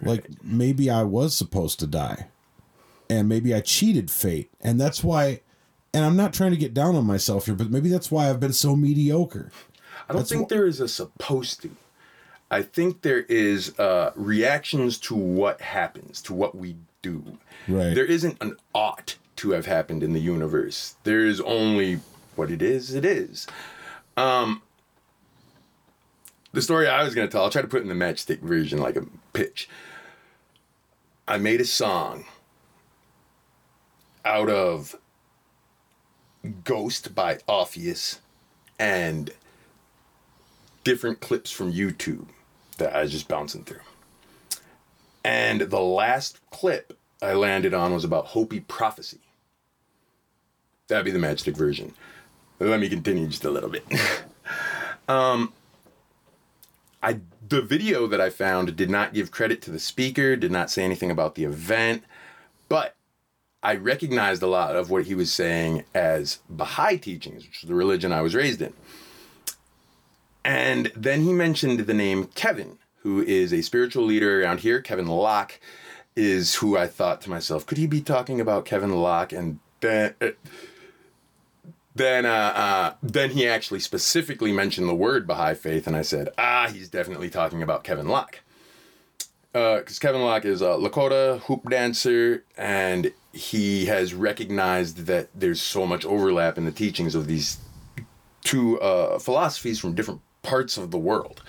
like 0.02 0.26
maybe 0.44 0.90
i 0.90 1.04
was 1.04 1.36
supposed 1.36 1.80
to 1.80 1.88
die 1.88 2.28
and 3.10 3.28
maybe 3.30 3.54
i 3.54 3.60
cheated 3.60 4.10
fate 4.10 4.50
and 4.62 4.80
that's 4.80 5.04
why 5.04 5.42
and 5.94 6.06
i'm 6.06 6.16
not 6.16 6.34
trying 6.34 6.52
to 6.52 6.58
get 6.58 6.74
down 6.74 6.96
on 6.96 7.06
myself 7.06 7.46
here 7.46 7.56
but 7.56 7.70
maybe 7.70 7.90
that's 7.90 8.12
why 8.12 8.30
i've 8.30 8.40
been 8.40 8.54
so 8.54 8.76
mediocre 8.76 9.52
I 10.10 10.14
don't 10.14 10.22
That's 10.24 10.32
think 10.32 10.48
wh- 10.48 10.50
there 10.50 10.66
is 10.66 10.80
a 10.80 10.88
supposed 10.88 11.62
to. 11.62 11.72
I 12.50 12.64
think 12.64 13.02
there 13.02 13.22
is 13.22 13.78
uh, 13.80 14.12
reactions 14.16 14.98
to 15.00 15.16
what 15.16 15.62
happens, 15.62 16.22
to 16.24 16.34
what 16.34 16.56
we 16.56 16.76
do. 17.02 17.38
Right. 17.68 17.94
There 17.94 18.06
isn't 18.06 18.38
an 18.42 18.58
ought 18.74 19.16
to 19.38 19.52
have 19.52 19.68
happened 19.68 20.04
in 20.04 20.12
the 20.12 20.20
universe. 20.20 20.96
There 21.04 21.26
is 21.26 21.40
only 21.40 22.00
what 22.36 22.52
it 22.52 22.62
is, 22.62 22.94
it 22.94 23.06
is. 23.06 23.48
Um, 24.18 24.62
the 26.52 26.62
story 26.62 26.88
I 26.88 27.04
was 27.04 27.16
going 27.16 27.28
to 27.28 27.32
tell, 27.32 27.44
I'll 27.44 27.50
try 27.50 27.62
to 27.62 27.68
put 27.68 27.80
it 27.80 27.90
in 27.90 27.98
the 27.98 28.06
matchstick 28.06 28.40
version 28.42 28.80
like 28.80 28.98
a 28.98 29.06
pitch. 29.32 29.70
I 31.32 31.38
made 31.38 31.62
a 31.62 31.66
song 31.66 32.26
out 34.26 34.50
of 34.50 34.98
Ghost 36.66 37.16
by 37.16 37.38
Orpheus 37.48 38.20
and 38.78 39.32
different 40.84 41.22
clips 41.22 41.50
from 41.50 41.72
YouTube 41.72 42.26
that 42.80 42.94
I 42.94 43.04
was 43.04 43.14
just 43.14 43.30
bouncing 43.30 43.64
through. 43.64 43.80
And 45.24 45.62
the 45.62 45.80
last 45.80 46.42
clip 46.50 46.98
I 47.22 47.32
landed 47.32 47.74
on 47.74 47.94
was 47.94 48.04
about 48.04 48.26
Hopi 48.26 48.60
prophecy. 48.60 49.22
That'd 50.90 51.06
be 51.06 51.12
the 51.12 51.18
matchstick 51.18 51.56
version. 51.56 51.94
Let 52.60 52.82
me 52.82 52.90
continue 52.90 53.28
just 53.28 53.46
a 53.46 53.50
little 53.50 53.70
bit. 53.70 53.86
um, 55.08 55.54
I 57.02 57.20
the 57.48 57.62
video 57.62 58.08
that 58.08 58.22
I 58.22 58.30
found 58.30 58.76
did 58.76 58.90
not 58.90 59.14
give 59.14 59.32
credit 59.32 59.62
to 59.64 59.72
the 59.72 59.80
speaker, 59.80 60.36
did 60.36 60.52
not 60.52 60.72
say 60.72 60.84
anything 60.84 61.12
about 61.12 61.36
the 61.36 61.44
event, 61.44 62.04
but 62.70 62.96
I 63.64 63.76
recognized 63.76 64.42
a 64.42 64.48
lot 64.48 64.76
of 64.76 64.90
what 64.90 65.06
he 65.06 65.16
was 65.16 65.32
saying 65.32 65.84
as 65.94 66.40
Baha'i 66.50 66.98
teachings, 66.98 67.46
which 67.46 67.64
is 67.64 67.70
the 67.70 67.76
religion 67.76 68.12
I 68.12 68.22
was 68.22 68.34
raised 68.34 68.62
in. 68.62 68.74
And 70.44 70.92
then 70.96 71.22
he 71.22 71.34
mentioned 71.34 71.82
the 71.82 71.94
name 71.94 72.26
Kevin, 72.34 72.80
who 73.04 73.22
is 73.22 73.54
a 73.54 73.62
spiritual 73.62 74.06
leader 74.06 74.42
around 74.42 74.62
here. 74.62 74.82
Kevin 74.82 75.08
Locke 75.08 75.60
is 76.16 76.56
who 76.56 76.76
I 76.76 76.88
thought 76.88 77.22
to 77.22 77.30
myself, 77.30 77.66
could 77.66 77.78
he 77.78 77.88
be 77.88 78.02
talking 78.02 78.42
about 78.42 78.66
Kevin 78.66 78.92
Locke? 78.96 79.32
And 79.32 79.60
then, 79.82 80.16
uh, 80.20 80.30
then, 81.96 82.26
uh, 82.26 82.54
uh, 82.56 82.94
then 83.04 83.32
he 83.32 83.48
actually 83.48 83.80
specifically 83.80 84.52
mentioned 84.52 84.88
the 84.88 84.96
word 84.96 85.28
Baha'i 85.28 85.56
faith, 85.56 85.88
and 85.88 85.96
I 85.96 86.02
said, 86.02 86.30
ah, 86.38 86.70
he's 86.72 86.90
definitely 86.90 87.30
talking 87.30 87.62
about 87.62 87.84
Kevin 87.84 88.08
Locke. 88.08 88.40
Because 89.54 90.00
Kevin 90.00 90.22
Locke 90.22 90.46
is 90.46 90.62
a 90.62 90.78
Lakota 90.78 91.40
hoop 91.42 91.70
dancer, 91.70 92.46
and 92.58 93.12
he 93.34 93.86
has 93.86 94.14
recognized 94.14 95.06
that 95.08 95.28
there's 95.36 95.62
so 95.62 95.86
much 95.86 96.06
overlap 96.06 96.58
in 96.58 96.64
the 96.64 96.72
teachings 96.72 97.16
of 97.16 97.28
these 97.28 97.58
two 98.44 98.80
uh, 98.80 99.20
philosophies 99.20 99.78
from 99.80 99.94
different 99.94 100.22
parts 100.42 100.78
of 100.78 100.92
the 100.92 100.98
world. 100.98 101.44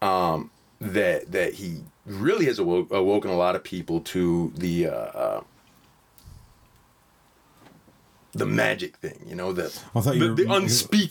Um, 0.00 0.50
that 0.80 1.32
that 1.32 1.54
he 1.54 1.80
really 2.04 2.44
has 2.46 2.58
awo- 2.58 2.90
awoken 2.90 3.30
a 3.30 3.36
lot 3.36 3.56
of 3.56 3.64
people 3.64 4.00
to 4.00 4.52
the 4.56 4.86
uh, 4.86 4.92
uh, 4.92 5.40
the 8.34 8.46
magic 8.46 8.96
thing, 8.96 9.24
you 9.26 9.34
know, 9.34 9.52
the 9.52 9.66
I 9.94 10.00
thought 10.00 10.14
you 10.16 10.20
the, 10.20 10.28
were- 10.28 10.34
the 10.34 10.42
you 10.42 10.48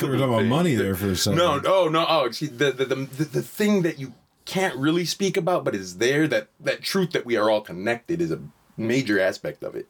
were 0.09 0.17
talking 0.17 0.23
about 0.23 0.45
money 0.45 0.75
The- 0.75 0.83
there 0.83 0.95
for 0.95 1.07
a 1.09 1.15
second. 1.15 1.37
No, 1.37 1.61
oh 1.65 1.87
no, 1.89 2.05
oh, 2.07 2.29
the 2.29 2.47
the, 2.47 2.71
the 2.85 2.95
the 2.95 3.23
the 3.25 3.41
thing 3.41 3.81
that 3.83 3.97
you 3.99 4.13
can't 4.45 4.75
really 4.77 5.05
speak 5.05 5.37
about, 5.37 5.63
but 5.63 5.73
is 5.75 5.97
there. 5.97 6.27
That 6.27 6.49
that 6.59 6.81
truth 6.81 7.11
that 7.11 7.25
we 7.25 7.37
are 7.37 7.49
all 7.49 7.61
connected 7.61 8.21
is 8.21 8.31
a 8.31 8.39
major 8.77 9.19
aspect 9.19 9.63
of 9.63 9.75
it. 9.75 9.87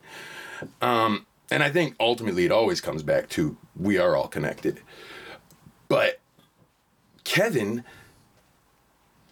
Um, 0.81 1.25
and 1.49 1.63
I 1.63 1.69
think 1.71 1.95
ultimately 1.99 2.45
it 2.45 2.51
always 2.51 2.81
comes 2.81 3.03
back 3.03 3.29
to 3.29 3.57
we 3.75 3.97
are 3.97 4.15
all 4.15 4.27
connected. 4.27 4.79
But 5.87 6.19
Kevin, 7.23 7.83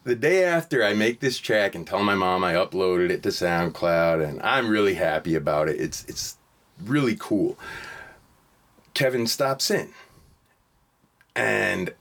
the 0.03 0.15
day 0.15 0.43
after 0.43 0.83
I 0.83 0.93
make 0.93 1.19
this 1.19 1.37
track 1.37 1.75
and 1.75 1.85
tell 1.85 2.03
my 2.03 2.15
mom 2.15 2.43
I 2.43 2.53
uploaded 2.53 3.09
it 3.11 3.23
to 3.23 3.29
SoundCloud 3.29 4.27
and 4.27 4.41
I'm 4.41 4.69
really 4.69 4.95
happy 4.95 5.35
about 5.35 5.69
it. 5.69 5.79
It's 5.79 6.03
it's 6.05 6.37
really 6.83 7.15
cool. 7.19 7.57
Kevin 8.93 9.27
stops 9.27 9.71
in. 9.71 9.89
And 11.35 11.93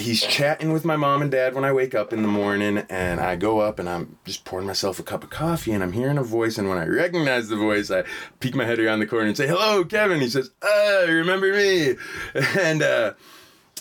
he's 0.00 0.22
chatting 0.22 0.72
with 0.72 0.84
my 0.84 0.96
mom 0.96 1.22
and 1.22 1.30
dad 1.30 1.54
when 1.54 1.64
I 1.64 1.72
wake 1.72 1.94
up 1.94 2.12
in 2.12 2.22
the 2.22 2.28
morning 2.28 2.78
and 2.88 3.20
I 3.20 3.36
go 3.36 3.60
up 3.60 3.78
and 3.78 3.88
I'm 3.88 4.18
just 4.24 4.44
pouring 4.44 4.66
myself 4.66 4.98
a 4.98 5.02
cup 5.02 5.22
of 5.24 5.30
coffee 5.30 5.72
and 5.72 5.82
I'm 5.82 5.92
hearing 5.92 6.18
a 6.18 6.22
voice 6.22 6.58
and 6.58 6.68
when 6.68 6.78
I 6.78 6.86
recognize 6.86 7.48
the 7.48 7.56
voice 7.56 7.90
I 7.90 8.04
peek 8.40 8.54
my 8.54 8.64
head 8.64 8.78
around 8.78 9.00
the 9.00 9.06
corner 9.06 9.26
and 9.26 9.36
say 9.36 9.46
hello 9.46 9.84
Kevin. 9.84 10.20
He 10.20 10.28
says 10.28 10.50
oh 10.62 11.06
remember 11.08 11.52
me? 11.52 11.96
And 12.58 12.82
uh 12.82 13.14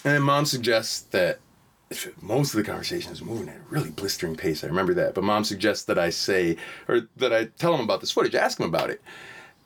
and 0.03 0.23
mom 0.23 0.45
suggests 0.45 1.01
that 1.11 1.39
most 2.21 2.53
of 2.53 2.57
the 2.57 2.69
conversation 2.69 3.11
is 3.11 3.21
moving 3.21 3.49
at 3.49 3.57
a 3.57 3.61
really 3.69 3.89
blistering 3.89 4.35
pace 4.35 4.63
I 4.63 4.67
remember 4.67 4.93
that 4.95 5.15
but 5.15 5.23
mom 5.23 5.43
suggests 5.43 5.85
that 5.85 5.97
I 5.97 6.09
say 6.09 6.57
or 6.87 7.07
that 7.17 7.33
I 7.33 7.45
tell 7.45 7.73
him 7.73 7.81
about 7.81 8.01
this 8.01 8.11
footage 8.11 8.35
ask 8.35 8.59
him 8.59 8.67
about 8.67 8.89
it 8.89 9.01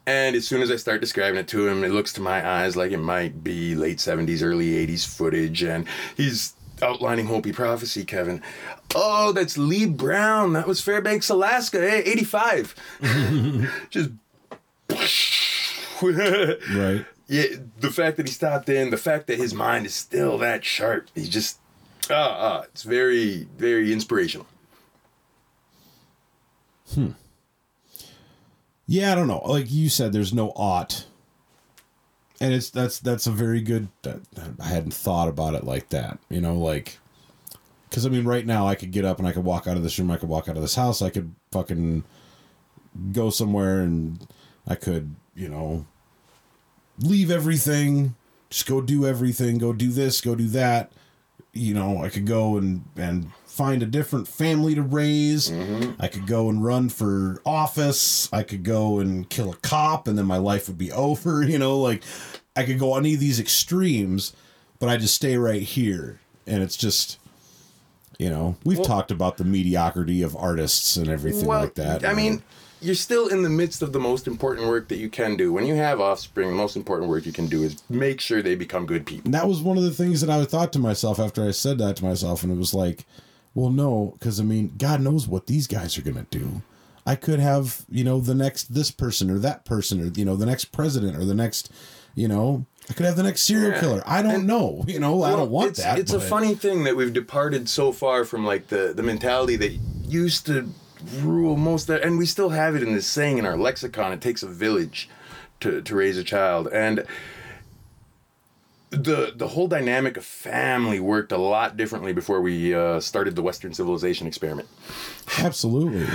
and 0.05 0.35
as 0.35 0.47
soon 0.47 0.61
as 0.61 0.69
I 0.69 0.75
start 0.75 1.01
describing 1.01 1.39
it 1.39 1.47
to 1.49 1.67
him, 1.67 1.83
it 1.83 1.91
looks 1.91 2.13
to 2.13 2.21
my 2.21 2.45
eyes 2.47 2.75
like 2.75 2.91
it 2.91 2.97
might 2.97 3.43
be 3.43 3.75
late 3.75 3.99
70s, 3.99 4.43
early 4.43 4.85
80s 4.85 5.07
footage. 5.07 5.63
And 5.63 5.85
he's 6.17 6.55
outlining 6.81 7.27
Hopi 7.27 7.53
prophecy, 7.53 8.03
Kevin. 8.03 8.41
Oh, 8.95 9.31
that's 9.31 9.57
Lee 9.57 9.85
Brown. 9.85 10.53
That 10.53 10.67
was 10.67 10.81
Fairbanks, 10.81 11.29
Alaska, 11.29 11.79
eh? 11.79 12.01
85. 12.05 12.75
Just. 13.89 14.09
Right. 16.01 17.05
Yeah, 17.27 17.45
the 17.79 17.89
fact 17.89 18.17
that 18.17 18.27
he 18.27 18.33
stopped 18.33 18.67
in, 18.67 18.89
the 18.89 18.97
fact 18.97 19.27
that 19.27 19.37
his 19.37 19.53
mind 19.53 19.85
is 19.85 19.93
still 19.93 20.37
that 20.39 20.65
sharp, 20.65 21.07
he's 21.15 21.29
just. 21.29 21.59
Ah, 22.09 22.35
ah, 22.37 22.61
it's 22.63 22.83
very, 22.83 23.47
very 23.57 23.93
inspirational. 23.93 24.45
Yeah, 28.85 29.11
I 29.11 29.15
don't 29.15 29.27
know. 29.27 29.41
Like 29.45 29.71
you 29.71 29.89
said, 29.89 30.11
there's 30.11 30.33
no 30.33 30.51
ought, 30.55 31.05
and 32.41 32.53
it's 32.53 32.69
that's 32.69 32.99
that's 32.99 33.27
a 33.27 33.31
very 33.31 33.61
good. 33.61 33.87
I 34.59 34.65
hadn't 34.67 34.93
thought 34.93 35.27
about 35.29 35.55
it 35.55 35.63
like 35.63 35.89
that. 35.89 36.19
You 36.29 36.41
know, 36.41 36.55
like 36.55 36.99
because 37.93 38.05
I 38.07 38.09
mean, 38.09 38.25
right 38.25 38.45
now 38.45 38.67
I 38.67 38.73
could 38.73 38.91
get 38.91 39.05
up 39.05 39.19
and 39.19 39.27
I 39.27 39.31
could 39.31 39.43
walk 39.43 39.67
out 39.67 39.77
of 39.77 39.83
this 39.83 39.99
room. 39.99 40.09
I 40.09 40.17
could 40.17 40.27
walk 40.27 40.49
out 40.49 40.55
of 40.55 40.63
this 40.63 40.73
house. 40.73 41.03
I 41.03 41.11
could 41.11 41.35
fucking 41.51 42.03
go 43.11 43.29
somewhere 43.29 43.81
and 43.81 44.27
I 44.67 44.73
could, 44.73 45.15
you 45.35 45.47
know, 45.47 45.85
leave 46.99 47.29
everything, 47.29 48.15
just 48.49 48.65
go 48.65 48.81
do 48.81 49.05
everything, 49.05 49.59
go 49.59 49.73
do 49.73 49.91
this, 49.91 50.21
go 50.21 50.33
do 50.33 50.47
that. 50.47 50.91
You 51.53 51.75
know, 51.75 52.03
I 52.03 52.09
could 52.09 52.25
go 52.25 52.57
and 52.57 52.83
and 52.95 53.31
find 53.53 53.83
a 53.83 53.85
different 53.85 54.27
family 54.27 54.73
to 54.73 54.81
raise. 54.81 55.51
Mm-hmm. 55.51 56.01
I 56.01 56.07
could 56.07 56.25
go 56.25 56.49
and 56.49 56.65
run 56.65 56.89
for 56.89 57.39
office. 57.45 58.27
I 58.33 58.41
could 58.41 58.63
go 58.63 58.99
and 58.99 59.29
kill 59.29 59.51
a 59.51 59.55
cop 59.57 60.07
and 60.07 60.17
then 60.17 60.25
my 60.25 60.37
life 60.37 60.67
would 60.67 60.77
be 60.77 60.91
over, 60.91 61.43
you 61.43 61.59
know, 61.59 61.79
like 61.79 62.03
I 62.55 62.63
could 62.63 62.79
go 62.79 62.93
on 62.93 63.03
any 63.03 63.13
of 63.13 63.19
these 63.19 63.39
extremes, 63.39 64.33
but 64.79 64.89
I 64.89 64.97
just 64.97 65.13
stay 65.13 65.37
right 65.37 65.61
here. 65.61 66.19
And 66.47 66.63
it's 66.63 66.75
just 66.75 67.19
you 68.19 68.29
know, 68.29 68.55
we've 68.63 68.81
talked 68.83 69.11
about 69.11 69.37
the 69.37 69.43
mediocrity 69.43 70.21
of 70.21 70.35
artists 70.35 70.97
and 70.97 71.09
everything 71.09 71.47
like 71.47 71.73
that. 71.75 72.05
I 72.05 72.13
mean, 72.13 72.43
you're 72.79 72.95
still 72.95 73.27
in 73.27 73.41
the 73.41 73.49
midst 73.49 73.81
of 73.81 73.91
the 73.91 73.99
most 73.99 74.27
important 74.27 74.67
work 74.67 74.87
that 74.89 74.97
you 74.97 75.09
can 75.09 75.35
do. 75.35 75.51
When 75.51 75.65
you 75.65 75.75
have 75.75 75.99
offspring, 75.99 76.49
the 76.49 76.55
most 76.55 76.75
important 76.75 77.09
work 77.09 77.25
you 77.25 77.33
can 77.33 77.47
do 77.47 77.63
is 77.63 77.81
make 77.89 78.21
sure 78.21 78.41
they 78.41 78.55
become 78.55 78.85
good 78.85 79.05
people. 79.05 79.25
And 79.25 79.33
that 79.33 79.47
was 79.47 79.61
one 79.61 79.77
of 79.77 79.83
the 79.83 79.91
things 79.91 80.21
that 80.21 80.29
I 80.29 80.45
thought 80.45 80.71
to 80.73 80.79
myself 80.79 81.19
after 81.19 81.45
I 81.45 81.51
said 81.51 81.79
that 81.79 81.95
to 81.97 82.05
myself, 82.05 82.43
and 82.43 82.51
it 82.51 82.57
was 82.57 82.73
like, 82.73 83.05
well, 83.55 83.69
no, 83.69 84.15
because 84.19 84.39
I 84.39 84.43
mean, 84.43 84.73
God 84.77 85.01
knows 85.01 85.27
what 85.27 85.47
these 85.47 85.67
guys 85.67 85.97
are 85.97 86.01
gonna 86.01 86.25
do. 86.29 86.61
I 87.05 87.15
could 87.15 87.39
have, 87.39 87.85
you 87.89 88.03
know, 88.03 88.19
the 88.21 88.33
next 88.35 88.73
this 88.73 88.89
person 88.91 89.29
or 89.29 89.37
that 89.39 89.65
person 89.65 90.01
or 90.01 90.05
you 90.15 90.25
know 90.25 90.35
the 90.35 90.45
next 90.45 90.65
president 90.71 91.17
or 91.17 91.25
the 91.25 91.33
next, 91.33 91.69
you 92.15 92.27
know, 92.27 92.65
I 92.89 92.93
could 92.93 93.05
have 93.05 93.15
the 93.17 93.23
next 93.23 93.41
serial 93.43 93.71
Yeah. 93.71 93.79
killer. 93.79 94.03
I 94.05 94.21
don't 94.21 94.35
And- 94.35 94.47
know, 94.47 94.83
you 94.87 94.99
know, 94.99 95.23
I 95.23 95.31
don't 95.31 95.51
want 95.51 95.71
it's, 95.71 95.79
that. 95.83 95.99
It's 95.99 96.13
a 96.13 96.19
funny 96.19 96.55
thing 96.55 96.83
that 96.85 96.95
we've 96.95 97.11
departed 97.13 97.67
so 97.69 97.91
far 97.91 98.23
from 98.25 98.45
like 98.45 98.67
the 98.69 98.93
the 98.95 99.03
mentality 99.03 99.55
that 99.57 99.71
used 100.07 100.45
to 100.45 100.69
rule 101.21 101.57
most 101.57 101.89
of, 101.89 102.01
and 102.01 102.17
we 102.17 102.25
still 102.25 102.49
have 102.49 102.75
it 102.75 102.83
in 102.83 102.93
this 102.93 103.05
saying 103.07 103.37
in 103.37 103.45
our 103.45 103.57
lexicon. 103.57 104.13
It 104.13 104.21
takes 104.21 104.41
a 104.43 104.47
village 104.47 105.09
to 105.59 105.81
to 105.81 105.95
raise 105.95 106.17
a 106.17 106.23
child, 106.23 106.67
and 106.71 107.03
the 108.93 109.33
the 109.35 109.49
whole 109.49 109.67
dynamic 109.67 110.17
of 110.17 110.25
family 110.25 110.99
worked 110.99 111.31
a 111.31 111.37
lot 111.37 111.75
differently 111.77 112.13
before 112.13 112.41
we 112.41 112.73
uh, 112.73 112.99
started 112.99 113.35
the 113.35 113.41
Western 113.41 113.73
civilization 113.73 114.27
experiment. 114.27 114.67
Absolutely. 115.39 116.07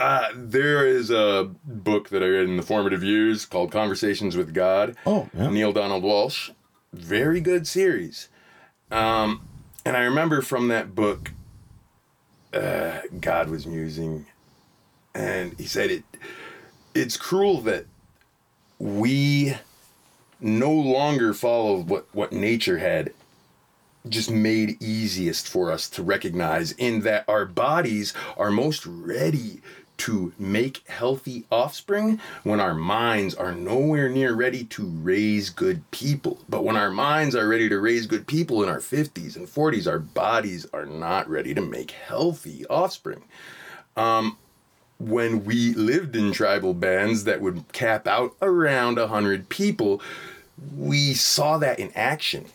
Uh, 0.00 0.28
there 0.34 0.86
is 0.86 1.10
a 1.10 1.50
book 1.62 2.08
that 2.08 2.22
I 2.22 2.26
read 2.26 2.48
in 2.48 2.56
the 2.56 2.62
formative 2.62 3.04
years 3.04 3.44
called 3.44 3.70
Conversations 3.70 4.34
with 4.34 4.54
God. 4.54 4.96
Oh, 5.04 5.28
yeah. 5.34 5.50
Neale 5.50 5.74
Donald 5.74 6.02
Walsch. 6.02 6.50
Very 6.94 7.42
good 7.42 7.66
series. 7.66 8.30
Um, 8.90 9.46
and 9.84 9.98
I 9.98 10.00
remember 10.00 10.40
from 10.40 10.68
that 10.68 10.94
book, 10.94 11.32
uh, 12.54 13.00
God 13.20 13.50
was 13.50 13.66
musing, 13.66 14.24
and 15.14 15.54
he 15.58 15.66
said 15.66 15.90
it. 15.90 16.04
It's 16.94 17.18
cruel 17.18 17.60
that 17.60 17.84
we 18.78 19.54
no 20.40 20.72
longer 20.72 21.34
follow 21.34 21.76
what 21.82 22.06
what 22.12 22.32
nature 22.32 22.78
had 22.78 23.12
just 24.08 24.30
made 24.30 24.82
easiest 24.82 25.46
for 25.46 25.70
us 25.70 25.88
to 25.90 26.02
recognize 26.02 26.72
in 26.72 27.02
that 27.02 27.24
our 27.28 27.44
bodies 27.44 28.14
are 28.36 28.50
most 28.50 28.86
ready 28.86 29.60
to 30.00 30.32
make 30.38 30.82
healthy 30.88 31.44
offspring 31.52 32.18
when 32.42 32.58
our 32.58 32.72
minds 32.72 33.34
are 33.34 33.52
nowhere 33.52 34.08
near 34.08 34.32
ready 34.32 34.64
to 34.64 34.86
raise 34.86 35.50
good 35.50 35.88
people. 35.90 36.38
But 36.48 36.64
when 36.64 36.74
our 36.78 36.90
minds 36.90 37.36
are 37.36 37.46
ready 37.46 37.68
to 37.68 37.78
raise 37.78 38.06
good 38.06 38.26
people 38.26 38.62
in 38.62 38.70
our 38.70 38.78
50s 38.78 39.36
and 39.36 39.46
40s, 39.46 39.86
our 39.86 39.98
bodies 39.98 40.66
are 40.72 40.86
not 40.86 41.28
ready 41.28 41.52
to 41.52 41.60
make 41.60 41.90
healthy 41.90 42.64
offspring. 42.68 43.22
Um, 43.94 44.38
when 44.98 45.44
we 45.44 45.74
lived 45.74 46.16
in 46.16 46.32
tribal 46.32 46.72
bands 46.72 47.24
that 47.24 47.42
would 47.42 47.70
cap 47.72 48.06
out 48.06 48.34
around 48.40 48.98
100 48.98 49.50
people, 49.50 50.00
we 50.76 51.14
saw 51.14 51.58
that 51.58 51.78
in 51.78 51.90
action. 51.94 52.46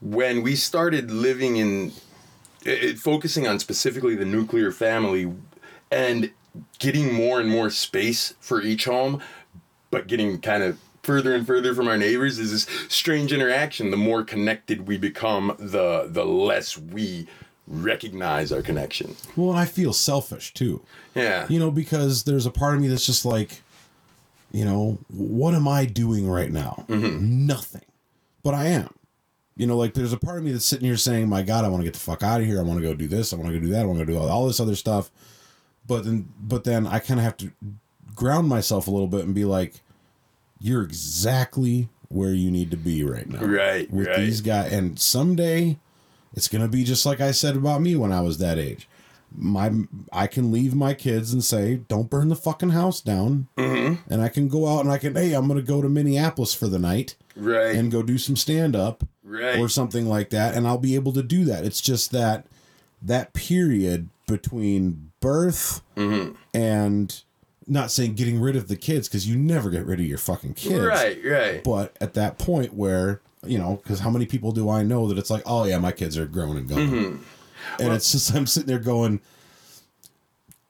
When 0.00 0.42
we 0.42 0.54
started 0.54 1.10
living 1.10 1.56
in 1.56 1.92
it, 2.64 2.98
focusing 2.98 3.46
on 3.46 3.58
specifically 3.58 4.14
the 4.14 4.24
nuclear 4.24 4.70
family 4.70 5.32
and 5.90 6.30
getting 6.78 7.12
more 7.12 7.40
and 7.40 7.48
more 7.48 7.70
space 7.70 8.34
for 8.40 8.62
each 8.62 8.84
home 8.84 9.22
but 9.90 10.06
getting 10.06 10.40
kind 10.40 10.62
of 10.62 10.78
further 11.02 11.34
and 11.34 11.46
further 11.46 11.74
from 11.74 11.88
our 11.88 11.96
neighbors 11.96 12.38
is 12.38 12.50
this 12.50 12.86
strange 12.92 13.32
interaction. 13.32 13.90
The 13.90 13.96
more 13.96 14.22
connected 14.22 14.86
we 14.86 14.98
become 14.98 15.56
the 15.58 16.06
the 16.10 16.24
less 16.24 16.76
we 16.76 17.26
recognize 17.66 18.52
our 18.52 18.62
connection. 18.62 19.14
Well, 19.36 19.54
I 19.54 19.64
feel 19.66 19.92
selfish 19.92 20.54
too. 20.54 20.82
yeah. 21.14 21.46
You 21.48 21.58
know, 21.58 21.70
because 21.70 22.24
there's 22.24 22.46
a 22.46 22.50
part 22.50 22.74
of 22.74 22.80
me 22.80 22.88
that's 22.88 23.04
just 23.06 23.24
like, 23.24 23.62
you 24.52 24.64
know, 24.64 24.98
what 25.08 25.54
am 25.54 25.68
I 25.68 25.84
doing 25.84 26.28
right 26.28 26.50
now? 26.50 26.84
Mm-hmm. 26.88 27.46
Nothing. 27.46 27.82
But 28.42 28.54
I 28.54 28.66
am. 28.66 28.90
You 29.56 29.66
know, 29.66 29.76
like 29.76 29.94
there's 29.94 30.12
a 30.12 30.18
part 30.18 30.38
of 30.38 30.44
me 30.44 30.52
that's 30.52 30.64
sitting 30.64 30.86
here 30.86 30.96
saying, 30.96 31.28
"My 31.28 31.42
God, 31.42 31.64
I 31.64 31.68
want 31.68 31.80
to 31.80 31.84
get 31.84 31.94
the 31.94 32.00
fuck 32.00 32.22
out 32.22 32.40
of 32.40 32.46
here. 32.46 32.58
I 32.60 32.62
want 32.62 32.80
to 32.80 32.86
go 32.86 32.94
do 32.94 33.08
this. 33.08 33.32
I 33.32 33.36
want 33.36 33.48
to 33.48 33.58
go 33.58 33.64
do 33.66 33.72
that. 33.72 33.82
I 33.82 33.86
want 33.86 33.98
to 33.98 34.06
do 34.06 34.16
all, 34.16 34.28
all 34.28 34.46
this 34.46 34.60
other 34.60 34.76
stuff." 34.76 35.10
But 35.86 36.04
then, 36.04 36.28
but 36.40 36.64
then 36.64 36.86
I 36.86 36.98
kind 37.00 37.18
of 37.18 37.24
have 37.24 37.36
to 37.38 37.50
ground 38.14 38.48
myself 38.48 38.86
a 38.86 38.90
little 38.90 39.08
bit 39.08 39.24
and 39.24 39.34
be 39.34 39.44
like, 39.44 39.80
"You're 40.60 40.82
exactly 40.84 41.88
where 42.08 42.32
you 42.32 42.50
need 42.50 42.70
to 42.70 42.76
be 42.76 43.02
right 43.04 43.28
now, 43.28 43.44
Right, 43.44 43.90
With 43.92 44.06
right. 44.06 44.18
these 44.18 44.40
guys, 44.40 44.72
and 44.72 44.98
someday 44.98 45.78
it's 46.34 46.48
gonna 46.48 46.68
be 46.68 46.84
just 46.84 47.04
like 47.04 47.20
I 47.20 47.32
said 47.32 47.56
about 47.56 47.82
me 47.82 47.96
when 47.96 48.12
I 48.12 48.20
was 48.20 48.38
that 48.38 48.58
age. 48.58 48.88
My 49.36 49.70
I 50.12 50.26
can 50.26 50.50
leave 50.50 50.74
my 50.74 50.94
kids 50.94 51.32
and 51.32 51.44
say, 51.44 51.80
"Don't 51.88 52.08
burn 52.10 52.28
the 52.28 52.36
fucking 52.36 52.70
house 52.70 53.00
down," 53.00 53.48
Mm-hmm. 53.56 54.12
and 54.12 54.22
I 54.22 54.28
can 54.28 54.48
go 54.48 54.66
out 54.66 54.80
and 54.80 54.90
I 54.90 54.98
can, 54.98 55.14
hey, 55.14 55.32
I'm 55.34 55.46
gonna 55.48 55.62
go 55.62 55.82
to 55.82 55.88
Minneapolis 55.88 56.54
for 56.54 56.66
the 56.68 56.78
night 56.78 57.14
right 57.36 57.74
and 57.76 57.92
go 57.92 58.02
do 58.02 58.18
some 58.18 58.36
stand 58.36 58.74
up 58.74 59.04
right 59.22 59.58
or 59.60 59.68
something 59.68 60.06
like 60.08 60.30
that 60.30 60.54
and 60.56 60.66
I'll 60.66 60.78
be 60.78 60.94
able 60.96 61.12
to 61.12 61.22
do 61.22 61.44
that. 61.44 61.64
It's 61.64 61.80
just 61.80 62.10
that 62.12 62.46
that 63.02 63.32
period 63.34 64.08
between 64.26 65.10
birth 65.20 65.82
Mm-hmm. 65.96 66.32
and 66.54 67.22
not 67.66 67.90
saying 67.90 68.14
getting 68.14 68.40
rid 68.40 68.56
of 68.56 68.68
the 68.68 68.76
kids 68.76 69.08
because 69.08 69.28
you 69.28 69.36
never 69.36 69.68
get 69.68 69.84
rid 69.84 70.00
of 70.00 70.06
your 70.06 70.16
fucking 70.18 70.54
kids. 70.54 70.80
right 70.84 71.18
right 71.24 71.62
But 71.62 71.94
at 72.00 72.14
that 72.14 72.38
point 72.38 72.72
where, 72.72 73.20
you 73.46 73.58
know, 73.58 73.78
because 73.82 74.00
how 74.00 74.08
many 74.10 74.24
people 74.26 74.52
do 74.52 74.70
I 74.70 74.82
know 74.82 75.06
that 75.08 75.18
it's 75.18 75.28
like, 75.30 75.42
oh 75.44 75.64
yeah, 75.64 75.78
my 75.78 75.92
kids 75.92 76.16
are 76.16 76.26
grown 76.26 76.56
and 76.56 76.68
gone. 76.68 76.78
Mm-hmm. 76.88 77.22
And 77.80 77.92
it's 77.92 78.12
just, 78.12 78.34
I'm 78.34 78.46
sitting 78.46 78.68
there 78.68 78.78
going, 78.78 79.20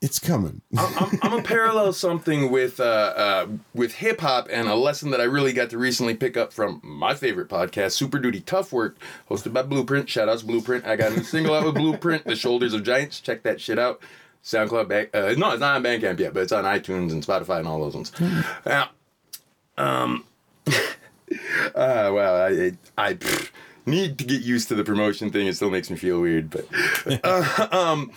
it's 0.01 0.19
coming. 0.19 0.63
I'm, 0.77 1.19
I'm 1.23 1.31
gonna 1.31 1.43
parallel 1.43 1.93
something 1.93 2.53
with 2.53 2.79
uh, 2.79 2.85
uh, 2.85 3.47
with 3.75 3.95
hip 3.95 4.21
hop 4.21 4.47
and 4.51 4.69
a 4.69 4.77
lesson 4.77 5.11
that 5.11 5.21
I 5.21 5.25
really 5.25 5.53
got 5.53 5.71
to 5.71 5.79
recently 5.79 6.15
pick 6.15 6.37
up 6.37 6.53
from 6.53 6.81
my 6.85 7.15
favorite 7.15 7.49
podcast, 7.49 7.93
Super 7.93 8.21
Duty 8.21 8.41
Tough 8.41 8.73
Work, 8.73 8.97
hosted 9.29 9.53
by 9.53 9.63
Blueprint. 9.63 10.09
Shout 10.09 10.29
outs 10.29 10.43
Blueprint. 10.43 10.87
I 10.87 10.95
got 10.95 11.13
a 11.13 11.17
new 11.17 11.25
single 11.25 11.55
out 11.55 11.65
with 11.65 11.75
Blueprint, 11.75 12.25
The 12.25 12.37
Shoulders 12.37 12.75
of 12.75 12.85
Giants. 12.85 13.19
Check 13.21 13.43
that 13.43 13.61
shit 13.61 13.79
out. 13.79 14.01
SoundCloud 14.45 14.89
back. 14.89 15.15
Uh, 15.15 15.35
no, 15.37 15.51
it's 15.51 15.61
not 15.61 15.77
on 15.77 15.83
Bandcamp 15.83 16.21
yet, 16.21 16.33
but 16.33 16.45
it's 16.45 16.53
on 16.53 16.65
iTunes 16.65 17.11
and 17.11 17.25
Spotify 17.27 17.59
and 17.59 17.67
all 17.67 17.81
those 17.81 17.95
ones. 17.95 18.13
Now, 18.65 18.91
um, 19.77 20.25
uh, 20.69 20.73
wow, 21.75 22.35
I 22.37 22.73
I, 22.97 23.09
I 23.09 23.19
need 23.89 24.19
to 24.19 24.25
get 24.25 24.43
used 24.43 24.69
to 24.69 24.75
the 24.75 24.85
promotion 24.85 25.31
thing. 25.31 25.47
It 25.47 25.57
still 25.57 25.71
makes 25.71 25.91
me 25.91 25.97
feel 25.97 26.21
weird, 26.21 26.51
but. 26.51 26.67
Uh, 27.25 27.69
um, 27.73 28.13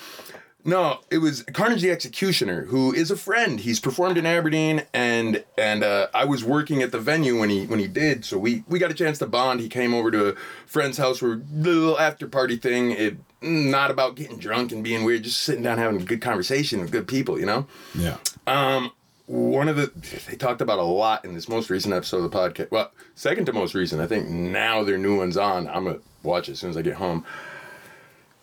no, 0.64 1.00
it 1.10 1.18
was 1.18 1.44
Carnage 1.54 1.82
the 1.82 1.90
Executioner, 1.90 2.66
who 2.66 2.94
is 2.94 3.10
a 3.10 3.18
friend. 3.18 3.60
He's 3.60 3.80
performed 3.80 4.18
in 4.18 4.26
Aberdeen, 4.26 4.84
and 4.94 5.44
and 5.58 5.84
uh, 5.84 6.08
I 6.14 6.26
was 6.26 6.44
working 6.44 6.84
at 6.84 6.92
the 6.92 7.00
venue 7.00 7.40
when 7.40 7.50
he 7.50 7.66
when 7.66 7.80
he 7.80 7.88
did. 7.88 8.26
So 8.26 8.38
we 8.38 8.64
we 8.68 8.78
got 8.78 8.92
a 8.92 8.94
chance 8.94 9.18
to 9.20 9.28
bond. 9.28 9.60
He 9.60 9.70
came 9.70 9.94
over 9.94 10.12
to 10.12 10.30
a 10.30 10.36
friend's 10.68 10.98
house 10.98 11.18
for 11.18 11.34
a 11.34 11.42
little 11.52 12.00
after 12.00 12.28
party 12.28 12.58
thing. 12.58 12.92
It 12.92 13.18
not 13.42 13.90
about 13.90 14.16
getting 14.16 14.38
drunk 14.38 14.72
and 14.72 14.84
being 14.84 15.04
weird, 15.04 15.24
just 15.24 15.42
sitting 15.42 15.64
down 15.64 15.80
having 15.80 16.00
a 16.00 16.04
good 16.04 16.22
conversation 16.22 16.80
with 16.80 16.92
good 16.92 17.08
people, 17.08 17.40
you 17.40 17.46
know. 17.46 17.66
yeah. 17.96 18.18
Um, 18.46 18.92
one 19.32 19.70
of 19.70 19.78
the 19.78 19.92
they 20.30 20.36
talked 20.36 20.60
about 20.62 20.78
a 20.78 20.84
lot 20.84 21.24
in 21.24 21.34
this 21.34 21.48
most 21.48 21.70
recent 21.70 21.94
episode 21.94 22.18
of 22.18 22.30
the 22.32 22.38
podcast. 22.38 22.70
Well, 22.70 22.92
second 23.16 23.46
to 23.46 23.54
most 23.54 23.74
recent, 23.74 24.02
I 24.02 24.08
think. 24.08 24.28
Now 24.28 24.84
their 24.84 24.98
new 24.98 25.18
one's 25.18 25.38
on. 25.38 25.68
I'm 25.68 25.86
gonna 25.86 26.00
watch 26.22 26.50
it 26.50 26.54
as 26.54 26.60
soon 26.60 26.70
as 26.70 26.78
I 26.78 26.82
get 26.82 26.96
home. 26.96 27.26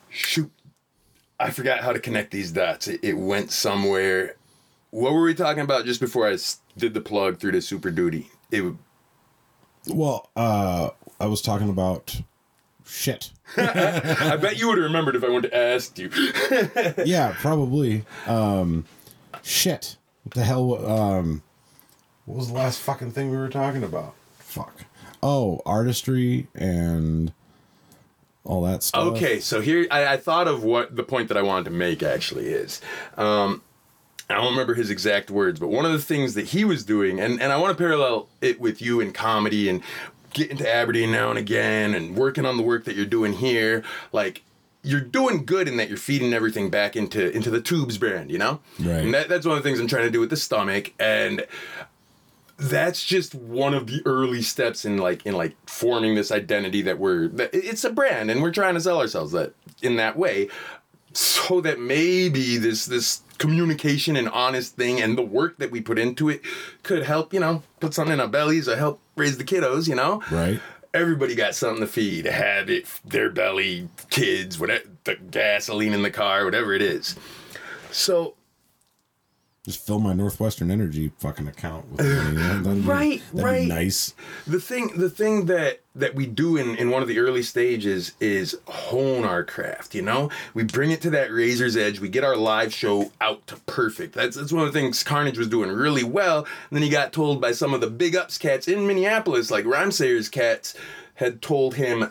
Shoot, 0.09 0.51
I 1.39 1.51
forgot 1.51 1.81
how 1.81 1.93
to 1.93 2.01
connect 2.01 2.31
these 2.31 2.51
dots. 2.53 2.89
It, 2.89 3.01
it 3.05 3.19
went 3.19 3.51
somewhere. 3.51 4.37
What 4.91 5.13
were 5.13 5.23
we 5.23 5.35
talking 5.35 5.63
about 5.63 5.85
just 5.85 6.01
before 6.01 6.27
I 6.27 6.39
did 6.79 6.95
the 6.95 7.03
plug 7.03 7.39
through 7.39 7.53
the 7.53 7.61
Super 7.61 7.91
Duty? 7.91 8.31
It 8.51 8.59
w- 8.59 8.79
Well, 9.89 10.31
uh, 10.35 10.89
I 11.21 11.27
was 11.27 11.43
talking 11.43 11.69
about 11.69 12.23
shit. 12.87 13.31
I 13.59 14.39
bet 14.41 14.59
you 14.59 14.69
would 14.69 14.79
have 14.79 14.85
remembered 14.87 15.17
if 15.17 15.23
I 15.25 15.29
would 15.29 15.43
to 15.43 15.55
ask 15.55 15.99
you. 15.99 16.09
yeah, 17.05 17.35
probably. 17.39 18.07
Um, 18.27 18.87
shit. 19.43 19.99
What 20.29 20.35
the 20.35 20.45
hell? 20.45 20.87
Um, 20.87 21.43
what 22.27 22.37
was 22.37 22.49
the 22.49 22.55
last 22.55 22.81
fucking 22.81 23.13
thing 23.13 23.31
we 23.31 23.39
were 23.39 23.49
talking 23.49 23.83
about? 23.83 24.15
Fuck. 24.39 24.85
Oh, 25.23 25.63
artistry 25.65 26.49
and 26.55 27.33
all 28.45 28.61
that 28.65 28.83
stuff. 28.83 29.07
Okay, 29.07 29.41
so 29.41 29.63
here 29.63 29.87
I, 29.91 30.07
I 30.07 30.17
thought 30.19 30.47
of 30.47 30.63
what 30.63 30.95
the 30.95 31.03
point 31.03 31.29
that 31.29 31.39
I 31.39 31.43
wanted 31.43 31.65
to 31.65 31.71
make 31.71 32.03
actually 32.03 32.49
is. 32.49 32.83
Um, 33.17 33.63
I 34.29 34.35
don't 34.35 34.51
remember 34.51 34.75
his 34.75 34.91
exact 34.91 35.31
words, 35.31 35.59
but 35.59 35.69
one 35.69 35.87
of 35.87 35.93
the 35.93 35.99
things 35.99 36.35
that 36.35 36.49
he 36.49 36.63
was 36.63 36.85
doing, 36.85 37.19
and, 37.19 37.41
and 37.41 37.51
I 37.51 37.57
want 37.57 37.75
to 37.75 37.83
parallel 37.83 38.29
it 38.43 38.61
with 38.61 38.83
you 38.83 39.01
in 39.01 39.15
comedy 39.15 39.67
and 39.71 39.83
getting 40.35 40.59
to 40.59 40.71
Aberdeen 40.71 41.11
now 41.11 41.31
and 41.31 41.39
again 41.39 41.95
and 41.95 42.15
working 42.15 42.45
on 42.45 42.59
the 42.59 42.63
work 42.63 42.85
that 42.85 42.95
you're 42.95 43.07
doing 43.07 43.33
here. 43.33 43.83
Like, 44.13 44.43
you're 44.89 45.01
doing 45.03 45.45
good 45.45 45.69
in 45.69 45.77
that 45.77 45.89
you're 45.89 45.99
feeding 45.99 46.33
everything 46.33 46.71
back 46.71 46.97
into 46.97 47.31
into 47.31 47.51
the 47.51 47.61
tubes 47.61 47.99
brand, 47.99 48.31
you 48.31 48.39
know? 48.39 48.61
Right. 48.81 49.03
And 49.05 49.13
that, 49.13 49.29
that's 49.29 49.45
one 49.47 49.57
of 49.57 49.63
the 49.63 49.69
things 49.69 49.81
I'm 49.81 49.87
trying 49.87 50.05
to 50.05 50.11
do 50.11 50.21
with 50.21 50.31
the 50.31 50.37
stomach. 50.37 50.93
And 50.99 51.47
that's 52.57 53.05
just 53.05 53.35
one 53.35 53.75
of 53.75 53.87
the 53.87 54.01
early 54.05 54.43
steps 54.43 54.85
in 54.85 54.97
like 54.97 55.25
in 55.27 55.35
like 55.35 55.55
forming 55.69 56.15
this 56.15 56.33
identity 56.33 56.83
that 56.83 56.99
we're 56.99 57.29
that 57.29 57.51
it's 57.53 57.85
a 57.85 57.91
brand 57.91 58.31
and 58.31 58.43
we're 58.43 58.51
trying 58.51 58.75
to 58.75 58.81
sell 58.81 58.99
ourselves 58.99 59.33
that 59.33 59.53
in 59.83 59.97
that 59.97 60.17
way 60.17 60.49
so 61.13 61.61
that 61.61 61.79
maybe 61.79 62.57
this 62.57 62.87
this 62.87 63.23
communication 63.39 64.17
and 64.17 64.29
honest 64.31 64.75
thing 64.75 65.01
and 65.01 65.17
the 65.17 65.23
work 65.23 65.57
that 65.59 65.71
we 65.71 65.81
put 65.81 65.99
into 65.99 66.29
it 66.29 66.43
could 66.83 67.05
help 67.05 67.33
you 67.33 67.39
know 67.39 67.63
put 67.79 67.95
something 67.95 68.15
in 68.15 68.21
our 68.21 68.27
bellies 68.27 68.69
or 68.69 68.77
help 68.77 68.99
raise 69.17 69.39
the 69.39 69.45
kiddos 69.45 69.87
you 69.87 69.95
know 69.95 70.21
Right. 70.31 70.61
Everybody 70.95 71.35
got 71.35 71.55
something 71.55 71.81
to 71.81 71.87
feed 71.87 72.27
a 72.27 72.33
habit 72.33 72.87
their 73.05 73.31
belly 73.31 73.89
kids 74.11 74.59
whatever 74.59 74.85
the 75.05 75.17
gasoline 75.17 75.93
in 75.93 76.03
the 76.03 76.11
car 76.11 76.45
whatever 76.45 76.73
it 76.73 76.83
is. 76.83 77.17
So 77.91 78.35
Just 79.65 79.85
fill 79.87 79.99
my 79.99 80.15
Northwestern 80.15 80.71
Energy 80.71 81.13
fucking 81.19 81.47
account 81.47 81.91
with 81.93 82.01
money. 82.01 82.37
That'd 82.63 82.83
be- 82.83 82.89
Right, 82.89 83.23
that'd 83.35 83.45
right. 83.45 83.61
Be 83.63 83.67
nice. 83.69 84.15
the 84.47 84.61
thing 84.61 84.93
the 84.97 85.11
thing 85.11 85.45
that 85.47 85.81
that 85.95 86.15
we 86.15 86.27
do 86.27 86.57
in 86.57 86.75
in 86.77 86.89
one 86.91 87.03
of 87.03 87.09
the 87.09 87.19
early 87.19 87.43
stages 87.43 88.13
is 88.21 88.57
hone 88.67 89.25
our 89.25 89.43
craft 89.45 89.95
you 89.95 90.01
know 90.01 90.31
we 90.55 90.63
bring 90.63 90.91
it 90.93 91.01
to 91.03 91.11
that 91.11 91.31
razor's 91.33 91.77
edge 91.77 91.99
we 92.01 92.09
get 92.09 92.23
our 92.25 92.37
live 92.37 92.73
show 92.73 93.11
out 93.21 93.45
to 93.49 93.57
perfect 93.67 94.15
that's 94.15 94.37
that's 94.37 94.53
one 94.53 94.65
of 94.67 94.73
the 94.73 94.79
things 94.79 95.03
carnage 95.03 95.37
was 95.37 95.49
doing 95.49 95.71
really 95.71 96.05
well 96.05 96.39
and 96.39 96.77
then 96.77 96.83
he 96.83 96.89
got 96.89 97.13
told 97.13 97.41
by 97.41 97.51
some 97.51 97.75
of 97.75 97.81
the 97.81 97.91
big 97.91 98.15
ups 98.15 98.39
cats 98.39 98.69
in 98.69 98.87
minneapolis 98.87 99.51
like 99.51 99.65
rhymesayers 99.65 100.31
cats 100.31 100.73
had 101.15 101.43
told 101.43 101.75
him 101.75 102.11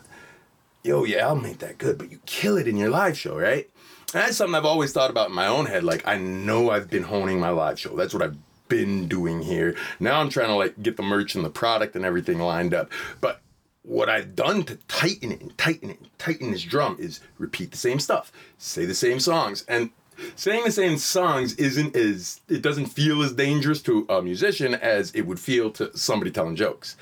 yo 0.84 1.06
your 1.06 1.22
album 1.22 1.46
ain't 1.46 1.60
that 1.60 1.78
good 1.78 1.98
but 1.98 2.12
you 2.12 2.20
kill 2.26 2.58
it 2.58 2.68
in 2.68 2.76
your 2.76 2.90
live 2.90 3.18
show 3.18 3.38
right 3.38 3.70
and 4.14 4.24
that's 4.24 4.38
something 4.38 4.56
i've 4.56 4.66
always 4.66 4.92
thought 4.94 5.10
about 5.10 5.30
in 5.30 5.36
my 5.36 5.48
own 5.48 5.66
head 5.66 5.84
like 5.84 6.06
i 6.08 6.18
know 6.18 6.70
i've 6.70 6.90
been 6.90 7.04
honing 7.04 7.40
my 7.40 7.50
live 7.50 7.80
show 7.80 7.96
that's 7.96 8.14
what 8.14 8.24
i've 8.24 8.38
been 8.68 9.08
doing 9.08 9.42
here 9.42 9.76
now 10.00 10.20
i'm 10.20 10.30
trying 10.30 10.50
to 10.50 10.56
like 10.56 10.82
get 10.84 10.98
the 10.98 11.04
merch 11.04 11.36
and 11.36 11.46
the 11.46 11.50
product 11.50 11.96
and 11.96 12.04
everything 12.04 12.40
lined 12.40 12.74
up 12.74 12.92
but 13.22 13.42
what 13.88 14.10
I've 14.10 14.36
done 14.36 14.64
to 14.64 14.76
tighten 14.90 15.32
it 15.32 15.42
and 15.42 15.58
tighten 15.58 15.90
it 15.90 16.00
and 16.00 16.20
tighten 16.20 16.52
this 16.52 16.64
drum 16.64 16.98
is 17.00 17.22
repeat 17.38 17.72
the 17.72 17.78
same 17.78 18.00
stuff, 18.00 18.32
say 18.58 18.86
the 18.86 18.94
same 18.94 19.20
songs, 19.20 19.64
and 19.68 19.92
saying 20.36 20.66
the 20.66 20.72
same 20.72 20.98
songs 20.98 21.54
isn't 21.56 21.96
as 21.96 22.42
it 22.50 22.62
doesn't 22.62 22.88
feel 22.88 23.22
as 23.24 23.32
dangerous 23.34 23.82
to 23.84 24.06
a 24.10 24.22
musician 24.22 24.76
as 24.76 25.12
it 25.12 25.22
would 25.22 25.40
feel 25.40 25.72
to 25.72 25.96
somebody 25.98 26.32
telling 26.32 26.56
jokes. 26.56 26.98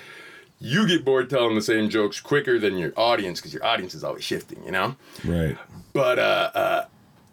You 0.60 0.88
get 0.88 1.04
bored 1.04 1.30
telling 1.30 1.56
the 1.56 1.62
same 1.62 1.90
jokes 1.90 2.22
quicker 2.22 2.60
than 2.60 2.78
your 2.78 2.94
audience 2.96 3.42
because 3.42 3.54
your 3.54 3.66
audience 3.66 3.96
is 3.96 4.04
always 4.04 4.24
shifting, 4.24 4.64
you 4.64 4.72
know. 4.72 4.96
Right. 5.26 5.58
But 5.92 6.20
uh, 6.20 6.52
uh, 6.54 6.86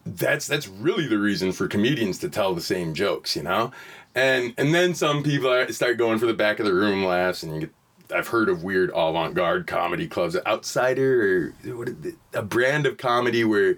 that's 0.05 0.47
that's 0.47 0.69
really 0.69 1.07
the 1.07 1.19
reason 1.19 1.53
for 1.53 1.69
comedians 1.69 2.19
to 2.19 2.29
tell 2.29 2.55
the 2.55 2.61
same 2.61 2.95
jokes, 2.95 3.37
you 3.37 3.43
know. 3.43 3.73
And 4.15 4.55
and 4.59 4.75
then 4.75 4.95
some 4.95 5.23
people 5.23 5.67
start 5.71 5.97
going 5.99 6.19
for 6.19 6.27
the 6.27 6.35
back 6.35 6.59
of 6.59 6.67
the 6.67 6.75
room 6.75 7.05
laughs, 7.05 7.43
and 7.43 7.55
you 7.55 7.61
get. 7.61 7.71
I've 8.15 8.29
heard 8.29 8.51
of 8.51 8.63
weird 8.63 8.91
avant-garde 8.91 9.67
comedy 9.67 10.07
clubs, 10.07 10.37
Outsider, 10.47 11.55
or 11.65 11.73
what 11.75 11.89
a 12.35 12.43
brand 12.43 12.85
of 12.85 12.99
comedy 12.99 13.43
where 13.43 13.77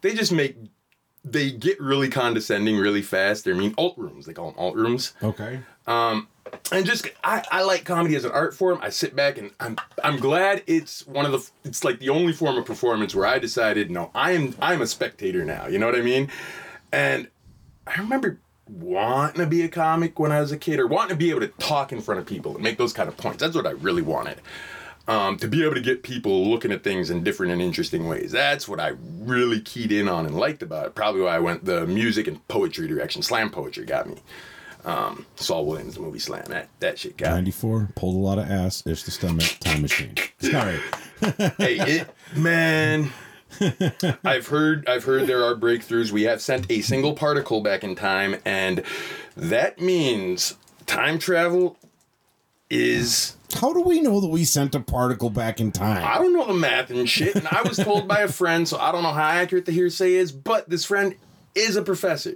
they 0.00 0.12
just 0.12 0.32
make 0.32 0.56
they 1.28 1.50
get 1.50 1.80
really 1.80 2.08
condescending 2.08 2.78
really 2.78 3.02
fast. 3.02 3.44
They're 3.44 3.54
mean 3.54 3.74
alt 3.76 3.98
rooms. 3.98 4.26
They 4.26 4.32
call 4.32 4.52
them 4.52 4.58
alt 4.58 4.76
rooms. 4.76 5.12
Okay. 5.22 5.60
Um, 5.86 6.28
And 6.70 6.86
just 6.86 7.08
I, 7.24 7.44
I 7.50 7.62
like 7.64 7.84
comedy 7.84 8.14
as 8.14 8.24
an 8.24 8.30
art 8.30 8.54
form. 8.54 8.78
I 8.80 8.90
sit 8.90 9.16
back 9.16 9.36
and 9.36 9.50
I'm 9.58 9.76
I'm 10.04 10.18
glad 10.18 10.62
it's 10.66 11.06
one 11.06 11.26
of 11.26 11.32
the 11.32 11.50
it's 11.68 11.82
like 11.84 11.98
the 11.98 12.08
only 12.10 12.32
form 12.32 12.56
of 12.56 12.64
performance 12.64 13.14
where 13.14 13.26
I 13.26 13.38
decided 13.40 13.90
no 13.90 14.10
I 14.14 14.32
am 14.32 14.54
I'm 14.60 14.80
a 14.80 14.86
spectator 14.86 15.44
now. 15.44 15.66
You 15.66 15.78
know 15.80 15.86
what 15.86 15.96
I 15.96 16.02
mean? 16.02 16.30
And 16.92 17.28
I 17.86 18.00
remember 18.00 18.38
wanting 18.68 19.40
to 19.40 19.46
be 19.46 19.62
a 19.62 19.68
comic 19.68 20.18
when 20.18 20.32
I 20.32 20.40
was 20.40 20.52
a 20.52 20.56
kid 20.56 20.78
or 20.78 20.86
wanting 20.86 21.10
to 21.10 21.16
be 21.16 21.30
able 21.30 21.40
to 21.40 21.48
talk 21.48 21.92
in 21.92 22.00
front 22.00 22.20
of 22.20 22.26
people 22.26 22.54
and 22.54 22.62
make 22.62 22.78
those 22.78 22.92
kind 22.92 23.08
of 23.08 23.16
points. 23.16 23.42
That's 23.42 23.54
what 23.56 23.66
I 23.66 23.70
really 23.72 24.02
wanted. 24.02 24.40
Um, 25.08 25.36
to 25.36 25.46
be 25.46 25.62
able 25.62 25.74
to 25.74 25.80
get 25.80 26.02
people 26.02 26.48
looking 26.48 26.72
at 26.72 26.82
things 26.82 27.10
in 27.10 27.22
different 27.22 27.52
and 27.52 27.62
interesting 27.62 28.08
ways. 28.08 28.32
That's 28.32 28.66
what 28.66 28.80
I 28.80 28.94
really 29.20 29.60
keyed 29.60 29.92
in 29.92 30.08
on 30.08 30.26
and 30.26 30.36
liked 30.36 30.62
about 30.62 30.86
it. 30.86 30.94
Probably 30.96 31.20
why 31.20 31.36
I 31.36 31.38
went 31.38 31.64
the 31.64 31.86
music 31.86 32.26
and 32.26 32.46
poetry 32.48 32.88
direction. 32.88 33.22
Slam 33.22 33.50
poetry 33.50 33.84
got 33.84 34.08
me. 34.08 34.16
Um, 34.84 35.26
Saul 35.36 35.66
Williams, 35.66 35.94
the 35.94 36.00
movie 36.00 36.18
Slam, 36.18 36.44
that, 36.48 36.68
that 36.80 36.98
shit 36.98 37.16
got 37.16 37.30
me. 37.30 37.34
94, 37.34 37.90
pulled 37.94 38.16
a 38.16 38.18
lot 38.18 38.38
of 38.38 38.50
ass, 38.50 38.84
Ish 38.86 39.04
the 39.04 39.10
stomach, 39.12 39.56
time 39.60 39.82
machine. 39.82 40.14
Sorry. 40.40 40.78
hey, 41.58 41.76
it, 41.78 42.08
man. 42.36 43.12
I've 44.24 44.48
heard 44.48 44.88
I've 44.88 45.04
heard 45.04 45.26
there 45.26 45.44
are 45.44 45.54
breakthroughs. 45.54 46.10
We 46.10 46.24
have 46.24 46.40
sent 46.40 46.70
a 46.70 46.80
single 46.82 47.14
particle 47.14 47.60
back 47.60 47.84
in 47.84 47.94
time, 47.94 48.36
and 48.44 48.82
that 49.36 49.80
means 49.80 50.56
time 50.86 51.18
travel 51.18 51.78
is 52.70 53.36
How 53.60 53.72
do 53.72 53.80
we 53.82 54.00
know 54.00 54.20
that 54.20 54.28
we 54.28 54.44
sent 54.44 54.74
a 54.74 54.80
particle 54.80 55.30
back 55.30 55.60
in 55.60 55.72
time? 55.72 56.04
I 56.04 56.18
don't 56.18 56.32
know 56.32 56.46
the 56.46 56.54
math 56.54 56.90
and 56.90 57.08
shit. 57.08 57.34
And 57.36 57.46
I 57.48 57.62
was 57.62 57.76
told 57.76 58.08
by 58.08 58.20
a 58.20 58.28
friend, 58.28 58.66
so 58.66 58.78
I 58.78 58.92
don't 58.92 59.02
know 59.02 59.12
how 59.12 59.28
accurate 59.28 59.66
the 59.66 59.72
hearsay 59.72 60.14
is, 60.14 60.32
but 60.32 60.68
this 60.68 60.84
friend 60.84 61.14
is 61.54 61.76
a 61.76 61.82
professor. 61.82 62.34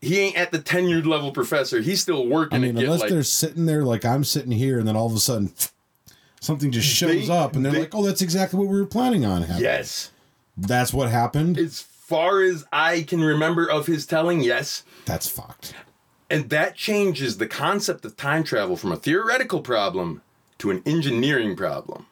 He 0.00 0.18
ain't 0.20 0.36
at 0.36 0.52
the 0.52 0.58
tenured 0.60 1.06
level 1.06 1.32
professor. 1.32 1.80
He's 1.80 2.00
still 2.00 2.26
working 2.26 2.56
I 2.56 2.60
mean, 2.60 2.76
unless 2.78 3.00
like 3.00 3.10
they're 3.10 3.22
sitting 3.24 3.66
there 3.66 3.82
like 3.84 4.04
I'm 4.04 4.22
sitting 4.22 4.52
here, 4.52 4.78
and 4.78 4.86
then 4.86 4.94
all 4.94 5.06
of 5.06 5.14
a 5.14 5.18
sudden 5.18 5.52
something 6.40 6.70
just 6.70 6.86
shows 6.88 7.26
They- 7.26 7.34
up, 7.36 7.56
and 7.56 7.64
they're 7.64 7.72
they- 7.72 7.80
like, 7.80 7.94
"Oh, 7.94 8.04
that's 8.06 8.22
exactly 8.22 8.58
what 8.60 8.68
we 8.68 8.78
were 8.78 8.86
planning 8.86 9.24
on." 9.24 9.42
Happening. 9.42 9.62
yes. 9.64 10.12
That's 10.56 10.92
what 10.92 11.08
happened. 11.10 11.58
As 11.58 11.80
far 11.80 12.42
as 12.42 12.64
I 12.72 13.02
can 13.02 13.22
remember 13.22 13.68
of 13.68 13.86
his 13.86 14.06
telling, 14.06 14.40
yes. 14.40 14.82
That's 15.04 15.28
fucked. 15.28 15.74
And 16.30 16.50
that 16.50 16.76
changes 16.76 17.38
the 17.38 17.46
concept 17.46 18.04
of 18.04 18.16
time 18.16 18.44
travel 18.44 18.76
from 18.76 18.92
a 18.92 18.96
theoretical 18.96 19.60
problem 19.60 20.22
to 20.58 20.70
an 20.70 20.82
engineering 20.84 21.56
problem. 21.56 22.06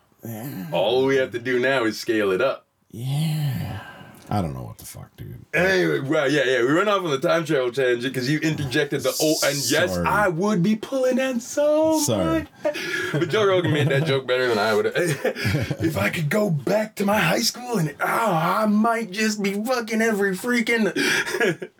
All 0.73 1.05
we 1.05 1.17
have 1.17 1.33
to 1.33 1.39
do 1.39 1.59
now 1.59 1.85
is 1.85 1.99
scale 1.99 2.33
it 2.33 2.41
up. 2.41 2.67
Yeah. 2.91 3.81
I 4.29 4.43
don't 4.43 4.55
know 4.55 4.63
what 4.63 4.79
the 4.79 4.85
fuck, 4.85 5.17
dude. 5.17 5.45
Anyway, 5.55 6.01
well, 6.01 6.29
yeah, 6.29 6.43
yeah, 6.45 6.63
we 6.63 6.75
went 6.75 6.89
off 6.89 7.05
on 7.05 7.11
the 7.11 7.19
time 7.19 7.45
travel 7.45 7.71
tangent 7.71 8.13
because 8.13 8.29
you 8.29 8.41
interjected 8.41 9.03
the 9.03 9.15
oh, 9.23 9.37
and 9.45 9.57
yes, 9.71 9.95
Sorry. 9.95 10.05
I 10.05 10.27
would 10.27 10.65
be 10.65 10.75
pulling 10.75 11.17
that 11.17 11.41
so 11.43 12.01
Sorry. 12.01 12.47
much. 12.65 12.77
But 13.13 13.29
Joe 13.29 13.47
Rogan 13.47 13.73
made 13.73 13.89
that 13.89 14.05
joke 14.05 14.27
better 14.27 14.49
than 14.49 14.59
I 14.59 14.75
would. 14.75 14.87
if 14.97 15.97
I 15.97 16.11
could 16.11 16.29
go 16.29 16.51
back 16.51 16.97
to 16.97 17.05
my 17.05 17.19
high 17.19 17.41
school 17.41 17.79
and 17.79 17.95
oh, 18.01 18.05
I 18.33 18.67
might 18.67 19.13
just 19.13 19.41
be 19.43 19.63
fucking 19.63 20.03
every 20.03 20.35
freaking. 20.37 21.71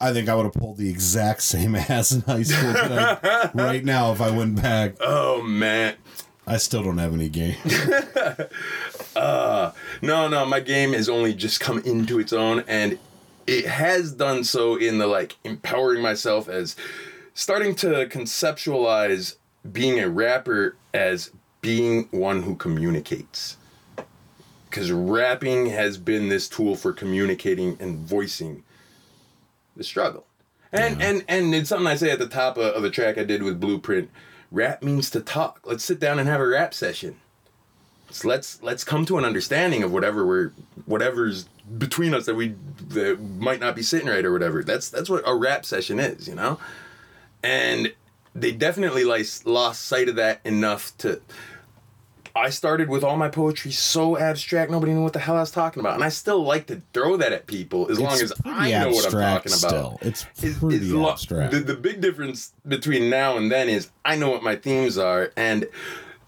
I 0.00 0.12
think 0.12 0.28
I 0.28 0.34
would 0.34 0.44
have 0.44 0.54
pulled 0.54 0.76
the 0.76 0.88
exact 0.88 1.42
same 1.42 1.74
ass 1.76 2.12
in 2.12 2.20
high 2.22 2.42
school 2.42 2.72
I, 2.74 3.50
right 3.54 3.84
now 3.84 4.12
if 4.12 4.20
I 4.20 4.30
went 4.30 4.60
back. 4.60 4.94
oh 5.00 5.42
man, 5.42 5.96
I 6.46 6.56
still 6.58 6.82
don't 6.82 6.98
have 6.98 7.12
any 7.14 7.28
game. 7.28 7.56
uh, 9.16 9.72
No, 10.00 10.28
no, 10.28 10.46
my 10.46 10.60
game 10.60 10.92
has 10.92 11.08
only 11.08 11.34
just 11.34 11.60
come 11.60 11.78
into 11.80 12.18
its 12.20 12.32
own, 12.32 12.64
and 12.68 12.98
it 13.46 13.66
has 13.66 14.12
done 14.12 14.44
so 14.44 14.76
in 14.76 14.98
the 14.98 15.06
like 15.06 15.36
empowering 15.42 16.00
myself 16.02 16.48
as 16.48 16.76
starting 17.34 17.74
to 17.76 18.06
conceptualize 18.06 19.36
being 19.70 19.98
a 19.98 20.08
rapper 20.08 20.76
as 20.94 21.30
being 21.60 22.08
one 22.12 22.44
who 22.44 22.54
communicates. 22.54 23.56
Because 24.70 24.92
rapping 24.92 25.66
has 25.66 25.96
been 25.98 26.28
this 26.28 26.48
tool 26.48 26.76
for 26.76 26.92
communicating 26.92 27.76
and 27.80 27.98
voicing 27.98 28.62
the 29.78 29.84
struggle. 29.84 30.26
And 30.70 31.00
and 31.00 31.24
and 31.28 31.54
it's 31.54 31.70
something 31.70 31.86
I 31.86 31.96
say 31.96 32.10
at 32.10 32.18
the 32.18 32.28
top 32.28 32.58
of, 32.58 32.74
of 32.74 32.82
the 32.82 32.90
track 32.90 33.16
I 33.16 33.24
did 33.24 33.42
with 33.42 33.58
Blueprint. 33.58 34.10
Rap 34.50 34.82
means 34.82 35.08
to 35.10 35.20
talk. 35.20 35.60
Let's 35.64 35.84
sit 35.84 35.98
down 35.98 36.18
and 36.18 36.28
have 36.28 36.40
a 36.40 36.46
rap 36.46 36.74
session. 36.74 37.16
So 38.10 38.28
let's 38.28 38.62
let's 38.62 38.84
come 38.84 39.06
to 39.06 39.16
an 39.16 39.24
understanding 39.24 39.82
of 39.82 39.92
whatever 39.92 40.26
we're 40.26 40.50
whatever's 40.84 41.48
between 41.78 42.12
us 42.12 42.26
that 42.26 42.34
we 42.34 42.54
that 42.88 43.18
might 43.20 43.60
not 43.60 43.76
be 43.76 43.82
sitting 43.82 44.08
right 44.08 44.24
or 44.24 44.32
whatever. 44.32 44.62
That's 44.62 44.90
that's 44.90 45.08
what 45.08 45.22
a 45.26 45.34
rap 45.34 45.64
session 45.64 45.98
is, 45.98 46.28
you 46.28 46.34
know. 46.34 46.58
And 47.42 47.94
they 48.34 48.52
definitely 48.52 49.04
like 49.04 49.26
lost 49.46 49.86
sight 49.86 50.08
of 50.08 50.16
that 50.16 50.40
enough 50.44 50.96
to. 50.98 51.22
I 52.38 52.50
started 52.50 52.88
with 52.88 53.02
all 53.02 53.16
my 53.16 53.28
poetry 53.28 53.72
so 53.72 54.16
abstract, 54.16 54.70
nobody 54.70 54.92
knew 54.94 55.02
what 55.02 55.12
the 55.12 55.18
hell 55.18 55.36
I 55.36 55.40
was 55.40 55.50
talking 55.50 55.80
about, 55.80 55.94
and 55.94 56.04
I 56.04 56.08
still 56.08 56.42
like 56.42 56.66
to 56.68 56.80
throw 56.92 57.16
that 57.16 57.32
at 57.32 57.46
people 57.46 57.90
as 57.90 57.98
long 57.98 58.20
as 58.20 58.32
I 58.44 58.70
know 58.70 58.90
what 58.90 59.06
I'm 59.06 59.12
talking 59.12 59.52
about. 59.52 59.58
Still, 59.58 59.98
it's 60.02 60.24
pretty 60.58 60.76
is 60.76 60.92
lo- 60.92 61.10
abstract. 61.10 61.52
The, 61.52 61.60
the 61.60 61.74
big 61.74 62.00
difference 62.00 62.52
between 62.66 63.10
now 63.10 63.36
and 63.36 63.50
then 63.50 63.68
is 63.68 63.90
I 64.04 64.16
know 64.16 64.30
what 64.30 64.42
my 64.44 64.54
themes 64.54 64.96
are, 64.96 65.32
and 65.36 65.66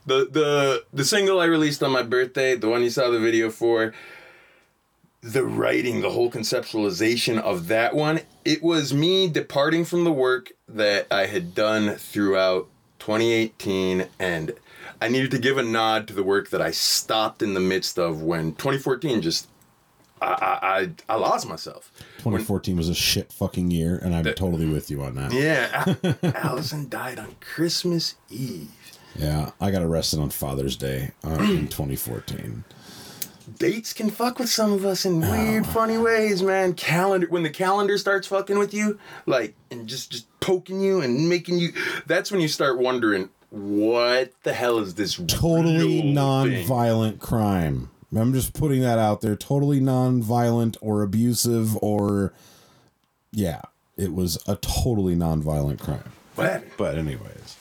the 0.06 0.28
the 0.30 0.84
the 0.92 1.04
single 1.04 1.40
I 1.40 1.44
released 1.44 1.82
on 1.82 1.92
my 1.92 2.02
birthday, 2.02 2.56
the 2.56 2.68
one 2.68 2.82
you 2.82 2.90
saw 2.90 3.08
the 3.08 3.20
video 3.20 3.48
for, 3.50 3.94
the 5.20 5.44
writing, 5.44 6.00
the 6.00 6.10
whole 6.10 6.30
conceptualization 6.30 7.40
of 7.40 7.68
that 7.68 7.94
one, 7.94 8.20
it 8.44 8.62
was 8.62 8.92
me 8.92 9.28
departing 9.28 9.84
from 9.84 10.04
the 10.04 10.12
work 10.12 10.50
that 10.68 11.06
I 11.10 11.26
had 11.26 11.54
done 11.54 11.94
throughout 11.94 12.68
2018 12.98 14.08
and 14.18 14.52
I 15.00 15.08
needed 15.08 15.30
to 15.32 15.38
give 15.38 15.56
a 15.56 15.62
nod 15.62 16.06
to 16.08 16.14
the 16.14 16.22
work 16.22 16.50
that 16.50 16.60
I 16.60 16.70
stopped 16.70 17.42
in 17.42 17.54
the 17.54 17.60
midst 17.60 17.98
of 17.98 18.22
when 18.22 18.52
2014 18.52 19.22
just 19.22 19.48
I 20.22 20.90
I, 21.08 21.14
I, 21.14 21.16
lost 21.16 21.48
myself. 21.48 21.90
2014 22.18 22.76
was 22.76 22.88
a 22.90 22.94
shit 22.94 23.32
fucking 23.32 23.70
year, 23.70 23.96
and 23.96 24.14
I'm 24.14 24.24
totally 24.34 24.66
with 24.66 24.90
you 24.90 25.02
on 25.02 25.14
that. 25.14 25.32
Yeah, 25.32 25.94
Allison 26.36 26.88
died 26.90 27.18
on 27.18 27.36
Christmas 27.40 28.16
Eve. 28.28 28.68
Yeah, 29.16 29.52
I 29.60 29.70
got 29.70 29.82
arrested 29.82 30.20
on 30.20 30.30
Father's 30.30 30.76
Day 30.76 31.12
uh, 31.24 31.30
in 31.30 31.68
2014. 31.68 32.64
Dates 33.58 33.92
can 33.92 34.10
fuck 34.10 34.38
with 34.38 34.48
some 34.48 34.72
of 34.72 34.84
us 34.84 35.04
in 35.04 35.20
weird, 35.20 35.66
funny 35.66 35.98
ways, 35.98 36.42
man. 36.42 36.74
Calendar 36.74 37.26
when 37.28 37.42
the 37.42 37.50
calendar 37.50 37.98
starts 37.98 38.26
fucking 38.26 38.58
with 38.58 38.74
you, 38.74 38.98
like 39.26 39.54
and 39.70 39.88
just 39.88 40.12
just 40.12 40.26
poking 40.40 40.80
you 40.80 41.00
and 41.00 41.28
making 41.28 41.58
you. 41.58 41.72
That's 42.06 42.30
when 42.30 42.40
you 42.40 42.48
start 42.48 42.78
wondering 42.78 43.30
what 43.50 44.32
the 44.42 44.52
hell 44.52 44.78
is 44.78 44.94
this 44.94 45.16
Totally 45.26 46.02
non-violent 46.12 47.20
crime. 47.20 47.90
I'm 48.14 48.32
just 48.32 48.54
putting 48.54 48.80
that 48.80 48.98
out 48.98 49.20
there. 49.20 49.36
Totally 49.36 49.78
non-violent 49.80 50.76
or 50.80 51.02
abusive 51.02 51.76
or 51.78 52.32
yeah, 53.32 53.60
it 53.96 54.12
was 54.12 54.36
a 54.48 54.56
totally 54.56 55.14
non-violent 55.14 55.80
crime. 55.80 56.02
What? 56.34 56.64
But 56.76 56.98
anyways, 56.98 57.56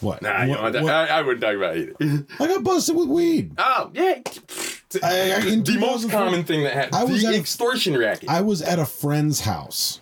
what? 0.00 0.22
Nah, 0.22 0.46
What- 0.46 0.74
what- 0.74 0.88
I, 0.92 1.06
I 1.06 1.22
wouldn't 1.22 1.40
talk 1.42 1.54
about 1.56 1.76
it. 1.76 1.96
I 2.38 2.46
got 2.46 2.62
busted 2.62 2.94
with 2.96 3.08
weed. 3.08 3.52
oh 3.58 3.90
yeah, 3.94 4.20
I- 5.02 5.34
I- 5.36 5.40
the 5.60 5.76
most 5.80 6.10
common 6.10 6.44
thing 6.44 6.62
that 6.64 6.72
happened. 6.74 6.94
I 6.96 7.04
was 7.04 7.22
The 7.22 7.28
at 7.28 7.34
a- 7.34 7.38
extortion 7.38 7.96
racket. 7.96 8.28
I 8.28 8.40
was 8.42 8.62
at 8.62 8.78
a 8.78 8.86
friend's 8.86 9.40
house. 9.40 9.99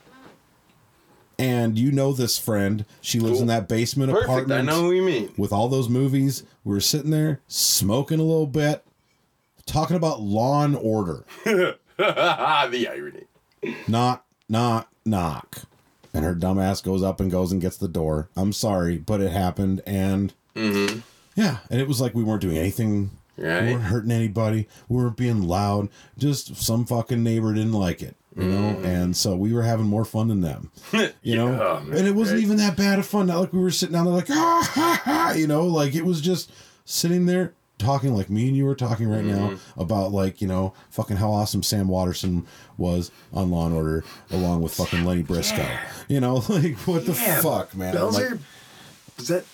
And 1.39 1.79
you 1.79 1.93
know 1.93 2.13
this 2.13 2.37
friend. 2.39 2.85
She 3.01 3.21
lives 3.21 3.41
in 3.41 3.47
that 3.47 3.69
basement 3.69 4.11
Perfect. 4.11 4.29
apartment 4.29 4.61
I 4.61 4.73
know 4.73 4.83
who 4.83 4.93
you 4.93 5.03
mean. 5.03 5.33
with 5.37 5.53
all 5.53 5.69
those 5.69 5.89
movies. 5.89 6.43
We 6.65 6.75
were 6.75 6.81
sitting 6.81 7.13
there 7.13 7.41
smoking 7.47 8.19
a 8.19 8.25
little 8.25 8.49
bit, 8.49 8.85
talking 9.65 9.97
about 9.97 10.21
law 10.21 10.65
and 10.65 10.77
order. 10.77 11.25
the 11.45 12.89
irony. 12.91 13.25
Knock, 13.87 14.27
knock, 14.49 14.89
knock. 15.05 15.63
And 16.13 16.25
her 16.25 16.35
dumbass 16.35 16.83
goes 16.83 17.03
up 17.03 17.21
and 17.21 17.31
goes 17.31 17.53
and 17.53 17.61
gets 17.61 17.77
the 17.77 17.89
door. 17.89 18.29
I'm 18.37 18.53
sorry, 18.53 18.99
but 18.99 19.21
it 19.21 19.31
happened. 19.31 19.83
And 19.87 20.33
mm-hmm. 20.57 21.01
yeah, 21.37 21.59
and 21.71 21.81
it 21.81 21.87
was 21.87 22.01
like 22.01 22.15
we 22.15 22.25
weren't 22.25 22.41
doing 22.41 22.57
anything. 22.57 23.11
Right. 23.37 23.67
We 23.67 23.73
weren't 23.73 23.85
hurting 23.85 24.11
anybody. 24.11 24.67
We 24.89 24.97
weren't 24.97 25.17
being 25.17 25.43
loud. 25.43 25.89
Just 26.17 26.57
some 26.57 26.85
fucking 26.87 27.23
neighbor 27.23 27.55
didn't 27.55 27.73
like 27.73 28.03
it. 28.03 28.17
You 28.39 28.45
know, 28.47 28.69
and 28.85 29.17
so 29.17 29.35
we 29.35 29.53
were 29.53 29.63
having 29.63 29.87
more 29.87 30.05
fun 30.05 30.29
than 30.29 30.41
them, 30.43 30.71
you 31.23 31.35
know, 31.35 31.49
Yeah, 31.51 31.81
man, 31.85 31.99
and 31.99 32.07
it 32.07 32.15
wasn't 32.15 32.37
right. 32.39 32.45
even 32.45 32.57
that 32.59 32.77
bad 32.77 32.99
of 33.01 33.07
fun. 33.07 33.27
Not 33.27 33.41
like 33.41 33.53
we 33.53 33.59
were 33.59 33.71
sitting 33.73 33.95
down 33.95 34.05
there 34.05 34.15
like 34.15 34.31
ah 34.31 34.71
ha 34.75 35.03
ha, 35.05 35.33
you 35.37 35.47
know, 35.49 35.67
like 35.67 35.95
it 35.97 36.05
was 36.05 36.21
just 36.21 36.53
sitting 36.85 37.27
there 37.27 37.53
talking 37.79 38.15
like 38.15 38.29
me 38.31 38.49
and 38.49 38.57
you 38.57 38.67
are 38.69 38.75
talking 38.75 39.09
right 39.09 39.25
now 39.25 39.51
Mm-hmm. 39.51 39.81
about 39.81 40.11
like 40.13 40.41
you 40.41 40.49
know 40.49 40.73
fucking 40.91 41.17
how 41.17 41.31
awesome 41.31 41.63
Sam 41.63 41.87
Waterston 41.89 42.47
was 42.77 43.11
on 43.33 43.51
Law 43.51 43.67
and 43.67 43.75
Order 43.75 44.05
along 44.31 44.63
with 44.63 44.73
fucking 44.75 45.05
Lenny 45.05 45.23
Briscoe, 45.23 45.69
you 46.09 46.21
know, 46.21 46.35
like 46.49 46.77
what 46.87 47.07
the 47.07 47.15
fuck, 47.15 47.75
man? 47.77 47.95
Belzer, 47.95 48.31
Like, 48.33 48.41
is 49.19 49.29
that 49.29 49.45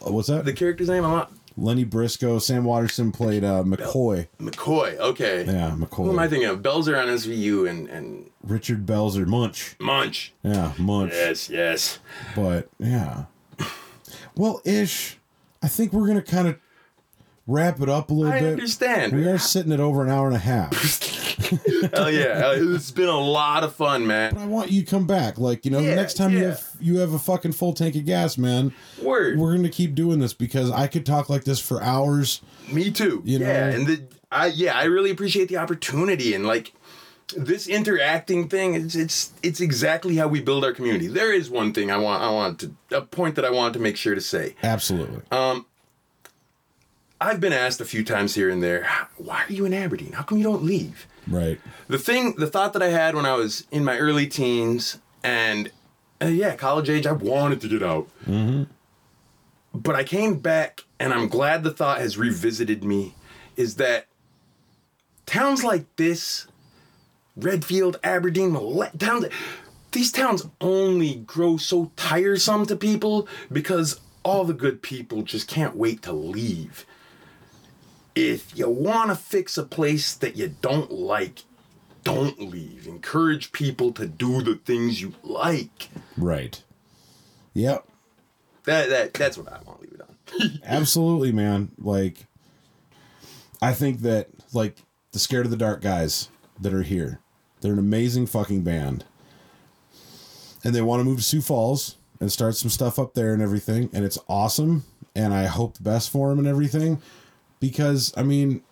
what's 0.00 0.28
that? 0.28 0.44
the 0.46 0.52
character's 0.54 0.88
name? 0.88 1.04
I'm 1.04 1.12
not. 1.12 1.32
Lenny 1.56 1.84
Briscoe, 1.84 2.38
Sam 2.38 2.64
Waterston 2.64 3.12
played 3.12 3.42
uh, 3.42 3.62
McCoy. 3.62 4.28
McCoy. 4.38 4.96
Okay. 4.98 5.44
Yeah, 5.44 5.74
McCoy. 5.76 6.04
Who 6.04 6.10
am 6.10 6.18
I 6.18 6.28
thinking 6.28 6.48
of? 6.48 6.60
Belzer 6.60 7.00
on 7.00 7.08
SVU 7.08 7.68
and 7.68 7.88
and 7.88 8.30
Richard 8.42 8.84
Belzer, 8.84 9.26
Munch. 9.26 9.74
Munch. 9.80 10.32
Yeah, 10.42 10.72
Munch. 10.78 11.12
Yes, 11.14 11.48
yes. 11.48 11.98
But 12.34 12.68
yeah. 12.78 13.24
Well, 14.36 14.60
ish. 14.64 15.18
I 15.62 15.68
think 15.68 15.92
we're 15.92 16.06
gonna 16.06 16.22
kind 16.22 16.46
of 16.48 16.58
wrap 17.46 17.80
it 17.80 17.88
up 17.88 18.10
a 18.10 18.14
little 18.14 18.32
I 18.32 18.40
bit. 18.40 18.48
I 18.48 18.52
understand. 18.52 19.12
We 19.14 19.26
are 19.26 19.38
sitting 19.38 19.72
at 19.72 19.80
over 19.80 20.04
an 20.04 20.10
hour 20.10 20.26
and 20.26 20.36
a 20.36 20.40
half. 20.40 20.72
Hell 21.94 22.10
yeah, 22.10 22.52
it's 22.54 22.90
been 22.90 23.08
a 23.08 23.18
lot 23.18 23.62
of 23.62 23.74
fun, 23.74 24.06
man. 24.06 24.34
But 24.34 24.42
I 24.42 24.46
want 24.46 24.70
you 24.70 24.82
to 24.82 24.90
come 24.90 25.06
back. 25.06 25.38
Like 25.38 25.64
you 25.64 25.70
know, 25.70 25.80
Yeah, 25.80 25.94
next 25.94 26.14
time 26.14 26.32
you 26.32 26.44
have 26.44 26.64
you 26.80 26.98
have 26.98 27.12
a 27.12 27.18
fucking 27.18 27.52
full 27.52 27.74
tank 27.74 27.94
of 27.94 28.04
gas, 28.06 28.38
man. 28.38 28.72
Word. 29.02 29.38
We're 29.38 29.54
gonna 29.54 29.68
keep 29.68 29.94
doing 29.94 30.18
this 30.18 30.32
because 30.32 30.70
I 30.70 30.86
could 30.86 31.04
talk 31.04 31.28
like 31.28 31.44
this 31.44 31.60
for 31.60 31.82
hours. 31.82 32.40
Me 32.72 32.90
too. 32.90 33.22
You 33.24 33.38
yeah, 33.38 33.46
know? 33.70 33.76
and 33.76 33.86
the 33.86 34.02
I 34.32 34.46
yeah, 34.46 34.76
I 34.76 34.84
really 34.84 35.10
appreciate 35.10 35.48
the 35.48 35.58
opportunity 35.58 36.34
and 36.34 36.46
like 36.46 36.72
this 37.36 37.66
interacting 37.68 38.48
thing. 38.48 38.74
It's 38.74 38.94
it's 38.94 39.32
it's 39.42 39.60
exactly 39.60 40.16
how 40.16 40.28
we 40.28 40.40
build 40.40 40.64
our 40.64 40.72
community. 40.72 41.06
There 41.06 41.32
is 41.32 41.50
one 41.50 41.72
thing 41.72 41.90
I 41.90 41.96
want 41.96 42.22
I 42.22 42.30
want 42.30 42.60
to 42.60 42.74
a 42.92 43.02
point 43.02 43.34
that 43.34 43.44
I 43.44 43.50
want 43.50 43.74
to 43.74 43.80
make 43.80 43.96
sure 43.96 44.14
to 44.14 44.20
say. 44.20 44.54
Absolutely. 44.62 45.22
um 45.30 45.66
I've 47.20 47.40
been 47.40 47.52
asked 47.52 47.80
a 47.80 47.86
few 47.86 48.04
times 48.04 48.34
here 48.34 48.50
and 48.50 48.62
there, 48.62 48.86
why 49.16 49.44
are 49.48 49.52
you 49.52 49.64
in 49.64 49.72
Aberdeen? 49.72 50.12
How 50.12 50.22
come 50.22 50.36
you 50.36 50.44
don't 50.44 50.62
leave? 50.62 51.06
Right. 51.28 51.60
The 51.88 51.98
thing, 51.98 52.36
the 52.36 52.46
thought 52.46 52.72
that 52.74 52.82
I 52.82 52.88
had 52.88 53.14
when 53.14 53.26
I 53.26 53.34
was 53.34 53.66
in 53.70 53.84
my 53.84 53.98
early 53.98 54.26
teens 54.26 54.98
and 55.22 55.70
uh, 56.22 56.26
yeah, 56.26 56.56
college 56.56 56.88
age, 56.88 57.06
I 57.06 57.12
wanted 57.12 57.60
to 57.62 57.68
get 57.68 57.82
out. 57.82 58.08
Mm-hmm. 58.26 58.64
But 59.74 59.94
I 59.94 60.04
came 60.04 60.38
back, 60.38 60.84
and 60.98 61.12
I'm 61.12 61.28
glad 61.28 61.62
the 61.62 61.70
thought 61.70 61.98
has 61.98 62.16
revisited 62.16 62.82
me. 62.82 63.14
Is 63.56 63.76
that 63.76 64.06
towns 65.26 65.62
like 65.62 65.84
this, 65.96 66.46
Redfield, 67.36 67.98
Aberdeen, 68.02 68.52
Mellette, 68.52 68.98
towns, 68.98 69.26
these 69.92 70.10
towns 70.10 70.46
only 70.60 71.16
grow 71.16 71.56
so 71.56 71.90
tiresome 71.96 72.66
to 72.66 72.76
people 72.76 73.28
because 73.52 74.00
all 74.24 74.44
the 74.44 74.54
good 74.54 74.82
people 74.82 75.22
just 75.22 75.48
can't 75.48 75.76
wait 75.76 76.02
to 76.02 76.12
leave. 76.12 76.86
If 78.16 78.58
you 78.58 78.68
want 78.68 79.10
to 79.10 79.14
fix 79.14 79.58
a 79.58 79.62
place 79.62 80.14
that 80.14 80.36
you 80.36 80.56
don't 80.62 80.90
like, 80.90 81.44
don't 82.02 82.40
leave. 82.40 82.86
Encourage 82.86 83.52
people 83.52 83.92
to 83.92 84.06
do 84.06 84.40
the 84.42 84.54
things 84.54 85.02
you 85.02 85.14
like. 85.22 85.90
Right. 86.16 86.62
Yep. 87.52 87.86
That 88.64 88.88
that 88.88 89.14
that's 89.14 89.36
what 89.36 89.52
I 89.52 89.60
want 89.62 89.80
to 89.80 89.86
leave 89.86 89.92
it 89.92 90.00
on. 90.00 90.60
Absolutely, 90.64 91.30
man. 91.30 91.70
Like, 91.78 92.26
I 93.60 93.72
think 93.72 94.00
that 94.00 94.28
like 94.52 94.76
the 95.12 95.18
Scared 95.18 95.46
of 95.46 95.50
the 95.50 95.56
Dark 95.56 95.82
guys 95.82 96.28
that 96.60 96.72
are 96.72 96.82
here, 96.82 97.20
they're 97.60 97.72
an 97.72 97.78
amazing 97.78 98.26
fucking 98.26 98.62
band, 98.62 99.04
and 100.64 100.74
they 100.74 100.82
want 100.82 101.00
to 101.00 101.04
move 101.04 101.18
to 101.18 101.22
Sioux 101.22 101.42
Falls 101.42 101.96
and 102.18 102.32
start 102.32 102.56
some 102.56 102.70
stuff 102.70 102.98
up 102.98 103.14
there 103.14 103.32
and 103.32 103.42
everything, 103.42 103.90
and 103.92 104.04
it's 104.04 104.18
awesome. 104.28 104.84
And 105.14 105.32
I 105.32 105.46
hope 105.46 105.74
the 105.74 105.82
best 105.82 106.10
for 106.10 106.28
them 106.28 106.38
and 106.38 106.46
everything, 106.48 107.00
because 107.60 108.12
I 108.16 108.22
mean, 108.22 108.62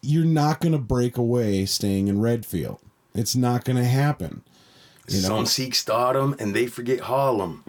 you're 0.00 0.24
not 0.24 0.60
gonna 0.60 0.78
break 0.78 1.16
away 1.16 1.66
staying 1.66 2.08
in 2.08 2.20
Redfield. 2.20 2.80
It's 3.14 3.34
not 3.34 3.64
gonna 3.64 3.84
happen. 3.84 4.42
You 5.08 5.22
know, 5.22 5.28
Some 5.28 5.46
seek 5.46 5.74
stardom 5.74 6.36
and 6.38 6.54
they 6.54 6.66
forget 6.66 7.00
Harlem. 7.00 7.64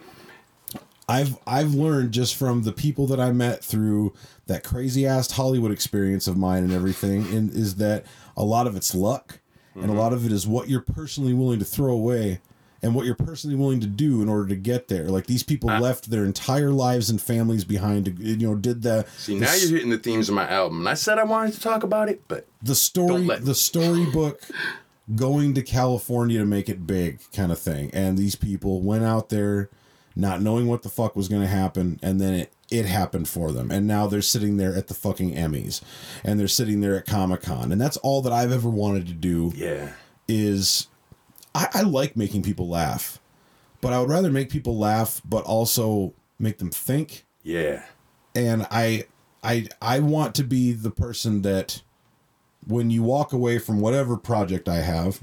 I've 1.08 1.38
I've 1.44 1.74
learned 1.74 2.12
just 2.12 2.36
from 2.36 2.62
the 2.62 2.72
people 2.72 3.06
that 3.08 3.18
I 3.18 3.32
met 3.32 3.64
through 3.64 4.14
that 4.46 4.62
crazy 4.62 5.06
ass 5.06 5.30
Hollywood 5.32 5.72
experience 5.72 6.28
of 6.28 6.36
mine 6.36 6.62
and 6.62 6.72
everything, 6.72 7.26
and 7.34 7.50
is 7.50 7.76
that 7.76 8.06
a 8.36 8.44
lot 8.44 8.68
of 8.68 8.76
it's 8.76 8.94
luck, 8.94 9.40
and 9.74 9.84
a 9.84 9.88
mm-hmm. 9.88 9.98
lot 9.98 10.12
of 10.12 10.24
it 10.24 10.30
is 10.30 10.46
what 10.46 10.68
you're 10.68 10.80
personally 10.80 11.34
willing 11.34 11.58
to 11.58 11.64
throw 11.64 11.92
away, 11.92 12.40
and 12.82 12.94
what 12.94 13.06
you're 13.06 13.14
personally 13.14 13.56
willing 13.56 13.80
to 13.80 13.86
do 13.86 14.22
in 14.22 14.28
order 14.28 14.48
to 14.48 14.56
get 14.56 14.88
there. 14.88 15.08
Like 15.08 15.26
these 15.26 15.42
people 15.42 15.68
left 15.68 16.10
their 16.10 16.24
entire 16.24 16.70
lives 16.70 17.10
and 17.10 17.20
families 17.20 17.64
behind. 17.64 18.06
To, 18.06 18.12
you 18.12 18.48
know, 18.48 18.54
did 18.54 18.82
the 18.82 19.06
See, 19.18 19.34
the 19.34 19.44
now 19.44 19.54
you're 19.54 19.70
hitting 19.70 19.90
the 19.90 19.98
themes 19.98 20.28
of 20.28 20.34
my 20.34 20.48
album. 20.48 20.80
And 20.80 20.88
I 20.88 20.94
said 20.94 21.18
I 21.18 21.24
wanted 21.24 21.54
to 21.54 21.60
talk 21.60 21.82
about 21.82 22.08
it, 22.08 22.22
but 22.28 22.46
the 22.62 22.74
story 22.74 23.26
the 23.26 23.54
storybook 23.54 24.42
going 25.14 25.54
to 25.54 25.62
California 25.62 26.38
to 26.38 26.46
make 26.46 26.68
it 26.68 26.86
big 26.86 27.20
kind 27.32 27.52
of 27.52 27.58
thing. 27.58 27.90
And 27.92 28.16
these 28.16 28.36
people 28.36 28.80
went 28.80 29.04
out 29.04 29.28
there 29.28 29.70
not 30.16 30.42
knowing 30.42 30.66
what 30.66 30.82
the 30.82 30.88
fuck 30.88 31.16
was 31.16 31.28
going 31.28 31.42
to 31.42 31.48
happen 31.48 31.98
and 32.02 32.20
then 32.20 32.34
it 32.34 32.52
it 32.70 32.86
happened 32.86 33.28
for 33.28 33.50
them. 33.50 33.70
And 33.70 33.86
now 33.86 34.06
they're 34.06 34.22
sitting 34.22 34.56
there 34.56 34.76
at 34.76 34.86
the 34.86 34.94
fucking 34.94 35.34
Emmys 35.34 35.80
and 36.22 36.38
they're 36.38 36.46
sitting 36.46 36.80
there 36.80 36.96
at 36.96 37.04
Comic-Con. 37.04 37.72
And 37.72 37.80
that's 37.80 37.96
all 37.98 38.22
that 38.22 38.32
I've 38.32 38.52
ever 38.52 38.70
wanted 38.70 39.08
to 39.08 39.12
do 39.12 39.52
yeah. 39.56 39.92
is 40.28 40.86
I, 41.54 41.68
I 41.74 41.82
like 41.82 42.16
making 42.16 42.42
people 42.42 42.68
laugh. 42.68 43.18
But 43.80 43.92
I 43.92 44.00
would 44.00 44.10
rather 44.10 44.30
make 44.30 44.50
people 44.50 44.76
laugh 44.78 45.22
but 45.24 45.44
also 45.44 46.12
make 46.38 46.58
them 46.58 46.70
think 46.70 47.24
Yeah. 47.42 47.82
and 48.34 48.66
I 48.70 49.04
I 49.42 49.68
I 49.80 50.00
want 50.00 50.34
to 50.36 50.44
be 50.44 50.72
the 50.72 50.90
person 50.90 51.42
that 51.42 51.80
when 52.66 52.90
you 52.90 53.02
walk 53.02 53.32
away 53.32 53.58
from 53.58 53.80
whatever 53.80 54.18
project 54.18 54.68
I 54.68 54.76
have, 54.82 55.20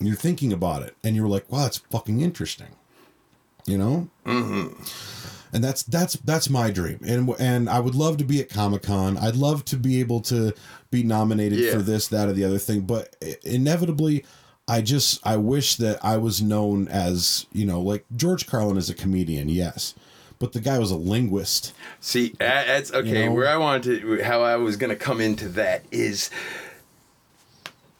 you're 0.00 0.16
thinking 0.16 0.52
about 0.52 0.82
it 0.82 0.96
and 1.04 1.14
you're 1.16 1.28
like, 1.28 1.50
wow, 1.50 1.62
that's 1.62 1.78
fucking 1.78 2.20
interesting. 2.20 2.74
You 3.66 3.78
know? 3.78 4.08
Mm-hmm. 4.24 4.82
And 5.52 5.64
that's 5.64 5.84
that's 5.84 6.14
that's 6.16 6.50
my 6.50 6.70
dream. 6.70 6.98
And 7.06 7.30
and 7.38 7.70
I 7.70 7.78
would 7.80 7.94
love 7.94 8.16
to 8.18 8.24
be 8.24 8.40
at 8.40 8.48
Comic 8.50 8.82
Con. 8.82 9.16
I'd 9.16 9.36
love 9.36 9.64
to 9.66 9.76
be 9.76 10.00
able 10.00 10.20
to 10.22 10.52
be 10.90 11.02
nominated 11.02 11.60
Yeah. 11.60 11.72
for 11.72 11.78
this, 11.82 12.08
that, 12.08 12.28
or 12.28 12.32
the 12.32 12.44
other 12.44 12.58
thing. 12.58 12.80
But 12.82 13.16
inevitably 13.44 14.24
I 14.68 14.80
just 14.80 15.24
I 15.26 15.36
wish 15.36 15.76
that 15.76 16.04
I 16.04 16.16
was 16.16 16.42
known 16.42 16.88
as, 16.88 17.46
you 17.52 17.64
know, 17.64 17.80
like 17.80 18.04
George 18.16 18.46
Carlin 18.46 18.76
is 18.76 18.90
a 18.90 18.94
comedian, 18.94 19.48
yes. 19.48 19.94
But 20.38 20.52
the 20.52 20.60
guy 20.60 20.78
was 20.78 20.90
a 20.90 20.96
linguist. 20.96 21.72
See, 22.00 22.34
that's 22.38 22.92
okay. 22.92 23.22
You 23.22 23.26
know? 23.26 23.32
Where 23.32 23.48
I 23.48 23.56
wanted 23.56 24.00
to, 24.00 24.22
how 24.22 24.42
I 24.42 24.56
was 24.56 24.76
going 24.76 24.90
to 24.90 24.96
come 24.96 25.20
into 25.20 25.48
that 25.50 25.84
is 25.90 26.30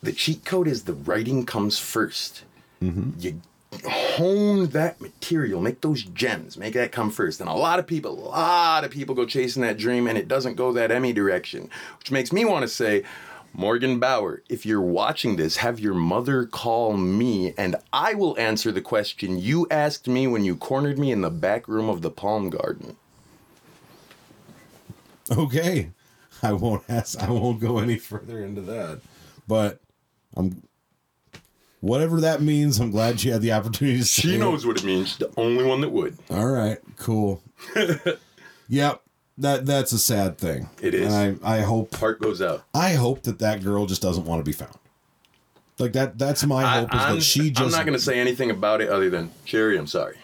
the 0.03 0.13
cheat 0.13 0.45
code 0.45 0.69
is 0.69 0.85
the 0.85 0.93
writing 0.93 1.47
comes 1.47 1.79
1st 1.79 2.43
mm-hmm. 2.83 3.11
You 3.19 3.41
hone 3.85 4.67
that 4.69 5.01
material, 5.01 5.61
make 5.61 5.81
those 5.81 6.03
gems, 6.03 6.57
make 6.57 6.75
that 6.75 6.93
come 6.93 7.11
first. 7.11 7.41
And 7.41 7.49
a 7.49 7.55
lot 7.55 7.79
of 7.79 7.87
people, 7.87 8.13
a 8.13 8.29
lot 8.29 8.85
of 8.85 8.91
people 8.91 9.15
go 9.15 9.27
chasing 9.27 9.63
that 9.63 9.77
dream 9.77 10.07
and 10.07 10.17
it 10.17 10.29
doesn't 10.29 10.55
go 10.55 10.73
that 10.73 10.91
Emmy 10.91 11.13
direction, 11.13 11.69
which 11.99 12.11
makes 12.11 12.33
me 12.33 12.45
want 12.45 12.63
to 12.63 12.69
say, 12.69 13.05
Morgan 13.59 13.99
Bauer, 13.99 14.43
if 14.51 14.67
you're 14.67 14.83
watching 14.83 15.37
this, 15.37 15.57
have 15.57 15.81
your 15.81 15.95
mother 15.95 16.45
call 16.45 16.95
me 16.95 17.55
and 17.57 17.77
I 17.91 18.13
will 18.13 18.39
answer 18.39 18.71
the 18.71 18.83
question 18.83 19.39
you 19.39 19.67
asked 19.71 20.07
me 20.07 20.27
when 20.27 20.45
you 20.45 20.57
cornered 20.57 20.99
me 20.99 21.11
in 21.11 21.23
the 21.23 21.31
back 21.31 21.67
room 21.67 21.89
of 21.89 22.03
the 22.03 22.11
Palm 22.11 22.51
Garden. 22.51 22.97
Okay. 25.35 25.91
I 26.43 26.53
won't 26.53 26.85
ask 26.91 27.19
I 27.23 27.31
won't 27.31 27.61
go 27.61 27.79
any 27.79 27.97
further 27.97 28.45
into 28.45 28.61
that. 28.61 29.01
But 29.49 29.81
I'm 30.37 30.63
whatever 31.81 32.21
that 32.21 32.43
means, 32.43 32.79
I'm 32.79 32.91
glad 32.91 33.21
she 33.21 33.31
had 33.31 33.41
the 33.41 33.53
opportunity 33.53 33.99
to 33.99 34.05
say 34.05 34.23
She 34.23 34.35
it. 34.35 34.39
knows 34.39 34.67
what 34.67 34.77
it 34.77 34.85
means. 34.85 35.09
She's 35.09 35.19
the 35.19 35.33
only 35.39 35.65
one 35.65 35.81
that 35.81 35.89
would. 35.91 36.19
All 36.29 36.47
right, 36.51 36.79
cool. 36.99 37.43
yep. 38.69 39.01
That 39.39 39.67
that's 39.67 39.93
a 39.93 39.99
sad 39.99 40.39
thing. 40.39 40.69
It 40.81 40.95
is. 40.95 41.13
And 41.13 41.39
I 41.45 41.59
I 41.59 41.61
hope 41.61 41.95
Heart 41.97 42.21
goes 42.23 42.41
out. 42.41 42.65
I 42.75 42.95
hope 42.95 43.23
that 43.25 43.39
that 43.41 43.63
girl 43.63 43.85
just 43.87 44.01
doesn't 44.03 44.25
want 44.25 44.41
to 44.41 44.45
be 44.45 44.53
found. 44.53 44.75
Like 45.79 45.93
that 45.93 46.19
that's 46.19 46.45
my 46.47 46.65
hope 46.81 46.95
is 46.95 47.01
I'm, 47.01 47.15
that 47.17 47.21
she 47.23 47.51
just 47.51 47.61
I'm 47.61 47.71
not 47.71 47.85
going 47.85 47.99
to 47.99 48.03
say 48.03 48.19
anything 48.19 48.51
about 48.51 48.81
it 48.81 48.89
other 48.89 49.11
than 49.11 49.31
Sherry. 49.45 49.77
I'm 49.79 49.87
sorry, 49.87 50.17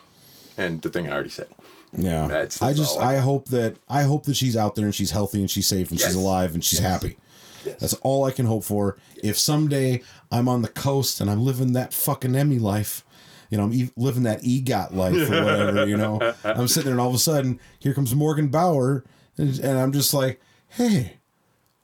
and 0.57 0.81
the 0.81 0.89
thing 0.89 1.09
I 1.09 1.13
already 1.13 1.29
said. 1.29 1.49
Yeah. 1.95 2.27
That's- 2.27 2.63
I 2.63 2.73
just 2.73 2.99
I- 2.99 3.17
I 3.17 3.19
hope 3.19 3.49
that 3.49 3.77
I 3.87 4.05
hope 4.05 4.25
that 4.25 4.35
she's 4.35 4.57
out 4.57 4.77
there 4.77 4.87
and 4.87 4.95
she's 4.95 5.11
healthy 5.11 5.41
and 5.41 5.51
she's 5.51 5.67
safe 5.67 5.91
and 5.91 6.01
Yes. 6.01 6.09
she's 6.09 6.17
alive 6.17 6.55
and 6.55 6.65
she's 6.65 6.79
happy. 6.79 7.19
Yes. 7.67 7.77
That's 7.81 7.95
all 8.03 8.25
I 8.25 8.31
can 8.31 8.47
hope 8.47 8.65
for. 8.65 8.97
If 9.23 9.39
someday 9.39 10.03
I'm 10.31 10.49
on 10.49 10.63
the 10.63 10.69
coast 10.69 11.21
and 11.21 11.31
I'm 11.31 11.45
living 11.45 11.75
that 11.75 11.93
fucking 11.93 12.35
Emmy 12.35 12.59
life, 12.59 13.05
you 13.53 13.59
know, 13.59 13.65
I'm 13.65 13.91
living 13.99 14.23
that 14.23 14.41
EGOT 14.43 14.95
life 14.95 15.15
or 15.15 15.45
whatever, 15.45 15.87
you 15.87 15.99
know, 15.99 16.19
I'm 16.45 16.67
sitting 16.69 16.87
there 16.87 16.93
and 16.93 17.01
all 17.03 17.11
of 17.11 17.15
a 17.15 17.19
sudden 17.19 17.61
here 17.81 17.93
comes 17.93 18.15
Morgan 18.15 18.49
Bauer 18.49 19.05
and, 19.37 19.59
and 19.59 19.79
I'm 19.79 19.93
just 19.93 20.15
like, 20.15 20.41
hey, 20.69 21.19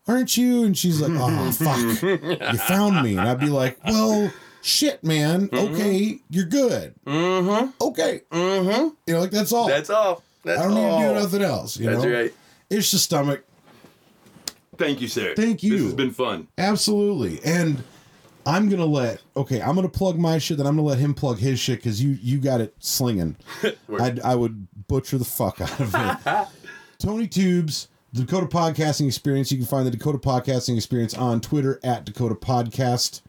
aren't 0.07 0.39
you? 0.39 0.65
And 0.65 0.77
she's 0.77 1.03
like, 1.03 1.13
oh, 1.15 1.51
fuck. 1.53 2.03
You 2.03 2.59
found 2.59 3.03
me. 3.03 3.19
And 3.19 3.29
I'd 3.29 3.39
be 3.39 3.51
like, 3.51 3.79
well, 3.85 4.33
shit, 4.63 5.05
man. 5.05 5.51
Okay, 5.53 6.21
you're 6.31 6.47
good. 6.47 6.95
Mm-hmm. 7.05 7.71
Okay. 7.83 8.23
Mm-hmm. 8.33 8.89
You 9.07 9.15
know, 9.15 9.21
like, 9.21 9.31
that's 9.31 9.53
all. 9.53 9.69
That's 9.69 9.91
all. 9.91 10.23
That's 10.45 10.63
I 10.63 10.69
don't 10.69 10.79
all. 10.79 11.01
need 11.01 11.05
to 11.05 11.15
do 11.15 11.21
nothing 11.21 11.43
else. 11.43 11.77
You 11.77 11.91
That's 11.91 12.03
know? 12.03 12.11
right. 12.11 12.35
It's 12.71 12.91
the 12.93 12.99
stomach. 12.99 13.45
Thank 14.79 15.03
you, 15.03 15.09
sir. 15.09 15.35
Thank 15.35 15.63
you. 15.63 15.73
This 15.73 15.83
has 15.83 15.95
been 15.95 16.13
fun. 16.13 16.49
Absolutely. 16.57 17.41
And 17.45 17.83
I'm 18.49 18.71
gonna 18.71 18.87
let 18.87 19.21
okay, 19.37 19.61
I'm 19.61 19.75
gonna 19.75 19.91
plug 19.91 20.19
my 20.19 20.39
shit, 20.39 20.57
then 20.57 20.67
I'm 20.67 20.77
gonna 20.77 20.89
let 20.89 20.99
him 20.99 21.13
plug 21.13 21.39
his 21.39 21.61
shit 21.61 21.81
because 21.81 22.03
you 22.03 22.19
you 22.23 22.39
got 22.39 22.63
it 22.63 22.75
slinging. 22.79 23.37
I 24.01 24.17
I 24.25 24.35
would 24.35 24.67
butcher 24.89 25.19
the 25.19 25.27
fuck 25.27 25.61
out 25.61 25.79
of 25.79 25.95
it. 25.95 26.49
Tony 26.99 27.27
Tubes, 27.29 27.89
the 28.15 28.23
Dakota 28.23 28.47
Podcasting 28.47 29.07
Experience. 29.07 29.53
You 29.53 29.59
can 29.59 29.67
find 29.67 29.87
the 29.87 29.91
Dakota 29.91 30.17
Podcasting 30.17 30.77
Experience 30.77 31.13
on 31.13 31.43
Twitter 31.43 31.79
at 31.85 32.07
Dakota 32.07 32.35
Podcast. 32.35 33.21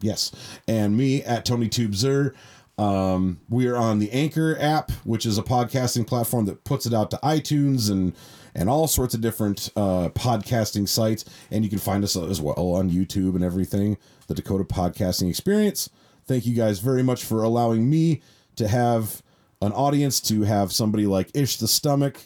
Yes, 0.00 0.30
and 0.68 0.96
me 0.96 1.24
at 1.24 1.44
Tony 1.44 1.68
Tubeser. 1.68 2.32
Um, 2.78 3.40
we 3.50 3.66
are 3.66 3.76
on 3.76 3.98
the 3.98 4.12
Anchor 4.12 4.56
app, 4.60 4.92
which 5.02 5.26
is 5.26 5.36
a 5.36 5.42
podcasting 5.42 6.06
platform 6.06 6.44
that 6.44 6.62
puts 6.62 6.86
it 6.86 6.94
out 6.94 7.10
to 7.10 7.16
iTunes 7.24 7.90
and 7.90 8.14
and 8.54 8.70
all 8.70 8.86
sorts 8.86 9.14
of 9.14 9.20
different 9.20 9.70
uh, 9.74 10.10
podcasting 10.10 10.88
sites. 10.88 11.24
And 11.50 11.64
you 11.64 11.70
can 11.70 11.80
find 11.80 12.04
us 12.04 12.14
as 12.14 12.40
well 12.40 12.54
on 12.56 12.88
YouTube 12.88 13.34
and 13.34 13.42
everything. 13.42 13.98
The 14.28 14.34
Dakota 14.34 14.62
Podcasting 14.64 15.28
Experience. 15.28 15.90
Thank 16.26 16.46
you 16.46 16.54
guys 16.54 16.78
very 16.78 17.02
much 17.02 17.24
for 17.24 17.42
allowing 17.42 17.90
me 17.90 18.22
to 18.56 18.68
have 18.68 19.22
an 19.60 19.72
audience, 19.72 20.20
to 20.20 20.42
have 20.42 20.70
somebody 20.72 21.06
like 21.06 21.30
Ish 21.34 21.56
the 21.56 21.66
Stomach. 21.66 22.16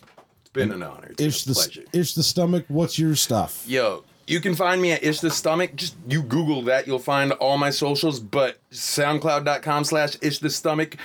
It's 0.41 0.51
been 0.53 0.70
an 0.73 0.83
honor. 0.83 1.12
It's 1.12 1.23
Ish 1.23 1.45
the 1.45 1.53
a 1.53 1.55
pleasure. 1.55 1.85
Ish 1.93 2.12
the 2.15 2.23
Stomach. 2.23 2.65
What's 2.69 2.99
your 2.99 3.15
stuff? 3.15 3.65
Yo, 3.66 4.05
you 4.27 4.41
can 4.41 4.55
find 4.55 4.83
me 4.83 4.93
at 4.93 5.03
Ish 5.03 5.20
the 5.20 5.31
Stomach. 5.31 5.74
Just 5.77 5.97
you 6.09 6.23
Google 6.23 6.61
that, 6.62 6.87
you'll 6.87 6.99
find 6.99 7.33
all 7.33 7.57
my 7.59 7.70
socials. 7.70 8.20
But 8.20 8.59
SoundCloud.com 8.70 9.85
slash 9.85 10.16
Ish 10.20 10.41
the 10.41 10.51
Stomach, 10.51 10.97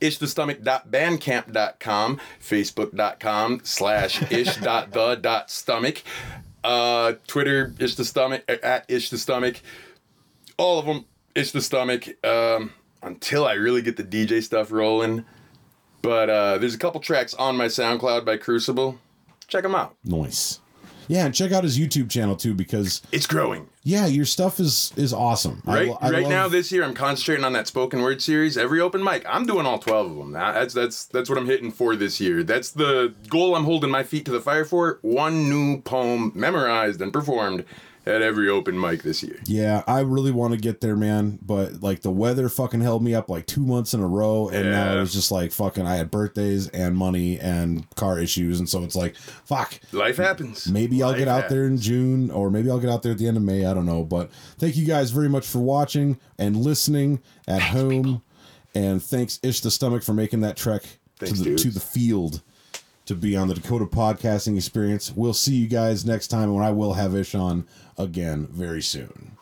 ishthestomach.bandcamp.com, 0.00 2.20
Facebook.com 2.40 3.60
slash 3.64 4.22
Ish 4.32 4.56
dot 4.56 4.92
the 4.92 5.44
stomach, 5.46 6.02
uh, 6.64 7.12
Twitter 7.26 7.74
Ish 7.78 7.94
the 7.96 8.04
Stomach 8.04 8.42
at 8.48 8.86
Ish 8.88 9.10
the 9.10 9.18
Stomach, 9.18 9.60
all 10.58 10.78
of 10.78 10.86
them 10.86 11.04
It's 11.34 11.52
the 11.52 11.60
Stomach. 11.60 12.08
Um, 12.24 12.72
until 13.02 13.46
I 13.46 13.52
really 13.54 13.82
get 13.82 13.96
the 13.96 14.02
DJ 14.04 14.42
stuff 14.42 14.72
rolling. 14.72 15.24
But 16.02 16.30
uh, 16.30 16.58
there's 16.58 16.74
a 16.74 16.78
couple 16.78 17.00
tracks 17.00 17.34
on 17.34 17.56
my 17.56 17.66
SoundCloud 17.66 18.24
by 18.24 18.36
Crucible. 18.36 18.98
Check 19.48 19.62
them 19.62 19.74
out. 19.74 19.96
Noise. 20.04 20.60
Yeah, 21.08 21.24
and 21.26 21.32
check 21.32 21.52
out 21.52 21.62
his 21.62 21.78
YouTube 21.78 22.10
channel 22.10 22.34
too 22.34 22.52
because 22.52 23.00
It's 23.12 23.28
growing. 23.28 23.68
yeah, 23.84 24.06
your 24.06 24.24
stuff 24.24 24.58
is 24.58 24.92
is 24.96 25.12
awesome. 25.12 25.62
Right, 25.64 25.86
lo- 25.88 25.98
I 26.00 26.10
right 26.10 26.22
love- 26.22 26.30
now 26.30 26.48
this 26.48 26.72
year 26.72 26.82
I'm 26.82 26.94
concentrating 26.94 27.44
on 27.44 27.52
that 27.52 27.68
spoken 27.68 28.02
word 28.02 28.20
series. 28.20 28.58
Every 28.58 28.80
open 28.80 29.04
mic, 29.04 29.24
I'm 29.28 29.46
doing 29.46 29.66
all 29.66 29.78
twelve 29.78 30.10
of 30.10 30.16
them. 30.16 30.32
Now, 30.32 30.50
That's 30.52 30.74
that's 30.74 31.04
that's 31.04 31.28
what 31.28 31.38
I'm 31.38 31.46
hitting 31.46 31.70
for 31.70 31.94
this 31.94 32.20
year. 32.20 32.42
That's 32.42 32.72
the 32.72 33.14
goal 33.28 33.54
I'm 33.54 33.62
holding 33.64 33.90
my 33.90 34.02
feet 34.02 34.24
to 34.24 34.32
the 34.32 34.40
fire 34.40 34.64
for. 34.64 34.98
One 35.02 35.48
new 35.48 35.80
poem 35.82 36.32
memorized 36.34 37.00
and 37.00 37.12
performed 37.12 37.64
at 38.06 38.22
every 38.22 38.48
open 38.48 38.78
mic 38.80 39.02
this 39.02 39.22
year. 39.22 39.40
Yeah, 39.46 39.82
I 39.86 40.00
really 40.00 40.30
want 40.30 40.54
to 40.54 40.60
get 40.60 40.80
there, 40.80 40.96
man. 40.96 41.38
But 41.42 41.82
like 41.82 42.02
the 42.02 42.10
weather 42.10 42.48
fucking 42.48 42.80
held 42.80 43.02
me 43.02 43.14
up 43.14 43.28
like 43.28 43.46
two 43.46 43.64
months 43.64 43.94
in 43.94 44.00
a 44.00 44.06
row, 44.06 44.48
and 44.48 44.70
now 44.70 44.96
it 44.96 45.00
was 45.00 45.12
just 45.12 45.30
like 45.30 45.52
fucking. 45.52 45.86
I 45.86 45.96
had 45.96 46.10
birthdays 46.10 46.68
and 46.68 46.96
money 46.96 47.38
and 47.40 47.88
car 47.96 48.18
issues, 48.18 48.58
and 48.58 48.68
so 48.68 48.84
it's 48.84 48.96
like 48.96 49.16
fuck. 49.16 49.78
Life 49.92 50.16
happens. 50.16 50.68
Maybe 50.68 51.02
I'll 51.02 51.10
Life 51.10 51.18
get 51.18 51.28
out 51.28 51.48
there 51.48 51.66
in. 51.66 51.78
June, 51.78 52.30
or 52.30 52.50
maybe 52.50 52.70
I'll 52.70 52.78
get 52.78 52.90
out 52.90 53.02
there 53.02 53.12
at 53.12 53.18
the 53.18 53.28
end 53.28 53.36
of 53.36 53.42
May. 53.42 53.66
I 53.66 53.74
don't 53.74 53.86
know. 53.86 54.04
But 54.04 54.30
thank 54.58 54.76
you 54.76 54.86
guys 54.86 55.10
very 55.10 55.28
much 55.28 55.46
for 55.46 55.58
watching 55.58 56.18
and 56.38 56.56
listening 56.56 57.20
at 57.46 57.60
home, 57.60 58.22
and 58.74 59.02
thanks 59.02 59.38
Ish 59.42 59.60
the 59.60 59.70
Stomach 59.70 60.02
for 60.02 60.14
making 60.14 60.40
that 60.40 60.56
trek 60.56 60.82
Thanks, 61.18 61.38
to 61.38 61.44
the 61.44 61.50
dudes. 61.50 61.62
to 61.64 61.70
the 61.70 61.80
field 61.80 62.42
to 63.06 63.14
be 63.14 63.36
on 63.36 63.48
the 63.48 63.54
Dakota 63.54 63.86
Podcasting 63.86 64.56
Experience. 64.56 65.12
We'll 65.14 65.32
see 65.32 65.54
you 65.54 65.68
guys 65.68 66.04
next 66.04 66.28
time 66.28 66.52
when 66.52 66.64
I 66.64 66.72
will 66.72 66.94
have 66.94 67.14
Ish 67.14 67.34
on 67.34 67.66
again 67.96 68.48
very 68.50 68.82
soon. 68.82 69.35